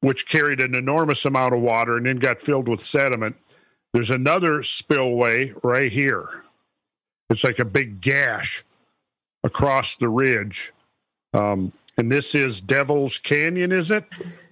which 0.00 0.28
carried 0.28 0.60
an 0.60 0.74
enormous 0.74 1.24
amount 1.24 1.54
of 1.54 1.60
water 1.60 1.96
and 1.96 2.06
then 2.06 2.18
got 2.18 2.40
filled 2.40 2.68
with 2.68 2.80
sediment. 2.80 3.34
There's 3.92 4.10
another 4.10 4.62
spillway 4.62 5.52
right 5.62 5.90
here. 5.90 6.44
It's 7.28 7.42
like 7.42 7.58
a 7.58 7.64
big 7.64 8.00
gash 8.00 8.62
across 9.42 9.96
the 9.96 10.08
ridge. 10.08 10.72
Um, 11.32 11.72
and 11.96 12.10
this 12.10 12.34
is 12.34 12.60
Devil's 12.60 13.18
Canyon, 13.18 13.72
is 13.72 13.90
it? 13.90 14.04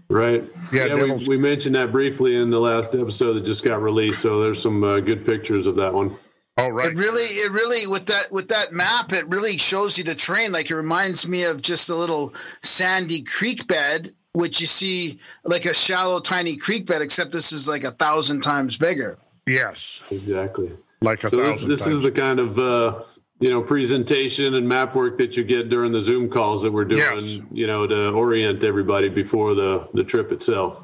Right. 0.08 0.44
Yeah, 0.72 0.86
Yeah, 0.86 1.14
we, 1.14 1.28
we 1.28 1.36
mentioned 1.38 1.74
that 1.76 1.90
briefly 1.92 2.36
in 2.36 2.50
the 2.50 2.58
last 2.60 2.94
episode 2.94 3.34
that 3.34 3.44
just 3.44 3.64
got 3.64 3.80
released. 3.82 4.20
So 4.20 4.42
there's 4.42 4.60
some 4.60 4.84
uh, 4.84 5.00
good 5.00 5.24
pictures 5.24 5.66
of 5.66 5.76
that 5.76 5.92
one. 5.92 6.14
Oh, 6.56 6.68
right. 6.68 6.92
It 6.92 6.98
really, 6.98 7.22
it 7.24 7.50
really 7.50 7.86
with 7.86 8.06
that 8.06 8.30
with 8.30 8.48
that 8.48 8.70
map, 8.72 9.12
it 9.12 9.26
really 9.28 9.56
shows 9.58 9.98
you 9.98 10.04
the 10.04 10.14
terrain. 10.14 10.52
Like 10.52 10.70
it 10.70 10.76
reminds 10.76 11.26
me 11.26 11.42
of 11.44 11.60
just 11.62 11.88
a 11.88 11.96
little 11.96 12.32
sandy 12.62 13.22
creek 13.22 13.66
bed, 13.66 14.10
which 14.34 14.60
you 14.60 14.66
see 14.68 15.18
like 15.44 15.64
a 15.64 15.74
shallow, 15.74 16.20
tiny 16.20 16.56
creek 16.56 16.86
bed, 16.86 17.02
except 17.02 17.32
this 17.32 17.50
is 17.50 17.66
like 17.68 17.82
a 17.82 17.90
thousand 17.90 18.42
times 18.42 18.76
bigger. 18.76 19.18
Yes, 19.48 20.04
Exactly. 20.10 20.70
like 21.02 21.24
a 21.24 21.28
So 21.28 21.36
this, 21.38 21.46
thousand 21.50 21.70
this 21.70 21.80
times. 21.80 21.92
is 21.96 22.00
the 22.02 22.12
kind 22.12 22.38
of 22.38 22.58
uh, 22.58 23.02
you 23.44 23.50
know 23.50 23.60
presentation 23.60 24.54
and 24.54 24.66
map 24.66 24.94
work 24.94 25.18
that 25.18 25.36
you 25.36 25.44
get 25.44 25.68
during 25.68 25.92
the 25.92 26.00
Zoom 26.00 26.30
calls 26.30 26.62
that 26.62 26.72
we're 26.72 26.86
doing. 26.86 27.02
Yes. 27.02 27.40
You 27.52 27.66
know 27.66 27.86
to 27.86 28.08
orient 28.08 28.64
everybody 28.64 29.10
before 29.10 29.54
the 29.54 29.86
the 29.92 30.02
trip 30.02 30.32
itself. 30.32 30.80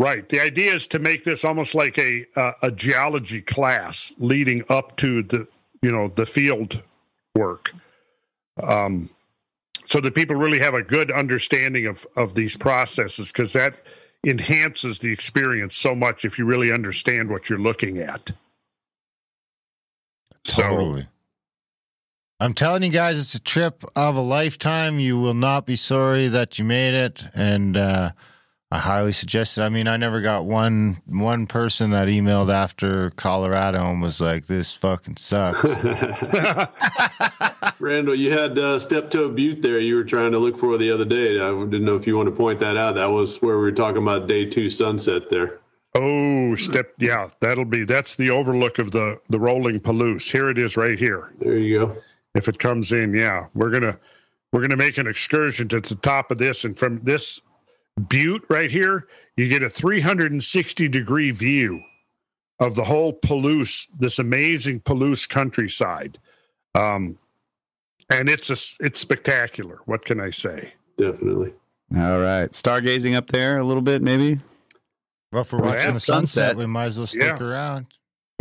Right. 0.00 0.28
The 0.28 0.40
idea 0.40 0.72
is 0.72 0.88
to 0.88 0.98
make 0.98 1.22
this 1.22 1.44
almost 1.44 1.76
like 1.76 1.96
a 1.98 2.26
uh, 2.34 2.54
a 2.60 2.72
geology 2.72 3.40
class 3.40 4.12
leading 4.18 4.64
up 4.68 4.96
to 4.96 5.22
the 5.22 5.46
you 5.80 5.92
know 5.92 6.08
the 6.08 6.26
field 6.26 6.82
work, 7.36 7.72
um, 8.60 9.08
so 9.86 10.00
that 10.00 10.16
people 10.16 10.34
really 10.34 10.58
have 10.58 10.74
a 10.74 10.82
good 10.82 11.12
understanding 11.12 11.86
of 11.86 12.04
of 12.16 12.34
these 12.34 12.56
processes 12.56 13.28
because 13.28 13.52
that 13.52 13.76
enhances 14.26 14.98
the 14.98 15.12
experience 15.12 15.76
so 15.76 15.94
much 15.94 16.24
if 16.24 16.36
you 16.36 16.46
really 16.46 16.72
understand 16.72 17.30
what 17.30 17.48
you're 17.48 17.60
looking 17.60 17.98
at. 17.98 18.32
So 20.44 20.62
Totally. 20.62 21.06
I'm 22.42 22.54
telling 22.54 22.82
you 22.82 22.90
guys, 22.90 23.20
it's 23.20 23.36
a 23.36 23.40
trip 23.40 23.84
of 23.94 24.16
a 24.16 24.20
lifetime. 24.20 24.98
You 24.98 25.16
will 25.16 25.32
not 25.32 25.64
be 25.64 25.76
sorry 25.76 26.26
that 26.26 26.58
you 26.58 26.64
made 26.64 26.92
it, 26.92 27.24
and 27.34 27.76
uh, 27.76 28.10
I 28.68 28.80
highly 28.80 29.12
suggest 29.12 29.58
it. 29.58 29.62
I 29.62 29.68
mean, 29.68 29.86
I 29.86 29.96
never 29.96 30.20
got 30.20 30.44
one 30.44 31.00
one 31.06 31.46
person 31.46 31.92
that 31.92 32.08
emailed 32.08 32.52
after 32.52 33.10
Colorado 33.10 33.88
and 33.88 34.02
was 34.02 34.20
like, 34.20 34.46
"This 34.46 34.74
fucking 34.74 35.18
sucks." 35.18 35.62
Randall, 37.80 38.16
you 38.16 38.32
had 38.32 38.58
uh, 38.58 38.76
Steptoe 38.76 39.30
Butte 39.30 39.62
there. 39.62 39.78
You 39.78 39.94
were 39.94 40.02
trying 40.02 40.32
to 40.32 40.40
look 40.40 40.58
for 40.58 40.76
the 40.76 40.90
other 40.90 41.04
day. 41.04 41.38
I 41.38 41.50
didn't 41.50 41.84
know 41.84 41.94
if 41.94 42.08
you 42.08 42.16
want 42.16 42.28
to 42.28 42.34
point 42.34 42.58
that 42.58 42.76
out. 42.76 42.96
That 42.96 43.12
was 43.12 43.40
where 43.40 43.54
we 43.54 43.62
were 43.62 43.70
talking 43.70 44.02
about 44.02 44.26
day 44.26 44.46
two 44.46 44.68
sunset 44.68 45.30
there. 45.30 45.60
oh, 45.94 46.56
step 46.56 46.92
yeah, 46.98 47.28
that'll 47.38 47.66
be 47.66 47.84
that's 47.84 48.16
the 48.16 48.30
overlook 48.30 48.80
of 48.80 48.90
the 48.90 49.20
the 49.28 49.38
rolling 49.38 49.78
Palouse. 49.78 50.32
Here 50.32 50.50
it 50.50 50.58
is, 50.58 50.76
right 50.76 50.98
here. 50.98 51.30
There 51.38 51.56
you 51.56 51.78
go. 51.78 51.96
If 52.34 52.48
it 52.48 52.58
comes 52.58 52.92
in 52.92 53.14
yeah 53.14 53.46
we're 53.54 53.70
gonna 53.70 53.98
we're 54.52 54.60
gonna 54.62 54.76
make 54.76 54.98
an 54.98 55.06
excursion 55.06 55.68
to 55.68 55.80
the 55.80 55.94
top 55.96 56.30
of 56.30 56.38
this 56.38 56.64
and 56.64 56.78
from 56.78 57.00
this 57.02 57.40
butte 58.08 58.44
right 58.48 58.70
here 58.70 59.06
you 59.36 59.48
get 59.48 59.62
a 59.62 59.68
360 59.70 60.88
degree 60.88 61.30
view 61.30 61.82
of 62.58 62.74
the 62.76 62.84
whole 62.84 63.12
Palouse, 63.12 63.88
this 63.98 64.18
amazing 64.18 64.80
Palouse 64.80 65.28
countryside 65.28 66.18
um 66.74 67.18
and 68.10 68.28
it's 68.28 68.48
a 68.50 68.84
it's 68.84 69.00
spectacular 69.00 69.78
what 69.86 70.04
can 70.04 70.20
i 70.20 70.30
say 70.30 70.72
Definitely. 70.98 71.54
All 71.96 72.20
right. 72.20 72.50
Stargazing 72.52 73.16
up 73.16 73.26
there 73.28 73.58
a 73.58 73.64
little 73.64 73.82
bit, 73.82 74.02
maybe. 74.02 74.38
well, 75.32 75.42
for 75.42 75.56
Well, 75.56 75.70
watching 75.70 75.86
yeah, 75.86 75.92
the 75.92 75.98
sunset, 75.98 76.42
sunset. 76.50 76.56
we 76.58 76.66
might 76.66 76.84
as 76.84 76.98
well 76.98 77.06
stick 77.06 77.22
Yeah. 77.22 77.42
around. 77.42 77.86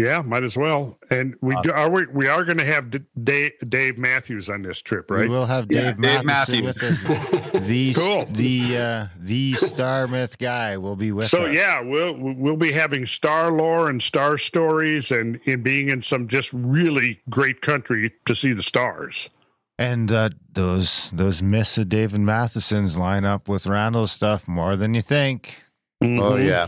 Yeah 0.05 0.21
might 0.21 0.43
as 0.43 0.57
well 0.57 0.97
and 1.09 1.35
we 1.41 1.55
do, 1.63 1.71
are 1.71 1.89
we, 1.89 2.05
we 2.07 2.27
are 2.27 2.43
going 2.43 2.57
to 2.57 2.65
have 2.65 2.89
D- 2.89 2.99
dave, 3.23 3.51
dave 3.67 3.97
matthews 3.97 4.49
on 4.49 4.61
this 4.61 4.81
trip 4.81 5.09
right? 5.11 5.27
We 5.27 5.35
will 5.35 5.45
have 5.45 5.67
Yeah, 5.69 5.91
Dave, 5.93 6.01
Dave 6.01 6.23
Matthews. 6.25 6.81
with 6.81 6.83
us. 6.83 7.51
The 7.67 7.93
Cool. 7.93 8.25
the 8.31 8.77
uh, 8.77 9.07
the 9.19 9.53
Star 9.53 10.07
Myth 10.07 10.37
guy 10.39 10.77
will 10.77 10.95
be 10.95 11.11
with 11.11 11.27
so 11.27 11.39
us. 11.39 11.43
So 11.45 11.51
yeah 11.51 11.81
we'll 11.81 12.15
we'll 12.17 12.57
be 12.57 12.71
having 12.71 13.05
star 13.05 13.51
lore 13.51 13.89
and 13.89 14.01
star 14.01 14.37
stories 14.37 15.11
and 15.11 15.39
in 15.45 15.61
being 15.63 15.89
in 15.89 16.01
some 16.01 16.27
just 16.27 16.51
really 16.53 17.21
great 17.29 17.61
country 17.61 18.13
to 18.25 18.33
see 18.35 18.53
the 18.53 18.63
stars 18.63 19.29
And 19.77 20.11
uh, 20.11 20.29
those 20.53 21.11
those 21.11 21.41
myths 21.41 21.77
of 21.77 21.89
David 21.89 22.21
Mathisen's 22.21 22.97
line 22.97 23.25
up 23.25 23.47
with 23.49 23.65
Randall's 23.67 24.11
stuff 24.11 24.47
more 24.47 24.75
than 24.75 24.93
you 24.93 25.01
think. 25.01 25.61
Oh 26.01 26.05
Mhm. 26.07 26.47
yeah. 26.47 26.67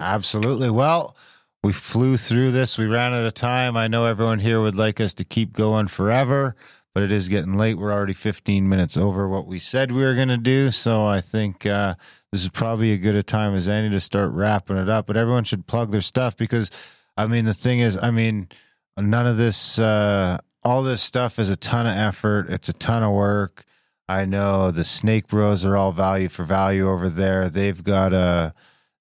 Absolutely. 0.00 0.70
Well, 0.70 1.16
we 1.62 1.72
flew 1.72 2.16
through 2.16 2.52
this. 2.52 2.78
We 2.78 2.86
ran 2.86 3.12
out 3.12 3.26
of 3.26 3.34
time. 3.34 3.76
I 3.76 3.88
know 3.88 4.04
everyone 4.04 4.38
here 4.38 4.60
would 4.60 4.76
like 4.76 5.00
us 5.00 5.14
to 5.14 5.24
keep 5.24 5.52
going 5.52 5.88
forever, 5.88 6.54
but 6.94 7.02
it 7.02 7.10
is 7.10 7.28
getting 7.28 7.56
late. 7.58 7.74
We're 7.74 7.92
already 7.92 8.12
15 8.12 8.68
minutes 8.68 8.96
over 8.96 9.28
what 9.28 9.46
we 9.46 9.58
said 9.58 9.92
we 9.92 10.02
were 10.02 10.14
going 10.14 10.28
to 10.28 10.36
do. 10.36 10.70
So 10.70 11.06
I 11.06 11.20
think 11.20 11.66
uh, 11.66 11.94
this 12.32 12.42
is 12.42 12.48
probably 12.48 12.92
a 12.92 12.98
good 12.98 13.16
a 13.16 13.22
time 13.22 13.54
as 13.54 13.68
any 13.68 13.90
to 13.90 14.00
start 14.00 14.30
wrapping 14.32 14.76
it 14.76 14.88
up. 14.88 15.06
But 15.06 15.16
everyone 15.16 15.44
should 15.44 15.66
plug 15.66 15.90
their 15.90 16.00
stuff 16.00 16.36
because, 16.36 16.70
I 17.16 17.26
mean, 17.26 17.44
the 17.44 17.54
thing 17.54 17.80
is, 17.80 17.98
I 18.00 18.10
mean, 18.10 18.48
none 18.96 19.26
of 19.26 19.36
this, 19.36 19.78
uh, 19.78 20.38
all 20.62 20.82
this 20.82 21.02
stuff 21.02 21.38
is 21.38 21.50
a 21.50 21.56
ton 21.56 21.86
of 21.86 21.96
effort. 21.96 22.48
It's 22.48 22.68
a 22.68 22.74
ton 22.74 23.02
of 23.02 23.12
work. 23.12 23.64
I 24.08 24.24
know 24.24 24.70
the 24.70 24.84
Snake 24.84 25.26
Bros 25.26 25.64
are 25.64 25.76
all 25.76 25.90
value 25.90 26.28
for 26.28 26.44
value 26.44 26.88
over 26.88 27.08
there. 27.08 27.48
They've 27.48 27.82
got 27.82 28.12
a 28.12 28.54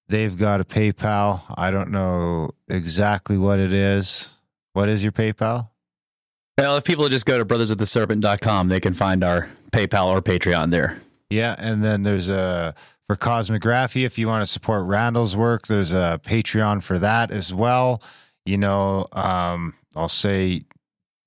they've 0.08 0.38
got 0.38 0.62
a 0.62 0.64
PayPal. 0.64 1.42
I 1.56 1.72
don't 1.72 1.92
know 1.92 2.52
exactly 2.70 3.38
what 3.38 3.60
it 3.60 3.74
is. 3.74 4.36
What 4.74 4.90
is 4.90 5.04
your 5.04 5.12
PayPal? 5.12 5.70
Well, 6.58 6.78
if 6.78 6.84
people 6.84 7.08
just 7.10 7.26
go 7.26 7.38
to 7.38 7.46
brothersoftheserpent.com, 7.46 8.70
they 8.70 8.80
can 8.80 8.94
find 8.94 9.24
our 9.24 9.50
PayPal 9.72 10.08
or 10.08 10.22
Patreon 10.22 10.72
there. 10.72 11.02
Yeah, 11.30 11.56
and 11.58 11.84
then 11.84 12.04
there's 12.04 12.30
a 12.30 12.76
for 13.08 13.16
Kosmographia. 13.16 14.06
If 14.06 14.18
you 14.18 14.28
want 14.28 14.42
to 14.42 14.48
support 14.52 14.86
Randall's 14.86 15.36
work, 15.36 15.68
there's 15.68 15.92
a 15.92 16.20
Patreon 16.24 16.82
for 16.82 16.98
that 17.00 17.32
as 17.32 17.54
well. 17.54 18.02
You 18.46 18.58
know, 18.58 19.08
um, 19.12 19.74
I'll 19.96 20.10
say 20.10 20.64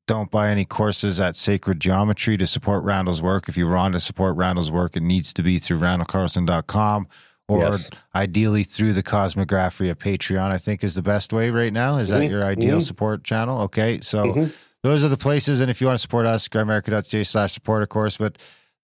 don't 0.07 0.31
buy 0.31 0.49
any 0.49 0.65
courses 0.65 1.21
at 1.21 1.37
Sacred 1.37 1.81
Geometry 1.81 2.39
to 2.39 2.47
support 2.47 2.83
Randall's 2.85 3.21
work. 3.21 3.49
If 3.49 3.57
you 3.57 3.69
want 3.69 3.93
to 3.93 4.01
support 4.01 4.37
Randall's 4.37 4.71
work, 4.71 4.97
it 4.97 5.03
needs 5.03 5.35
to 5.35 5.43
be 5.43 5.59
through 5.59 5.81
randallcarlson.com 5.81 7.09
or 7.49 7.61
Yes. 7.63 7.91
ideally 8.15 8.63
through 8.63 8.93
the 8.93 9.03
Kosmographia 9.03 9.95
Patreon, 9.95 10.51
I 10.51 10.59
think 10.59 10.85
is 10.85 10.95
the 10.95 11.03
best 11.03 11.33
way 11.33 11.51
right 11.51 11.73
now. 11.73 11.97
Is 11.97 12.11
that 12.11 12.23
Mhm, 12.23 12.31
your 12.31 12.45
ideal 12.45 12.77
mhm. 12.79 12.83
support 12.83 13.25
channel? 13.25 13.63
Okay. 13.63 14.01
So 14.03 14.27
Mhm. 14.27 14.53
those 14.83 15.03
are 15.03 15.09
the 15.09 15.17
places. 15.17 15.61
And 15.61 15.71
if 15.71 15.81
you 15.81 15.87
want 15.87 15.97
to 15.97 16.03
support 16.03 16.27
us, 16.27 16.47
grimerica.ca 16.47 17.25
slash 17.25 17.53
support, 17.53 17.83
of 17.83 17.89
course. 17.89 18.19
But 18.19 18.37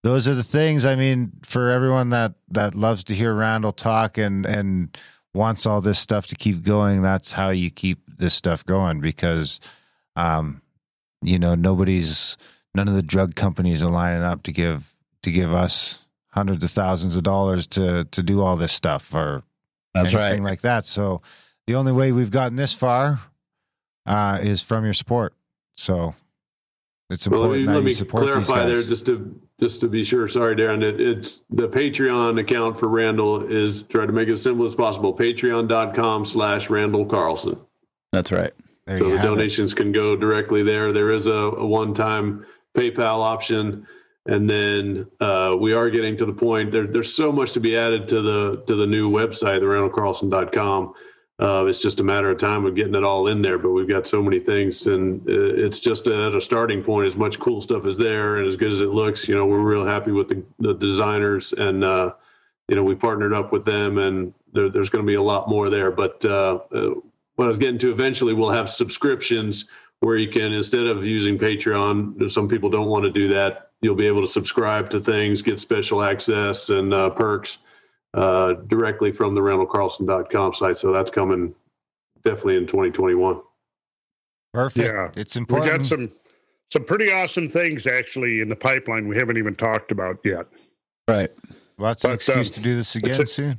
those 0.03 0.27
are 0.27 0.35
the 0.35 0.43
things. 0.43 0.85
I 0.87 0.97
mean, 0.97 1.33
for 1.43 1.71
everyone 1.71 2.09
that 2.11 2.35
that 2.51 2.75
loves 2.75 3.05
to 3.05 3.15
hear 3.15 3.35
Randall 3.35 3.73
talk 3.73 4.17
and 4.19 4.47
and 4.47 4.97
wants 5.35 5.67
all 5.67 5.81
this 5.81 5.99
stuff 5.99 6.27
to 6.29 6.37
keep 6.37 6.63
going, 6.63 7.03
that's 7.03 7.33
how 7.33 7.51
you 7.51 7.71
keep 7.71 7.99
this 8.19 8.35
stuff 8.35 8.65
going 8.65 9.01
because 9.01 9.61
um, 10.17 10.63
you 11.23 11.39
know, 11.39 11.55
nobody's 11.55 12.37
none 12.75 12.87
of 12.89 12.95
the 12.95 13.03
drug 13.03 13.35
companies 13.35 13.83
are 13.83 13.91
lining 13.91 14.23
up 14.23 14.43
to 14.45 14.53
give 14.53 14.95
to 15.23 15.31
give 15.33 15.53
us 15.53 16.04
hundreds 16.35 16.65
of 16.65 16.71
thousands 16.71 17.17
of 17.17 17.23
dollars 17.23 17.67
to 17.69 18.05
to 18.11 18.23
do 18.23 18.43
all 18.43 18.57
this 18.57 18.73
stuff 18.73 19.15
or 19.15 19.43
That's 19.95 20.13
anything 20.13 20.43
right. 20.43 20.51
like 20.53 20.61
that. 20.63 20.85
So 20.85 21.23
the 21.67 21.77
only 21.77 21.93
way 21.93 22.11
we've 22.13 22.31
gotten 22.31 22.57
this 22.57 22.75
far 22.75 23.21
uh, 24.07 24.39
is 24.43 24.61
from 24.63 24.85
your 24.85 24.93
support. 24.93 25.33
So 25.77 26.15
it's 27.11 27.29
Well, 27.29 27.41
let 27.41 27.47
important 27.59 27.61
me, 27.61 27.67
that 27.67 27.73
let 27.75 27.79
you 27.81 27.85
me 27.87 27.91
support 27.93 28.25
these 28.35 28.47
clarify 28.47 28.67
there 28.67 28.75
guys. 28.77 28.89
just 28.89 29.07
to 29.07 29.41
just 29.61 29.81
to 29.83 29.89
be 29.89 30.03
sure, 30.03 30.27
sorry, 30.27 30.57
Darren, 30.57 30.83
it, 30.83 31.01
it's 31.01 31.41
the 31.51 31.69
Patreon 31.69 32.41
account 32.41 32.79
for 32.79 32.89
Randall 32.89 33.47
is 33.51 33.83
try 33.83 34.05
to 34.05 34.13
make 34.13 34.29
it 34.29 34.33
as 34.33 34.43
simple 34.43 34.67
as 34.67 34.75
possible. 34.75 35.17
Patreon.com 35.17 36.25
slash 36.27 36.69
Randall 36.69 37.07
Carlson. 37.07 37.57
That's 38.13 38.33
right. 38.33 38.53
There 38.87 38.99
so 38.99 39.05
the 39.11 39.17
have 39.17 39.25
it. 39.25 39.29
donations 39.29 39.73
can 39.73 39.93
go 39.93 40.17
directly 40.17 40.63
there. 40.65 40.93
There 40.93 41.13
is 41.13 41.27
a, 41.29 41.33
a 41.33 41.65
one-time 41.67 42.45
PayPal 42.77 43.21
option, 43.23 43.87
and 44.27 44.49
then 44.49 45.07
uh, 45.21 45.55
we 45.59 45.75
are 45.75 45.91
getting 45.91 46.17
to 46.17 46.25
the 46.25 46.33
point. 46.33 46.73
There, 46.73 46.87
there's 46.87 47.15
so 47.15 47.31
much 47.31 47.53
to 47.53 47.61
be 47.61 47.77
added 47.77 48.09
to 48.09 48.23
the 48.23 48.63
to 48.67 48.77
the 48.77 48.87
new 48.87 49.11
website, 49.11 49.61
the 49.61 49.67
RandallCarlson.com. 49.67 50.95
Uh, 51.41 51.65
it's 51.67 51.81
just 51.81 51.99
a 51.99 52.05
matter 52.05 52.31
of 52.31 52.39
time 52.39 52.65
of 52.65 52.77
getting 52.77 52.95
it 52.95 53.03
all 53.03 53.27
in 53.27 53.43
there. 53.43 53.59
But 53.59 53.71
we've 53.71 53.89
got 53.89 54.07
so 54.07 54.23
many 54.23 54.39
things, 54.39 54.87
and 54.87 55.21
uh, 55.29 55.33
it's 55.33 55.81
just 55.81 56.07
at 56.07 56.35
a 56.35 56.41
starting 56.41 56.83
point. 56.83 57.07
As 57.07 57.17
much 57.17 57.39
cool 57.39 57.61
stuff 57.61 57.87
is 57.87 57.99
there, 57.99 58.37
and 58.37 58.47
as 58.47 58.57
good 58.57 58.71
as 58.71 58.81
it 58.81 58.91
looks, 58.91 59.29
you 59.29 59.35
know, 59.35 59.45
we're 59.45 59.59
real 59.59 59.85
happy 59.85 60.13
with 60.13 60.29
the, 60.29 60.43
the 60.61 60.75
designers, 60.75 61.53
and 61.53 61.85
uh, 61.85 62.13
you 62.69 62.77
know, 62.77 62.85
we 62.85 62.95
partnered 62.95 63.35
up 63.35 63.53
with 63.53 63.65
them, 63.65 63.99
and 63.99 64.33
there, 64.53 64.71
there's 64.71 64.89
going 64.89 65.05
to 65.05 65.07
be 65.07 65.17
a 65.17 65.23
lot 65.23 65.49
more 65.49 65.69
there. 65.69 65.91
But 65.91 66.25
uh, 66.25 66.61
uh, 66.73 66.91
what 67.35 67.47
I 67.47 67.49
was 67.49 67.59
getting 67.59 67.79
to 67.79 67.91
eventually, 67.91 68.33
we'll 68.33 68.51
have 68.51 68.71
subscriptions 68.71 69.67
where 70.01 70.17
you 70.17 70.29
can, 70.29 70.53
instead 70.53 70.87
of 70.87 71.05
using 71.05 71.39
Patreon, 71.39 72.31
some 72.31 72.49
people 72.49 72.71
don't 72.71 72.89
want 72.89 73.05
to 73.05 73.11
do 73.11 73.29
that, 73.29 73.71
you'll 73.85 73.95
be 73.95 74.07
able 74.07 74.23
to 74.23 74.27
subscribe 74.29 74.89
to 74.91 74.99
things, 74.99 75.43
get 75.43 75.61
special 75.61 76.03
access 76.03 76.71
and 76.71 76.95
uh, 76.95 77.11
perks 77.11 77.59
uh, 78.15 78.55
directly 78.69 79.13
from 79.13 79.35
the 79.35 79.41
randallcarlson.com 79.41 80.55
site. 80.55 80.79
So 80.79 80.91
that's 80.91 81.11
coming 81.11 81.55
definitely 82.25 82.57
in 82.57 82.67
2021. 82.67 83.41
Perfect. 84.55 84.87
Yeah. 84.87 85.11
It's 85.21 85.37
important. 85.37 85.67
We 85.67 85.71
important. 85.73 85.79
got 85.79 85.87
some 85.87 86.21
some 86.73 86.85
pretty 86.85 87.13
awesome 87.13 87.49
things 87.51 87.87
actually 87.87 88.41
in 88.41 88.49
the 88.49 88.57
pipeline 88.57 89.07
we 89.07 89.17
haven't 89.17 89.37
even 89.37 89.55
talked 89.55 89.93
about 89.93 90.19
yet. 90.25 90.47
Right. 91.07 91.31
Lots 91.77 92.05
of 92.05 92.11
but, 92.11 92.15
excuse 92.15 92.49
um, 92.49 92.55
to 92.55 92.61
do 92.61 92.75
this 92.77 92.97
it's 92.97 93.05
again 93.05 93.23
a- 93.23 93.27
soon. 93.27 93.59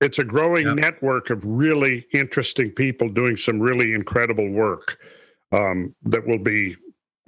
It's 0.00 0.18
a 0.18 0.24
growing 0.24 0.66
Yeah. 0.66 0.74
network 0.74 1.28
of 1.30 1.44
really 1.44 2.06
interesting 2.14 2.70
people 2.70 3.08
doing 3.08 3.36
some 3.36 3.60
really 3.60 3.92
incredible 3.92 4.48
work 4.48 4.96
um, 5.52 5.94
that 6.04 6.24
will 6.26 6.38
be, 6.38 6.76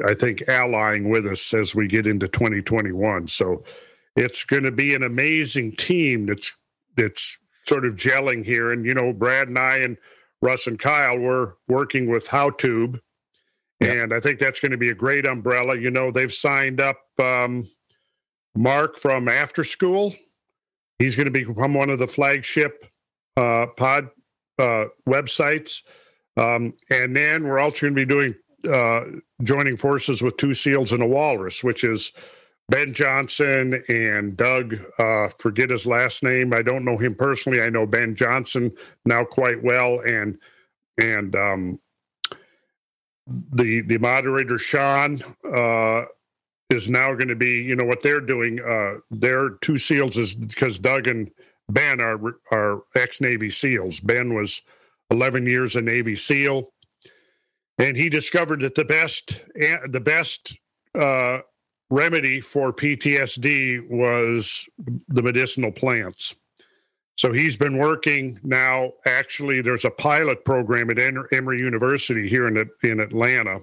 I 0.04 0.14
think, 0.14 0.42
allying 0.48 1.08
with 1.08 1.26
us 1.26 1.52
as 1.54 1.74
we 1.74 1.86
get 1.86 2.06
into 2.06 2.28
2021. 2.28 3.28
So 3.28 3.64
it's 4.16 4.44
going 4.44 4.64
to 4.64 4.70
be 4.70 4.94
an 4.94 5.02
amazing 5.02 5.76
team 5.76 6.26
that's 6.26 6.56
that's 6.96 7.38
sort 7.66 7.84
of 7.84 7.94
gelling 7.94 8.44
here. 8.44 8.72
And 8.72 8.84
you 8.84 8.94
know, 8.94 9.12
Brad 9.12 9.48
and 9.48 9.58
I 9.58 9.78
and 9.78 9.96
Russ 10.42 10.66
and 10.66 10.78
Kyle 10.78 11.18
were 11.18 11.56
working 11.68 12.10
with 12.10 12.28
HowTube, 12.28 13.00
and 13.80 14.12
I 14.12 14.20
think 14.20 14.38
that's 14.38 14.60
going 14.60 14.72
to 14.72 14.78
be 14.78 14.90
a 14.90 14.94
great 14.94 15.26
umbrella. 15.26 15.76
You 15.76 15.90
know, 15.90 16.10
they've 16.10 16.32
signed 16.32 16.80
up 16.80 16.98
um, 17.18 17.68
Mark 18.54 18.98
from 18.98 19.28
After 19.28 19.62
Skool. 19.62 20.16
He's 20.98 21.16
going 21.16 21.26
to 21.26 21.30
become 21.30 21.74
one 21.74 21.90
of 21.90 21.98
the 21.98 22.06
flagship 22.06 22.84
uh, 23.36 23.66
pod 23.76 24.10
uh, 24.58 24.86
websites. 25.08 25.82
Um, 26.36 26.74
and 26.90 27.16
then 27.16 27.44
we're 27.44 27.58
also 27.58 27.86
going 27.86 27.94
to 27.94 28.06
be 28.06 28.14
doing 28.14 28.34
uh, 28.68 29.04
joining 29.42 29.76
forces 29.76 30.22
with 30.22 30.36
Two 30.36 30.54
Seals 30.54 30.92
and 30.92 31.02
a 31.02 31.06
Walrus, 31.06 31.62
which 31.64 31.84
is 31.84 32.12
Ben 32.68 32.94
Johnson 32.94 33.82
and 33.88 34.36
Doug. 34.36 34.78
Uh, 34.98 35.28
forget 35.38 35.70
his 35.70 35.86
last 35.86 36.22
name. 36.22 36.52
I 36.52 36.62
don't 36.62 36.84
know 36.84 36.96
him 36.96 37.14
personally. 37.14 37.60
I 37.60 37.68
know 37.68 37.86
Ben 37.86 38.14
Johnson 38.14 38.72
now 39.04 39.24
quite 39.24 39.62
well, 39.62 40.00
and 40.00 40.38
and 40.98 41.34
um, 41.34 41.80
the 43.52 43.80
the 43.82 43.98
moderator 43.98 44.58
Sean 44.58 45.22
uh, 45.52 46.04
is 46.70 46.88
now 46.88 47.08
going 47.08 47.28
to 47.28 47.36
be. 47.36 47.62
You 47.62 47.74
know 47.74 47.84
what 47.84 48.02
they're 48.02 48.20
doing. 48.20 48.60
Uh, 48.60 49.00
their 49.10 49.50
Two 49.60 49.78
Seals 49.78 50.16
is 50.16 50.34
because 50.34 50.78
Doug 50.78 51.08
and 51.08 51.30
Ben 51.68 52.00
are 52.00 52.20
are 52.52 52.82
ex 52.94 53.20
Navy 53.20 53.50
SEALs. 53.50 54.00
Ben 54.00 54.34
was 54.34 54.62
11 55.10 55.46
years 55.46 55.74
a 55.76 55.82
Navy 55.82 56.14
SEAL, 56.14 56.72
and 57.80 57.96
he 57.96 58.08
discovered 58.08 58.60
that 58.60 58.74
the 58.74 58.84
best 58.84 59.42
the 59.88 60.00
best 60.00 60.58
uh, 60.98 61.38
remedy 61.88 62.40
for 62.40 62.72
PTSD 62.72 63.88
was 63.88 64.68
the 65.08 65.22
medicinal 65.22 65.72
plants. 65.72 66.36
So 67.16 67.32
he's 67.32 67.56
been 67.56 67.76
working 67.76 68.38
now. 68.42 68.92
Actually, 69.06 69.60
there's 69.60 69.84
a 69.84 69.90
pilot 69.90 70.44
program 70.44 70.90
at 70.90 70.98
Emory 71.32 71.58
University 71.58 72.28
here 72.28 72.46
in 72.46 72.70
in 72.82 73.00
Atlanta. 73.00 73.60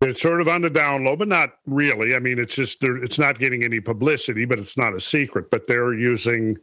It's 0.00 0.20
sort 0.20 0.40
of 0.40 0.48
on 0.48 0.62
the 0.62 0.70
down 0.70 1.04
low, 1.04 1.16
but 1.16 1.28
not 1.28 1.54
really. 1.66 2.14
I 2.14 2.18
mean, 2.18 2.38
it's 2.38 2.56
just 2.56 2.82
it's 2.82 3.18
not 3.18 3.38
getting 3.38 3.64
any 3.64 3.80
publicity, 3.80 4.44
but 4.44 4.58
it's 4.58 4.76
not 4.76 4.94
a 4.94 5.00
secret. 5.00 5.50
But 5.50 5.66
they're 5.66 5.94
using 5.94 6.58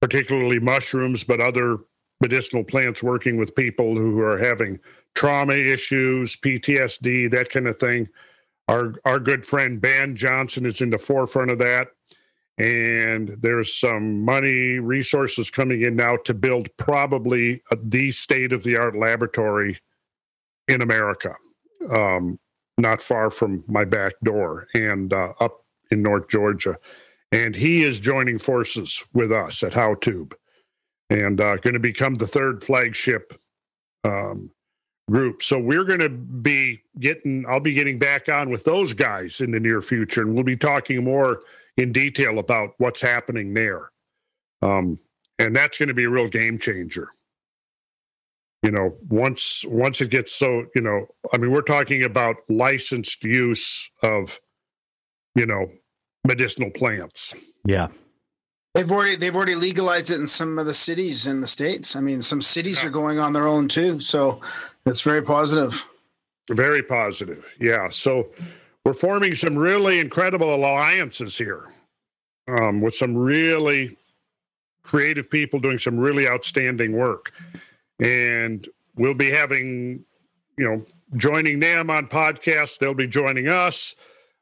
particularly 0.00 0.58
mushrooms, 0.60 1.24
but 1.24 1.40
other 1.40 1.78
medicinal 2.20 2.64
plants 2.64 3.02
working 3.02 3.36
with 3.36 3.54
people 3.54 3.94
who 3.94 4.20
are 4.20 4.38
having 4.38 4.78
trauma 5.14 5.54
issues, 5.54 6.36
PTSD, 6.36 7.30
that 7.30 7.50
kind 7.50 7.66
of 7.66 7.78
thing. 7.78 8.08
Our 8.68 8.94
our 9.04 9.20
good 9.20 9.46
friend 9.46 9.80
Ben 9.80 10.16
Johnson 10.16 10.66
is 10.66 10.80
in 10.80 10.90
the 10.90 10.98
forefront 10.98 11.50
of 11.50 11.58
that. 11.58 11.88
And 12.58 13.36
there's 13.40 13.76
some 13.76 14.24
money, 14.24 14.78
resources 14.78 15.50
coming 15.50 15.82
in 15.82 15.94
now 15.94 16.16
to 16.24 16.32
build 16.32 16.74
probably 16.78 17.62
a, 17.70 17.76
the 17.76 18.10
state 18.12 18.52
of 18.52 18.62
the 18.62 18.78
art 18.78 18.96
laboratory 18.96 19.78
in 20.66 20.80
America, 20.80 21.34
um, 21.90 22.38
not 22.78 23.02
far 23.02 23.30
from 23.30 23.62
my 23.68 23.84
back 23.84 24.14
door 24.24 24.68
and 24.74 25.12
uh, 25.12 25.34
up 25.38 25.64
in 25.90 26.02
North 26.02 26.28
Georgia. 26.28 26.78
And 27.30 27.54
he 27.54 27.82
is 27.82 28.00
joining 28.00 28.38
forces 28.38 29.04
with 29.12 29.30
us 29.30 29.62
at 29.62 29.72
HowTube 29.72 30.32
and 31.10 31.40
uh, 31.40 31.56
going 31.56 31.74
to 31.74 31.80
become 31.80 32.14
the 32.14 32.26
third 32.26 32.62
flagship 32.62 33.40
um, 34.04 34.50
group. 35.10 35.42
So 35.42 35.58
we're 35.58 35.84
going 35.84 36.00
to 36.00 36.08
be 36.08 36.82
getting, 36.98 37.44
I'll 37.48 37.60
be 37.60 37.74
getting 37.74 37.98
back 37.98 38.28
on 38.28 38.50
with 38.50 38.64
those 38.64 38.92
guys 38.92 39.40
in 39.40 39.50
the 39.50 39.60
near 39.60 39.80
future, 39.80 40.22
and 40.22 40.34
we'll 40.34 40.44
be 40.44 40.56
talking 40.56 41.04
more 41.04 41.42
in 41.76 41.92
detail 41.92 42.38
about 42.38 42.74
what's 42.78 43.00
happening 43.00 43.54
there. 43.54 43.90
Um, 44.62 44.98
and 45.38 45.54
that's 45.54 45.78
going 45.78 45.88
to 45.88 45.94
be 45.94 46.04
a 46.04 46.10
real 46.10 46.28
game 46.28 46.58
changer. 46.58 47.08
You 48.62 48.70
know, 48.72 48.96
once 49.08 49.64
once 49.68 50.00
it 50.00 50.10
gets 50.10 50.32
so, 50.32 50.64
you 50.74 50.80
know, 50.80 51.06
I 51.32 51.36
mean, 51.36 51.52
we're 51.52 51.60
talking 51.60 52.02
about 52.02 52.36
licensed 52.48 53.22
use 53.22 53.90
of, 54.02 54.40
you 55.36 55.46
know, 55.46 55.70
medicinal 56.26 56.70
plants. 56.70 57.34
Yeah. 57.64 57.88
They've 58.76 58.92
already 58.92 59.16
they've 59.16 59.34
already 59.34 59.54
legalized 59.54 60.10
it 60.10 60.20
in 60.20 60.26
some 60.26 60.58
of 60.58 60.66
the 60.66 60.74
cities 60.74 61.26
in 61.26 61.40
the 61.40 61.46
states. 61.46 61.96
I 61.96 62.00
mean, 62.00 62.20
some 62.20 62.42
cities 62.42 62.84
are 62.84 62.90
going 62.90 63.18
on 63.18 63.32
their 63.32 63.46
own 63.46 63.68
too. 63.68 64.00
So 64.00 64.42
it's 64.84 65.00
very 65.00 65.22
positive. 65.22 65.88
Very 66.50 66.82
positive. 66.82 67.46
Yeah. 67.58 67.88
So 67.88 68.28
we're 68.84 68.92
forming 68.92 69.34
some 69.34 69.56
really 69.56 69.98
incredible 69.98 70.54
alliances 70.54 71.38
here 71.38 71.72
um, 72.48 72.82
with 72.82 72.94
some 72.94 73.16
really 73.16 73.96
creative 74.82 75.30
people 75.30 75.58
doing 75.58 75.78
some 75.78 75.96
really 75.96 76.28
outstanding 76.28 76.92
work. 76.92 77.32
And 77.98 78.68
we'll 78.94 79.14
be 79.14 79.30
having, 79.30 80.04
you 80.58 80.68
know, 80.68 80.84
joining 81.16 81.60
them 81.60 81.88
on 81.88 82.08
podcasts. 82.08 82.78
They'll 82.78 82.92
be 82.92 83.08
joining 83.08 83.48
us. 83.48 83.94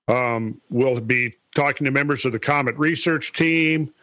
Um, 0.09 0.61
we'll 0.70 0.98
be 0.98 1.36
talking 1.55 1.85
to 1.85 1.93
members 1.93 2.24
of 2.24 2.32
the 2.32 2.40
Comet 2.40 2.77
research 2.77 3.32
team. 3.32 3.94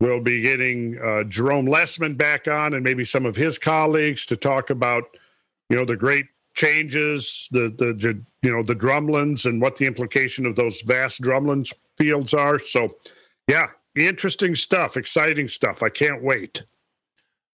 We'll 0.00 0.20
be 0.20 0.42
getting 0.42 0.98
uh, 0.98 1.24
Jerome 1.24 1.66
Lesemann 1.66 2.16
back 2.16 2.48
on 2.48 2.74
and 2.74 2.82
maybe 2.82 3.04
some 3.04 3.24
of 3.24 3.36
his 3.36 3.58
colleagues 3.58 4.26
to 4.26 4.36
talk 4.36 4.70
about, 4.70 5.04
you 5.70 5.76
know, 5.76 5.84
the 5.84 5.96
great 5.96 6.26
changes, 6.54 7.48
the 7.52 7.72
the 7.76 8.22
you 8.42 8.52
know 8.52 8.62
the 8.62 8.74
drumlins 8.74 9.44
and 9.46 9.60
what 9.60 9.76
the 9.76 9.86
implication 9.86 10.46
of 10.46 10.56
those 10.56 10.82
vast 10.82 11.20
drumlins 11.20 11.72
fields 11.96 12.34
are. 12.34 12.58
So, 12.58 12.96
yeah, 13.48 13.68
interesting 13.96 14.54
stuff, 14.54 14.96
exciting 14.96 15.48
stuff. 15.48 15.82
I 15.82 15.88
can't 15.88 16.22
wait. 16.22 16.62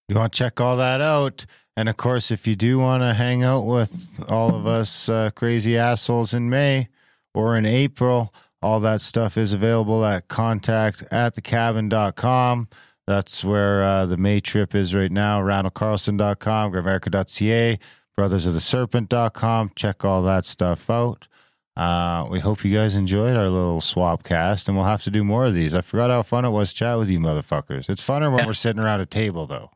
You 0.09 0.17
want 0.17 0.33
to 0.33 0.39
check 0.39 0.61
all 0.61 0.77
that 0.77 1.01
out. 1.01 1.47
And 1.77 1.89
of 1.89 1.97
course, 1.97 2.31
if 2.31 2.47
you 2.47 2.57
do 2.57 2.79
want 2.79 3.03
to 3.03 3.15
hang 3.15 3.43
out 3.43 3.65
with 3.65 4.21
all 4.29 4.55
of 4.55 4.67
us 4.67 5.09
uh, 5.09 5.31
crazy 5.35 5.79
assholes 5.79 6.35
in 6.35 6.51
May 6.51 6.89
or 7.33 7.57
in 7.57 7.65
April, 7.65 8.35
all 8.63 8.81
that 8.81 9.01
stuff 9.01 9.37
is 9.37 9.53
available 9.53 10.05
at 10.05 10.29
contact 10.29 11.03
at 11.11 11.35
thecabin.com. 11.35 12.69
That's 13.07 13.45
where 13.45 13.83
uh, 13.83 14.07
the 14.07 14.17
May 14.17 14.41
trip 14.41 14.75
is 14.75 14.95
right 14.95 15.11
now. 15.11 15.41
RandallCarlson.com, 15.41 16.73
Grimerica.ca, 16.73 17.79
brothersoftheserpent.com. 18.19 19.73
Check 19.75 20.05
all 20.05 20.23
that 20.23 20.47
stuff 20.47 20.89
out. 20.91 21.27
Uh, 21.77 22.27
we 22.31 22.41
hope 22.41 22.65
you 22.65 22.75
guys 22.77 22.95
enjoyed 22.95 23.37
our 23.37 23.49
little 23.49 23.81
swap 23.81 24.23
cast, 24.23 24.69
and 24.69 24.77
we'll 24.77 24.87
have 24.87 25.03
to 25.05 25.11
do 25.11 25.25
more 25.25 25.47
of 25.47 25.55
these. 25.55 25.75
I 25.75 25.81
forgot 25.81 26.11
how 26.11 26.23
fun 26.23 26.45
it 26.45 26.51
was 26.51 26.71
to 26.71 26.77
chat 26.77 26.99
with 26.99 27.09
you, 27.09 27.19
motherfuckers. 27.19 27.89
It's 27.89 28.07
funner 28.07 28.35
when 28.35 28.47
we're 28.47 28.53
sitting 28.53 28.83
around 28.83 29.01
a 29.01 29.07
table, 29.07 29.47
though. 29.47 29.71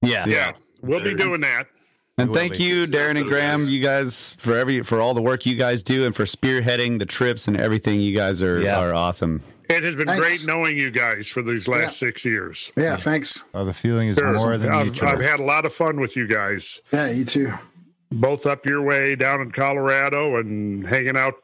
Yeah. 0.00 0.24
Yeah, 0.26 0.52
we'll 0.82 1.02
be 1.02 1.14
doing 1.14 1.40
that. 1.40 1.66
And 2.18 2.32
thank 2.34 2.58
you, 2.58 2.86
Darren 2.86 3.18
and 3.20 3.28
Graham, 3.28 3.68
you 3.68 3.80
guys 3.80 4.34
for 4.40 4.56
every 4.56 4.82
for 4.82 5.00
all 5.00 5.14
the 5.14 5.22
work 5.22 5.46
you 5.46 5.54
guys 5.56 5.82
do 5.82 6.04
and 6.04 6.14
for 6.14 6.24
spearheading 6.24 6.98
the 6.98 7.06
trips 7.06 7.46
and 7.48 7.56
everything. 7.60 8.00
You 8.00 8.14
guys 8.14 8.42
are 8.42 8.60
Yeah. 8.60 8.78
are 8.80 8.92
awesome. 8.92 9.40
It 9.70 9.82
has 9.84 9.94
been 9.96 10.06
Thanks. 10.06 10.20
great 10.20 10.46
knowing 10.46 10.76
you 10.78 10.90
guys 10.90 11.28
for 11.28 11.42
these 11.42 11.68
last 11.68 11.98
six 11.98 12.24
years. 12.24 12.72
Yeah, 12.76 12.96
thanks. 12.96 13.44
Oh, 13.54 13.64
the 13.64 13.72
feeling 13.72 14.08
is 14.08 14.16
Sure. 14.16 14.32
more 14.34 14.56
than 14.58 14.70
I've, 14.70 14.86
mutual. 14.86 15.08
I've 15.10 15.20
had 15.20 15.40
a 15.40 15.44
lot 15.44 15.64
of 15.66 15.72
fun 15.74 16.00
with 16.00 16.16
you 16.16 16.26
guys, 16.26 16.80
Yeah, 16.90 17.08
you 17.10 17.24
too. 17.26 17.52
both 18.10 18.46
up 18.46 18.64
your 18.66 18.82
way 18.82 19.14
down 19.14 19.42
in 19.42 19.50
Colorado 19.52 20.36
and 20.36 20.86
hanging 20.86 21.16
out 21.16 21.34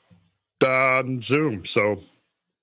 uh, 0.62 0.98
on 0.98 1.20
Zoom. 1.22 1.66
So 1.66 2.00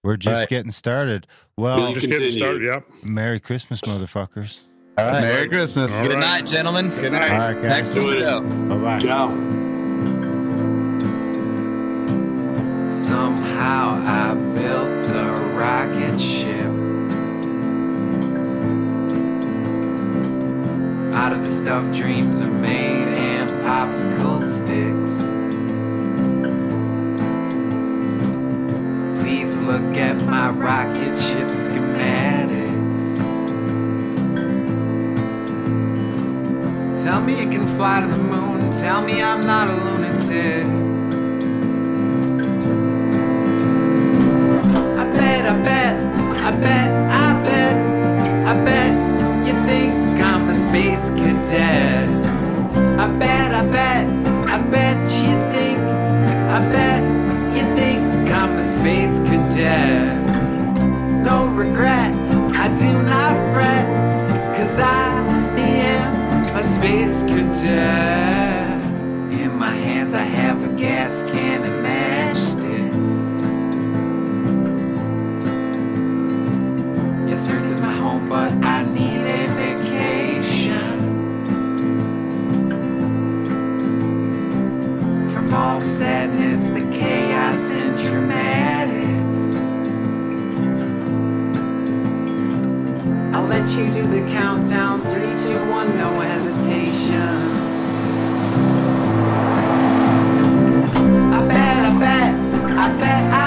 We're 0.04 0.18
just 0.18 0.40
Right. 0.40 0.50
getting 0.50 0.72
started. 0.72 1.28
Will 1.58 1.66
Well, 1.78 1.90
you 1.90 1.94
just 1.94 2.10
getting 2.10 2.32
started. 2.32 2.64
Yep. 2.64 2.84
Merry 3.04 3.40
Christmas, 3.40 3.82
motherfuckers. 3.82 4.62
All 4.98 5.06
right. 5.06 5.22
Merry 5.22 5.48
Christmas. 5.50 5.96
All 5.98 6.08
Good 6.08 6.16
right. 6.16 6.42
night, 6.44 6.46
gentlemen. 6.46 6.90
Good 6.90 7.14
night. 7.14 7.32
All 7.32 7.38
right, 7.38 7.54
guys. 7.56 7.64
Next 7.64 7.94
Do 7.94 8.20
show. 8.20 8.42
Bye 8.42 8.76
bye. 8.78 9.00
Ciao. 9.00 9.30
Somehow 12.92 14.02
I 14.06 14.34
built 14.54 15.10
a 15.12 15.32
rocket 15.56 16.20
ship 16.20 16.66
out 21.16 21.32
of 21.34 21.42
the 21.44 21.50
stuff 21.50 21.96
dreams 21.96 22.44
are 22.44 22.52
made 22.52 23.08
and 23.18 23.50
popsicle 23.64 24.40
sticks. 24.42 25.22
Please 29.22 29.56
look 29.56 29.96
at 29.98 30.18
my 30.26 30.50
rocket 30.50 31.16
ship 31.18 31.48
schematics. 31.48 32.41
Tell 37.22 37.28
me 37.28 37.44
you 37.44 37.52
can 37.52 37.68
fly 37.78 38.02
to 38.02 38.08
the 38.08 38.18
moon. 38.18 38.72
Tell 38.72 39.04
me 39.04 39.22
I'm 39.22 39.46
not 39.46 39.68
a 39.68 39.74
lunatic. 39.74 40.66
I 44.98 45.04
bet, 45.14 45.46
I 45.46 45.56
bet, 45.62 45.96
I 46.42 46.52
bet, 46.60 47.12
I 47.12 47.42
bet, 47.44 47.76
I 48.48 48.66
bet 48.66 49.48
you 49.48 49.54
think 49.68 49.94
I'm 50.20 50.50
a 50.50 50.54
space 50.56 51.12
cadet. 51.12 52.10
I 53.00 53.06
bet, 53.20 53.54
I 53.54 53.68
bet, 53.68 54.08
I 54.50 54.58
bet 54.72 54.98
you 55.22 55.38
think, 55.54 55.78
I 55.78 56.60
bet 56.72 57.04
you 57.56 57.76
think 57.76 58.32
I'm 58.32 58.56
a 58.56 58.64
space 58.64 59.20
cadet. 59.20 60.18
No 61.24 61.50
regret, 61.50 62.16
I 62.56 62.68
do 62.82 62.92
not 63.04 63.36
fret, 63.54 63.86
cause 64.56 64.80
I 64.80 65.21
space 66.64 67.24
cadet. 67.24 68.82
In 69.32 69.58
my 69.58 69.76
hands, 69.76 70.14
I 70.14 70.24
have 70.24 70.64
a 70.64 70.68
gas 70.76 71.24
can 71.24 71.64
and 71.64 71.86
matchsticks. 71.86 73.12
Yes, 77.30 77.50
Earth 77.50 77.66
is 77.66 77.82
my 77.82 77.94
home, 77.94 78.30
but 78.30 78.52
I 78.64 78.84
need 78.84 79.22
a 79.22 79.48
vacation 79.56 80.90
from 85.30 85.54
all 85.54 85.80
the 85.80 85.88
sadness, 85.88 86.70
the 86.70 86.82
chaos, 86.92 87.74
and 87.74 87.98
dramatics. 87.98 89.56
I'll 93.34 93.48
let 93.48 93.70
you 93.78 93.90
do 93.90 94.08
the 94.08 94.22
countdown 94.32 95.02
three, 95.02 95.32
two, 95.48 95.60
one, 95.72 95.98
no 95.98 96.20
hesitation. 96.20 96.51
I 97.02 97.14
bet, 101.48 101.86
I 101.86 102.00
bet, 102.00 102.36
I 102.78 102.98
bet, 103.00 103.34
I 103.34 103.41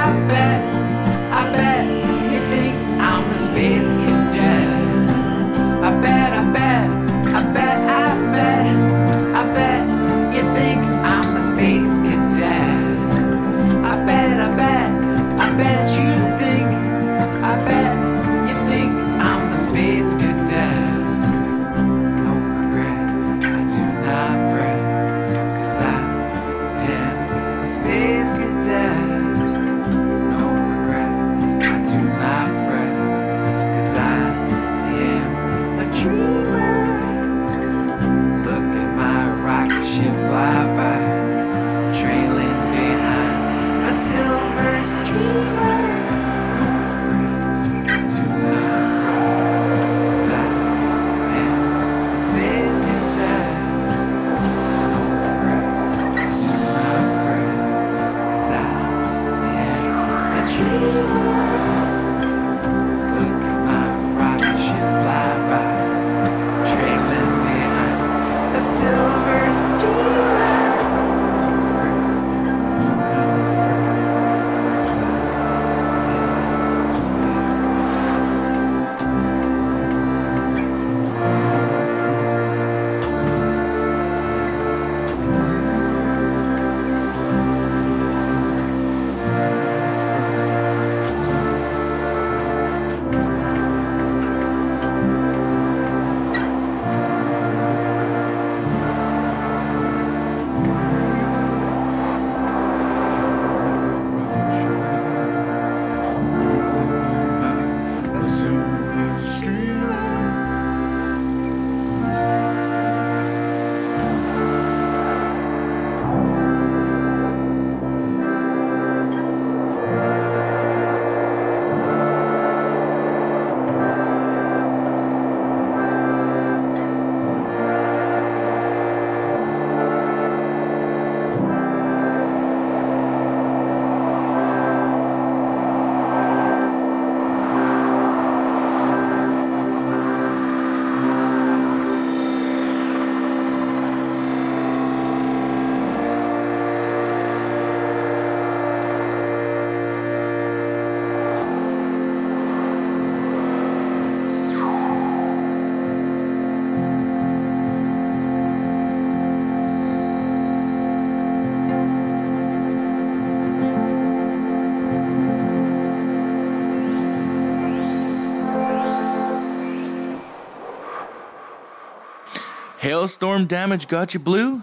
Hailstorm 172.84 173.46
damage 173.46 173.88
got 173.88 174.12
you 174.12 174.20
blue? 174.20 174.62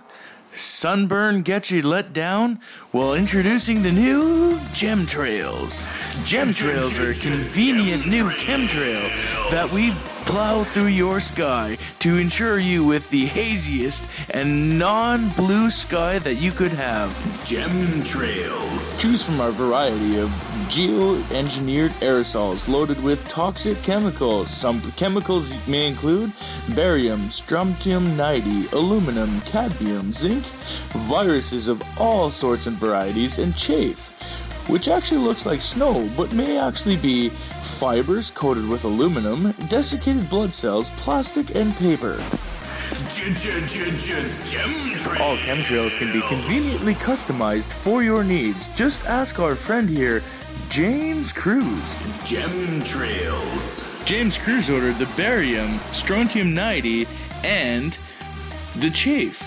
Sunburn 0.53 1.41
get 1.41 1.72
you 1.72 1.81
let 1.81 2.14
down? 2.14 2.60
Well, 2.93 3.15
introducing 3.15 3.81
the 3.81 3.91
new 3.91 4.60
Gem 4.76 5.07
Trails. 5.07 5.88
Gem 6.23 6.53
Trails 6.53 6.99
are 6.99 7.10
a 7.10 7.15
convenient 7.15 8.06
new 8.06 8.30
chemtrail 8.30 9.10
that 9.49 9.72
we 9.72 9.89
plow 10.27 10.64
through 10.64 10.93
your 10.93 11.19
sky 11.19 11.80
to 11.98 12.19
ensure 12.19 12.60
you 12.60 12.85
with 12.85 13.10
the 13.10 13.26
haziest 13.26 14.03
and 14.30 14.77
non-blue 14.77 15.72
sky 15.72 16.19
that 16.19 16.35
you 16.35 16.52
could 16.52 16.73
have. 16.73 17.10
Gem 17.43 18.03
Trails. 18.03 19.02
Choose 19.02 19.26
from 19.26 19.41
our 19.41 19.52
variety 19.52 20.19
of 20.19 20.30
geo-engineered 20.72 21.91
aerosols 21.99 22.69
loaded 22.69 23.03
with 23.03 23.27
toxic 23.27 23.77
chemicals. 23.84 24.49
Some 24.49 24.80
chemicals 24.93 25.53
may 25.68 25.89
include 25.89 26.31
barium, 26.73 27.30
strontium-90, 27.30 28.72
aluminum, 28.72 29.41
cadmium, 29.41 30.14
zinc, 30.14 30.43
viruses 31.10 31.68
of 31.68 31.84
all 31.99 32.30
sorts 32.30 32.68
and 32.68 32.77
varieties, 32.77 33.38
and 33.38 33.56
chafe 33.56 34.07
which 34.68 34.88
actually 34.88 35.19
looks 35.19 35.45
like 35.45 35.60
snow, 35.60 36.07
but 36.15 36.31
may 36.34 36.57
actually 36.57 36.95
be 36.95 37.30
fibers 37.30 38.31
coated 38.31 38.69
with 38.69 38.85
aluminum, 38.85 39.52
desiccated 39.68 40.30
blood 40.30 40.53
cells, 40.53 40.91
plastic, 40.91 41.56
and 41.56 41.76
paper. 41.77 42.14
All 45.19 45.38
chemtrails 45.38 45.98
can 45.98 46.14
be 46.14 46.22
conveniently 46.27 46.93
customized 46.93 47.72
for 47.72 48.03
your 48.03 48.23
needs. 48.23 48.73
Just 48.76 49.06
ask 49.06 49.39
our 49.39 49.56
friend 49.56 49.89
here, 49.89 50.22
James 50.72 51.34
Cruz. 51.34 51.98
Gem 52.23 52.81
Trails. 52.84 53.84
James 54.06 54.38
Cruz 54.38 54.69
ordered 54.69 54.95
the 54.95 55.06
barium, 55.18 55.81
strontium 55.91 56.53
90, 56.53 57.07
and 57.43 57.98
the 58.77 58.89
chafe. 58.89 59.43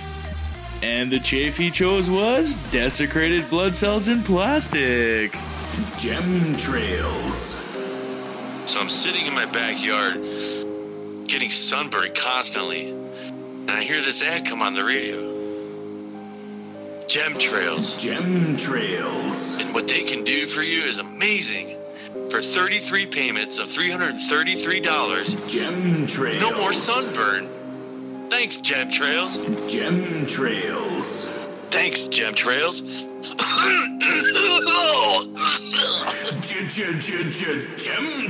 And 0.82 1.10
the 1.10 1.18
chafe 1.18 1.56
he 1.56 1.70
chose 1.70 2.10
was 2.10 2.52
desecrated 2.70 3.48
blood 3.48 3.74
cells 3.74 4.06
in 4.06 4.22
plastic. 4.22 5.34
Gem 5.96 6.54
trails. 6.58 7.56
So 8.66 8.78
I'm 8.78 8.90
sitting 8.90 9.24
in 9.24 9.32
my 9.32 9.46
backyard 9.46 10.16
getting 11.26 11.48
sunburned 11.48 12.14
constantly. 12.14 12.90
And 12.90 13.70
I 13.70 13.82
hear 13.82 14.02
this 14.02 14.22
ad 14.22 14.44
come 14.44 14.60
on 14.60 14.74
the 14.74 14.84
radio. 14.84 15.33
Gem 17.06 17.38
Trails. 17.38 17.92
Gem 17.94 18.56
trails. 18.56 19.56
And 19.60 19.74
what 19.74 19.86
they 19.86 20.02
can 20.02 20.24
do 20.24 20.46
for 20.46 20.62
you 20.62 20.82
is 20.82 20.98
amazing. 20.98 21.76
For 22.30 22.40
33 22.40 23.06
payments 23.06 23.58
of 23.58 23.68
$333, 23.68 25.48
Gem 25.48 26.06
trails. 26.06 26.40
no 26.40 26.56
more 26.56 26.72
sunburn. 26.72 27.48
Thanks, 28.30 28.56
Gem 28.56 28.90
Trails. 28.90 29.36
Gem 29.68 30.26
trails. 30.26 31.26
Thanks, 31.70 32.04
Gem 32.04 32.34
Trails. 32.34 32.80
Gem 32.80 33.98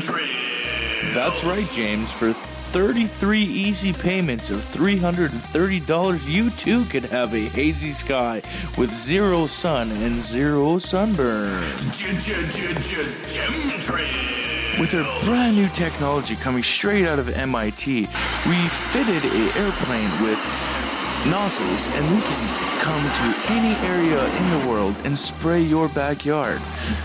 trails. 0.01 1.15
That's 1.15 1.45
right, 1.45 1.71
James. 1.73 2.11
For 2.13 2.33
33 2.75 3.39
easy 3.41 3.93
payments 3.93 4.51
of 4.51 4.57
$330, 4.57 6.29
you 6.29 6.51
too 6.51 6.85
could 6.87 7.05
have 7.05 7.33
a 7.33 7.49
hazy 7.51 7.93
sky 7.93 8.43
with 8.77 8.93
zero 8.99 9.47
sun 9.47 9.93
and 9.93 10.21
zero 10.21 10.81
sunburn. 10.81 11.63
With 14.81 14.93
our 14.93 15.23
brand 15.23 15.57
new 15.57 15.69
technology 15.69 16.35
coming 16.35 16.65
straight 16.65 17.07
out 17.07 17.21
of 17.21 17.29
MIT, 17.29 18.09
we 18.49 18.69
fitted 18.91 19.25
a 19.25 19.57
airplane 19.57 20.11
with 20.21 20.84
nozzles 21.27 21.87
and 21.89 22.15
we 22.15 22.21
can 22.23 22.79
come 22.81 23.03
to 23.03 23.53
any 23.53 23.75
area 23.87 24.25
in 24.37 24.61
the 24.61 24.69
world 24.69 24.95
and 25.05 25.17
spray 25.17 25.61
your 25.61 25.89
backyard. 25.89 26.59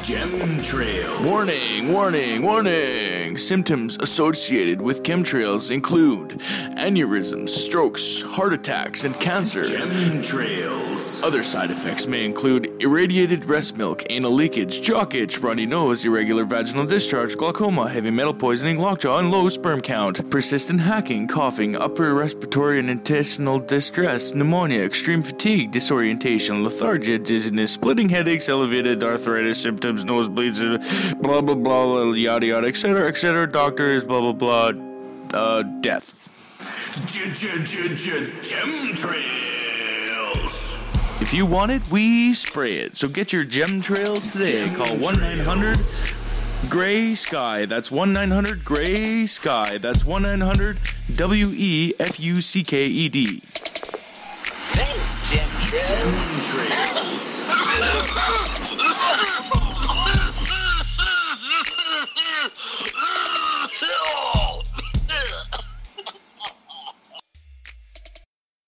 Chemtrails. 0.03 1.23
Warning, 1.23 1.93
warning, 1.93 2.41
warning. 2.41 3.37
Symptoms 3.37 3.97
associated 4.01 4.81
with 4.81 5.03
chemtrails 5.03 5.71
include 5.71 6.39
aneurysms, 6.77 7.49
strokes, 7.49 8.21
heart 8.21 8.51
attacks, 8.51 9.05
and 9.05 9.17
cancer. 9.19 9.63
Chemtrails. 9.63 11.18
Other 11.21 11.43
side 11.43 11.69
effects 11.69 12.07
may 12.07 12.23
include 12.23 12.81
irradiated 12.81 13.45
breast 13.45 13.75
milk, 13.75 14.03
anal 14.09 14.31
leakage, 14.31 14.81
jock 14.81 15.13
itch, 15.13 15.39
runny 15.39 15.65
nose, 15.65 16.05
irregular 16.05 16.45
vaginal 16.45 16.85
discharge, 16.85 17.35
glaucoma, 17.35 17.89
heavy 17.89 18.09
metal 18.09 18.33
poisoning, 18.33 18.79
lockjaw, 18.79 19.19
and 19.19 19.29
low 19.29 19.49
sperm 19.49 19.81
count, 19.81 20.29
persistent 20.31 20.79
hacking, 20.79 21.27
coughing, 21.27 21.75
upper 21.75 22.13
respiratory 22.13 22.79
and 22.79 22.89
intestinal 22.89 23.59
distress, 23.59 24.31
pneumonia, 24.31 24.81
extreme 24.81 25.21
fatigue, 25.21 25.71
disorientation, 25.71 26.63
lethargia, 26.63 27.21
dizziness, 27.21 27.73
splitting 27.73 28.07
headaches, 28.07 28.47
elevated 28.47 29.03
arthritis 29.03 29.61
symptoms, 29.61 30.05
nosebleeds, 30.05 31.21
blah 31.21 31.41
blah 31.41 31.53
blah, 31.55 32.13
yada 32.13 32.45
yada, 32.45 32.67
etc., 32.67 33.09
etc. 33.09 33.45
Doctors, 33.45 34.05
blah 34.05 34.21
blah 34.21 34.71
blah, 34.71 34.71
uh, 35.33 35.63
death. 35.81 36.15
Chemtrails. 38.41 39.68
If 41.21 41.33
you 41.33 41.45
want 41.45 41.71
it, 41.71 41.91
we 41.91 42.33
spray 42.33 42.75
it. 42.75 42.95
So 42.95 43.09
get 43.09 43.33
your 43.33 43.43
gem 43.43 43.81
trails 43.81 44.31
today. 44.31 44.73
Call 44.73 44.95
1 44.97 45.19
900 45.19 45.77
Gray 46.69 47.13
Sky. 47.13 47.65
That's 47.65 47.91
1 47.91 48.13
900 48.13 48.63
Gray 48.63 49.27
Sky. 49.27 49.77
That's 49.77 50.05
1 50.05 50.21
900 50.23 50.77
W 51.15 51.47
E 51.53 51.93
F 51.99 52.19
U 52.21 52.41
C 52.41 52.63
K 52.63 52.87
E 52.87 53.09
D. 53.09 53.41
Thanks, 53.43 55.29
Jim 55.29 55.49
Trails. 55.67 56.35